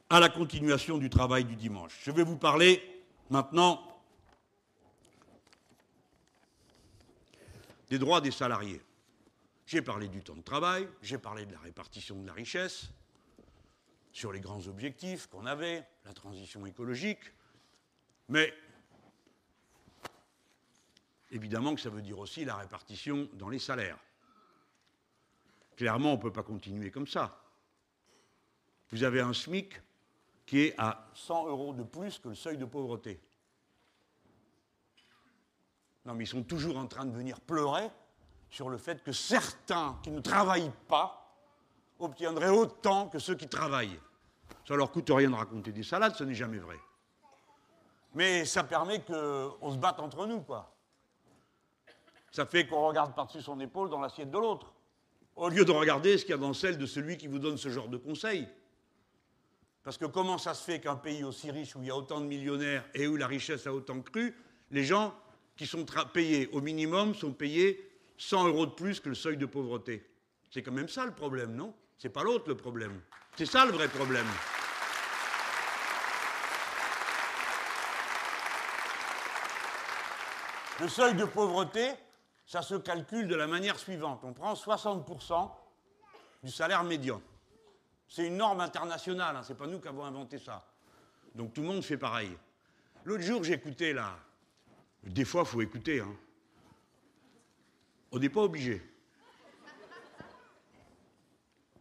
à 0.08 0.20
la 0.20 0.28
continuation 0.28 0.98
du 0.98 1.10
travail 1.10 1.44
du 1.44 1.56
dimanche. 1.56 1.98
Je 2.02 2.10
vais 2.10 2.22
vous 2.22 2.36
parler 2.36 2.82
maintenant 3.30 3.82
des 7.90 7.98
droits 7.98 8.20
des 8.20 8.30
salariés. 8.30 8.80
J'ai 9.66 9.82
parlé 9.82 10.08
du 10.08 10.22
temps 10.22 10.36
de 10.36 10.42
travail, 10.42 10.88
j'ai 11.02 11.18
parlé 11.18 11.44
de 11.44 11.52
la 11.52 11.58
répartition 11.58 12.20
de 12.20 12.26
la 12.26 12.32
richesse, 12.32 12.88
sur 14.12 14.32
les 14.32 14.40
grands 14.40 14.66
objectifs 14.68 15.26
qu'on 15.26 15.44
avait, 15.44 15.86
la 16.04 16.12
transition 16.14 16.64
écologique, 16.66 17.32
mais 18.28 18.54
évidemment 21.32 21.74
que 21.74 21.80
ça 21.80 21.90
veut 21.90 22.00
dire 22.00 22.18
aussi 22.18 22.44
la 22.44 22.56
répartition 22.56 23.28
dans 23.34 23.48
les 23.48 23.58
salaires. 23.58 23.98
Clairement, 25.76 26.12
on 26.12 26.16
ne 26.16 26.22
peut 26.22 26.32
pas 26.32 26.42
continuer 26.42 26.90
comme 26.90 27.06
ça. 27.06 27.38
Vous 28.90 29.04
avez 29.04 29.20
un 29.20 29.32
SMIC 29.32 29.80
qui 30.46 30.60
est 30.60 30.74
à 30.78 31.08
100 31.14 31.48
euros 31.48 31.74
de 31.74 31.82
plus 31.82 32.18
que 32.18 32.28
le 32.28 32.34
seuil 32.34 32.56
de 32.56 32.64
pauvreté. 32.64 33.20
Non, 36.04 36.14
mais 36.14 36.24
ils 36.24 36.28
sont 36.28 36.44
toujours 36.44 36.78
en 36.78 36.86
train 36.86 37.04
de 37.04 37.10
venir 37.10 37.40
pleurer 37.40 37.90
sur 38.48 38.70
le 38.70 38.78
fait 38.78 39.02
que 39.02 39.12
certains 39.12 39.98
qui 40.02 40.10
ne 40.10 40.20
travaillent 40.20 40.72
pas 40.88 41.34
obtiendraient 41.98 42.48
autant 42.48 43.08
que 43.08 43.18
ceux 43.18 43.34
qui 43.34 43.48
travaillent. 43.48 43.98
Ça 44.66 44.76
leur 44.76 44.92
coûte 44.92 45.10
rien 45.10 45.30
de 45.30 45.34
raconter 45.34 45.72
des 45.72 45.82
salades, 45.82 46.14
ce 46.14 46.24
n'est 46.24 46.34
jamais 46.34 46.58
vrai. 46.58 46.78
Mais 48.14 48.44
ça 48.44 48.64
permet 48.64 49.02
qu'on 49.02 49.72
se 49.72 49.76
batte 49.76 49.98
entre 49.98 50.26
nous, 50.26 50.42
quoi. 50.42 50.72
Ça 52.30 52.46
fait 52.46 52.66
qu'on 52.66 52.86
regarde 52.86 53.14
par-dessus 53.14 53.42
son 53.42 53.58
épaule 53.60 53.90
dans 53.90 54.00
l'assiette 54.00 54.30
de 54.30 54.38
l'autre, 54.38 54.72
au 55.36 55.50
lieu 55.50 55.64
de 55.64 55.70
regarder 55.70 56.16
ce 56.16 56.24
qu'il 56.24 56.32
y 56.32 56.34
a 56.34 56.38
dans 56.38 56.54
celle 56.54 56.78
de 56.78 56.86
celui 56.86 57.16
qui 57.18 57.28
vous 57.28 57.38
donne 57.38 57.58
ce 57.58 57.68
genre 57.68 57.88
de 57.88 57.98
conseils. 57.98 58.48
Parce 59.84 59.98
que 59.98 60.06
comment 60.06 60.38
ça 60.38 60.54
se 60.54 60.64
fait 60.64 60.80
qu'un 60.80 60.96
pays 60.96 61.22
aussi 61.22 61.50
riche 61.50 61.76
où 61.76 61.82
il 61.82 61.88
y 61.88 61.90
a 61.90 61.96
autant 61.96 62.20
de 62.20 62.26
millionnaires 62.26 62.84
et 62.94 63.06
où 63.06 63.16
la 63.16 63.26
richesse 63.26 63.66
a 63.66 63.72
autant 63.72 64.00
cru, 64.00 64.34
les 64.70 64.82
gens 64.82 65.14
qui 65.56 65.66
sont 65.66 65.86
payés 66.12 66.48
au 66.52 66.60
minimum 66.60 67.14
sont 67.14 67.32
payés 67.32 67.88
100 68.18 68.48
euros 68.48 68.66
de 68.66 68.72
plus 68.72 68.98
que 68.98 69.10
le 69.10 69.14
seuil 69.14 69.36
de 69.36 69.46
pauvreté. 69.46 70.04
C'est 70.50 70.62
quand 70.62 70.72
même 70.72 70.88
ça 70.88 71.04
le 71.04 71.12
problème, 71.12 71.54
non? 71.54 71.74
C'est 71.98 72.08
pas 72.08 72.24
l'autre 72.24 72.48
le 72.48 72.56
problème. 72.56 73.00
C'est 73.36 73.46
ça 73.46 73.64
le 73.64 73.72
vrai 73.72 73.88
problème. 73.88 74.26
Le 80.80 80.88
seuil 80.88 81.14
de 81.14 81.24
pauvreté, 81.24 81.92
ça 82.46 82.62
se 82.62 82.76
calcule 82.76 83.26
de 83.26 83.34
la 83.34 83.48
manière 83.48 83.78
suivante. 83.78 84.20
On 84.22 84.32
prend 84.32 84.54
60% 84.54 85.50
du 86.44 86.50
salaire 86.50 86.84
médian. 86.84 87.20
C'est 88.08 88.28
une 88.28 88.36
norme 88.36 88.60
internationale, 88.60 89.34
hein, 89.34 89.42
c'est 89.42 89.56
pas 89.56 89.66
nous 89.66 89.80
qui 89.80 89.88
avons 89.88 90.04
inventé 90.04 90.38
ça. 90.38 90.64
Donc 91.34 91.52
tout 91.52 91.62
le 91.62 91.66
monde 91.66 91.82
fait 91.82 91.98
pareil. 91.98 92.30
L'autre 93.04 93.24
jour, 93.24 93.42
j'écoutais 93.42 93.92
là. 93.92 94.16
Des 95.02 95.24
fois, 95.24 95.42
il 95.42 95.46
faut 95.48 95.60
écouter. 95.60 96.00
Hein. 96.00 96.16
On 98.12 98.18
n'est 98.18 98.28
pas 98.28 98.42
obligé. 98.42 98.82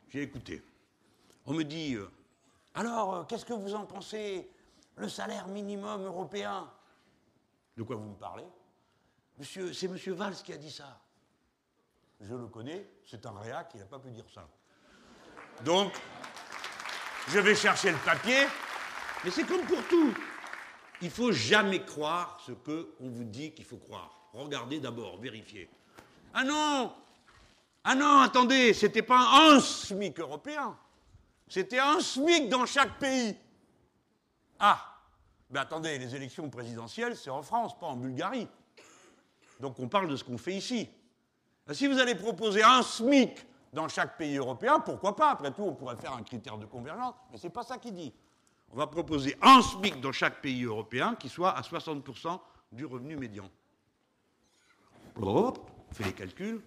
J'ai 0.10 0.24
écouté. 0.24 0.64
On 1.46 1.54
me 1.54 1.64
dit 1.64 1.96
euh, 1.96 2.10
Alors, 2.74 3.16
euh, 3.16 3.24
qu'est-ce 3.24 3.46
que 3.46 3.54
vous 3.54 3.76
en 3.76 3.86
pensez 3.86 4.50
Le 4.96 5.10
salaire 5.10 5.48
minimum 5.48 6.04
européen? 6.06 6.72
De 7.78 7.84
quoi 7.84 7.96
vous 7.96 8.10
me 8.10 8.16
parlez? 8.16 8.46
Monsieur, 9.38 9.74
c'est 9.74 9.88
M. 9.88 9.98
Valls 10.14 10.36
qui 10.36 10.54
a 10.54 10.58
dit 10.58 10.72
ça. 10.72 11.00
Je 12.22 12.34
le 12.34 12.48
connais, 12.48 12.88
c'est 13.06 13.26
un 13.26 13.38
réac, 13.38 13.72
il 13.74 13.82
n'a 13.82 13.86
pas 13.86 14.00
pu 14.00 14.10
dire 14.10 14.26
ça. 14.34 14.48
Donc, 15.64 15.94
je 17.28 17.40
vais 17.40 17.56
chercher 17.56 17.92
le 17.92 17.98
papier, 17.98 18.46
mais 19.24 19.32
c'est 19.32 19.44
comme 19.44 19.66
pour 19.66 19.86
tout. 19.88 20.14
Il 21.02 21.10
faut 21.10 21.34
jamais 21.34 21.84
croire 21.84 22.40
ce 22.46 22.54
qu'on 22.54 23.10
vous 23.10 23.26
dit 23.26 23.52
qu'il 23.54 23.66
faut 23.66 23.78
croire. 23.78 24.30
Regardez 24.34 24.80
d'abord, 24.80 25.20
vérifiez. 25.20 25.70
Ah 26.34 26.44
non 26.44 26.94
Ah 27.84 27.96
non, 27.96 28.20
attendez, 28.20 28.74
c'était 28.74 29.02
pas 29.02 29.52
un 29.52 29.60
SMIC 29.60 30.20
européen. 30.20 30.78
C'était 31.48 31.80
un 31.80 32.00
SMIC 32.00 32.50
dans 32.50 32.66
chaque 32.66 32.98
pays. 32.98 33.36
Ah 34.60 35.02
Ben 35.50 35.62
attendez, 35.62 35.98
les 35.98 36.16
élections 36.16 36.50
présidentielles, 36.50 37.18
c'est 37.18 37.30
en 37.30 37.42
France, 37.42 37.78
pas 37.78 37.88
en 37.88 37.98
Bulgarie. 37.98 38.48
Donc 39.60 39.80
on 39.80 39.88
parle 39.88 40.08
de 40.08 40.16
ce 40.16 40.24
qu'on 40.24 40.38
fait 40.38 40.54
ici. 40.54 40.90
Si 41.72 41.88
vous 41.88 41.98
allez 42.00 42.16
proposer 42.16 42.64
un 42.64 42.82
SMIC 42.84 43.46
dans 43.74 43.88
chaque 43.88 44.18
pays 44.18 44.38
européen, 44.38 44.80
pourquoi 44.80 45.16
pas? 45.16 45.32
Après 45.32 45.52
tout, 45.52 45.64
on 45.64 45.74
pourrait 45.74 45.96
faire 45.96 46.14
un 46.14 46.24
critère 46.24 46.58
de 46.58 46.66
convergence, 46.66 47.16
mais 47.32 47.38
ce 47.38 47.48
n'est 47.48 47.54
pas 47.54 47.64
ça 47.64 47.78
qu'il 47.78 47.94
dit. 47.94 48.14
On 48.72 48.78
va 48.78 48.88
proposer 48.88 49.36
un 49.42 49.62
SMIC 49.62 50.00
dans 50.02 50.12
chaque 50.12 50.42
pays 50.42 50.64
européen 50.64 51.16
qui 51.16 51.30
soit 51.30 51.52
à 51.52 51.62
60% 51.62 52.40
du 52.72 52.86
revenu 52.86 53.16
médian. 53.16 53.50
On 55.18 55.54
fait 55.92 56.04
les 56.04 56.14
calculs. 56.14 56.62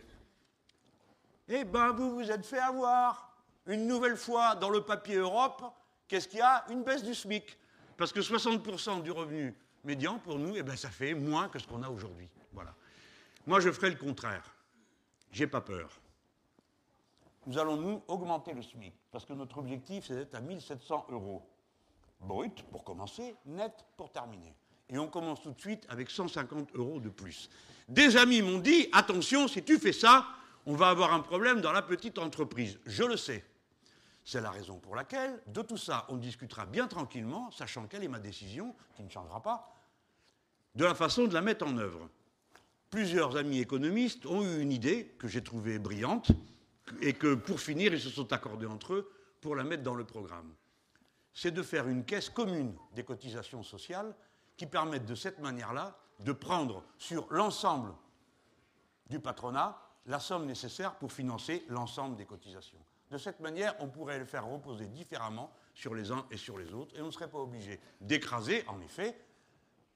Eh 1.48 1.64
bien, 1.64 1.92
vous 1.92 2.14
vous 2.14 2.30
êtes 2.30 2.44
fait 2.44 2.58
avoir. 2.58 3.36
Une 3.66 3.86
nouvelle 3.86 4.16
fois, 4.16 4.54
dans 4.54 4.70
le 4.70 4.82
papier 4.82 5.16
Europe, 5.16 5.62
qu'est-ce 6.06 6.28
qu'il 6.28 6.38
y 6.38 6.42
a? 6.42 6.64
Une 6.70 6.82
baisse 6.82 7.04
du 7.04 7.14
SMIC. 7.14 7.58
Parce 7.96 8.12
que 8.12 8.20
60% 8.20 9.02
du 9.02 9.10
revenu 9.10 9.54
médian, 9.84 10.18
pour 10.18 10.38
nous, 10.38 10.56
eh 10.56 10.62
ben, 10.62 10.76
ça 10.76 10.88
fait 10.88 11.14
moins 11.14 11.48
que 11.48 11.58
ce 11.58 11.66
qu'on 11.66 11.82
a 11.82 11.88
aujourd'hui. 11.88 12.28
Moi, 13.48 13.58
je 13.58 13.72
ferai 13.72 13.90
le 13.90 13.96
contraire. 13.96 14.54
J'ai 15.32 15.48
pas 15.48 15.60
peur 15.60 16.00
nous 17.48 17.56
allons 17.56 17.76
nous 17.76 18.02
augmenter 18.08 18.52
le 18.52 18.60
SMIC, 18.60 18.92
parce 19.10 19.24
que 19.24 19.32
notre 19.32 19.56
objectif, 19.56 20.04
c'est 20.06 20.14
d'être 20.14 20.34
à 20.34 20.40
1700 20.40 21.06
euros. 21.08 21.42
Brut 22.20 22.62
pour 22.64 22.84
commencer, 22.84 23.34
net 23.46 23.72
pour 23.96 24.12
terminer. 24.12 24.54
Et 24.90 24.98
on 24.98 25.08
commence 25.08 25.40
tout 25.40 25.52
de 25.52 25.60
suite 25.60 25.86
avec 25.88 26.10
150 26.10 26.74
euros 26.74 27.00
de 27.00 27.08
plus. 27.08 27.48
Des 27.88 28.18
amis 28.18 28.42
m'ont 28.42 28.58
dit, 28.58 28.88
attention, 28.92 29.48
si 29.48 29.62
tu 29.62 29.78
fais 29.78 29.94
ça, 29.94 30.26
on 30.66 30.74
va 30.74 30.90
avoir 30.90 31.14
un 31.14 31.20
problème 31.20 31.62
dans 31.62 31.72
la 31.72 31.80
petite 31.80 32.18
entreprise. 32.18 32.78
Je 32.84 33.04
le 33.04 33.16
sais. 33.16 33.42
C'est 34.24 34.42
la 34.42 34.50
raison 34.50 34.78
pour 34.78 34.94
laquelle, 34.94 35.42
de 35.46 35.62
tout 35.62 35.78
ça, 35.78 36.04
on 36.10 36.18
discutera 36.18 36.66
bien 36.66 36.86
tranquillement, 36.86 37.50
sachant 37.50 37.86
quelle 37.86 38.04
est 38.04 38.08
ma 38.08 38.18
décision, 38.18 38.76
qui 38.94 39.02
ne 39.02 39.08
changera 39.08 39.40
pas, 39.40 39.74
de 40.74 40.84
la 40.84 40.94
façon 40.94 41.24
de 41.24 41.32
la 41.32 41.40
mettre 41.40 41.66
en 41.66 41.78
œuvre. 41.78 42.10
Plusieurs 42.90 43.36
amis 43.36 43.58
économistes 43.58 44.24
ont 44.26 44.42
eu 44.42 44.60
une 44.60 44.72
idée 44.72 45.14
que 45.18 45.28
j'ai 45.28 45.42
trouvée 45.44 45.78
brillante, 45.78 46.32
et 47.00 47.12
que 47.12 47.34
pour 47.34 47.60
finir, 47.60 47.92
ils 47.92 48.00
se 48.00 48.10
sont 48.10 48.32
accordés 48.32 48.66
entre 48.66 48.94
eux 48.94 49.12
pour 49.40 49.54
la 49.54 49.64
mettre 49.64 49.82
dans 49.82 49.94
le 49.94 50.04
programme. 50.04 50.54
C'est 51.34 51.50
de 51.50 51.62
faire 51.62 51.86
une 51.86 52.04
caisse 52.04 52.30
commune 52.30 52.74
des 52.94 53.04
cotisations 53.04 53.62
sociales 53.62 54.14
qui 54.56 54.66
permettent 54.66 55.06
de 55.06 55.14
cette 55.14 55.38
manière-là 55.38 55.96
de 56.20 56.32
prendre 56.32 56.82
sur 56.96 57.26
l'ensemble 57.30 57.92
du 59.08 59.20
patronat 59.20 59.80
la 60.06 60.18
somme 60.18 60.46
nécessaire 60.46 60.96
pour 60.96 61.12
financer 61.12 61.64
l'ensemble 61.68 62.16
des 62.16 62.24
cotisations. 62.24 62.78
De 63.10 63.18
cette 63.18 63.40
manière, 63.40 63.74
on 63.80 63.88
pourrait 63.88 64.18
le 64.18 64.24
faire 64.24 64.46
reposer 64.46 64.86
différemment 64.86 65.52
sur 65.74 65.94
les 65.94 66.10
uns 66.10 66.26
et 66.30 66.36
sur 66.36 66.58
les 66.58 66.72
autres, 66.74 66.96
et 66.96 67.02
on 67.02 67.06
ne 67.06 67.10
serait 67.10 67.30
pas 67.30 67.38
obligé 67.38 67.78
d'écraser, 68.00 68.64
en 68.66 68.80
effet, 68.80 69.16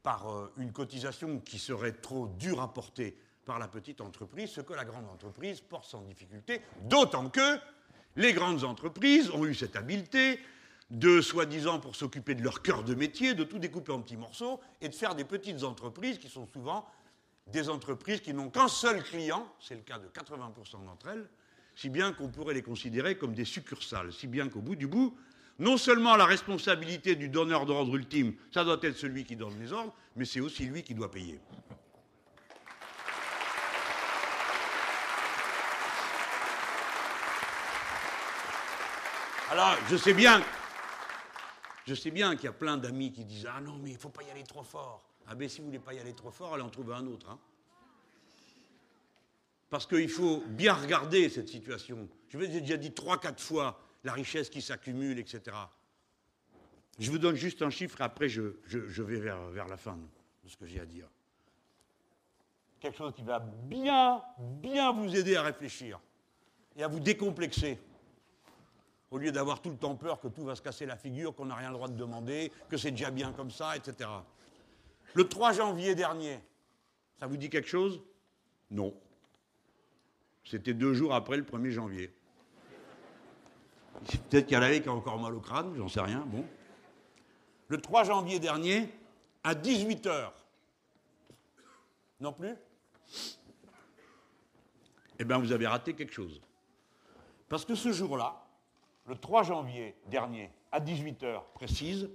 par 0.03 0.31
euh, 0.31 0.53
une 0.57 0.73
cotisation 0.73 1.41
qui 1.41 1.59
serait 1.59 1.93
trop 1.93 2.27
dure 2.39 2.61
à 2.61 2.73
porter 2.73 3.17
par 3.45 3.59
la 3.59 3.69
petite 3.69 4.01
entreprise 4.01 4.51
ce 4.51 4.61
que 4.61 4.73
la 4.73 4.85
grande 4.85 5.09
entreprise 5.09 5.61
porte 5.61 5.85
sans 5.85 6.03
difficulté, 6.03 6.61
d'autant 6.83 7.29
que 7.29 7.59
les 8.17 8.33
grandes 8.33 8.65
entreprises 8.65 9.31
ont 9.31 9.45
eu 9.45 9.55
cette 9.55 9.77
habileté 9.77 10.39
de, 10.91 11.21
soi-disant, 11.21 11.81
pour 11.81 11.97
s'occuper 11.97 12.35
de 12.35 12.43
leur 12.43 12.61
cœur 12.63 12.85
de 12.85 12.95
métier, 12.95 13.35
de 13.35 13.45
tout 13.45 13.59
découper 13.59 13.93
en 13.93 14.03
petits 14.03 14.17
morceaux 14.17 14.61
et 14.81 14.89
de 14.89 14.95
faire 14.95 15.15
des 15.15 15.25
petites 15.25 15.65
entreprises 15.65 16.19
qui 16.19 16.29
sont 16.29 16.47
souvent 16.53 16.87
des 17.47 17.69
entreprises 17.69 18.21
qui 18.21 18.35
n'ont 18.35 18.51
qu'un 18.51 18.69
seul 18.69 19.03
client, 19.03 19.51
c'est 19.59 19.75
le 19.75 19.81
cas 19.81 19.99
de 19.99 20.07
80% 20.09 20.85
d'entre 20.85 21.09
elles, 21.09 21.29
si 21.75 21.89
bien 21.89 22.13
qu'on 22.13 22.29
pourrait 22.29 22.55
les 22.55 22.63
considérer 22.63 23.17
comme 23.17 23.35
des 23.35 23.45
succursales, 23.45 24.13
si 24.13 24.27
bien 24.27 24.49
qu'au 24.49 24.61
bout 24.61 24.77
du 24.77 24.87
bout, 24.87 25.17
non 25.63 25.77
seulement 25.77 26.17
la 26.17 26.27
responsabilité 26.27 27.15
du 27.15 27.29
donneur 27.29 27.67
d'ordre 27.67 27.95
ultime, 27.95 28.35
ça 28.51 28.65
doit 28.65 28.79
être 28.83 28.97
celui 28.97 29.25
qui 29.25 29.37
donne 29.37 29.57
les 29.61 29.73
ordres, 29.73 29.95
mais 30.17 30.25
c'est 30.25 30.41
aussi 30.41 30.65
lui 30.65 30.83
qui 30.83 30.93
doit 30.93 31.11
payer. 31.11 31.41
Alors, 39.53 39.77
je 39.89 39.97
sais 39.97 40.15
bien, 40.15 40.43
je 41.87 41.95
sais 41.95 42.11
bien 42.11 42.35
qu'il 42.35 42.47
y 42.47 42.49
a 42.49 42.53
plein 42.53 42.77
d'amis 42.77 43.13
qui 43.13 43.25
disent 43.25 43.47
Ah 43.49 43.61
non, 43.61 43.79
mais 43.81 43.91
il 43.91 43.95
ne 43.95 44.01
faut 44.01 44.09
pas 44.09 44.25
y 44.25 44.31
aller 44.31 44.43
trop 44.43 44.65
fort. 44.65 45.05
Ah 45.29 45.37
ben 45.37 45.49
si 45.49 45.59
vous 45.59 45.67
ne 45.67 45.69
voulez 45.69 45.79
pas 45.79 45.95
y 45.95 46.01
aller 46.01 46.15
trop 46.15 46.33
fort, 46.33 46.55
allez 46.55 46.65
en 46.65 46.71
trouver 46.71 46.95
un 46.95 47.07
autre. 47.07 47.31
Hein. 47.31 47.39
Parce 49.71 49.87
qu'il 49.87 50.09
faut 50.09 50.43
bien 50.49 50.75
regarder 50.75 51.29
cette 51.29 51.49
situation. 51.49 52.09
Je 52.29 52.37
vous 52.37 52.45
ai 52.45 52.61
déjà 52.61 52.77
dit 52.77 52.93
trois, 52.93 53.21
quatre 53.21 53.41
fois 53.41 53.79
la 54.05 54.13
richesse 54.13 54.51
qui 54.51 54.63
s'accumule, 54.63 55.19
etc. 55.19 55.57
Je 56.99 57.11
vous 57.11 57.19
donne 57.19 57.37
juste 57.37 57.63
un 57.63 57.71
chiffre 57.71 58.01
et 58.01 58.05
après 58.05 58.29
je, 58.29 58.43
vais 59.03 59.21
vers, 59.21 59.41
vers 59.49 59.67
la 59.69 59.77
fin 59.77 59.99
de 60.45 60.49
ce 60.49 60.57
que 60.57 60.67
j'ai 60.67 60.81
à 60.81 60.87
dire. 60.87 61.09
Quelque 62.81 62.97
chose 62.97 63.13
qui 63.15 63.23
va 63.23 63.39
bien, 63.39 64.23
bien 64.39 64.93
vous 64.93 65.15
aider 65.15 65.37
à 65.37 65.43
réfléchir 65.43 66.01
et 66.77 66.83
à 66.83 66.89
vous 66.89 67.01
décomplexer. 67.01 67.79
Au 69.11 69.19
lieu 69.19 69.31
d'avoir 69.31 69.61
tout 69.61 69.71
le 69.71 69.77
temps 69.77 69.95
peur 69.95 70.21
que 70.21 70.29
tout 70.29 70.43
va 70.43 70.57
se 70.57 70.63
casser 70.63 70.87
la 70.87 70.97
figure, 70.97 71.35
qu'on 71.35 71.45
n'a 71.45 71.55
rien 71.55 71.69
le 71.69 71.75
droit 71.75 71.89
de 71.89 71.97
demander, 71.97 72.51
que 72.69 72.77
c'est 72.77 72.91
déjà 72.91 73.11
bien 73.11 73.33
comme 73.33 73.51
ça, 73.51 73.77
etc. 73.77 74.09
Le 75.15 75.29
3 75.29 75.53
janvier 75.53 75.95
dernier, 75.95 76.41
ça 77.19 77.27
vous 77.27 77.37
dit 77.37 77.51
quelque 77.51 77.69
chose? 77.69 78.03
Non. 78.71 78.95
C'était 80.45 80.75
deux 80.75 80.95
jours 80.95 81.15
après 81.15 81.37
le 81.37 81.45
1er 81.45 81.71
janvier. 81.71 82.13
Peut-être 84.31 84.47
qu'il 84.47 84.55
y 84.55 84.59
en 84.59 84.63
avait 84.63 84.83
qui 84.83 84.89
ont 84.89 84.97
encore 84.97 85.19
mal 85.19 85.35
au 85.35 85.41
crâne, 85.41 85.75
j'en 85.77 85.89
sais 85.89 86.01
rien. 86.01 86.25
Bon. 86.27 86.45
Le 87.69 87.81
3 87.81 88.05
janvier 88.05 88.39
dernier, 88.39 88.89
à 89.45 89.55
18h. 89.55 90.31
Non 92.21 92.33
plus 92.33 92.55
Eh 95.19 95.25
bien, 95.25 95.39
vous 95.39 95.53
avez 95.53 95.67
raté 95.67 95.95
quelque 95.95 96.13
chose. 96.13 96.41
Parce 97.49 97.65
que 97.65 97.75
ce 97.75 97.93
jour-là, 97.93 98.45
le 99.07 99.17
3 99.17 99.43
janvier 99.43 99.97
dernier, 100.07 100.51
à 100.71 100.81
18h 100.81 101.43
précise, 101.55 102.09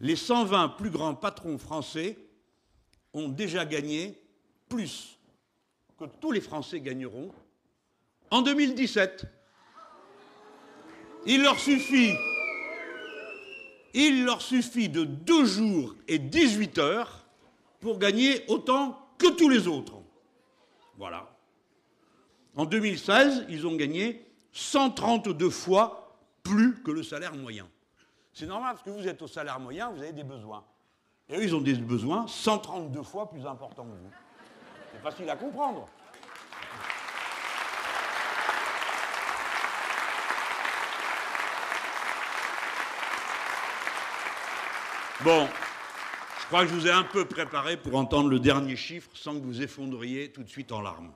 les 0.00 0.16
120 0.16 0.70
plus 0.70 0.90
grands 0.90 1.14
patrons 1.14 1.58
français 1.58 2.18
ont 3.12 3.28
déjà 3.28 3.64
gagné 3.64 4.20
plus 4.68 5.18
que 5.98 6.04
tous 6.04 6.32
les 6.32 6.40
Français 6.40 6.80
gagneront 6.80 7.32
en 8.30 8.42
2017. 8.42 9.26
Il 11.26 11.42
leur 11.42 11.58
suffit, 11.58 12.14
de 14.88 15.04
deux 15.04 15.44
jours 15.44 15.94
et 16.06 16.18
18 16.18 16.78
heures 16.78 17.26
pour 17.80 17.98
gagner 17.98 18.44
autant 18.48 18.98
que 19.18 19.30
tous 19.32 19.48
les 19.48 19.66
autres. 19.66 19.94
Voilà. 20.96 21.28
En 22.56 22.64
2016, 22.64 23.46
ils 23.48 23.66
ont 23.66 23.74
gagné 23.74 24.24
132 24.52 25.50
fois 25.50 26.16
plus 26.42 26.80
que 26.82 26.90
le 26.90 27.02
salaire 27.02 27.34
moyen. 27.34 27.68
C'est 28.32 28.46
normal 28.46 28.74
parce 28.74 28.84
que 28.84 28.90
vous 28.90 29.08
êtes 29.08 29.20
au 29.20 29.26
salaire 29.26 29.58
moyen, 29.58 29.90
vous 29.90 30.02
avez 30.02 30.12
des 30.12 30.24
besoins. 30.24 30.64
Et 31.28 31.36
eux, 31.36 31.42
ils 31.42 31.54
ont 31.54 31.60
des 31.60 31.74
besoins 31.74 32.26
132 32.28 33.02
fois 33.02 33.28
plus 33.28 33.44
importants 33.46 33.84
que 33.84 33.88
vous. 33.88 34.10
C'est 34.92 35.02
facile 35.02 35.28
à 35.28 35.36
comprendre. 35.36 35.88
Bon, 45.24 45.48
je 46.40 46.46
crois 46.46 46.64
que 46.64 46.68
je 46.68 46.74
vous 46.74 46.86
ai 46.86 46.90
un 46.90 47.02
peu 47.02 47.24
préparé 47.24 47.78
pour 47.78 47.94
entendre 47.94 48.28
le 48.28 48.38
dernier 48.38 48.76
chiffre 48.76 49.10
sans 49.14 49.32
que 49.32 49.44
vous 49.44 49.62
effondriez 49.62 50.30
tout 50.30 50.42
de 50.42 50.48
suite 50.48 50.72
en 50.72 50.82
larmes. 50.82 51.10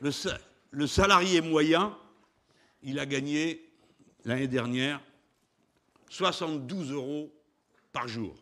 Le, 0.00 0.86
salarié 0.86 1.40
moyen, 1.40 1.96
il 2.82 2.98
a 2.98 3.06
gagné 3.06 3.72
l'année 4.26 4.48
dernière 4.48 5.00
72 6.10 6.92
euros 6.92 7.32
par 7.90 8.06
jour. 8.06 8.36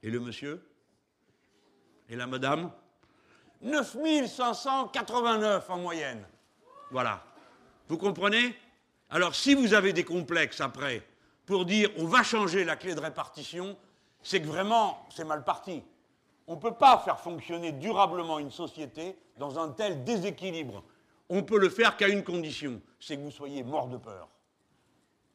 Et 0.00 0.10
le 0.10 0.20
monsieur? 0.20 0.64
Et 2.08 2.14
la 2.14 2.28
madame? 2.28 2.70
9589 3.62 5.68
en 5.68 5.78
moyenne. 5.78 6.24
Voilà. 6.92 7.26
Vous 7.88 7.98
comprenez? 7.98 8.56
Alors 9.10 9.34
si 9.34 9.54
vous 9.54 9.74
avez 9.74 9.92
des 9.92 10.04
complexes 10.04 10.60
après 10.60 11.02
pour 11.44 11.64
dire 11.64 11.90
on 11.96 12.06
va 12.06 12.22
changer 12.22 12.64
la 12.64 12.76
clé 12.76 12.94
de 12.94 13.00
répartition, 13.00 13.76
c'est 14.22 14.40
que 14.40 14.46
vraiment 14.46 15.06
c'est 15.14 15.24
mal 15.24 15.44
parti. 15.44 15.82
On 16.48 16.56
ne 16.56 16.60
peut 16.60 16.74
pas 16.74 16.98
faire 16.98 17.18
fonctionner 17.20 17.72
durablement 17.72 18.38
une 18.38 18.50
société 18.50 19.16
dans 19.38 19.58
un 19.58 19.70
tel 19.70 20.04
déséquilibre. 20.04 20.82
On 21.28 21.42
peut 21.42 21.58
le 21.58 21.68
faire 21.68 21.96
qu'à 21.96 22.08
une 22.08 22.22
condition, 22.22 22.80
c'est 23.00 23.16
que 23.16 23.22
vous 23.22 23.30
soyez 23.30 23.62
mort 23.62 23.88
de 23.88 23.96
peur. 23.96 24.28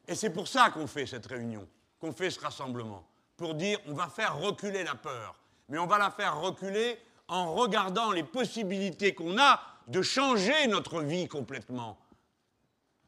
Et 0.07 0.15
c'est 0.15 0.29
pour 0.31 0.47
ça 0.47 0.69
qu'on 0.69 0.87
fait 0.87 1.05
cette 1.05 1.25
réunion, 1.25 1.67
qu'on 1.99 2.13
fait 2.13 2.29
ce 2.29 2.39
rassemblement, 2.39 3.05
pour 3.37 3.55
dire 3.55 3.79
on 3.87 3.93
va 3.93 4.07
faire 4.07 4.37
reculer 4.37 4.83
la 4.83 4.95
peur. 4.95 5.35
Mais 5.69 5.77
on 5.77 5.87
va 5.87 5.97
la 5.97 6.11
faire 6.11 6.39
reculer 6.39 6.97
en 7.29 7.53
regardant 7.53 8.11
les 8.11 8.23
possibilités 8.23 9.13
qu'on 9.13 9.37
a 9.37 9.61
de 9.87 10.01
changer 10.01 10.67
notre 10.67 11.01
vie 11.01 11.27
complètement 11.29 11.97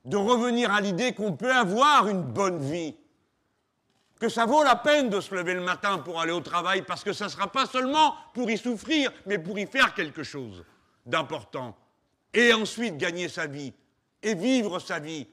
de 0.05 0.17
revenir 0.17 0.71
à 0.71 0.81
l'idée 0.81 1.13
qu'on 1.13 1.33
peut 1.33 1.53
avoir 1.53 2.07
une 2.07 2.23
bonne 2.23 2.59
vie, 2.59 2.95
que 4.19 4.29
ça 4.29 4.45
vaut 4.45 4.63
la 4.63 4.75
peine 4.75 5.09
de 5.09 5.19
se 5.19 5.33
lever 5.33 5.53
le 5.53 5.61
matin 5.61 5.97
pour 5.99 6.19
aller 6.19 6.31
au 6.31 6.41
travail, 6.41 6.81
parce 6.81 7.03
que 7.03 7.13
ça 7.13 7.25
ne 7.25 7.29
sera 7.29 7.51
pas 7.51 7.65
seulement 7.65 8.15
pour 8.33 8.49
y 8.49 8.57
souffrir, 8.57 9.11
mais 9.25 9.39
pour 9.39 9.57
y 9.59 9.65
faire 9.65 9.93
quelque 9.93 10.23
chose 10.23 10.63
d'important, 11.05 11.75
et 12.33 12.53
ensuite 12.53 12.97
gagner 12.97 13.29
sa 13.29 13.47
vie, 13.47 13.73
et 14.21 14.35
vivre 14.35 14.79
sa 14.79 14.99
vie, 14.99 15.27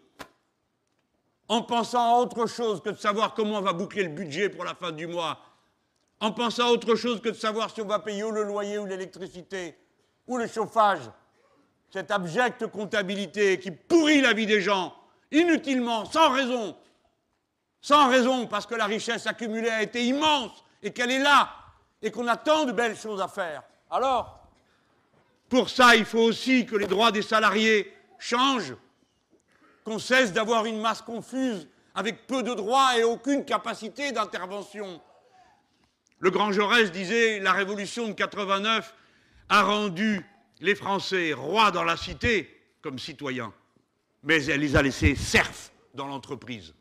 en 1.48 1.62
pensant 1.62 2.16
à 2.16 2.20
autre 2.20 2.46
chose 2.46 2.80
que 2.80 2.90
de 2.90 2.98
savoir 2.98 3.34
comment 3.34 3.58
on 3.58 3.62
va 3.62 3.72
boucler 3.72 4.04
le 4.04 4.10
budget 4.10 4.48
pour 4.48 4.64
la 4.64 4.74
fin 4.74 4.92
du 4.92 5.06
mois, 5.06 5.40
en 6.20 6.32
pensant 6.32 6.68
à 6.68 6.70
autre 6.70 6.94
chose 6.94 7.20
que 7.20 7.30
de 7.30 7.34
savoir 7.34 7.70
si 7.74 7.80
on 7.80 7.86
va 7.86 7.98
payer 7.98 8.22
le 8.30 8.44
loyer 8.44 8.78
ou 8.78 8.86
l'électricité, 8.86 9.76
ou 10.26 10.36
le 10.36 10.46
chauffage, 10.46 11.10
cette 11.92 12.10
abjecte 12.10 12.66
comptabilité 12.68 13.58
qui 13.58 13.70
pourrit 13.70 14.20
la 14.20 14.32
vie 14.32 14.46
des 14.46 14.60
gens, 14.60 14.94
inutilement, 15.32 16.04
sans 16.04 16.30
raison, 16.30 16.76
sans 17.80 18.08
raison, 18.08 18.46
parce 18.46 18.66
que 18.66 18.74
la 18.74 18.86
richesse 18.86 19.26
accumulée 19.26 19.70
a 19.70 19.82
été 19.82 20.04
immense 20.04 20.64
et 20.82 20.92
qu'elle 20.92 21.10
est 21.10 21.22
là, 21.22 21.50
et 22.02 22.10
qu'on 22.10 22.26
a 22.28 22.36
tant 22.36 22.64
de 22.64 22.72
belles 22.72 22.96
choses 22.96 23.20
à 23.20 23.28
faire. 23.28 23.62
Alors, 23.90 24.40
pour 25.48 25.68
ça, 25.68 25.96
il 25.96 26.04
faut 26.04 26.20
aussi 26.20 26.64
que 26.64 26.76
les 26.76 26.86
droits 26.86 27.10
des 27.10 27.22
salariés 27.22 27.92
changent, 28.18 28.76
qu'on 29.84 29.98
cesse 29.98 30.32
d'avoir 30.32 30.66
une 30.66 30.80
masse 30.80 31.02
confuse 31.02 31.68
avec 31.94 32.26
peu 32.26 32.42
de 32.42 32.54
droits 32.54 32.96
et 32.96 33.02
aucune 33.02 33.44
capacité 33.44 34.12
d'intervention. 34.12 35.00
Le 36.20 36.30
grand 36.30 36.52
Jaurès 36.52 36.92
disait 36.92 37.40
la 37.40 37.52
révolution 37.52 38.06
de 38.06 38.12
89 38.12 38.94
a 39.48 39.62
rendu 39.62 40.24
les 40.60 40.74
Français 40.74 41.32
rois 41.32 41.70
dans 41.70 41.84
la 41.84 41.96
cité 41.96 42.56
comme 42.82 42.98
citoyens, 42.98 43.52
mais 44.22 44.44
elle 44.46 44.60
les 44.60 44.76
a 44.76 44.82
laissés 44.82 45.14
serfs 45.14 45.72
dans 45.94 46.06
l'entreprise. 46.06 46.74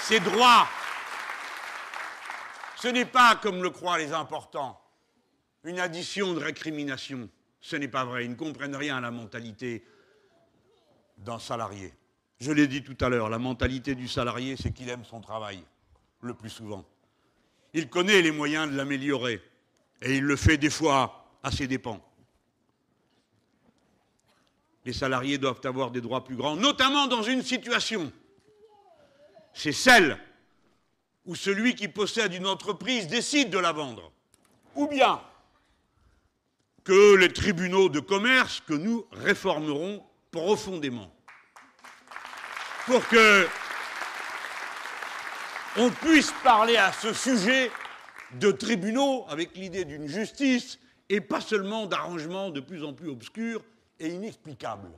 Ces 0.00 0.20
droits, 0.20 0.66
ce 2.76 2.88
n'est 2.88 3.04
pas, 3.04 3.36
comme 3.36 3.62
le 3.62 3.70
croient 3.70 3.98
les 3.98 4.12
importants, 4.12 4.80
une 5.62 5.78
addition 5.78 6.34
de 6.34 6.40
récrimination. 6.40 7.28
Ce 7.60 7.76
n'est 7.76 7.88
pas 7.88 8.04
vrai. 8.04 8.24
Ils 8.24 8.30
ne 8.30 8.34
comprennent 8.34 8.74
rien 8.74 8.96
à 8.96 9.00
la 9.00 9.10
mentalité 9.10 9.84
d'un 11.18 11.38
salarié. 11.38 11.94
Je 12.40 12.50
l'ai 12.50 12.66
dit 12.66 12.82
tout 12.82 12.96
à 13.04 13.10
l'heure, 13.10 13.28
la 13.28 13.38
mentalité 13.38 13.94
du 13.94 14.08
salarié, 14.08 14.56
c'est 14.56 14.72
qu'il 14.72 14.88
aime 14.88 15.04
son 15.04 15.20
travail 15.20 15.62
le 16.20 16.34
plus 16.34 16.50
souvent. 16.50 16.84
Il 17.72 17.88
connaît 17.88 18.22
les 18.22 18.30
moyens 18.30 18.70
de 18.70 18.76
l'améliorer 18.76 19.42
et 20.02 20.16
il 20.16 20.24
le 20.24 20.36
fait 20.36 20.56
des 20.56 20.70
fois 20.70 21.26
à 21.42 21.50
ses 21.50 21.66
dépens. 21.66 22.00
Les 24.84 24.92
salariés 24.92 25.38
doivent 25.38 25.60
avoir 25.64 25.90
des 25.90 26.00
droits 26.00 26.24
plus 26.24 26.36
grands, 26.36 26.56
notamment 26.56 27.06
dans 27.06 27.22
une 27.22 27.42
situation. 27.42 28.10
C'est 29.52 29.72
celle 29.72 30.18
où 31.26 31.34
celui 31.34 31.74
qui 31.74 31.88
possède 31.88 32.32
une 32.32 32.46
entreprise 32.46 33.06
décide 33.06 33.50
de 33.50 33.58
la 33.58 33.72
vendre. 33.72 34.10
Ou 34.74 34.86
bien 34.86 35.20
que 36.84 37.14
les 37.16 37.32
tribunaux 37.32 37.88
de 37.88 38.00
commerce 38.00 38.62
que 38.66 38.72
nous 38.72 39.06
réformerons 39.12 40.02
profondément. 40.30 41.14
Pour 42.86 43.06
que 43.08 43.46
on 45.76 45.90
puisse 45.90 46.32
parler 46.42 46.76
à 46.76 46.92
ce 46.92 47.12
sujet 47.12 47.70
de 48.32 48.50
tribunaux, 48.50 49.24
avec 49.28 49.56
l'idée 49.56 49.84
d'une 49.84 50.06
justice, 50.06 50.78
et 51.08 51.20
pas 51.20 51.40
seulement 51.40 51.86
d'arrangements 51.86 52.50
de 52.50 52.60
plus 52.60 52.84
en 52.84 52.92
plus 52.92 53.08
obscurs 53.08 53.62
et 53.98 54.08
inexplicables. 54.08 54.90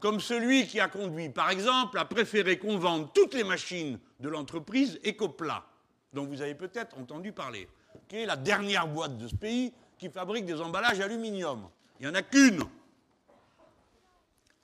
Comme 0.00 0.20
celui 0.20 0.66
qui 0.66 0.78
a 0.80 0.88
conduit, 0.88 1.30
par 1.30 1.50
exemple, 1.50 1.98
à 1.98 2.04
préférer 2.04 2.58
qu'on 2.58 2.78
vende 2.78 3.12
toutes 3.14 3.34
les 3.34 3.44
machines 3.44 3.98
de 4.20 4.28
l'entreprise 4.28 5.00
Ecopla, 5.04 5.64
dont 6.12 6.26
vous 6.26 6.42
avez 6.42 6.54
peut-être 6.54 6.98
entendu 6.98 7.32
parler, 7.32 7.68
qui 8.08 8.16
est 8.16 8.26
la 8.26 8.36
dernière 8.36 8.86
boîte 8.86 9.16
de 9.16 9.28
ce 9.28 9.34
pays 9.34 9.72
qui 9.98 10.10
fabrique 10.10 10.44
des 10.44 10.60
emballages 10.60 11.00
aluminium. 11.00 11.68
Il 11.98 12.06
n'y 12.06 12.12
en 12.12 12.14
a 12.14 12.22
qu'une. 12.22 12.62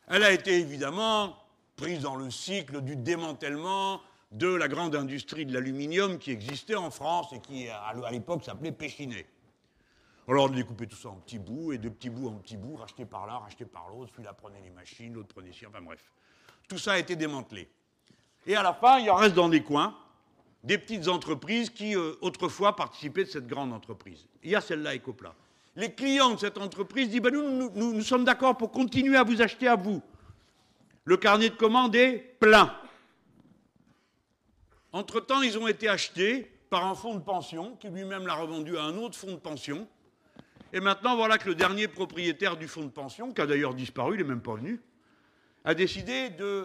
Elle 0.08 0.24
a 0.24 0.32
été 0.32 0.58
évidemment 0.58 1.36
prise 1.76 2.00
dans 2.00 2.16
le 2.16 2.30
cycle 2.30 2.82
du 2.82 2.96
démantèlement 2.96 4.00
de 4.32 4.48
la 4.48 4.68
grande 4.68 4.96
industrie 4.96 5.46
de 5.46 5.52
l'aluminium 5.52 6.18
qui 6.18 6.30
existait 6.30 6.74
en 6.74 6.90
France 6.90 7.32
et 7.32 7.40
qui, 7.40 7.68
à 7.68 8.10
l'époque, 8.10 8.44
s'appelait 8.44 8.72
Péchinet. 8.72 9.26
Alors 10.28 10.46
on 10.46 10.48
découpait 10.48 10.86
tout 10.86 10.96
ça 10.96 11.08
en 11.08 11.16
petits 11.16 11.38
bouts, 11.38 11.72
et 11.72 11.78
de 11.78 11.88
petits 11.88 12.10
bouts 12.10 12.28
en 12.28 12.34
petits 12.34 12.56
bouts, 12.56 12.76
rachetés 12.76 13.04
par 13.04 13.26
l'un, 13.26 13.38
rachetés 13.38 13.64
par 13.64 13.88
l'autre, 13.88 14.12
celui-là 14.12 14.32
prenait 14.32 14.60
les 14.62 14.70
machines, 14.70 15.12
l'autre 15.12 15.28
prenait 15.28 15.52
ci, 15.52 15.66
enfin 15.66 15.82
bref. 15.82 16.00
Tout 16.68 16.78
ça 16.78 16.92
a 16.92 16.98
été 16.98 17.16
démantelé. 17.16 17.68
Et 18.46 18.56
à 18.56 18.62
la 18.62 18.72
fin, 18.72 18.98
il 18.98 19.10
en 19.10 19.16
reste 19.16 19.34
dans 19.34 19.48
des 19.48 19.62
coins 19.62 19.96
des 20.64 20.78
petites 20.78 21.08
entreprises 21.08 21.70
qui, 21.70 21.96
euh, 21.96 22.14
autrefois, 22.20 22.76
participaient 22.76 23.24
de 23.24 23.28
cette 23.28 23.46
grande 23.46 23.72
entreprise. 23.72 24.26
Il 24.42 24.50
y 24.50 24.54
a 24.54 24.60
celle-là, 24.60 24.94
Ecopla. 24.94 25.34
Les 25.74 25.92
clients 25.92 26.34
de 26.34 26.38
cette 26.38 26.58
entreprise 26.58 27.08
disent 27.08 27.20
ben, 27.20 27.32
nous, 27.32 27.70
nous, 27.74 27.94
nous 27.94 28.02
sommes 28.02 28.24
d'accord 28.24 28.56
pour 28.56 28.70
continuer 28.70 29.16
à 29.16 29.24
vous 29.24 29.42
acheter 29.42 29.66
à 29.66 29.76
vous. 29.76 30.00
Le 31.04 31.16
carnet 31.16 31.50
de 31.50 31.56
commandes 31.56 31.96
est 31.96 32.36
plein. 32.38 32.72
Entre-temps, 34.92 35.42
ils 35.42 35.58
ont 35.58 35.68
été 35.68 35.88
achetés 35.88 36.50
par 36.70 36.86
un 36.86 36.94
fonds 36.94 37.14
de 37.14 37.22
pension 37.22 37.76
qui 37.76 37.88
lui-même 37.88 38.26
l'a 38.26 38.34
revendu 38.34 38.76
à 38.76 38.82
un 38.82 38.96
autre 38.96 39.16
fonds 39.16 39.32
de 39.32 39.36
pension 39.36 39.86
et 40.72 40.80
maintenant, 40.80 41.16
voilà 41.16 41.36
que 41.36 41.48
le 41.48 41.54
dernier 41.54 41.86
propriétaire 41.86 42.56
du 42.56 42.66
fonds 42.66 42.84
de 42.84 42.90
pension, 42.90 43.32
qui 43.32 43.40
a 43.40 43.46
d'ailleurs 43.46 43.74
disparu, 43.74 44.14
il 44.14 44.18
n'est 44.18 44.28
même 44.28 44.40
pas 44.40 44.54
venu, 44.54 44.80
a 45.64 45.74
décidé 45.74 46.30
de 46.30 46.64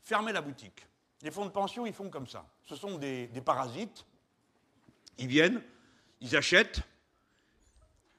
fermer 0.00 0.32
la 0.32 0.42
boutique. 0.42 0.86
Les 1.22 1.30
fonds 1.30 1.46
de 1.46 1.50
pension, 1.50 1.86
ils 1.86 1.92
font 1.92 2.10
comme 2.10 2.26
ça. 2.26 2.44
Ce 2.64 2.74
sont 2.74 2.98
des, 2.98 3.28
parasites. 3.44 4.04
Ils 5.18 5.28
viennent, 5.28 5.62
ils 6.20 6.34
achètent, 6.36 6.80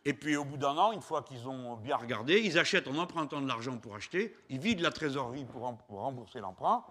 et 0.06 0.14
puis 0.14 0.38
au 0.38 0.46
bout 0.46 0.58
d'un 0.58 0.78
an, 0.78 0.94
une 0.94 1.02
fois 1.02 1.22
qu'ils 1.22 1.50
ont 1.50 1.76
bien 1.76 1.98
regardé, 1.98 2.40
ils 2.40 2.58
achètent 2.58 2.88
en 2.88 2.96
empruntant 2.96 3.42
de 3.42 3.48
l'argent 3.48 3.78
pour 3.78 3.96
acheter, 3.96 4.34
ils 4.50 4.60
vident 4.60 4.82
la 4.82 4.92
trésorerie 4.92 5.44
pour, 5.46 5.64
rembourser 5.90 6.40
l'emprunt, 6.40 6.86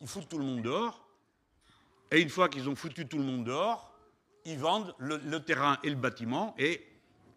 ils 0.00 0.06
foutent 0.06 0.28
tout 0.28 0.38
le 0.38 0.44
monde 0.44 0.62
dehors, 0.62 1.05
et 2.10 2.20
une 2.20 2.28
fois 2.28 2.48
qu'ils 2.48 2.68
ont 2.68 2.76
foutu 2.76 3.06
tout 3.06 3.18
le 3.18 3.24
monde 3.24 3.44
dehors, 3.44 3.92
ils 4.44 4.58
vendent 4.58 4.94
le, 4.98 5.38
terrain 5.38 5.78
et 5.82 5.90
le 5.90 5.96
bâtiment, 5.96 6.54
et 6.58 6.86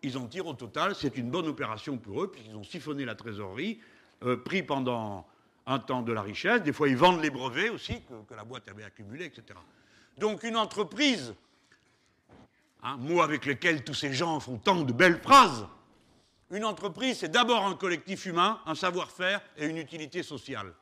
ils 0.03 0.17
en 0.17 0.27
tirent 0.27 0.47
au 0.47 0.53
total, 0.53 0.95
c'est 0.95 1.17
une 1.17 1.31
bonne 1.31 1.47
opération 1.47 1.97
pour 1.97 2.23
eux, 2.23 2.31
puisqu'ils 2.31 2.55
ont 2.55 2.63
siphonné 2.63 3.03
la 3.03 3.15
trésorerie, 3.15 3.79
euh, 4.23 4.37
pris 4.37 4.63
pendant 4.63 5.25
un 5.65 5.79
temps 5.79 6.01
de 6.01 6.13
la 6.13 6.21
richesse, 6.21 6.61
des 6.61 6.73
fois 6.73 6.87
ils 6.87 6.97
vendent 6.97 7.21
les 7.21 7.29
brevets 7.29 7.69
aussi, 7.69 8.01
que, 8.27 8.33
la 8.33 8.43
boîte 8.43 8.67
avait 8.69 8.83
accumulés, 8.83 9.25
etc. 9.25 9.59
Donc 10.17 10.43
une 10.43 10.57
entreprise, 10.57 11.33
un 12.83 12.97
mot 12.97 13.21
avec 13.21 13.45
lequel 13.45 13.83
tous 13.83 13.93
ces 13.93 14.13
gens 14.13 14.39
font 14.39 14.57
tant 14.57 14.81
de 14.83 14.93
belles 14.93 15.21
phrases, 15.21 15.67
une 16.51 16.65
entreprise, 16.65 17.19
c'est 17.19 17.29
d'abord 17.29 17.65
un 17.65 17.75
collectif 17.75 18.25
humain, 18.25 18.59
un 18.65 18.73
savoir-faire 18.73 19.41
et 19.57 19.67
une 19.67 19.77
utilité 19.77 20.23
sociale. 20.23 20.73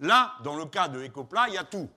Là, 0.00 0.34
dans 0.42 0.56
le 0.56 0.66
cas 0.66 0.88
de 0.88 1.00
Ecopla, 1.04 1.46
il 1.48 1.54
y 1.54 1.58
a 1.58 1.64
tout. 1.64 1.88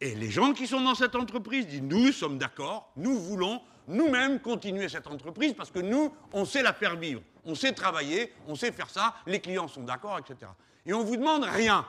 Et 0.00 0.14
les 0.14 0.30
gens 0.30 0.52
qui 0.52 0.66
sont 0.66 0.80
dans 0.80 0.94
cette 0.94 1.14
entreprise 1.14 1.66
disent, 1.66 1.82
nous 1.82 2.12
sommes 2.12 2.38
d'accord, 2.38 2.92
nous 2.96 3.18
voulons 3.18 3.60
nous-mêmes 3.88 4.40
continuer 4.40 4.88
cette 4.88 5.06
entreprise 5.06 5.54
parce 5.54 5.70
que 5.70 5.80
nous, 5.80 6.14
on 6.32 6.44
sait 6.44 6.62
la 6.62 6.72
faire 6.72 6.96
vivre, 6.96 7.22
on 7.44 7.54
sait 7.54 7.72
travailler, 7.72 8.32
on 8.46 8.54
sait 8.54 8.70
faire 8.70 8.90
ça, 8.90 9.14
les 9.26 9.40
clients 9.40 9.66
sont 9.66 9.82
d'accord, 9.82 10.18
etc. 10.18 10.50
Et 10.86 10.92
on 10.92 11.00
ne 11.00 11.04
vous 11.04 11.16
demande 11.16 11.44
rien. 11.44 11.86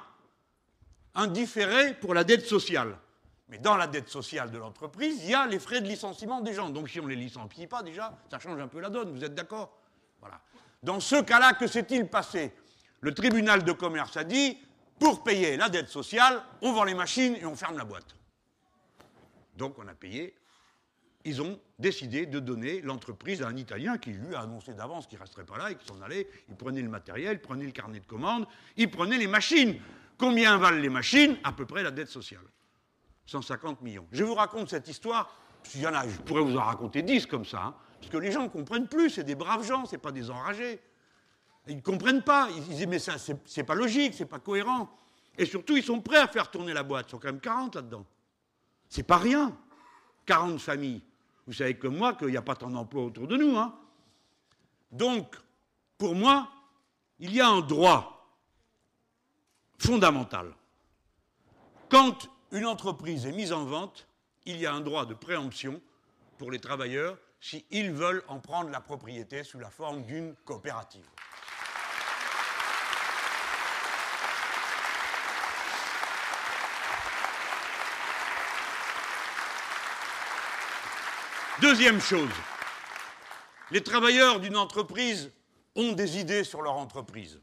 Un 1.14 1.28
différé 1.28 1.94
pour 1.94 2.14
la 2.14 2.24
dette 2.24 2.46
sociale. 2.46 2.98
Mais 3.50 3.58
dans 3.58 3.76
la 3.76 3.88
dette 3.88 4.10
sociale 4.10 4.52
de 4.52 4.58
l'entreprise, 4.58 5.24
il 5.24 5.32
y 5.32 5.34
a 5.34 5.48
les 5.48 5.60
frais 5.60 5.82
de 5.82 5.88
licenciement 5.88 6.40
des 6.42 6.54
gens. 6.54 6.70
Donc 6.70 6.88
si 6.88 7.00
on 7.00 7.04
ne 7.04 7.10
les 7.10 7.16
licencie 7.16 7.68
pas 7.68 7.84
déjà, 7.84 8.18
ça 8.30 8.40
change 8.40 8.60
un 8.60 8.68
peu 8.68 8.80
la 8.80 8.90
donne, 8.90 9.12
vous 9.12 9.24
êtes 9.24 9.34
d'accord? 9.34 9.76
Voilà. 10.20 10.40
Dans 10.84 11.00
ce 11.00 11.22
cas-là, 11.22 11.54
que 11.54 11.68
s'est-il 11.68 12.08
passé? 12.08 12.54
Le 13.02 13.14
tribunal 13.14 13.64
de 13.64 13.72
commerce 13.72 14.18
a 14.18 14.24
dit, 14.24 14.58
pour 15.00 15.24
payer 15.24 15.58
la 15.58 15.70
dette 15.70 15.90
sociale, 15.90 16.44
on 16.62 16.74
vend 16.74 16.84
les 16.84 16.94
machines 16.94 17.36
et 17.36 17.46
on 17.46 17.56
ferme 17.56 17.78
la 17.78 17.86
boîte. 17.86 18.16
Donc 19.56 19.78
on 19.80 19.88
a 19.88 19.94
payé 19.94 20.36
ils 21.26 21.42
ont 21.42 21.60
décidé 21.78 22.26
de 22.26 22.40
donner 22.40 22.82
l'entreprise 22.82 23.42
à 23.42 23.48
un 23.48 23.58
Italien 23.58 23.98
qui 23.98 24.12
lui 24.12 24.34
a 24.36 24.42
annoncé 24.42 24.74
d'avance 24.74 25.06
qu'il 25.08 25.18
ne 25.18 25.24
resterait 25.24 25.46
pas 25.46 25.58
là 25.58 25.72
et 25.72 25.76
qu'il 25.76 25.88
s'en 25.88 26.02
allait. 26.02 26.28
Il 26.48 26.56
prenait 26.56 26.82
le 26.82 26.90
matériel, 26.90 27.34
il 27.34 27.40
prenait 27.40 27.66
le 27.66 27.72
carnet 27.72 28.00
de 28.00 28.06
commandes, 28.06 28.48
il 28.78 28.90
prenait 28.90 29.18
les 29.18 29.28
machines. 29.28 29.80
Combien 30.18 30.58
valent 30.58 30.80
les 30.80 30.90
machines? 30.90 31.38
À 31.44 31.52
peu 31.52 31.66
près 31.66 31.84
la 31.84 31.92
dette 31.92 32.10
sociale. 32.10 32.44
150 33.26 33.82
millions. 33.82 34.08
Je 34.12 34.24
vous 34.24 34.34
raconte 34.34 34.70
cette 34.70 34.88
histoire, 34.88 35.36
y 35.76 35.86
en 35.86 35.92
je 36.08 36.22
pourrais 36.22 36.42
vous 36.42 36.58
en 36.58 36.64
raconter 36.64 37.02
10 37.02 37.26
comme 37.26 37.46
ça, 37.46 37.64
hein, 37.64 37.76
parce 38.00 38.12
que 38.12 38.18
les 38.18 38.32
gens 38.32 38.44
ne 38.44 38.48
comprennent 38.48 38.88
plus, 38.88 39.10
c'est 39.10 39.24
des 39.24 39.36
braves 39.36 39.66
gens, 39.66 39.86
ce 39.86 39.98
pas 39.98 40.12
des 40.12 40.32
enragés. 40.32 40.80
Ils 41.70 41.78
ne 41.78 41.82
comprennent 41.82 42.24
pas, 42.24 42.50
ils 42.50 42.64
disent 42.64 42.88
mais 42.88 42.98
ça, 42.98 43.16
c'est 43.18 43.64
pas 43.64 43.76
logique, 43.76 44.16
c'est 44.16 44.26
pas 44.26 44.40
cohérent. 44.40 44.90
Et 45.38 45.46
surtout, 45.46 45.78
ils 45.78 45.84
sont 45.84 46.02
prêts 46.02 46.18
à 46.18 46.28
faire 46.28 46.50
tourner 46.50 46.74
la 46.74 46.82
boîte, 46.82 47.06
ils 47.08 47.12
sont 47.12 47.20
quand 47.20 47.28
même 47.28 47.40
40 47.40 47.76
là-dedans. 47.76 48.06
C'est 48.90 49.04
pas 49.04 49.18
rien. 49.18 49.56
40 50.26 50.60
familles. 50.60 51.04
Vous 51.46 51.54
savez 51.54 51.76
comme 51.78 51.96
moi 51.96 52.16
qu'il 52.16 52.30
n'y 52.30 52.38
a 52.38 52.42
pas 52.42 52.56
tant 52.56 52.72
d'emplois 52.72 53.04
autour 53.04 53.28
de 53.28 53.38
nous. 53.38 53.56
Hein. 53.56 53.76
Donc, 54.92 55.36
pour 55.98 56.16
moi, 56.16 56.50
il 57.20 57.34
y 57.34 57.40
a 57.40 57.48
un 57.48 57.62
droit 57.62 58.36
fondamental. 59.78 60.54
Quand 61.88 62.30
une 62.52 62.66
entreprise 62.66 63.28
est 63.28 63.32
mise 63.32 63.54
en 63.54 63.66
vente, 63.66 64.08
il 64.46 64.58
y 64.58 64.66
a 64.66 64.74
un 64.74 64.82
droit 64.82 65.06
de 65.06 65.14
préemption 65.14 65.80
pour 66.40 66.50
les 66.50 66.60
travailleurs 66.60 67.18
s'ils 67.40 67.92
veulent 67.92 68.24
en 68.28 68.40
prendre 68.40 68.72
la 68.72 68.82
propriété 68.82 69.44
sous 69.44 69.60
la 69.60 69.70
forme 69.70 70.04
d'une 70.04 70.36
coopérative. 70.46 71.06
Deuxième 81.62 82.00
chose, 82.00 82.30
les 83.72 83.82
travailleurs 83.82 84.40
d'une 84.40 84.56
entreprise 84.56 85.30
ont 85.76 85.92
des 85.92 86.18
idées 86.18 86.46
sur 86.46 86.62
leur 86.62 86.78
entreprise. 86.78 87.40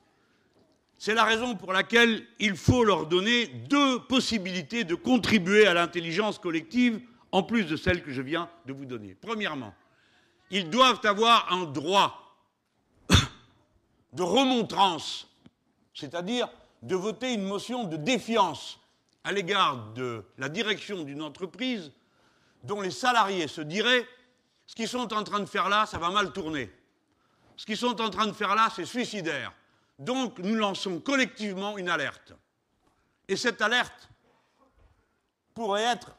C'est 0.96 1.12
la 1.12 1.24
raison 1.24 1.54
pour 1.54 1.74
laquelle 1.74 2.26
il 2.38 2.56
faut 2.56 2.82
leur 2.82 3.06
donner 3.06 3.46
deux 3.46 3.98
possibilités 4.04 4.84
de 4.84 4.94
contribuer 4.94 5.66
à 5.66 5.74
l'intelligence 5.74 6.38
collective 6.38 7.00
en 7.30 7.42
plus 7.42 7.64
de 7.64 7.76
celles 7.76 8.02
que 8.02 8.10
je 8.10 8.22
viens 8.22 8.48
de 8.64 8.72
vous 8.72 8.86
donner. 8.86 9.14
Premièrement, 9.20 9.74
ils 10.50 10.70
doivent 10.70 11.04
avoir 11.04 11.52
un 11.52 11.64
droit 11.64 12.38
de 14.14 14.22
remontrance, 14.22 15.28
c'est-à-dire 15.92 16.48
de 16.80 16.96
voter 16.96 17.34
une 17.34 17.44
motion 17.44 17.84
de 17.84 17.98
défiance 17.98 18.80
à 19.24 19.32
l'égard 19.32 19.92
de 19.92 20.24
la 20.38 20.48
direction 20.48 21.02
d'une 21.02 21.20
entreprise 21.20 21.92
dont 22.66 22.80
les 22.80 22.90
salariés 22.90 23.48
se 23.48 23.60
diraient 23.60 24.06
ce 24.66 24.74
qu'ils 24.74 24.88
sont 24.88 25.12
en 25.14 25.22
train 25.22 25.40
de 25.40 25.46
faire 25.46 25.68
là, 25.68 25.86
ça 25.86 25.98
va 25.98 26.10
mal 26.10 26.32
tourner. 26.32 26.70
Ce 27.56 27.64
qu'ils 27.64 27.76
sont 27.76 28.00
en 28.00 28.10
train 28.10 28.26
de 28.26 28.32
faire 28.32 28.54
là, 28.54 28.68
c'est 28.74 28.84
suicidaire. 28.84 29.52
Donc 29.98 30.38
nous 30.40 30.56
lançons 30.56 31.00
collectivement 31.00 31.78
une 31.78 31.88
alerte. 31.88 32.32
Et 33.28 33.36
cette 33.36 33.62
alerte 33.62 34.10
pourrait 35.54 35.84
être 35.84 36.16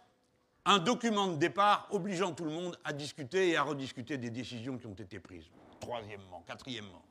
un 0.66 0.80
document 0.80 1.28
de 1.28 1.36
départ 1.36 1.88
obligeant 1.92 2.34
tout 2.34 2.46
le 2.46 2.52
monde 2.52 2.80
à 2.84 2.92
discuter 2.92 3.50
et 3.50 3.58
à 3.58 3.64
rediscuter 3.64 4.18
des 4.18 4.30
décisions 4.30 4.78
qui 4.78 4.88
ont 4.88 4.94
été 4.94 5.20
prises. 5.20 5.46
Troisièmement, 5.80 6.44
quatrièmement, 6.48 7.06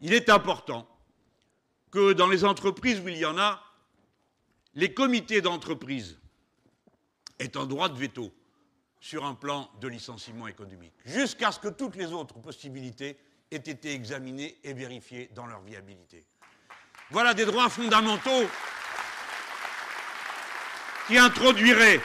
il 0.00 0.12
est 0.12 0.28
important 0.28 0.86
que 1.90 2.12
dans 2.12 2.28
les 2.28 2.44
entreprises 2.44 2.98
où 3.00 3.08
il 3.08 3.18
y 3.18 3.24
en 3.24 3.38
a, 3.38 3.62
les 4.74 4.92
comités 4.92 5.40
d'entreprise 5.40 6.18
est 7.42 7.56
un 7.56 7.66
droit 7.66 7.88
de 7.88 7.98
veto 7.98 8.32
sur 9.00 9.24
un 9.24 9.34
plan 9.34 9.68
de 9.80 9.88
licenciement 9.88 10.46
économique, 10.46 10.94
jusqu'à 11.04 11.50
ce 11.50 11.58
que 11.58 11.68
toutes 11.68 11.96
les 11.96 12.12
autres 12.12 12.38
possibilités 12.38 13.18
aient 13.50 13.56
été 13.56 13.92
examinées 13.92 14.58
et 14.62 14.72
vérifiées 14.72 15.28
dans 15.34 15.46
leur 15.46 15.60
viabilité. 15.60 16.24
Voilà 17.10 17.34
des 17.34 17.44
droits 17.44 17.68
fondamentaux 17.68 18.48
qui 21.06 21.18
introduiraient 21.18 22.00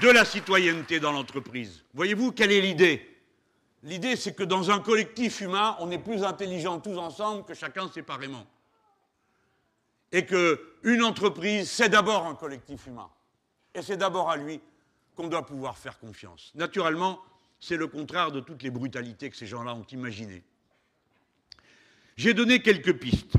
de 0.00 0.08
la 0.08 0.24
citoyenneté 0.24 1.00
dans 1.00 1.12
l'entreprise. 1.12 1.84
Voyez-vous, 1.94 2.32
quelle 2.32 2.52
est 2.52 2.60
l'idée? 2.60 3.08
L'idée, 3.84 4.16
c'est 4.16 4.34
que 4.34 4.42
dans 4.42 4.70
un 4.70 4.80
collectif 4.80 5.40
humain, 5.40 5.76
on 5.80 5.90
est 5.90 5.98
plus 5.98 6.24
intelligents 6.24 6.80
tous 6.80 6.98
ensemble 6.98 7.44
que 7.44 7.54
chacun 7.54 7.88
séparément. 7.88 8.46
Et 10.10 10.26
qu'une 10.26 11.02
entreprise, 11.02 11.70
c'est 11.70 11.88
d'abord 11.88 12.26
un 12.26 12.34
collectif 12.34 12.86
humain. 12.86 13.10
Et 13.74 13.82
c'est 13.82 13.96
d'abord 13.96 14.30
à 14.30 14.36
lui 14.36 14.60
qu'on 15.14 15.28
doit 15.28 15.46
pouvoir 15.46 15.76
faire 15.76 15.98
confiance. 15.98 16.52
Naturellement, 16.54 17.20
c'est 17.60 17.76
le 17.76 17.86
contraire 17.86 18.32
de 18.32 18.40
toutes 18.40 18.62
les 18.62 18.70
brutalités 18.70 19.30
que 19.30 19.36
ces 19.36 19.46
gens-là 19.46 19.74
ont 19.74 19.84
imaginées. 19.84 20.42
J'ai 22.16 22.34
donné 22.34 22.60
quelques 22.60 22.98
pistes. 22.98 23.34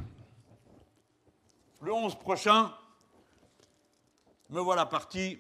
Le 1.82 1.92
11 1.92 2.16
prochain, 2.16 2.74
me 4.50 4.62
voilà 4.62 4.86
parti 4.86 5.40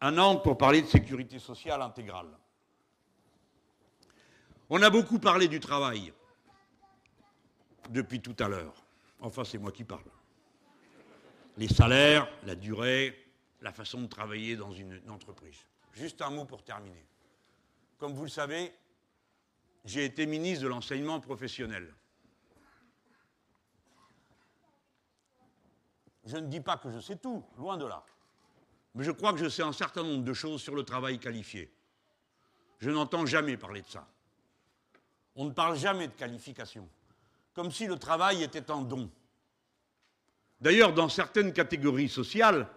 à 0.00 0.10
Nantes 0.10 0.42
pour 0.42 0.58
parler 0.58 0.82
de 0.82 0.86
sécurité 0.86 1.38
sociale 1.38 1.80
intégrale. 1.82 2.28
On 4.68 4.82
a 4.82 4.90
beaucoup 4.90 5.18
parlé 5.18 5.46
du 5.46 5.60
travail 5.60 6.12
depuis 7.90 8.20
tout 8.20 8.36
à 8.38 8.48
l'heure. 8.48 8.74
Enfin, 9.20 9.44
c'est 9.44 9.58
moi 9.58 9.70
qui 9.70 9.84
parle. 9.84 10.02
Les 11.56 11.68
salaires, 11.68 12.28
la 12.44 12.54
durée, 12.54 13.23
la 13.64 13.72
façon 13.72 14.02
de 14.02 14.06
travailler 14.06 14.56
dans 14.56 14.70
une 14.70 15.00
entreprise. 15.10 15.56
Juste 15.94 16.20
un 16.20 16.28
mot 16.28 16.44
pour 16.44 16.62
terminer. 16.62 17.04
Comme 17.98 18.12
vous 18.12 18.24
le 18.24 18.28
savez, 18.28 18.74
j'ai 19.86 20.04
été 20.04 20.26
ministre 20.26 20.64
de 20.64 20.68
l'enseignement 20.68 21.18
professionnel. 21.18 21.92
Je 26.26 26.36
ne 26.36 26.46
dis 26.46 26.60
pas 26.60 26.76
que 26.76 26.90
je 26.90 27.00
sais 27.00 27.16
tout, 27.16 27.42
loin 27.56 27.78
de 27.78 27.86
là. 27.86 28.04
Mais 28.94 29.02
je 29.02 29.10
crois 29.10 29.32
que 29.32 29.38
je 29.38 29.48
sais 29.48 29.62
un 29.62 29.72
certain 29.72 30.02
nombre 30.02 30.24
de 30.24 30.34
choses 30.34 30.60
sur 30.60 30.74
le 30.74 30.82
travail 30.82 31.18
qualifié. 31.18 31.72
Je 32.80 32.90
n'entends 32.90 33.24
jamais 33.24 33.56
parler 33.56 33.80
de 33.80 33.88
ça. 33.88 34.06
On 35.36 35.46
ne 35.46 35.52
parle 35.52 35.76
jamais 35.76 36.08
de 36.08 36.12
qualification, 36.12 36.86
comme 37.54 37.70
si 37.70 37.86
le 37.86 37.98
travail 37.98 38.42
était 38.42 38.70
un 38.70 38.82
don. 38.82 39.10
D'ailleurs, 40.60 40.92
dans 40.92 41.08
certaines 41.08 41.52
catégories 41.54 42.10
sociales, 42.10 42.68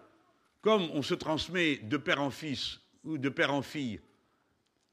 comme 0.60 0.90
on 0.92 1.02
se 1.02 1.14
transmet 1.14 1.76
de 1.76 1.96
père 1.96 2.20
en 2.20 2.30
fils 2.30 2.80
ou 3.04 3.18
de 3.18 3.28
père 3.28 3.52
en 3.52 3.62
fille 3.62 4.00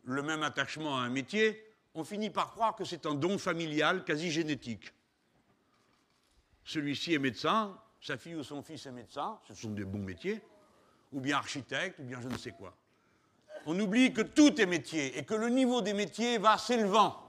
le 0.05 0.21
même 0.21 0.43
attachement 0.43 0.97
à 0.97 1.01
un 1.01 1.09
métier, 1.09 1.61
on 1.93 2.03
finit 2.03 2.29
par 2.29 2.51
croire 2.51 2.75
que 2.75 2.85
c'est 2.85 3.05
un 3.05 3.15
don 3.15 3.37
familial 3.37 4.03
quasi 4.03 4.31
génétique. 4.31 4.93
Celui-ci 6.63 7.13
est 7.13 7.19
médecin, 7.19 7.77
sa 8.01 8.17
fille 8.17 8.35
ou 8.35 8.43
son 8.43 8.61
fils 8.61 8.85
est 8.85 8.91
médecin, 8.91 9.39
ce 9.47 9.53
sont 9.53 9.71
des 9.71 9.85
bons 9.85 9.99
métiers, 9.99 10.41
ou 11.11 11.19
bien 11.19 11.37
architecte, 11.37 11.99
ou 11.99 12.03
bien 12.03 12.19
je 12.21 12.27
ne 12.27 12.37
sais 12.37 12.51
quoi. 12.51 12.75
On 13.65 13.79
oublie 13.79 14.13
que 14.13 14.21
tout 14.21 14.59
est 14.61 14.65
métier 14.65 15.17
et 15.17 15.23
que 15.23 15.33
le 15.33 15.49
niveau 15.49 15.81
des 15.81 15.93
métiers 15.93 16.37
va 16.37 16.57
s'élevant 16.57 17.19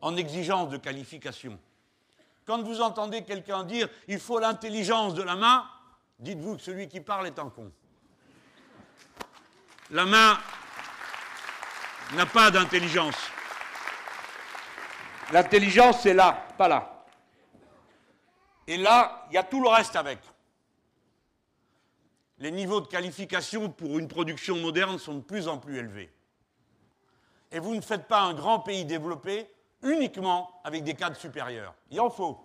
en 0.00 0.16
exigence 0.16 0.70
de 0.70 0.78
qualification. 0.78 1.58
Quand 2.46 2.62
vous 2.62 2.80
entendez 2.80 3.24
quelqu'un 3.24 3.64
dire 3.64 3.88
il 4.08 4.20
faut 4.20 4.38
l'intelligence 4.38 5.14
de 5.14 5.22
la 5.22 5.36
main, 5.36 5.66
dites-vous 6.18 6.56
que 6.56 6.62
celui 6.62 6.88
qui 6.88 7.00
parle 7.00 7.26
est 7.26 7.38
un 7.38 7.48
con. 7.48 7.70
La 9.90 10.04
main 10.04 10.38
n'a 12.14 12.26
pas 12.26 12.50
d'intelligence. 12.50 13.16
L'intelligence, 15.32 16.02
c'est 16.02 16.14
là, 16.14 16.46
pas 16.56 16.68
là. 16.68 17.04
Et 18.66 18.76
là, 18.76 19.26
il 19.30 19.34
y 19.34 19.38
a 19.38 19.42
tout 19.42 19.62
le 19.62 19.68
reste 19.68 19.96
avec. 19.96 20.18
Les 22.38 22.50
niveaux 22.50 22.80
de 22.80 22.86
qualification 22.86 23.70
pour 23.70 23.98
une 23.98 24.08
production 24.08 24.56
moderne 24.56 24.98
sont 24.98 25.14
de 25.14 25.22
plus 25.22 25.48
en 25.48 25.58
plus 25.58 25.78
élevés. 25.78 26.12
Et 27.50 27.58
vous 27.58 27.74
ne 27.74 27.80
faites 27.80 28.08
pas 28.08 28.22
un 28.22 28.34
grand 28.34 28.60
pays 28.60 28.84
développé 28.84 29.48
uniquement 29.82 30.60
avec 30.64 30.82
des 30.82 30.94
cadres 30.94 31.16
supérieurs. 31.16 31.74
Il 31.90 32.00
en 32.00 32.10
faut. 32.10 32.40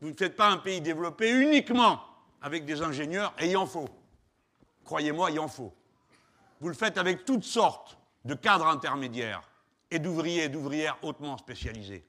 Vous 0.00 0.10
ne 0.10 0.16
faites 0.16 0.36
pas 0.36 0.48
un 0.48 0.58
pays 0.58 0.80
développé 0.80 1.30
uniquement 1.30 2.00
avec 2.42 2.64
des 2.64 2.82
ingénieurs, 2.82 3.34
et 3.38 3.50
il 3.50 3.56
en 3.56 3.66
faut. 3.66 3.88
Croyez-moi, 4.84 5.30
il 5.30 5.38
en 5.40 5.48
faut. 5.48 5.74
Vous 6.60 6.68
le 6.68 6.74
faites 6.74 6.98
avec 6.98 7.24
toutes 7.24 7.44
sortes 7.44 7.98
de 8.24 8.34
cadres 8.34 8.66
intermédiaires 8.66 9.42
et 9.90 9.98
d'ouvriers 9.98 10.44
et 10.44 10.48
d'ouvrières 10.48 10.98
hautement 11.02 11.36
spécialisés. 11.38 12.04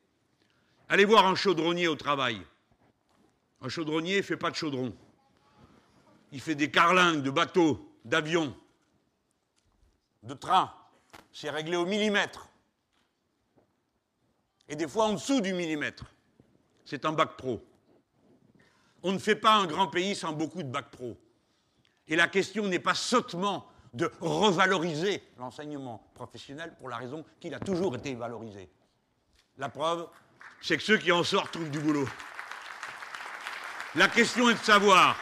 Allez 0.89 1.05
voir 1.05 1.25
un 1.25 1.35
chaudronnier 1.35 1.87
au 1.87 1.95
travail. 1.95 2.41
Un 3.61 3.69
chaudronnier 3.69 4.17
ne 4.17 4.21
fait 4.21 4.37
pas 4.37 4.49
de 4.49 4.55
chaudron. 4.55 4.93
Il 6.31 6.41
fait 6.41 6.55
des 6.55 6.71
carlingues 6.71 7.21
de 7.21 7.29
bateaux, 7.29 7.93
d'avions, 8.03 8.55
de 10.23 10.33
trains. 10.33 10.73
C'est 11.31 11.49
réglé 11.49 11.75
au 11.75 11.85
millimètre. 11.85 12.49
Et 14.67 14.75
des 14.75 14.87
fois 14.87 15.05
en 15.05 15.13
dessous 15.13 15.41
du 15.41 15.53
millimètre. 15.53 16.05
C'est 16.85 17.05
un 17.05 17.11
bac 17.11 17.37
pro. 17.37 17.63
On 19.03 19.11
ne 19.11 19.17
fait 19.17 19.35
pas 19.35 19.55
un 19.55 19.65
grand 19.65 19.87
pays 19.87 20.15
sans 20.15 20.33
beaucoup 20.33 20.63
de 20.63 20.69
bac 20.69 20.89
pro. 20.91 21.17
Et 22.07 22.15
la 22.15 22.27
question 22.27 22.67
n'est 22.67 22.79
pas 22.79 22.93
sottement 22.93 23.67
de 23.93 24.11
revaloriser 24.21 25.23
l'enseignement 25.37 26.09
professionnel 26.13 26.75
pour 26.79 26.89
la 26.89 26.97
raison 26.97 27.25
qu'il 27.39 27.53
a 27.53 27.59
toujours 27.59 27.95
été 27.95 28.15
valorisé. 28.15 28.69
La 29.57 29.69
preuve, 29.69 30.07
c'est 30.61 30.77
que 30.77 30.83
ceux 30.83 30.97
qui 30.97 31.11
en 31.11 31.23
sortent 31.23 31.51
trouvent 31.51 31.69
du 31.69 31.79
boulot. 31.79 32.07
La 33.95 34.07
question 34.07 34.49
est 34.49 34.53
de 34.53 34.59
savoir 34.59 35.17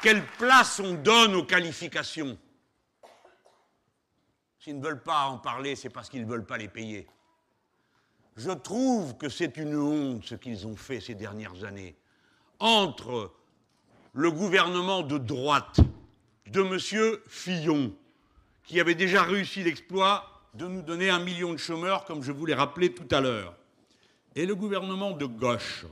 quelle 0.00 0.24
place 0.24 0.78
on 0.78 0.94
donne 0.94 1.34
aux 1.34 1.44
qualifications. 1.44 2.38
S'ils 4.58 4.78
ne 4.78 4.82
veulent 4.82 5.02
pas 5.02 5.24
en 5.24 5.38
parler, 5.38 5.74
c'est 5.74 5.90
parce 5.90 6.08
qu'ils 6.08 6.22
ne 6.22 6.30
veulent 6.30 6.46
pas 6.46 6.58
les 6.58 6.68
payer. 6.68 7.08
Je 8.36 8.50
trouve 8.50 9.16
que 9.16 9.28
c'est 9.28 9.56
une 9.56 9.76
honte 9.76 10.24
ce 10.24 10.36
qu'ils 10.36 10.66
ont 10.66 10.76
fait 10.76 11.00
ces 11.00 11.14
dernières 11.14 11.64
années 11.64 11.96
entre 12.62 13.32
le 14.12 14.30
gouvernement 14.30 15.02
de 15.02 15.18
droite 15.18 15.80
de 16.46 16.62
M. 16.62 17.18
Fillon, 17.26 17.92
qui 18.62 18.78
avait 18.78 18.94
déjà 18.94 19.24
réussi 19.24 19.64
l'exploit 19.64 20.42
de 20.54 20.66
nous 20.66 20.82
donner 20.82 21.10
un 21.10 21.18
million 21.18 21.52
de 21.52 21.58
chômeurs, 21.58 22.04
comme 22.04 22.22
je 22.22 22.30
vous 22.30 22.46
l'ai 22.46 22.54
rappelé 22.54 22.94
tout 22.94 23.08
à 23.10 23.20
l'heure, 23.20 23.56
et 24.36 24.46
le 24.46 24.54
gouvernement 24.54 25.10
de 25.10 25.26
gauche. 25.26 25.84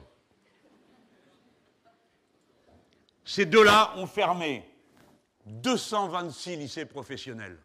Ces 3.24 3.47
deux-là 3.47 3.94
ont 3.97 4.06
fermé 4.06 4.64
226 5.47 6.56
lycées 6.56 6.86
professionnels. 6.86 7.59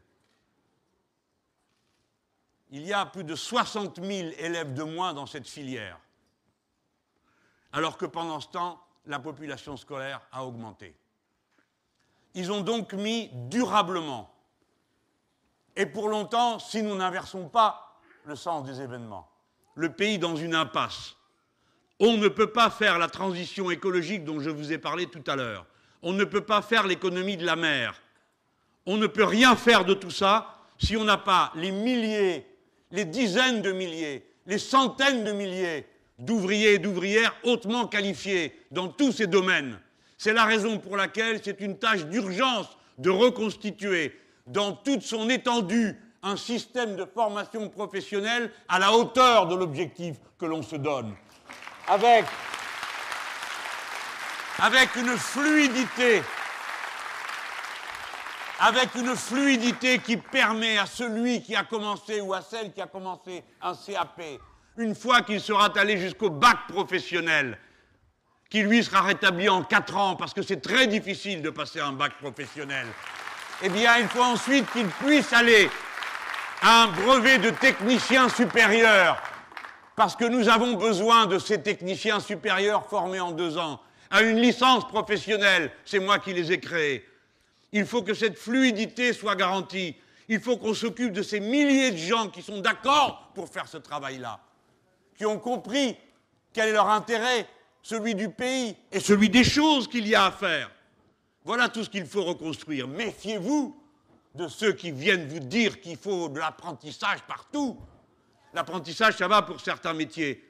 Il 2.72 2.86
y 2.88 2.94
a 2.94 3.06
plus 3.06 3.24
de 3.24 3.36
60 3.36 4.04
000 4.04 4.30
élèves 4.40 4.74
de 4.74 4.84
moins 4.84 5.14
dans 5.14 5.28
cette 5.28 5.48
filière, 5.48 6.00
alors 7.72 7.98
que 7.98 8.06
pendant 8.06 8.40
ce 8.40 8.48
temps, 8.48 8.85
la 9.08 9.20
population 9.20 9.78
scolaire 9.78 10.22
a 10.32 10.46
augmenté. 10.46 10.96
Ils 12.34 12.52
ont 12.52 12.62
donc 12.62 12.94
mis 12.94 13.30
durablement, 13.50 14.34
et 15.76 15.86
pour 15.86 16.10
longtemps, 16.10 16.60
si 16.60 16.82
nous 16.82 16.96
n'inversons 16.96 17.50
pas 17.50 18.00
le 18.26 18.36
sens 18.36 18.66
des 18.66 18.82
événements, 18.82 19.30
le 19.76 19.92
pays 19.92 20.18
dans 20.18 20.36
une 20.36 20.56
impasse. 20.56 21.16
On 22.00 22.18
ne 22.18 22.28
peut 22.28 22.52
pas 22.52 22.70
faire 22.70 22.98
la 22.98 23.08
transition 23.08 23.72
écologique 23.72 24.26
dont 24.26 24.40
je 24.40 24.50
vous 24.50 24.72
ai 24.72 24.78
parlé 24.78 25.08
tout 25.08 25.24
à 25.28 25.36
l'heure. 25.36 25.66
On 26.02 26.14
ne 26.14 26.24
peut 26.24 26.42
pas 26.42 26.62
faire 26.62 26.88
l'économie 26.88 27.38
de 27.38 27.46
la 27.46 27.56
mer. 27.56 28.02
On 28.86 28.98
ne 28.98 29.08
peut 29.08 29.24
rien 29.24 29.56
faire 29.56 29.86
de 29.86 29.94
tout 29.94 30.12
ça 30.12 30.60
si 30.78 30.98
on 30.98 31.04
n'a 31.04 31.18
pas 31.18 31.52
les 31.56 31.72
milliers, 31.72 32.46
les 32.92 33.06
dizaines 33.06 33.62
de 33.62 33.72
milliers, 33.72 34.30
les 34.46 34.60
centaines 34.60 35.24
de 35.24 35.32
milliers 35.32 35.88
d'ouvriers 36.18 36.74
et 36.74 36.80
d'ouvrières 36.80 37.36
hautement 37.44 37.88
qualifiés 37.88 38.58
dans 38.72 38.88
tous 38.88 39.12
ces 39.12 39.28
domaines 39.28 39.80
c'est 40.18 40.34
la 40.34 40.46
raison 40.46 40.80
pour 40.80 40.98
laquelle 40.98 41.42
c'est 41.44 41.60
une 41.62 41.78
tâche 41.78 42.06
d'urgence 42.06 42.78
de 42.98 43.10
reconstituer 43.10 44.20
dans 44.48 44.74
toute 44.74 45.02
son 45.02 45.30
étendue 45.30 45.96
un 46.24 46.38
système 46.38 46.96
de 46.96 47.06
formation 47.06 47.70
professionnelle 47.70 48.52
à 48.68 48.80
la 48.80 48.92
hauteur 48.94 49.48
de 49.48 49.56
l'objectif 49.56 50.16
que 50.40 50.46
l'on 50.46 50.64
se 50.64 50.76
donne. 50.76 51.14
Avec, 51.88 52.26
une 54.96 55.18
fluidité, 55.18 56.24
avec 58.60 58.96
une 58.96 59.16
fluidité 59.16 60.00
qui 60.00 60.18
permet 60.18 60.78
à 60.78 60.86
celui 60.86 61.44
qui 61.44 61.56
a 61.56 61.64
commencé 61.64 62.22
ou 62.22 62.34
à 62.34 62.42
celle 62.42 62.72
qui 62.74 62.82
a 62.82 62.88
commencé 62.88 63.44
un 63.62 63.76
CAP, 63.76 64.22
une 64.78 64.96
fois 64.96 65.22
qu'il 65.22 65.42
sera 65.42 65.72
allé 65.78 65.98
jusqu'au 65.98 66.30
bac 66.30 66.60
professionnel, 66.68 67.58
qui 68.50 68.62
lui 68.62 68.84
sera 68.84 69.02
rétabli 69.02 69.50
en 69.50 69.64
4 69.64 69.98
ans 69.98 70.16
parce 70.16 70.34
que 70.34 70.42
c'est 70.42 70.62
très 70.62 70.88
difficile 70.88 71.42
de 71.42 71.50
passer 71.50 71.80
un 71.80 71.94
bac 71.94 72.14
professionnel, 72.20 72.88
eh 73.64 73.70
bien, 73.70 73.98
il 73.98 74.08
faut 74.08 74.24
ensuite 74.24 74.70
qu'il 74.72 74.88
puisse 74.88 75.32
aller 75.34 75.70
à 76.62 76.84
un 76.84 76.88
brevet 76.88 77.38
de 77.38 77.50
technicien 77.50 78.30
supérieur 78.30 79.22
parce 79.96 80.16
que 80.16 80.26
nous 80.26 80.50
avons 80.50 80.74
besoin 80.74 81.26
de 81.26 81.40
ces 81.40 81.62
techniciens 81.62 82.20
supérieurs 82.20 82.88
formés 82.88 83.20
en 83.20 83.32
deux 83.32 83.58
ans, 83.58 83.82
à 84.12 84.22
une 84.22 84.40
licence 84.40 84.88
professionnelle, 84.88 85.72
c'est 85.86 86.00
moi 86.00 86.20
qui 86.20 86.34
les 86.34 86.52
ai 86.52 86.60
créés. 86.60 87.08
Il 87.72 87.86
faut 87.86 88.04
que 88.04 88.14
cette 88.14 88.38
fluidité 88.38 89.14
soit 89.14 89.36
garantie. 89.36 89.96
Il 90.28 90.40
faut 90.40 90.58
qu'on 90.58 90.74
s'occupe 90.74 91.12
de 91.12 91.22
ces 91.22 91.40
milliers 91.40 91.92
de 91.92 91.98
gens 91.98 92.30
qui 92.30 92.42
sont 92.42 92.60
d'accord 92.60 93.32
pour 93.36 93.50
faire 93.50 93.68
ce 93.68 93.78
travail-là, 93.78 94.40
qui 95.18 95.26
ont 95.26 95.40
compris 95.40 95.96
quel 96.54 96.70
est 96.70 96.74
leur 96.74 96.90
intérêt, 96.90 97.48
celui 97.82 98.16
du 98.16 98.30
pays 98.30 98.76
et 98.92 99.00
celui 99.00 99.30
des 99.30 99.44
choses 99.44 99.88
qu'il 99.88 100.08
y 100.08 100.16
a 100.16 100.26
à 100.26 100.32
faire. 100.32 100.72
Voilà 101.44 101.70
tout 101.70 101.84
ce 101.84 101.90
qu'il 101.90 102.06
faut 102.06 102.24
reconstruire. 102.24 102.88
Méfiez-vous 102.88 103.80
de 104.34 104.48
ceux 104.48 104.74
qui 104.74 104.92
viennent 104.92 105.28
vous 105.28 105.40
dire 105.40 105.80
qu'il 105.80 105.98
faut 105.98 106.30
de 106.30 106.40
l'apprentissage 106.40 107.22
partout. 107.24 107.78
L'apprentissage, 108.54 109.18
ça 109.18 109.28
va 109.28 109.42
pour 109.42 109.62
certains 109.62 109.94
métiers. 109.94 110.44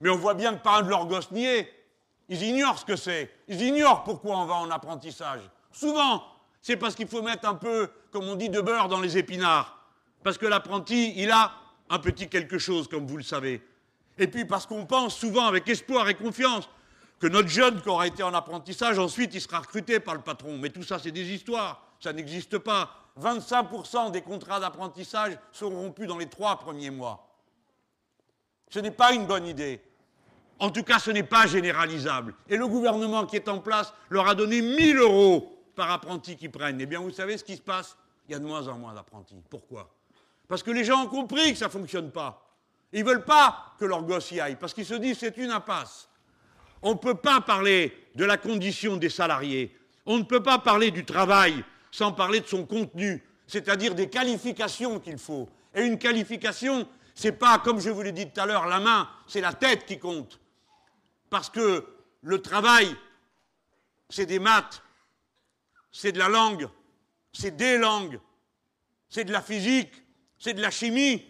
Mais 0.00 0.10
on 0.10 0.16
voit 0.16 0.34
bien 0.34 0.54
que 0.54 0.62
pas 0.62 0.78
un 0.78 0.82
de 0.82 0.88
leurs 0.88 1.06
gosses. 1.06 1.28
Ils 1.32 2.42
ignorent 2.42 2.78
ce 2.78 2.84
que 2.84 2.96
c'est. 2.96 3.30
Ils 3.48 3.60
ignorent 3.62 4.04
pourquoi 4.04 4.38
on 4.38 4.46
va 4.46 4.54
en 4.54 4.70
apprentissage. 4.70 5.40
Souvent, 5.70 6.24
c'est 6.62 6.76
parce 6.76 6.94
qu'il 6.94 7.06
faut 7.08 7.22
mettre 7.22 7.48
un 7.48 7.54
peu, 7.54 7.90
comme 8.10 8.24
on 8.24 8.34
dit, 8.34 8.48
de 8.48 8.60
beurre 8.60 8.88
dans 8.88 9.00
les 9.00 9.18
épinards. 9.18 9.78
Parce 10.22 10.38
que 10.38 10.46
l'apprenti, 10.46 11.14
il 11.16 11.30
a 11.30 11.52
un 11.88 11.98
petit 11.98 12.28
quelque 12.28 12.58
chose, 12.58 12.88
comme 12.88 13.06
vous 13.06 13.16
le 13.16 13.22
savez. 13.22 13.62
Et 14.18 14.26
puis 14.26 14.44
parce 14.44 14.66
qu'on 14.66 14.86
pense 14.86 15.16
souvent 15.16 15.46
avec 15.46 15.68
espoir 15.68 16.08
et 16.08 16.14
confiance 16.14 16.68
que 17.18 17.26
notre 17.26 17.48
jeune 17.48 17.80
qui 17.80 17.88
aura 17.88 18.06
été 18.06 18.22
en 18.22 18.34
apprentissage, 18.34 18.98
ensuite 18.98 19.34
il 19.34 19.40
sera 19.40 19.60
recruté 19.60 20.00
par 20.00 20.14
le 20.14 20.20
patron. 20.20 20.58
Mais 20.58 20.70
tout 20.70 20.82
ça, 20.82 20.98
c'est 20.98 21.10
des 21.10 21.32
histoires. 21.32 21.82
Ça 22.00 22.12
n'existe 22.12 22.58
pas. 22.58 22.90
25% 23.20 24.10
des 24.10 24.20
contrats 24.20 24.60
d'apprentissage 24.60 25.38
seront 25.52 25.76
rompus 25.76 26.06
dans 26.06 26.18
les 26.18 26.28
trois 26.28 26.58
premiers 26.58 26.90
mois. 26.90 27.26
Ce 28.68 28.78
n'est 28.78 28.90
pas 28.90 29.12
une 29.12 29.26
bonne 29.26 29.46
idée. 29.46 29.80
En 30.58 30.70
tout 30.70 30.82
cas, 30.82 30.98
ce 30.98 31.10
n'est 31.10 31.22
pas 31.22 31.46
généralisable. 31.46 32.34
Et 32.48 32.56
le 32.56 32.66
gouvernement 32.66 33.26
qui 33.26 33.36
est 33.36 33.48
en 33.48 33.60
place 33.60 33.92
leur 34.10 34.28
a 34.28 34.34
donné 34.34 34.60
1000 34.60 34.98
euros 34.98 35.62
par 35.74 35.90
apprenti 35.90 36.36
qu'ils 36.36 36.50
prennent. 36.50 36.80
Eh 36.80 36.86
bien, 36.86 37.00
vous 37.00 37.10
savez 37.10 37.36
ce 37.38 37.44
qui 37.44 37.56
se 37.56 37.62
passe? 37.62 37.96
Il 38.28 38.32
y 38.32 38.34
a 38.34 38.38
de 38.38 38.44
moins 38.44 38.66
en 38.68 38.78
moins 38.78 38.94
d'apprentis. 38.94 39.42
Pourquoi? 39.48 39.90
Parce 40.48 40.62
que 40.62 40.70
les 40.70 40.84
gens 40.84 41.04
ont 41.04 41.08
compris 41.08 41.52
que 41.52 41.58
ça 41.58 41.66
ne 41.66 41.70
fonctionne 41.70 42.10
pas. 42.10 42.45
Ils 42.92 43.04
ne 43.04 43.08
veulent 43.08 43.24
pas 43.24 43.74
que 43.78 43.84
leur 43.84 44.02
gosse 44.02 44.30
y 44.32 44.40
aille, 44.40 44.56
parce 44.56 44.74
qu'ils 44.74 44.86
se 44.86 44.94
disent 44.94 45.18
c'est 45.18 45.36
une 45.36 45.50
impasse. 45.50 46.08
On 46.82 46.90
ne 46.90 46.98
peut 46.98 47.14
pas 47.16 47.40
parler 47.40 48.08
de 48.14 48.24
la 48.24 48.36
condition 48.36 48.96
des 48.96 49.08
salariés. 49.08 49.76
On 50.04 50.18
ne 50.18 50.22
peut 50.22 50.42
pas 50.42 50.58
parler 50.58 50.90
du 50.90 51.04
travail 51.04 51.64
sans 51.90 52.12
parler 52.12 52.40
de 52.40 52.46
son 52.46 52.64
contenu, 52.66 53.22
c'est-à-dire 53.46 53.94
des 53.94 54.08
qualifications 54.08 55.00
qu'il 55.00 55.18
faut. 55.18 55.48
Et 55.74 55.82
une 55.82 55.98
qualification, 55.98 56.86
ce 57.14 57.28
n'est 57.28 57.32
pas, 57.32 57.58
comme 57.58 57.80
je 57.80 57.90
vous 57.90 58.02
l'ai 58.02 58.12
dit 58.12 58.30
tout 58.30 58.40
à 58.40 58.46
l'heure, 58.46 58.66
la 58.66 58.80
main, 58.80 59.08
c'est 59.26 59.40
la 59.40 59.52
tête 59.52 59.86
qui 59.86 59.98
compte. 59.98 60.38
Parce 61.30 61.50
que 61.50 61.86
le 62.22 62.42
travail, 62.42 62.94
c'est 64.08 64.26
des 64.26 64.38
maths, 64.38 64.82
c'est 65.90 66.12
de 66.12 66.18
la 66.18 66.28
langue, 66.28 66.68
c'est 67.32 67.56
des 67.56 67.78
langues, 67.78 68.20
c'est 69.08 69.24
de 69.24 69.32
la 69.32 69.42
physique, 69.42 69.92
c'est 70.38 70.54
de 70.54 70.62
la 70.62 70.70
chimie. 70.70 71.24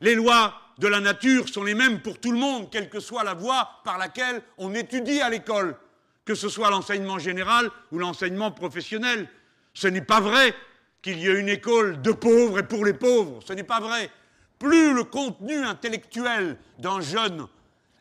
Les 0.00 0.14
lois 0.14 0.54
de 0.80 0.88
la 0.88 1.00
nature 1.00 1.46
sont 1.46 1.62
les 1.62 1.74
mêmes 1.74 2.00
pour 2.00 2.18
tout 2.18 2.32
le 2.32 2.38
monde, 2.38 2.70
quelle 2.70 2.88
que 2.88 3.00
soit 3.00 3.22
la 3.22 3.34
voie 3.34 3.68
par 3.84 3.98
laquelle 3.98 4.40
on 4.56 4.74
étudie 4.74 5.20
à 5.20 5.28
l'école, 5.28 5.76
que 6.24 6.34
ce 6.34 6.48
soit 6.48 6.70
l'enseignement 6.70 7.18
général 7.18 7.70
ou 7.92 7.98
l'enseignement 7.98 8.50
professionnel. 8.50 9.28
Ce 9.74 9.88
n'est 9.88 10.00
pas 10.00 10.20
vrai 10.20 10.54
qu'il 11.02 11.18
y 11.18 11.28
ait 11.28 11.38
une 11.38 11.50
école 11.50 12.00
de 12.00 12.12
pauvres 12.12 12.60
et 12.60 12.62
pour 12.62 12.86
les 12.86 12.94
pauvres. 12.94 13.40
Ce 13.46 13.52
n'est 13.52 13.62
pas 13.62 13.80
vrai. 13.80 14.10
Plus 14.58 14.94
le 14.94 15.04
contenu 15.04 15.54
intellectuel 15.58 16.56
d'un 16.78 17.02
jeune 17.02 17.46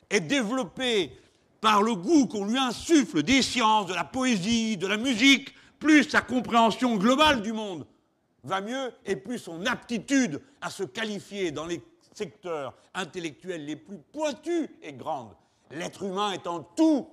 est 0.10 0.22
développé 0.22 1.12
par 1.60 1.84
le 1.84 1.96
goût 1.96 2.28
qu'on 2.28 2.46
lui 2.46 2.58
insuffle 2.58 3.24
des 3.24 3.42
sciences, 3.42 3.88
de 3.88 3.94
la 3.94 4.06
poésie, 4.06 4.78
de 4.78 4.88
la 4.88 4.96
musique, 4.96 5.54
plus 5.80 6.06
sa 6.06 6.22
compréhension 6.22 6.96
globale 6.96 7.42
du 7.42 7.52
monde 7.52 7.86
va 8.46 8.62
mieux 8.62 8.92
et 9.06 9.18
plus 9.18 9.38
son 9.38 9.66
aptitude 9.66 10.42
à 10.62 10.70
se 10.70 10.84
qualifier 10.84 11.52
dans 11.52 11.66
les 11.66 11.82
secteurs 12.20 12.74
intellectuels 12.94 13.66
les 13.66 13.78
plus 13.78 13.98
pointus 14.12 14.70
est 14.82 14.94
grande. 14.94 15.34
L'être 15.72 16.04
humain 16.04 16.32
étant 16.32 16.64
tout, 16.76 17.08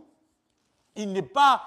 il 0.97 1.13
n'est 1.13 1.23
pas 1.23 1.63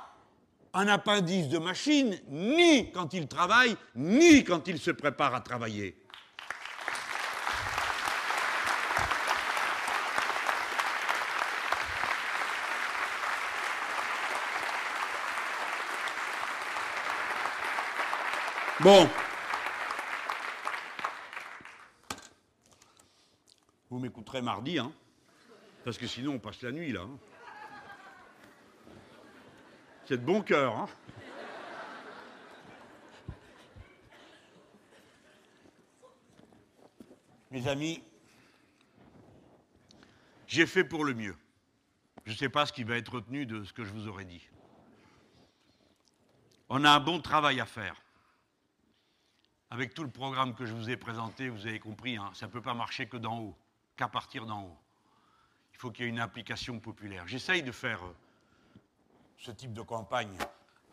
un 0.73 0.87
appendice 0.87 1.47
de 1.47 1.57
machine, 1.57 2.19
ni 2.27 2.91
quand 2.91 3.13
il 3.13 3.27
travaille, 3.27 3.75
ni 3.95 4.43
quand 4.43 4.67
il 4.67 4.77
se 4.77 4.91
prépare 4.91 5.33
à 5.33 5.41
travailler. 5.41 5.95
Bon. 18.81 19.09
Vous 23.89 23.99
m'écouterez 23.99 24.41
mardi, 24.41 24.77
hein 24.77 24.91
Parce 25.83 25.97
que 25.97 26.07
sinon 26.07 26.33
on 26.33 26.39
passe 26.39 26.61
la 26.61 26.71
nuit 26.71 26.91
là. 26.91 27.01
Hein. 27.01 27.17
C'est 30.05 30.17
de 30.17 30.25
bon 30.25 30.41
cœur, 30.41 30.75
hein 30.75 30.89
Mes 37.51 37.67
amis, 37.67 38.03
j'ai 40.45 40.67
fait 40.67 40.83
pour 40.83 41.03
le 41.03 41.15
mieux. 41.15 41.35
Je 42.25 42.33
ne 42.33 42.37
sais 42.37 42.49
pas 42.49 42.67
ce 42.67 42.73
qui 42.73 42.83
va 42.83 42.95
être 42.95 43.13
retenu 43.13 43.47
de 43.47 43.63
ce 43.63 43.73
que 43.73 43.83
je 43.83 43.91
vous 43.91 44.07
aurais 44.07 44.25
dit. 44.25 44.47
On 46.69 46.83
a 46.83 46.91
un 46.91 46.99
bon 46.99 47.19
travail 47.21 47.59
à 47.59 47.65
faire 47.65 47.99
avec 49.71 49.93
tout 49.93 50.03
le 50.03 50.09
programme 50.09 50.55
que 50.55 50.65
je 50.65 50.73
vous 50.73 50.89
ai 50.89 50.97
présenté, 50.97 51.49
vous 51.49 51.67
avez 51.67 51.79
compris, 51.79 52.17
hein, 52.17 52.31
ça 52.33 52.47
ne 52.47 52.51
peut 52.51 52.61
pas 52.61 52.73
marcher 52.73 53.07
que 53.07 53.17
d'en 53.17 53.39
haut, 53.39 53.57
qu'à 53.99 54.07
partir 54.07 54.45
d'en 54.45 54.63
haut. 54.63 54.77
Il 55.73 55.77
faut 55.77 55.91
qu'il 55.91 56.05
y 56.05 56.07
ait 56.07 56.11
une 56.11 56.21
application 56.21 56.79
populaire. 56.79 57.27
J'essaye 57.27 57.61
de 57.63 57.71
faire 57.73 58.01
euh, 58.05 58.15
ce 59.37 59.51
type 59.51 59.73
de 59.73 59.81
campagne 59.81 60.37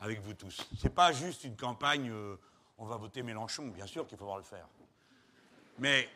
avec 0.00 0.20
vous 0.20 0.34
tous. 0.34 0.66
Ce 0.76 0.84
n'est 0.84 0.92
pas 0.92 1.12
juste 1.12 1.44
une 1.44 1.56
campagne, 1.56 2.10
euh, 2.10 2.36
on 2.78 2.84
va 2.84 2.96
voter 2.96 3.22
Mélenchon, 3.22 3.68
bien 3.68 3.86
sûr 3.86 4.08
qu'il 4.08 4.18
faudra 4.18 4.36
le 4.38 4.42
faire. 4.42 4.66
Mais 5.78 6.08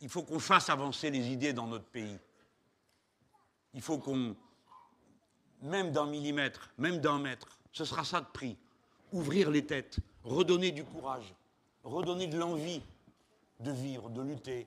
il 0.00 0.08
faut 0.08 0.24
qu'on 0.24 0.40
fasse 0.40 0.68
avancer 0.70 1.08
les 1.08 1.28
idées 1.28 1.52
dans 1.52 1.68
notre 1.68 1.86
pays. 1.86 2.18
Il 3.72 3.80
faut 3.80 3.98
qu'on, 3.98 4.34
même 5.62 5.92
d'un 5.92 6.06
millimètre, 6.06 6.70
même 6.78 6.98
d'un 6.98 7.20
mètre, 7.20 7.60
ce 7.70 7.84
sera 7.84 8.02
ça 8.02 8.20
de 8.20 8.26
prix. 8.26 8.58
Ouvrir 9.12 9.52
les 9.52 9.64
têtes, 9.64 9.98
redonner 10.24 10.72
du 10.72 10.84
courage 10.84 11.32
redonner 11.84 12.26
de 12.26 12.38
l'envie 12.38 12.82
de 13.60 13.70
vivre, 13.70 14.10
de 14.10 14.22
lutter, 14.22 14.66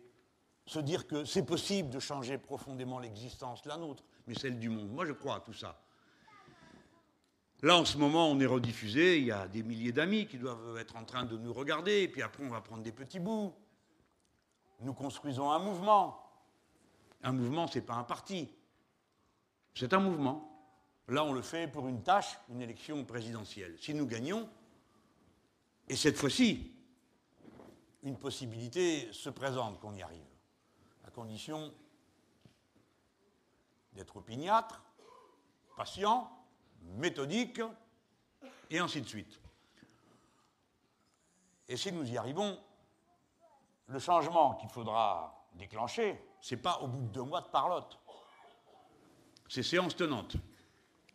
se 0.68 0.80
dire 0.80 1.08
que 1.08 1.26
c'est 1.26 1.46
possible 1.46 1.90
de 1.90 2.00
changer 2.00 2.38
profondément 2.38 3.00
l'existence, 3.00 3.66
la 3.66 3.78
nôtre, 3.78 4.04
mais 4.28 4.36
celle 4.36 4.60
du 4.60 4.70
monde. 4.70 4.92
Moi, 4.92 5.06
je 5.06 5.14
crois 5.14 5.38
à 5.38 5.40
tout 5.40 5.54
ça. 5.54 5.82
Là, 7.64 7.76
en 7.78 7.86
ce 7.86 7.98
moment, 7.98 8.30
on 8.30 8.40
est 8.40 8.46
rediffusé, 8.46 9.18
il 9.18 9.26
y 9.26 9.32
a 9.32 9.48
des 9.48 9.64
milliers 9.64 9.94
d'amis 9.94 10.28
qui 10.28 10.38
doivent 10.38 10.78
être 10.78 10.96
en 10.96 11.06
train 11.06 11.24
de 11.26 11.38
nous 11.38 11.54
regarder, 11.54 12.04
et 12.04 12.08
puis 12.08 12.22
après, 12.22 12.44
on 12.44 12.50
va 12.50 12.62
prendre 12.62 12.84
des 12.84 12.92
petits 12.92 13.20
bouts. 13.20 13.54
Nous 14.82 14.94
construisons 14.94 15.50
un 15.50 15.58
mouvement. 15.58 16.22
Un 17.24 17.32
mouvement, 17.32 17.66
ce 17.66 17.80
n'est 17.80 17.86
pas 17.86 17.96
un 17.96 18.04
parti. 18.04 18.48
C'est 19.74 19.94
un 19.94 20.00
mouvement. 20.00 20.54
Là, 21.08 21.24
on 21.24 21.32
le 21.32 21.42
fait 21.42 21.68
pour 21.72 21.88
une 21.88 22.04
tâche, 22.04 22.38
une 22.50 22.62
élection 22.62 23.04
présidentielle. 23.06 23.76
Si 23.80 23.94
nous 23.94 24.06
gagnons, 24.06 24.48
et 25.88 25.96
cette 25.96 26.18
fois-ci, 26.18 26.74
une 28.04 28.18
possibilité 28.18 29.12
se 29.14 29.30
présente 29.30 29.80
qu'on 29.80 29.96
y 29.96 30.02
arrive, 30.04 30.27
condition 31.18 31.74
d'être 33.94 34.18
opiniâtre, 34.18 34.84
patient, 35.76 36.30
méthodique, 36.84 37.60
et 38.70 38.78
ainsi 38.78 39.02
de 39.02 39.08
suite. 39.08 39.40
Et 41.68 41.76
si 41.76 41.92
nous 41.92 42.08
y 42.08 42.20
arrivons, 42.20 42.60
le 43.88 43.98
changement 43.98 44.54
qu'il 44.58 44.70
faudra 44.70 45.48
déclencher, 45.56 46.22
ce 46.40 46.54
n'est 46.54 46.62
pas 46.62 46.78
au 46.82 46.88
bout 46.88 47.02
de 47.02 47.08
deux 47.08 47.24
mois 47.24 47.42
de 47.42 47.48
parlotte. 47.48 47.98
C'est 49.50 49.64
séance 49.64 49.96
tenante, 49.96 50.36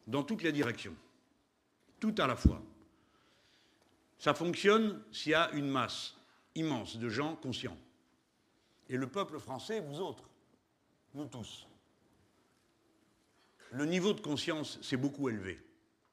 dans 0.08 0.24
toutes 0.24 0.42
les 0.42 0.50
directions, 0.50 0.96
tout 2.00 2.14
à 2.18 2.26
la 2.26 2.34
fois. 2.34 2.60
Ça 4.18 4.34
fonctionne 4.34 5.04
s'il 5.12 5.30
y 5.30 5.36
a 5.36 5.48
une 5.52 5.68
masse 5.68 6.16
immense 6.56 6.96
de 6.96 7.08
gens 7.08 7.36
conscients. 7.36 7.78
Et 8.92 8.98
le 8.98 9.06
peuple 9.06 9.38
français, 9.38 9.80
vous 9.80 10.00
autres, 10.02 10.28
nous 11.14 11.24
tous. 11.24 11.66
Le 13.70 13.86
niveau 13.86 14.12
de 14.12 14.20
conscience 14.20 14.78
s'est 14.82 14.98
beaucoup 14.98 15.30
élevé. 15.30 15.58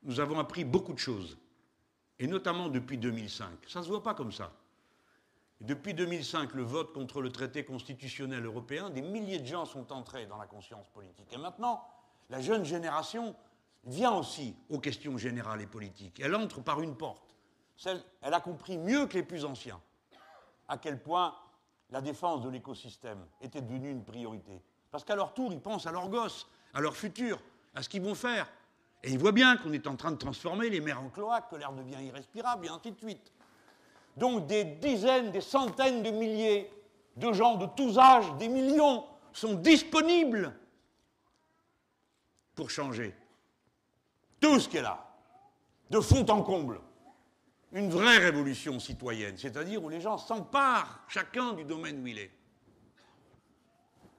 Nous 0.03 0.21
avons 0.21 0.39
appris 0.39 0.63
beaucoup 0.63 0.93
de 0.93 0.99
choses, 0.99 1.37
et 2.19 2.25
notamment 2.25 2.69
depuis 2.69 2.97
2005. 2.97 3.49
Ça 3.67 3.79
ne 3.79 3.83
se 3.83 3.89
voit 3.89 4.01
pas 4.01 4.13
comme 4.13 4.31
ça. 4.31 4.53
Depuis 5.59 5.93
2005, 5.93 6.53
le 6.53 6.63
vote 6.63 6.93
contre 6.93 7.21
le 7.21 7.33
traité 7.33 7.65
constitutionnel 7.65 8.45
européen, 8.45 8.89
des 8.89 9.01
milliers 9.01 9.39
de 9.39 9.45
gens 9.45 9.65
sont 9.65 9.91
entrés 9.91 10.25
dans 10.25 10.37
la 10.37 10.47
conscience 10.47 10.87
politique. 10.87 11.33
Et 11.33 11.37
maintenant, 11.37 11.85
la 12.29 12.39
jeune 12.39 12.63
génération 12.63 13.35
vient 13.83 14.13
aussi 14.13 14.55
aux 14.69 14.79
questions 14.79 15.17
générales 15.17 15.59
et 15.59 15.67
politiques. 15.67 16.21
Elle 16.21 16.33
entre 16.33 16.61
par 16.61 16.79
une 16.79 16.95
porte. 16.95 17.35
elle 17.85 18.33
a 18.33 18.39
compris 18.39 18.77
mieux 18.77 19.05
que 19.07 19.15
les 19.17 19.23
plus 19.23 19.43
anciens 19.43 19.81
à 20.69 20.77
quel 20.77 21.01
point 21.01 21.35
la 21.91 22.01
défense 22.01 22.41
de 22.41 22.49
l'écosystème 22.49 23.25
était 23.41 23.61
devenue 23.61 23.91
une 23.91 24.03
priorité. 24.03 24.61
Parce 24.91 25.03
qu'à 25.03 25.15
leur 25.15 25.33
tour, 25.33 25.51
ils 25.51 25.59
pensent 25.59 25.87
à 25.87 25.91
leurs 25.91 26.09
gosses, 26.09 26.47
à 26.73 26.81
leur 26.81 26.95
futur, 26.95 27.39
à 27.75 27.83
ce 27.83 27.89
qu'ils 27.89 28.01
vont 28.01 28.15
faire. 28.15 28.47
Et 29.03 29.11
ils 29.11 29.19
voient 29.19 29.31
bien 29.31 29.57
qu'on 29.57 29.71
est 29.71 29.87
en 29.87 29.95
train 29.95 30.11
de 30.11 30.17
transformer 30.17 30.69
les 30.69 30.81
mers 30.81 31.01
en 31.01 31.09
cloaques, 31.09 31.49
que 31.49 31.55
l'air 31.55 31.71
devient 31.71 32.03
irrespirable, 32.03 32.65
et 32.65 32.69
ainsi 32.69 32.91
de 32.91 32.97
suite. 32.97 33.31
Donc 34.17 34.47
des 34.47 34.65
dizaines, 34.65 35.31
des 35.31 35.41
centaines 35.41 36.03
de 36.03 36.09
milliers 36.11 36.71
de 37.15 37.33
gens 37.33 37.55
de 37.55 37.65
tous 37.65 37.97
âges, 37.97 38.33
des 38.37 38.47
millions, 38.47 39.05
sont 39.33 39.55
disponibles 39.55 40.53
pour 42.55 42.69
changer. 42.69 43.15
Tout 44.39 44.59
ce 44.59 44.69
qui 44.69 44.77
est 44.77 44.81
là, 44.81 45.05
de 45.89 45.99
fond 45.99 46.25
en 46.29 46.41
comble. 46.41 46.79
Une 47.71 47.89
vraie 47.89 48.17
révolution 48.17 48.79
citoyenne, 48.79 49.37
c'est-à-dire 49.37 49.83
où 49.83 49.89
les 49.89 50.01
gens 50.01 50.17
s'emparent 50.17 51.01
chacun 51.07 51.53
du 51.53 51.63
domaine 51.63 52.01
où 52.01 52.07
il 52.07 52.17
est. 52.17 52.31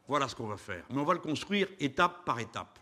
Voilà 0.06 0.28
ce 0.28 0.34
qu'on 0.34 0.46
va 0.46 0.56
faire. 0.56 0.84
Mais 0.90 1.00
on 1.00 1.04
va 1.04 1.14
le 1.14 1.20
construire 1.20 1.68
étape 1.78 2.24
par 2.24 2.38
étape. 2.38 2.78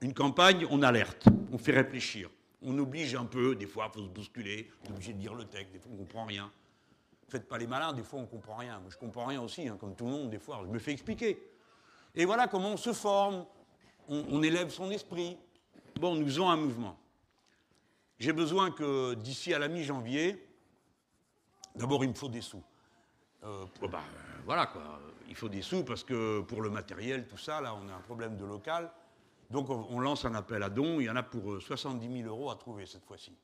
Une 0.00 0.14
campagne, 0.14 0.66
on 0.70 0.82
alerte, 0.82 1.26
on 1.52 1.58
fait 1.58 1.72
réfléchir. 1.72 2.30
On 2.62 2.78
oblige 2.78 3.14
un 3.14 3.24
peu, 3.24 3.54
des 3.54 3.66
fois, 3.66 3.90
il 3.92 3.98
faut 3.98 4.04
se 4.04 4.10
bousculer, 4.10 4.70
on 4.82 4.88
est 4.88 4.92
obligé 4.92 5.12
de 5.14 5.18
dire 5.18 5.34
le 5.34 5.44
texte, 5.44 5.72
des 5.72 5.78
fois, 5.78 5.90
on 5.92 5.94
ne 5.94 6.00
comprend 6.00 6.24
rien. 6.24 6.50
Faites 7.28 7.48
pas 7.48 7.58
les 7.58 7.66
malins, 7.66 7.92
des 7.92 8.02
fois, 8.02 8.18
on 8.18 8.22
ne 8.22 8.26
comprend 8.26 8.56
rien. 8.56 8.80
Moi, 8.80 8.90
je 8.90 8.98
comprends 8.98 9.26
rien 9.26 9.40
aussi, 9.40 9.66
hein, 9.68 9.76
comme 9.78 9.94
tout 9.94 10.04
le 10.04 10.10
monde, 10.10 10.30
des 10.30 10.38
fois, 10.38 10.60
je 10.64 10.68
me 10.68 10.78
fais 10.78 10.92
expliquer. 10.92 11.38
Et 12.14 12.24
voilà 12.24 12.48
comment 12.48 12.72
on 12.72 12.76
se 12.76 12.92
forme, 12.92 13.46
on, 14.08 14.42
élève 14.42 14.70
son 14.70 14.90
esprit. 14.90 15.38
Bon, 16.00 16.16
nous 16.16 16.26
faisons 16.26 16.50
un 16.50 16.56
mouvement. 16.56 16.98
J'ai 18.20 18.32
besoin 18.32 18.70
que 18.70 19.14
d'ici 19.14 19.52
à 19.52 19.58
la 19.58 19.66
mi-janvier, 19.66 20.46
d'abord, 21.74 22.04
il 22.04 22.10
me 22.10 22.14
faut 22.14 22.28
des 22.28 22.42
sous. 22.42 22.62
Euh, 23.42 23.64
bah, 23.90 24.02
voilà 24.44 24.66
quoi, 24.66 25.00
il 25.28 25.34
faut 25.34 25.48
des 25.48 25.62
sous 25.62 25.84
parce 25.84 26.04
que 26.04 26.40
pour 26.40 26.60
le 26.60 26.70
matériel, 26.70 27.26
tout 27.26 27.38
ça, 27.38 27.60
là, 27.60 27.74
on 27.74 27.88
a 27.88 27.94
un 27.94 28.00
problème 28.00 28.36
de 28.36 28.44
local. 28.44 28.92
Donc 29.50 29.68
on 29.68 29.98
lance 29.98 30.24
un 30.24 30.34
appel 30.34 30.62
à 30.62 30.70
dons, 30.70 31.00
il 31.00 31.06
y 31.06 31.10
en 31.10 31.16
a 31.16 31.24
pour 31.24 31.60
70 31.60 32.06
euh, 32.06 32.22
000 32.22 32.28
euros 32.28 32.50
à 32.50 32.54
trouver 32.54 32.86
cette 32.86 33.04
fois-ci. 33.04 33.36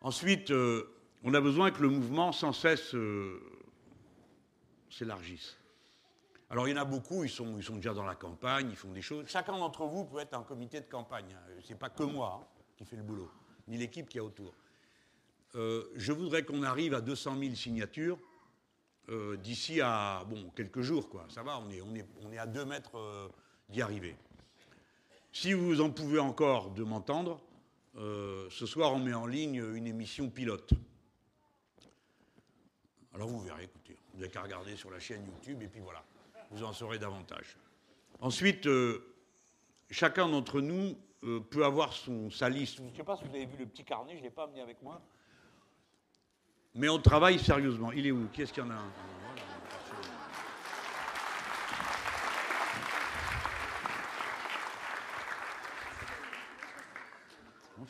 Ensuite, 0.00 0.50
euh, 0.50 0.92
on 1.22 1.32
a 1.34 1.40
besoin 1.40 1.70
que 1.70 1.80
le 1.82 1.88
mouvement 1.88 2.32
sans 2.32 2.52
cesse 2.52 2.92
euh, 2.96 3.40
s'élargisse. 4.90 5.56
Alors 6.50 6.66
il 6.66 6.72
y 6.72 6.78
en 6.78 6.82
a 6.82 6.84
beaucoup, 6.84 7.22
ils 7.22 7.30
sont, 7.30 7.56
ils 7.56 7.62
sont, 7.62 7.76
déjà 7.76 7.94
dans 7.94 8.04
la 8.04 8.16
campagne, 8.16 8.70
ils 8.70 8.76
font 8.76 8.90
des 8.90 9.02
choses. 9.02 9.26
Chacun 9.28 9.56
d'entre 9.56 9.86
vous 9.86 10.04
peut 10.04 10.18
être 10.18 10.34
un 10.34 10.42
comité 10.42 10.80
de 10.80 10.86
campagne. 10.86 11.36
Ce 11.60 11.72
n'est 11.72 11.78
pas 11.78 11.88
que 11.88 12.02
moi 12.02 12.40
hein, 12.42 12.46
qui 12.76 12.84
fait 12.84 12.96
le 12.96 13.04
boulot, 13.04 13.30
ni 13.68 13.78
l'équipe 13.78 14.08
qui 14.08 14.18
est 14.18 14.20
autour. 14.20 14.54
je 15.54 16.12
voudrais 16.12 16.44
qu'on 16.44 16.62
arrive 16.62 16.94
à 16.94 17.00
200 17.00 17.38
000 17.38 17.54
signatures 17.54 18.18
d'ici 19.38 19.80
à 19.80 20.24
bon, 20.28 20.50
quelques 20.56 20.80
jours. 20.80 21.08
Quoi. 21.08 21.26
Ça 21.28 21.42
va, 21.42 21.58
on 21.58 21.70
est, 21.70 21.80
on 21.80 21.94
est, 21.94 22.06
on 22.22 22.32
est 22.32 22.38
à 22.38 22.46
2 22.46 22.64
mètres 22.64 23.30
d'y 23.68 23.82
arriver. 23.82 24.16
Si 25.32 25.54
vous 25.54 25.80
en 25.80 25.90
pouvez 25.90 26.18
encore 26.18 26.70
de 26.70 26.82
m'entendre, 26.84 27.40
euh, 27.96 28.48
ce 28.50 28.66
soir 28.66 28.92
on 28.92 28.98
met 28.98 29.14
en 29.14 29.26
ligne 29.26 29.64
une 29.74 29.86
émission 29.86 30.28
pilote. 30.28 30.70
Alors 33.14 33.28
vous 33.28 33.40
verrez, 33.40 33.64
écoutez, 33.64 33.96
vous 34.12 34.20
n'avez 34.20 34.30
qu'à 34.30 34.42
regarder 34.42 34.76
sur 34.76 34.90
la 34.90 34.98
chaîne 34.98 35.24
YouTube 35.26 35.62
et 35.62 35.68
puis 35.68 35.80
voilà, 35.80 36.04
vous 36.50 36.62
en 36.62 36.72
saurez 36.72 36.98
davantage. 36.98 37.56
Ensuite, 38.20 38.66
euh, 38.66 39.14
chacun 39.90 40.28
d'entre 40.28 40.60
nous 40.60 40.96
euh, 41.24 41.40
peut 41.40 41.64
avoir 41.64 41.92
son, 41.92 42.30
sa 42.30 42.48
liste. 42.48 42.78
Je 42.78 42.82
ne 42.82 42.94
sais 42.94 43.04
pas 43.04 43.16
si 43.16 43.24
vous 43.24 43.34
avez 43.34 43.46
vu 43.46 43.56
le 43.58 43.66
petit 43.66 43.84
carnet, 43.84 44.12
je 44.14 44.18
ne 44.18 44.24
l'ai 44.24 44.30
pas 44.30 44.44
amené 44.44 44.60
avec 44.60 44.82
moi. 44.82 45.00
Mais 46.74 46.88
on 46.88 46.98
travaille 46.98 47.38
sérieusement. 47.38 47.92
Il 47.92 48.06
est 48.06 48.10
où? 48.10 48.28
Qui 48.32 48.42
est-ce 48.42 48.52
qu'il 48.52 48.64
y 48.64 48.66
en 48.66 48.70
a 48.70 48.74
un? 48.74 48.92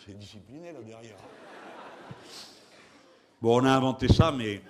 C'est 0.05 0.19
discipliné 0.19 0.73
là 0.73 0.83
derrière. 0.83 1.17
Bon, 3.41 3.61
on 3.61 3.65
a 3.65 3.71
inventé 3.71 4.09
ça, 4.09 4.33
mais 4.33 4.61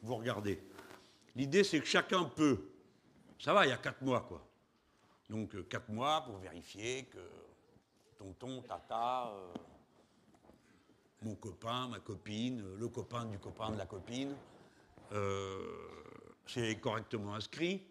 vous 0.00 0.16
regardez. 0.16 0.62
L'idée, 1.36 1.64
c'est 1.64 1.80
que 1.80 1.86
chacun 1.86 2.24
peut. 2.24 2.70
Ça 3.38 3.52
va, 3.52 3.66
il 3.66 3.70
y 3.70 3.72
a 3.72 3.76
quatre 3.76 4.00
mois, 4.00 4.20
quoi. 4.22 4.42
Donc, 5.28 5.54
euh, 5.54 5.66
quatre 5.68 5.90
mois 5.90 6.22
pour 6.22 6.38
vérifier 6.38 7.04
que 7.04 7.18
tonton, 8.24 8.62
tata, 8.62 9.28
euh, 9.28 9.52
mon 11.22 11.34
copain, 11.34 11.88
ma 11.88 12.00
copine, 12.00 12.60
euh, 12.60 12.76
le 12.78 12.88
copain 12.88 13.26
du 13.26 13.38
copain 13.38 13.70
de 13.70 13.76
la 13.76 13.86
copine, 13.86 14.34
c'est 16.46 16.80
correctement 16.80 17.34
inscrit. 17.34 17.82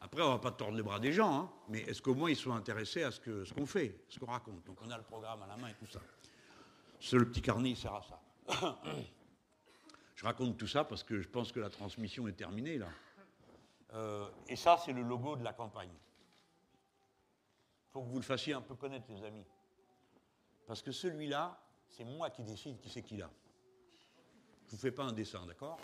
Après, 0.00 0.22
on 0.22 0.26
ne 0.26 0.32
va 0.32 0.38
pas 0.38 0.50
tordre 0.52 0.76
les 0.76 0.82
bras 0.82 0.98
des 0.98 1.12
gens, 1.12 1.40
hein, 1.40 1.50
mais 1.68 1.80
est-ce 1.80 2.02
qu'au 2.02 2.14
moins 2.14 2.30
ils 2.30 2.36
sont 2.36 2.52
intéressés 2.52 3.02
à 3.02 3.10
ce 3.10 3.20
qu'on 3.20 3.44
ce 3.44 3.52
qu'on 3.52 3.66
fait, 3.66 4.04
ce 4.08 4.18
qu'on 4.18 4.26
raconte? 4.26 4.64
Donc 4.64 4.78
on 4.82 4.90
a 4.90 4.96
le 4.96 5.02
programme 5.04 5.42
à 5.42 5.46
la 5.46 5.56
main 5.56 5.68
et 5.68 5.74
tout 5.74 5.86
ça. 5.86 6.00
C'est 7.00 7.16
le 7.16 7.28
petit 7.28 7.42
carnet, 7.42 7.70
il 7.70 7.76
sert 7.76 7.94
à 7.94 8.02
ça. 8.02 8.78
je 10.14 10.24
raconte 10.24 10.56
tout 10.56 10.66
ça 10.66 10.84
parce 10.84 11.02
que 11.02 11.20
je 11.20 11.28
pense 11.28 11.52
que 11.52 11.60
la 11.60 11.70
transmission 11.70 12.28
est 12.28 12.32
terminée 12.32 12.78
là. 12.78 12.88
Euh, 13.94 14.28
et 14.48 14.56
ça, 14.56 14.78
c'est 14.84 14.92
le 14.92 15.02
logo 15.02 15.36
de 15.36 15.44
la 15.44 15.52
campagne. 15.52 15.92
Faut 17.96 18.02
que 18.02 18.10
vous 18.10 18.18
le 18.18 18.22
fassiez 18.22 18.52
un 18.52 18.60
peu 18.60 18.74
connaître, 18.74 19.06
les 19.08 19.24
amis. 19.24 19.46
Parce 20.66 20.82
que 20.82 20.92
celui-là, 20.92 21.58
c'est 21.88 22.04
moi 22.04 22.28
qui 22.28 22.42
décide 22.42 22.78
qui 22.78 22.90
c'est 22.90 23.00
qui 23.00 23.16
l'a. 23.16 23.30
Je 24.66 24.66
ne 24.66 24.70
vous 24.72 24.76
fais 24.76 24.90
pas 24.90 25.04
un 25.04 25.14
dessin, 25.14 25.46
d'accord? 25.46 25.78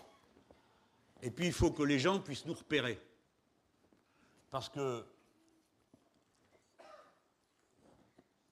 Et 1.23 1.31
puis, 1.31 1.47
il 1.47 1.53
faut 1.53 1.71
que 1.71 1.81
les 1.81 1.97
gens 1.97 2.19
puissent 2.19 2.45
nous 2.45 2.53
repérer. 2.53 3.01
Parce 4.51 4.69
que 4.69 5.03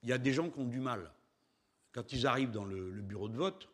il 0.02 0.08
y 0.08 0.12
a 0.12 0.18
des 0.18 0.32
gens 0.32 0.50
qui 0.50 0.58
ont 0.58 0.66
du 0.66 0.80
mal. 0.80 1.08
Quand 1.92 2.12
ils 2.12 2.26
arrivent 2.26 2.50
dans 2.50 2.64
le, 2.64 2.90
bureau 3.00 3.28
de 3.28 3.36
vote, 3.36 3.68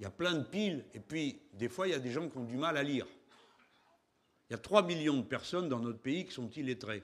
il 0.00 0.04
y 0.04 0.06
a 0.06 0.10
plein 0.10 0.32
de 0.32 0.44
piles, 0.44 0.86
et 0.94 1.00
puis 1.00 1.38
des 1.52 1.68
fois, 1.68 1.86
il 1.86 1.90
y 1.90 1.94
a 1.94 1.98
des 1.98 2.12
gens 2.12 2.30
qui 2.30 2.38
ont 2.38 2.44
du 2.44 2.56
mal 2.56 2.78
à 2.78 2.82
lire. 2.82 3.06
Il 4.54 4.58
y 4.58 4.60
a 4.60 4.62
3 4.62 4.82
millions 4.82 5.16
de 5.16 5.22
personnes 5.22 5.68
dans 5.68 5.80
notre 5.80 5.98
pays 5.98 6.24
qui 6.24 6.30
sont 6.30 6.48
illettrées. 6.50 7.02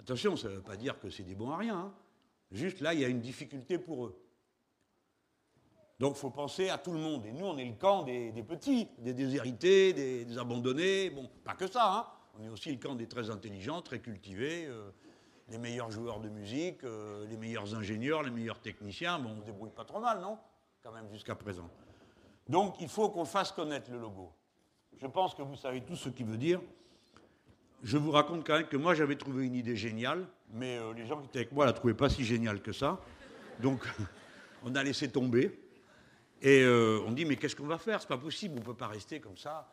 Attention, 0.00 0.38
ça 0.38 0.48
ne 0.48 0.54
veut 0.54 0.62
pas 0.62 0.78
dire 0.78 0.98
que 0.98 1.10
c'est 1.10 1.22
des 1.22 1.34
bons 1.34 1.50
à 1.50 1.58
rien. 1.58 1.76
Hein. 1.76 1.94
Juste 2.50 2.80
là, 2.80 2.94
il 2.94 3.00
y 3.00 3.04
a 3.04 3.08
une 3.08 3.20
difficulté 3.20 3.76
pour 3.76 4.06
eux. 4.06 4.18
Donc 6.00 6.16
il 6.16 6.18
faut 6.18 6.30
penser 6.30 6.70
à 6.70 6.78
tout 6.78 6.92
le 6.92 6.98
monde. 6.98 7.26
Et 7.26 7.32
nous, 7.32 7.44
on 7.44 7.58
est 7.58 7.64
le 7.66 7.74
camp 7.74 8.04
des, 8.04 8.32
petits, 8.42 8.88
des 9.00 9.12
déshérités, 9.12 9.92
des, 9.92 10.38
abandonnés. 10.38 11.10
Bon, 11.10 11.28
pas 11.44 11.52
que 11.52 11.66
ça, 11.66 11.94
hein. 11.94 12.06
On 12.38 12.42
est 12.42 12.48
aussi 12.48 12.72
le 12.72 12.78
camp 12.78 12.94
des 12.94 13.06
très 13.06 13.28
intelligents, 13.28 13.82
très 13.82 14.00
cultivés, 14.00 14.64
euh, 14.64 14.92
les 15.50 15.58
meilleurs 15.58 15.90
joueurs 15.90 16.20
de 16.20 16.30
musique, 16.30 16.84
euh, 16.84 17.26
les 17.26 17.36
meilleurs 17.36 17.74
ingénieurs, 17.74 18.22
les 18.22 18.30
meilleurs 18.30 18.60
techniciens. 18.62 19.18
Bon, 19.18 19.34
on 19.36 19.40
se 19.40 19.44
débrouille 19.44 19.72
pas 19.76 19.84
trop 19.84 20.00
mal, 20.00 20.22
non? 20.22 20.38
Quand 20.82 20.92
même, 20.92 21.10
jusqu'à 21.10 21.34
présent. 21.34 21.68
Donc 22.48 22.76
il 22.80 22.88
faut 22.88 23.10
qu'on 23.10 23.26
fasse 23.26 23.52
connaître 23.52 23.90
le 23.90 23.98
logo. 23.98 24.32
Je 25.00 25.06
pense 25.06 25.34
que 25.34 25.42
vous 25.42 25.56
savez 25.56 25.80
tout 25.82 25.96
ce 25.96 26.08
qu'il 26.08 26.26
veut 26.26 26.36
dire. 26.36 26.60
Je 27.82 27.98
vous 27.98 28.10
raconte 28.10 28.46
quand 28.46 28.54
même 28.54 28.66
que 28.66 28.76
moi, 28.76 28.94
j'avais 28.94 29.16
trouvé 29.16 29.46
une 29.46 29.54
idée 29.54 29.76
géniale, 29.76 30.26
mais 30.50 30.78
euh, 30.78 30.94
les 30.94 31.06
gens 31.06 31.20
qui 31.20 31.26
étaient 31.26 31.40
avec 31.40 31.52
moi 31.52 31.66
la 31.66 31.72
trouvaient 31.72 31.94
pas 31.94 32.08
si 32.08 32.24
géniale 32.24 32.62
que 32.62 32.72
ça. 32.72 32.98
Donc, 33.60 33.80
on 34.64 34.74
a 34.74 34.82
laissé 34.82 35.10
tomber. 35.10 35.60
Et 36.40 36.62
euh, 36.62 37.02
on 37.06 37.12
dit, 37.12 37.24
mais 37.24 37.36
qu'est-ce 37.36 37.56
qu'on 37.56 37.66
va 37.66 37.78
faire? 37.78 38.00
C'est 38.00 38.08
pas 38.08 38.18
possible, 38.18 38.54
on 38.56 38.60
ne 38.60 38.64
peut 38.64 38.74
pas 38.74 38.88
rester 38.88 39.20
comme 39.20 39.36
ça. 39.36 39.70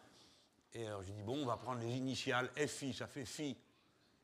Et 0.73 0.85
alors 0.87 1.03
j'ai 1.03 1.13
dit, 1.13 1.23
bon, 1.23 1.41
on 1.41 1.45
va 1.45 1.57
prendre 1.57 1.79
les 1.81 1.95
initiales 1.95 2.49
FI, 2.55 2.93
ça 2.93 3.07
fait 3.07 3.25
FI. 3.25 3.57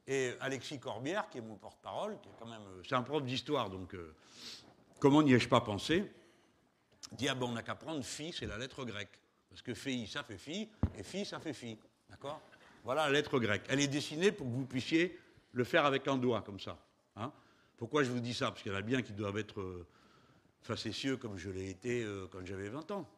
Et 0.06 0.34
Alexis 0.40 0.80
Corbière, 0.80 1.30
qui 1.30 1.38
est 1.38 1.42
mon 1.42 1.56
porte-parole, 1.56 2.18
qui 2.22 2.30
est 2.30 2.36
quand 2.40 2.48
même. 2.48 2.62
Euh, 2.62 2.82
c'est 2.88 2.96
un 2.96 3.04
prof 3.04 3.24
d'histoire, 3.24 3.70
donc 3.70 3.96
comment 5.00 5.22
n'y 5.22 5.34
ai-je 5.34 5.50
pas 5.50 5.62
pensé? 5.62 6.10
Dit, 7.14 7.30
ah 7.30 7.36
ben 7.36 7.48
on 7.48 7.54
n'a 7.54 7.64
qu'à 7.64 7.76
prendre 7.76 8.04
FI, 8.04 8.34
c'est 8.34 8.46
la 8.46 8.58
lettre 8.58 8.84
grecque. 8.84 9.20
Parce 9.58 9.64
que 9.66 9.74
FI, 9.74 10.06
ça 10.06 10.22
fait 10.22 10.38
FI, 10.38 10.70
et 10.96 11.02
FI, 11.02 11.26
ça 11.26 11.40
fait 11.40 11.52
FI. 11.52 11.80
D'accord? 12.12 12.40
Voilà 12.84 13.08
la 13.08 13.14
lettre 13.14 13.40
grecque. 13.40 13.64
Elle 13.70 13.80
est 13.80 13.88
dessinée 13.88 14.32
pour 14.32 14.46
que 14.46 14.52
vous 14.52 14.66
puissiez 14.68 15.20
le 15.52 15.64
faire 15.64 15.84
avec 15.84 16.08
un 16.08 16.16
doigt, 16.16 16.44
comme 16.44 16.60
ça. 16.60 16.78
Hein 17.16 17.32
Pourquoi 17.76 18.04
je 18.04 18.12
vous 18.12 18.20
dis 18.20 18.36
ça? 18.36 18.52
Parce 18.52 18.62
qu'il 18.62 18.72
y 18.72 18.76
en 18.76 18.78
a 18.78 18.84
bien 18.84 19.02
qui 19.02 19.14
doivent 19.14 19.40
être 19.40 19.88
facétieux 20.62 21.18
comme 21.18 21.40
je 21.40 21.50
l'ai 21.50 21.72
été 21.72 22.04
euh, 22.04 22.28
quand 22.32 22.46
j'avais 22.46 22.70
20 22.70 22.92
ans. 22.92 23.10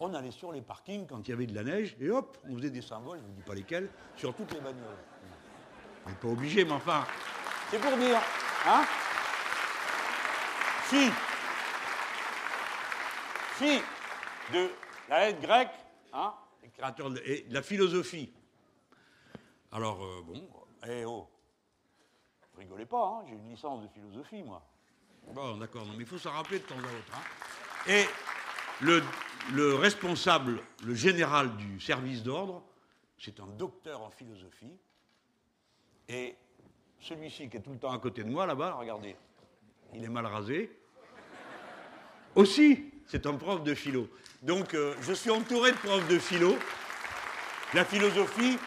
On 0.00 0.12
allait 0.14 0.32
sur 0.32 0.50
les 0.50 0.62
parkings 0.62 1.06
quand 1.06 1.20
il 1.28 1.30
y 1.30 1.34
avait 1.34 1.46
de 1.46 1.54
la 1.54 1.62
neige 1.62 1.96
et 2.00 2.10
hop, 2.10 2.36
on 2.48 2.56
faisait 2.56 2.70
des 2.70 2.82
symboles, 2.82 3.18
je 3.18 3.22
ne 3.22 3.28
vous 3.28 3.34
dis 3.34 3.42
pas 3.42 3.54
lesquels, 3.54 3.88
sur 4.16 4.34
toutes 4.34 4.52
les 4.52 4.60
bagnoles. 4.60 4.98
On 6.06 6.08
n'est 6.08 6.16
pas 6.16 6.28
obligé, 6.28 6.64
mais 6.64 6.72
enfin, 6.72 7.06
c'est 7.70 7.78
pour 7.78 7.96
dire. 7.96 8.18
Hein? 8.66 8.84
Phi. 10.88 11.08
Phi 13.58 13.80
de 14.52 14.89
la 15.10 15.26
lettre 15.26 15.40
grecque, 15.40 15.86
hein, 16.12 16.32
créateur 16.74 17.10
de, 17.10 17.18
et 17.26 17.44
la 17.50 17.62
philosophie. 17.62 18.32
Alors, 19.72 20.02
euh, 20.02 20.22
bon, 20.24 20.48
eh 20.88 21.04
oh, 21.04 21.28
rigolez 22.56 22.86
pas, 22.86 23.04
hein, 23.06 23.24
j'ai 23.26 23.34
une 23.34 23.50
licence 23.50 23.82
de 23.82 23.88
philosophie, 23.88 24.42
moi. 24.42 24.64
Bon, 25.32 25.56
d'accord, 25.58 25.84
mais 25.96 26.04
il 26.04 26.06
faut 26.06 26.18
s'en 26.18 26.30
rappeler 26.30 26.60
de 26.60 26.64
temps 26.64 26.76
à 26.76 26.78
autre. 26.78 27.12
Hein. 27.14 27.90
Et 27.90 28.04
le, 28.80 29.74
responsable, 29.74 30.62
le 30.84 30.94
général 30.94 31.56
du 31.56 31.80
service 31.80 32.22
d'ordre, 32.22 32.62
c'est 33.18 33.38
un 33.40 33.46
docteur 33.46 34.00
en 34.02 34.10
philosophie. 34.10 34.78
Et 36.08 36.36
celui-ci 37.00 37.48
qui 37.48 37.56
est 37.56 37.60
tout 37.60 37.72
le 37.72 37.78
temps 37.78 37.92
à 37.92 37.98
côté 37.98 38.22
de 38.22 38.28
moi, 38.30 38.46
là-bas, 38.46 38.74
regardez, 38.74 39.16
il 39.92 40.04
est 40.04 40.08
mal 40.08 40.26
rasé. 40.26 40.70
aussi, 42.34 42.92
c'est 43.06 43.26
un 43.26 43.34
prof 43.34 43.62
de 43.62 43.74
philo. 43.74 44.08
Donc, 44.42 44.72
euh, 44.72 44.94
je 45.02 45.12
suis 45.12 45.30
entouré 45.30 45.72
de 45.72 45.76
profs 45.76 46.08
de 46.08 46.18
philo. 46.18 46.56
La 47.74 47.84
philosophie, 47.84 48.58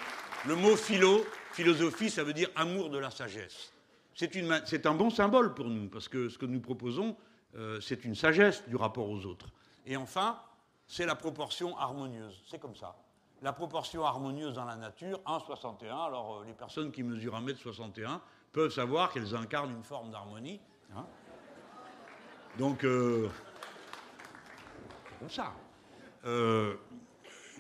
le 0.46 0.56
mot 0.56 0.76
philo, 0.76 1.26
philosophie, 1.52 2.12
ça 2.12 2.24
veut 2.24 2.34
dire 2.34 2.50
amour 2.56 2.92
de 2.92 3.00
la 3.00 3.10
sagesse. 3.10 3.74
C'est 4.14 4.86
un 4.86 4.94
bon 4.94 5.10
symbole 5.10 5.56
pour 5.56 5.66
nous, 5.66 5.90
parce 5.90 6.08
que 6.08 6.30
ce 6.30 6.38
que 6.38 6.46
nous 6.46 6.62
proposons, 6.62 7.18
euh, 7.56 7.82
c'est 7.82 8.06
une 8.06 8.14
sagesse 8.14 8.64
du 8.68 8.76
rapport 8.76 9.10
aux 9.10 9.26
autres. 9.26 9.48
Et 9.88 9.98
enfin, 9.98 10.40
c'est 10.88 11.08
la 11.08 11.16
proportion 11.16 11.76
harmonieuse. 11.78 12.44
C'est 12.48 12.60
comme 12.60 12.76
ça. 12.76 12.96
La 13.42 13.52
proportion 13.52 14.06
harmonieuse 14.06 14.54
dans 14.54 14.66
la 14.66 14.76
nature, 14.76 15.20
1,61. 15.26 16.06
Alors, 16.06 16.42
euh, 16.42 16.46
les 16.46 16.54
personnes 16.54 16.92
qui 16.92 17.02
mesurent 17.02 17.42
1m61 17.42 18.20
peuvent 18.52 18.72
savoir 18.72 19.12
qu'elles 19.12 19.36
incarnent 19.36 19.72
une 19.72 19.84
forme 19.84 20.12
d'harmonie. 20.12 20.62
Hein. 20.96 21.06
Donc, 22.60 22.82
c'est 22.82 23.30
comme 25.20 25.30
ça. 25.32 25.52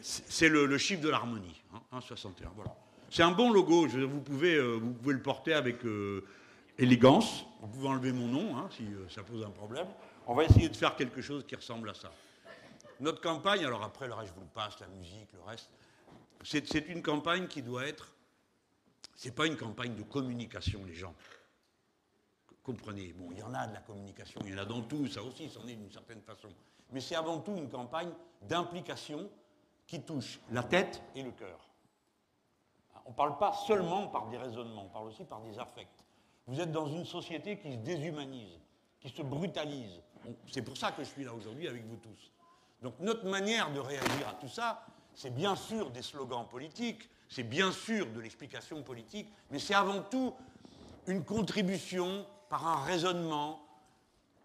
C'est 0.02 0.49
le, 0.49 0.77
chiffre 0.77 1.02
de 1.02 1.10
l'harmonie, 1.10 1.61
1,61. 1.94 2.27
Hein, 2.27 2.52
voilà. 2.56 2.76
C'est 3.10 3.23
un 3.23 3.31
bon 3.31 3.52
logo. 3.52 3.88
vous, 3.88 4.22
pouvez, 4.22 4.60
vous 4.60 4.94
pouvez 4.94 5.14
le 5.14 5.22
porter 5.22 5.53
avec 5.53 5.84
élégance. 6.77 7.45
Vous 7.61 7.68
pouvez 7.68 7.88
enlever 7.88 8.11
mon 8.11 8.27
nom 8.27 8.57
hein, 8.57 8.69
si 8.76 8.84
euh, 8.84 9.07
ça 9.10 9.23
pose 9.23 9.44
un 9.44 9.49
problème. 9.49 9.88
On 10.27 10.35
va 10.35 10.44
essayer 10.44 10.69
de 10.69 10.76
faire 10.76 10.95
quelque 10.95 11.22
chose 11.22 11.45
qui 11.45 11.56
ressemble 11.56 11.90
à 11.90 11.94
ça. 11.94 12.11
Notre 12.99 13.22
campagne, 13.22 13.65
alors 13.65 13.84
après 13.84 14.07
le 14.07 14.14
reste, 14.14 14.30
je 14.30 14.35
vous 14.35 14.45
le 14.45 14.53
passe, 14.53 14.80
la 14.80 14.88
musique, 14.88 15.31
le 15.34 15.41
reste, 15.41 15.69
c'est 16.44 16.88
une 16.88 17.02
campagne 17.02 17.48
qui 17.48 17.61
doit 17.61 17.85
être. 17.85 18.14
C'est 19.15 19.35
pas 19.35 19.48
une 19.48 19.57
campagne 19.57 19.95
de 19.95 20.03
communication, 20.03 20.84
les 20.85 20.94
gens. 20.94 21.14
Comprenez, 22.64 23.14
bon, 23.14 23.30
il 23.31 23.40
y 23.40 23.44
en 23.44 23.53
a 23.53 23.68
de 23.68 23.73
la 23.73 23.81
communication, 23.81 24.40
il 24.45 24.52
y 24.52 24.56
en 24.56 24.60
a 24.60 24.65
dans 24.65 24.81
tout, 24.81 25.07
ça 25.07 25.22
aussi, 25.22 25.49
c'en 25.49 25.68
est 25.68 25.76
d'une 25.76 25.91
certaine 25.91 26.22
façon. 26.22 26.49
Mais 26.94 27.02
c'est 27.02 27.15
avant 27.15 27.40
tout 27.40 27.56
une 27.56 27.70
campagne 27.70 28.11
d'implication 28.44 29.30
qui 29.86 30.02
touche 30.02 30.40
la 30.52 30.64
tête 30.64 31.02
et 31.15 31.24
le 31.24 31.32
cœur. 31.32 31.60
On 33.06 33.10
ne 33.10 33.15
parle 33.15 33.38
pas 33.38 33.52
seulement 33.68 34.07
par 34.07 34.28
des 34.30 34.38
raisonnements, 34.38 34.86
on 34.86 34.90
parle 34.90 35.07
aussi 35.07 35.26
par 35.26 35.41
des 35.41 35.60
affects. 35.60 36.06
Vous 36.48 36.60
êtes 36.61 36.72
dans 36.72 36.88
une 36.88 37.06
société 37.06 37.57
qui 37.57 37.74
se 37.74 37.78
déshumanise, 37.78 38.60
qui 38.99 39.10
se 39.10 39.22
brutalise. 39.22 40.02
C'est 40.49 40.61
pour 40.61 40.78
ça 40.78 40.91
que 40.91 41.03
je 41.03 41.10
suis 41.10 41.24
là 41.26 41.34
aujourd'hui 41.34 41.68
avec 41.68 41.86
vous 41.86 41.98
tous. 41.98 42.32
Donc 42.82 42.94
notre 42.99 43.26
manière 43.26 43.72
de 43.74 43.80
réagir 43.80 44.28
à 44.30 44.34
tout 44.34 44.48
ça, 44.48 44.86
c'est 45.15 45.34
bien 45.34 45.56
sûr 45.56 45.90
des 45.90 46.02
slogans 46.02 46.48
politiques, 46.48 47.10
c'est 47.28 47.44
bien 47.44 47.72
sûr 47.72 48.11
de 48.11 48.20
l'explication 48.20 48.84
politique, 48.84 49.28
mais 49.52 49.60
c'est 49.60 49.74
avant 49.74 50.02
tout 50.02 50.34
une 51.07 51.24
contribution 51.24 52.26
par 52.49 52.68
un 52.68 52.84
raisonnement, 52.84 53.61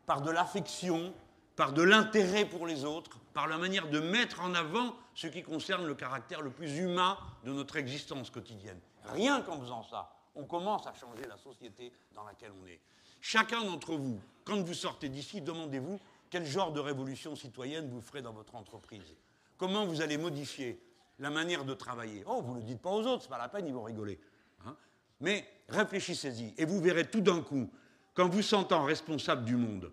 par 0.07 0.23
de 0.23 0.31
l'affection, 0.31 1.13
par 1.59 1.73
de 1.73 1.83
l'intérêt 1.83 2.45
pour 2.45 2.69
les 2.69 2.85
autres, 2.85 3.19
par 3.35 3.49
la 3.49 3.59
manière 3.59 3.91
de 3.91 3.99
mettre 3.99 4.41
en 4.41 4.55
avant 4.55 4.95
ce 5.17 5.27
qui 5.27 5.43
concerne 5.43 5.89
le 5.89 5.97
caractère 5.97 6.41
le 6.41 6.51
plus 6.51 6.79
humain 6.79 7.19
de 7.43 7.53
notre 7.53 7.75
existence 7.75 8.31
quotidienne. 8.31 8.79
Rien 9.07 9.41
qu'en 9.43 9.61
faisant 9.61 9.83
ça, 9.83 10.09
on 10.37 10.45
commence 10.45 10.87
à 10.87 10.95
changer 10.95 11.25
la 11.29 11.37
société 11.37 11.93
dans 12.15 12.23
laquelle 12.23 12.53
on 12.63 12.67
est. 12.69 12.79
Chacun 13.21 13.65
d'entre 13.65 13.97
vous, 13.97 14.21
quand 14.45 14.63
vous 14.63 14.73
sortez 14.73 15.09
d'ici, 15.09 15.41
demandez-vous 15.41 15.99
quel 16.31 16.47
genre 16.47 16.71
de 16.71 16.79
révolution 16.79 17.35
citoyenne 17.35 17.91
vous 17.91 18.03
ferez 18.03 18.23
dans 18.23 18.33
votre 18.33 18.55
entreprise. 18.55 19.17
Comment 19.57 19.85
vous 19.85 20.01
allez 20.01 20.17
modifier 20.17 20.81
la 21.19 21.31
manière 21.31 21.65
de 21.65 21.75
travailler? 21.75 22.23
Oh, 22.29 22.41
vous 22.41 22.55
ne 22.55 22.61
le 22.61 22.67
dites 22.67 22.81
pas 22.81 22.91
aux 22.91 23.05
autres, 23.05 23.25
c'est 23.25 23.31
pas 23.31 23.37
la 23.37 23.49
peine, 23.49 23.67
ils 23.67 23.75
vont 23.75 23.83
rigoler. 23.83 24.21
Hein. 24.65 24.77
Mais 25.19 25.45
réfléchissez-y, 25.69 26.55
et 26.57 26.65
vous 26.65 26.81
verrez 26.81 27.11
tout 27.11 27.21
d'un 27.21 27.43
coup, 27.43 27.69
quand 28.15 28.29
vous 28.29 28.43
sentant 28.43 28.85
responsable 28.85 29.45
du 29.45 29.57
monde, 29.57 29.91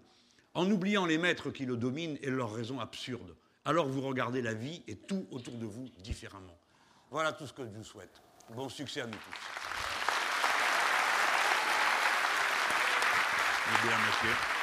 en 0.56 0.72
oubliant 0.72 1.06
les 1.06 1.18
maîtres 1.18 1.52
qui 1.52 1.66
le 1.66 1.78
dominent 1.78 2.18
et 2.22 2.30
leurs 2.30 2.54
raisons 2.54 2.80
absurdes, 2.80 3.36
alors 3.66 3.88
vous 3.88 4.02
regardez 4.02 4.42
la 4.42 4.54
vie 4.54 4.84
et 4.88 4.96
tout 4.96 5.28
autour 5.32 5.56
de 5.56 5.66
vous 5.66 5.90
différemment. 6.00 6.58
Voilà 7.12 7.34
tout 7.34 7.46
ce 7.46 7.54
que 7.54 7.64
je 7.64 7.70
vous 7.70 7.84
souhaite. 7.84 8.22
Bon 8.56 8.70
succès 8.70 9.02
à 9.02 9.06
nous 9.06 9.12
tous. 9.12 9.20
Bien, 13.84 13.98
monsieur. 14.08 14.55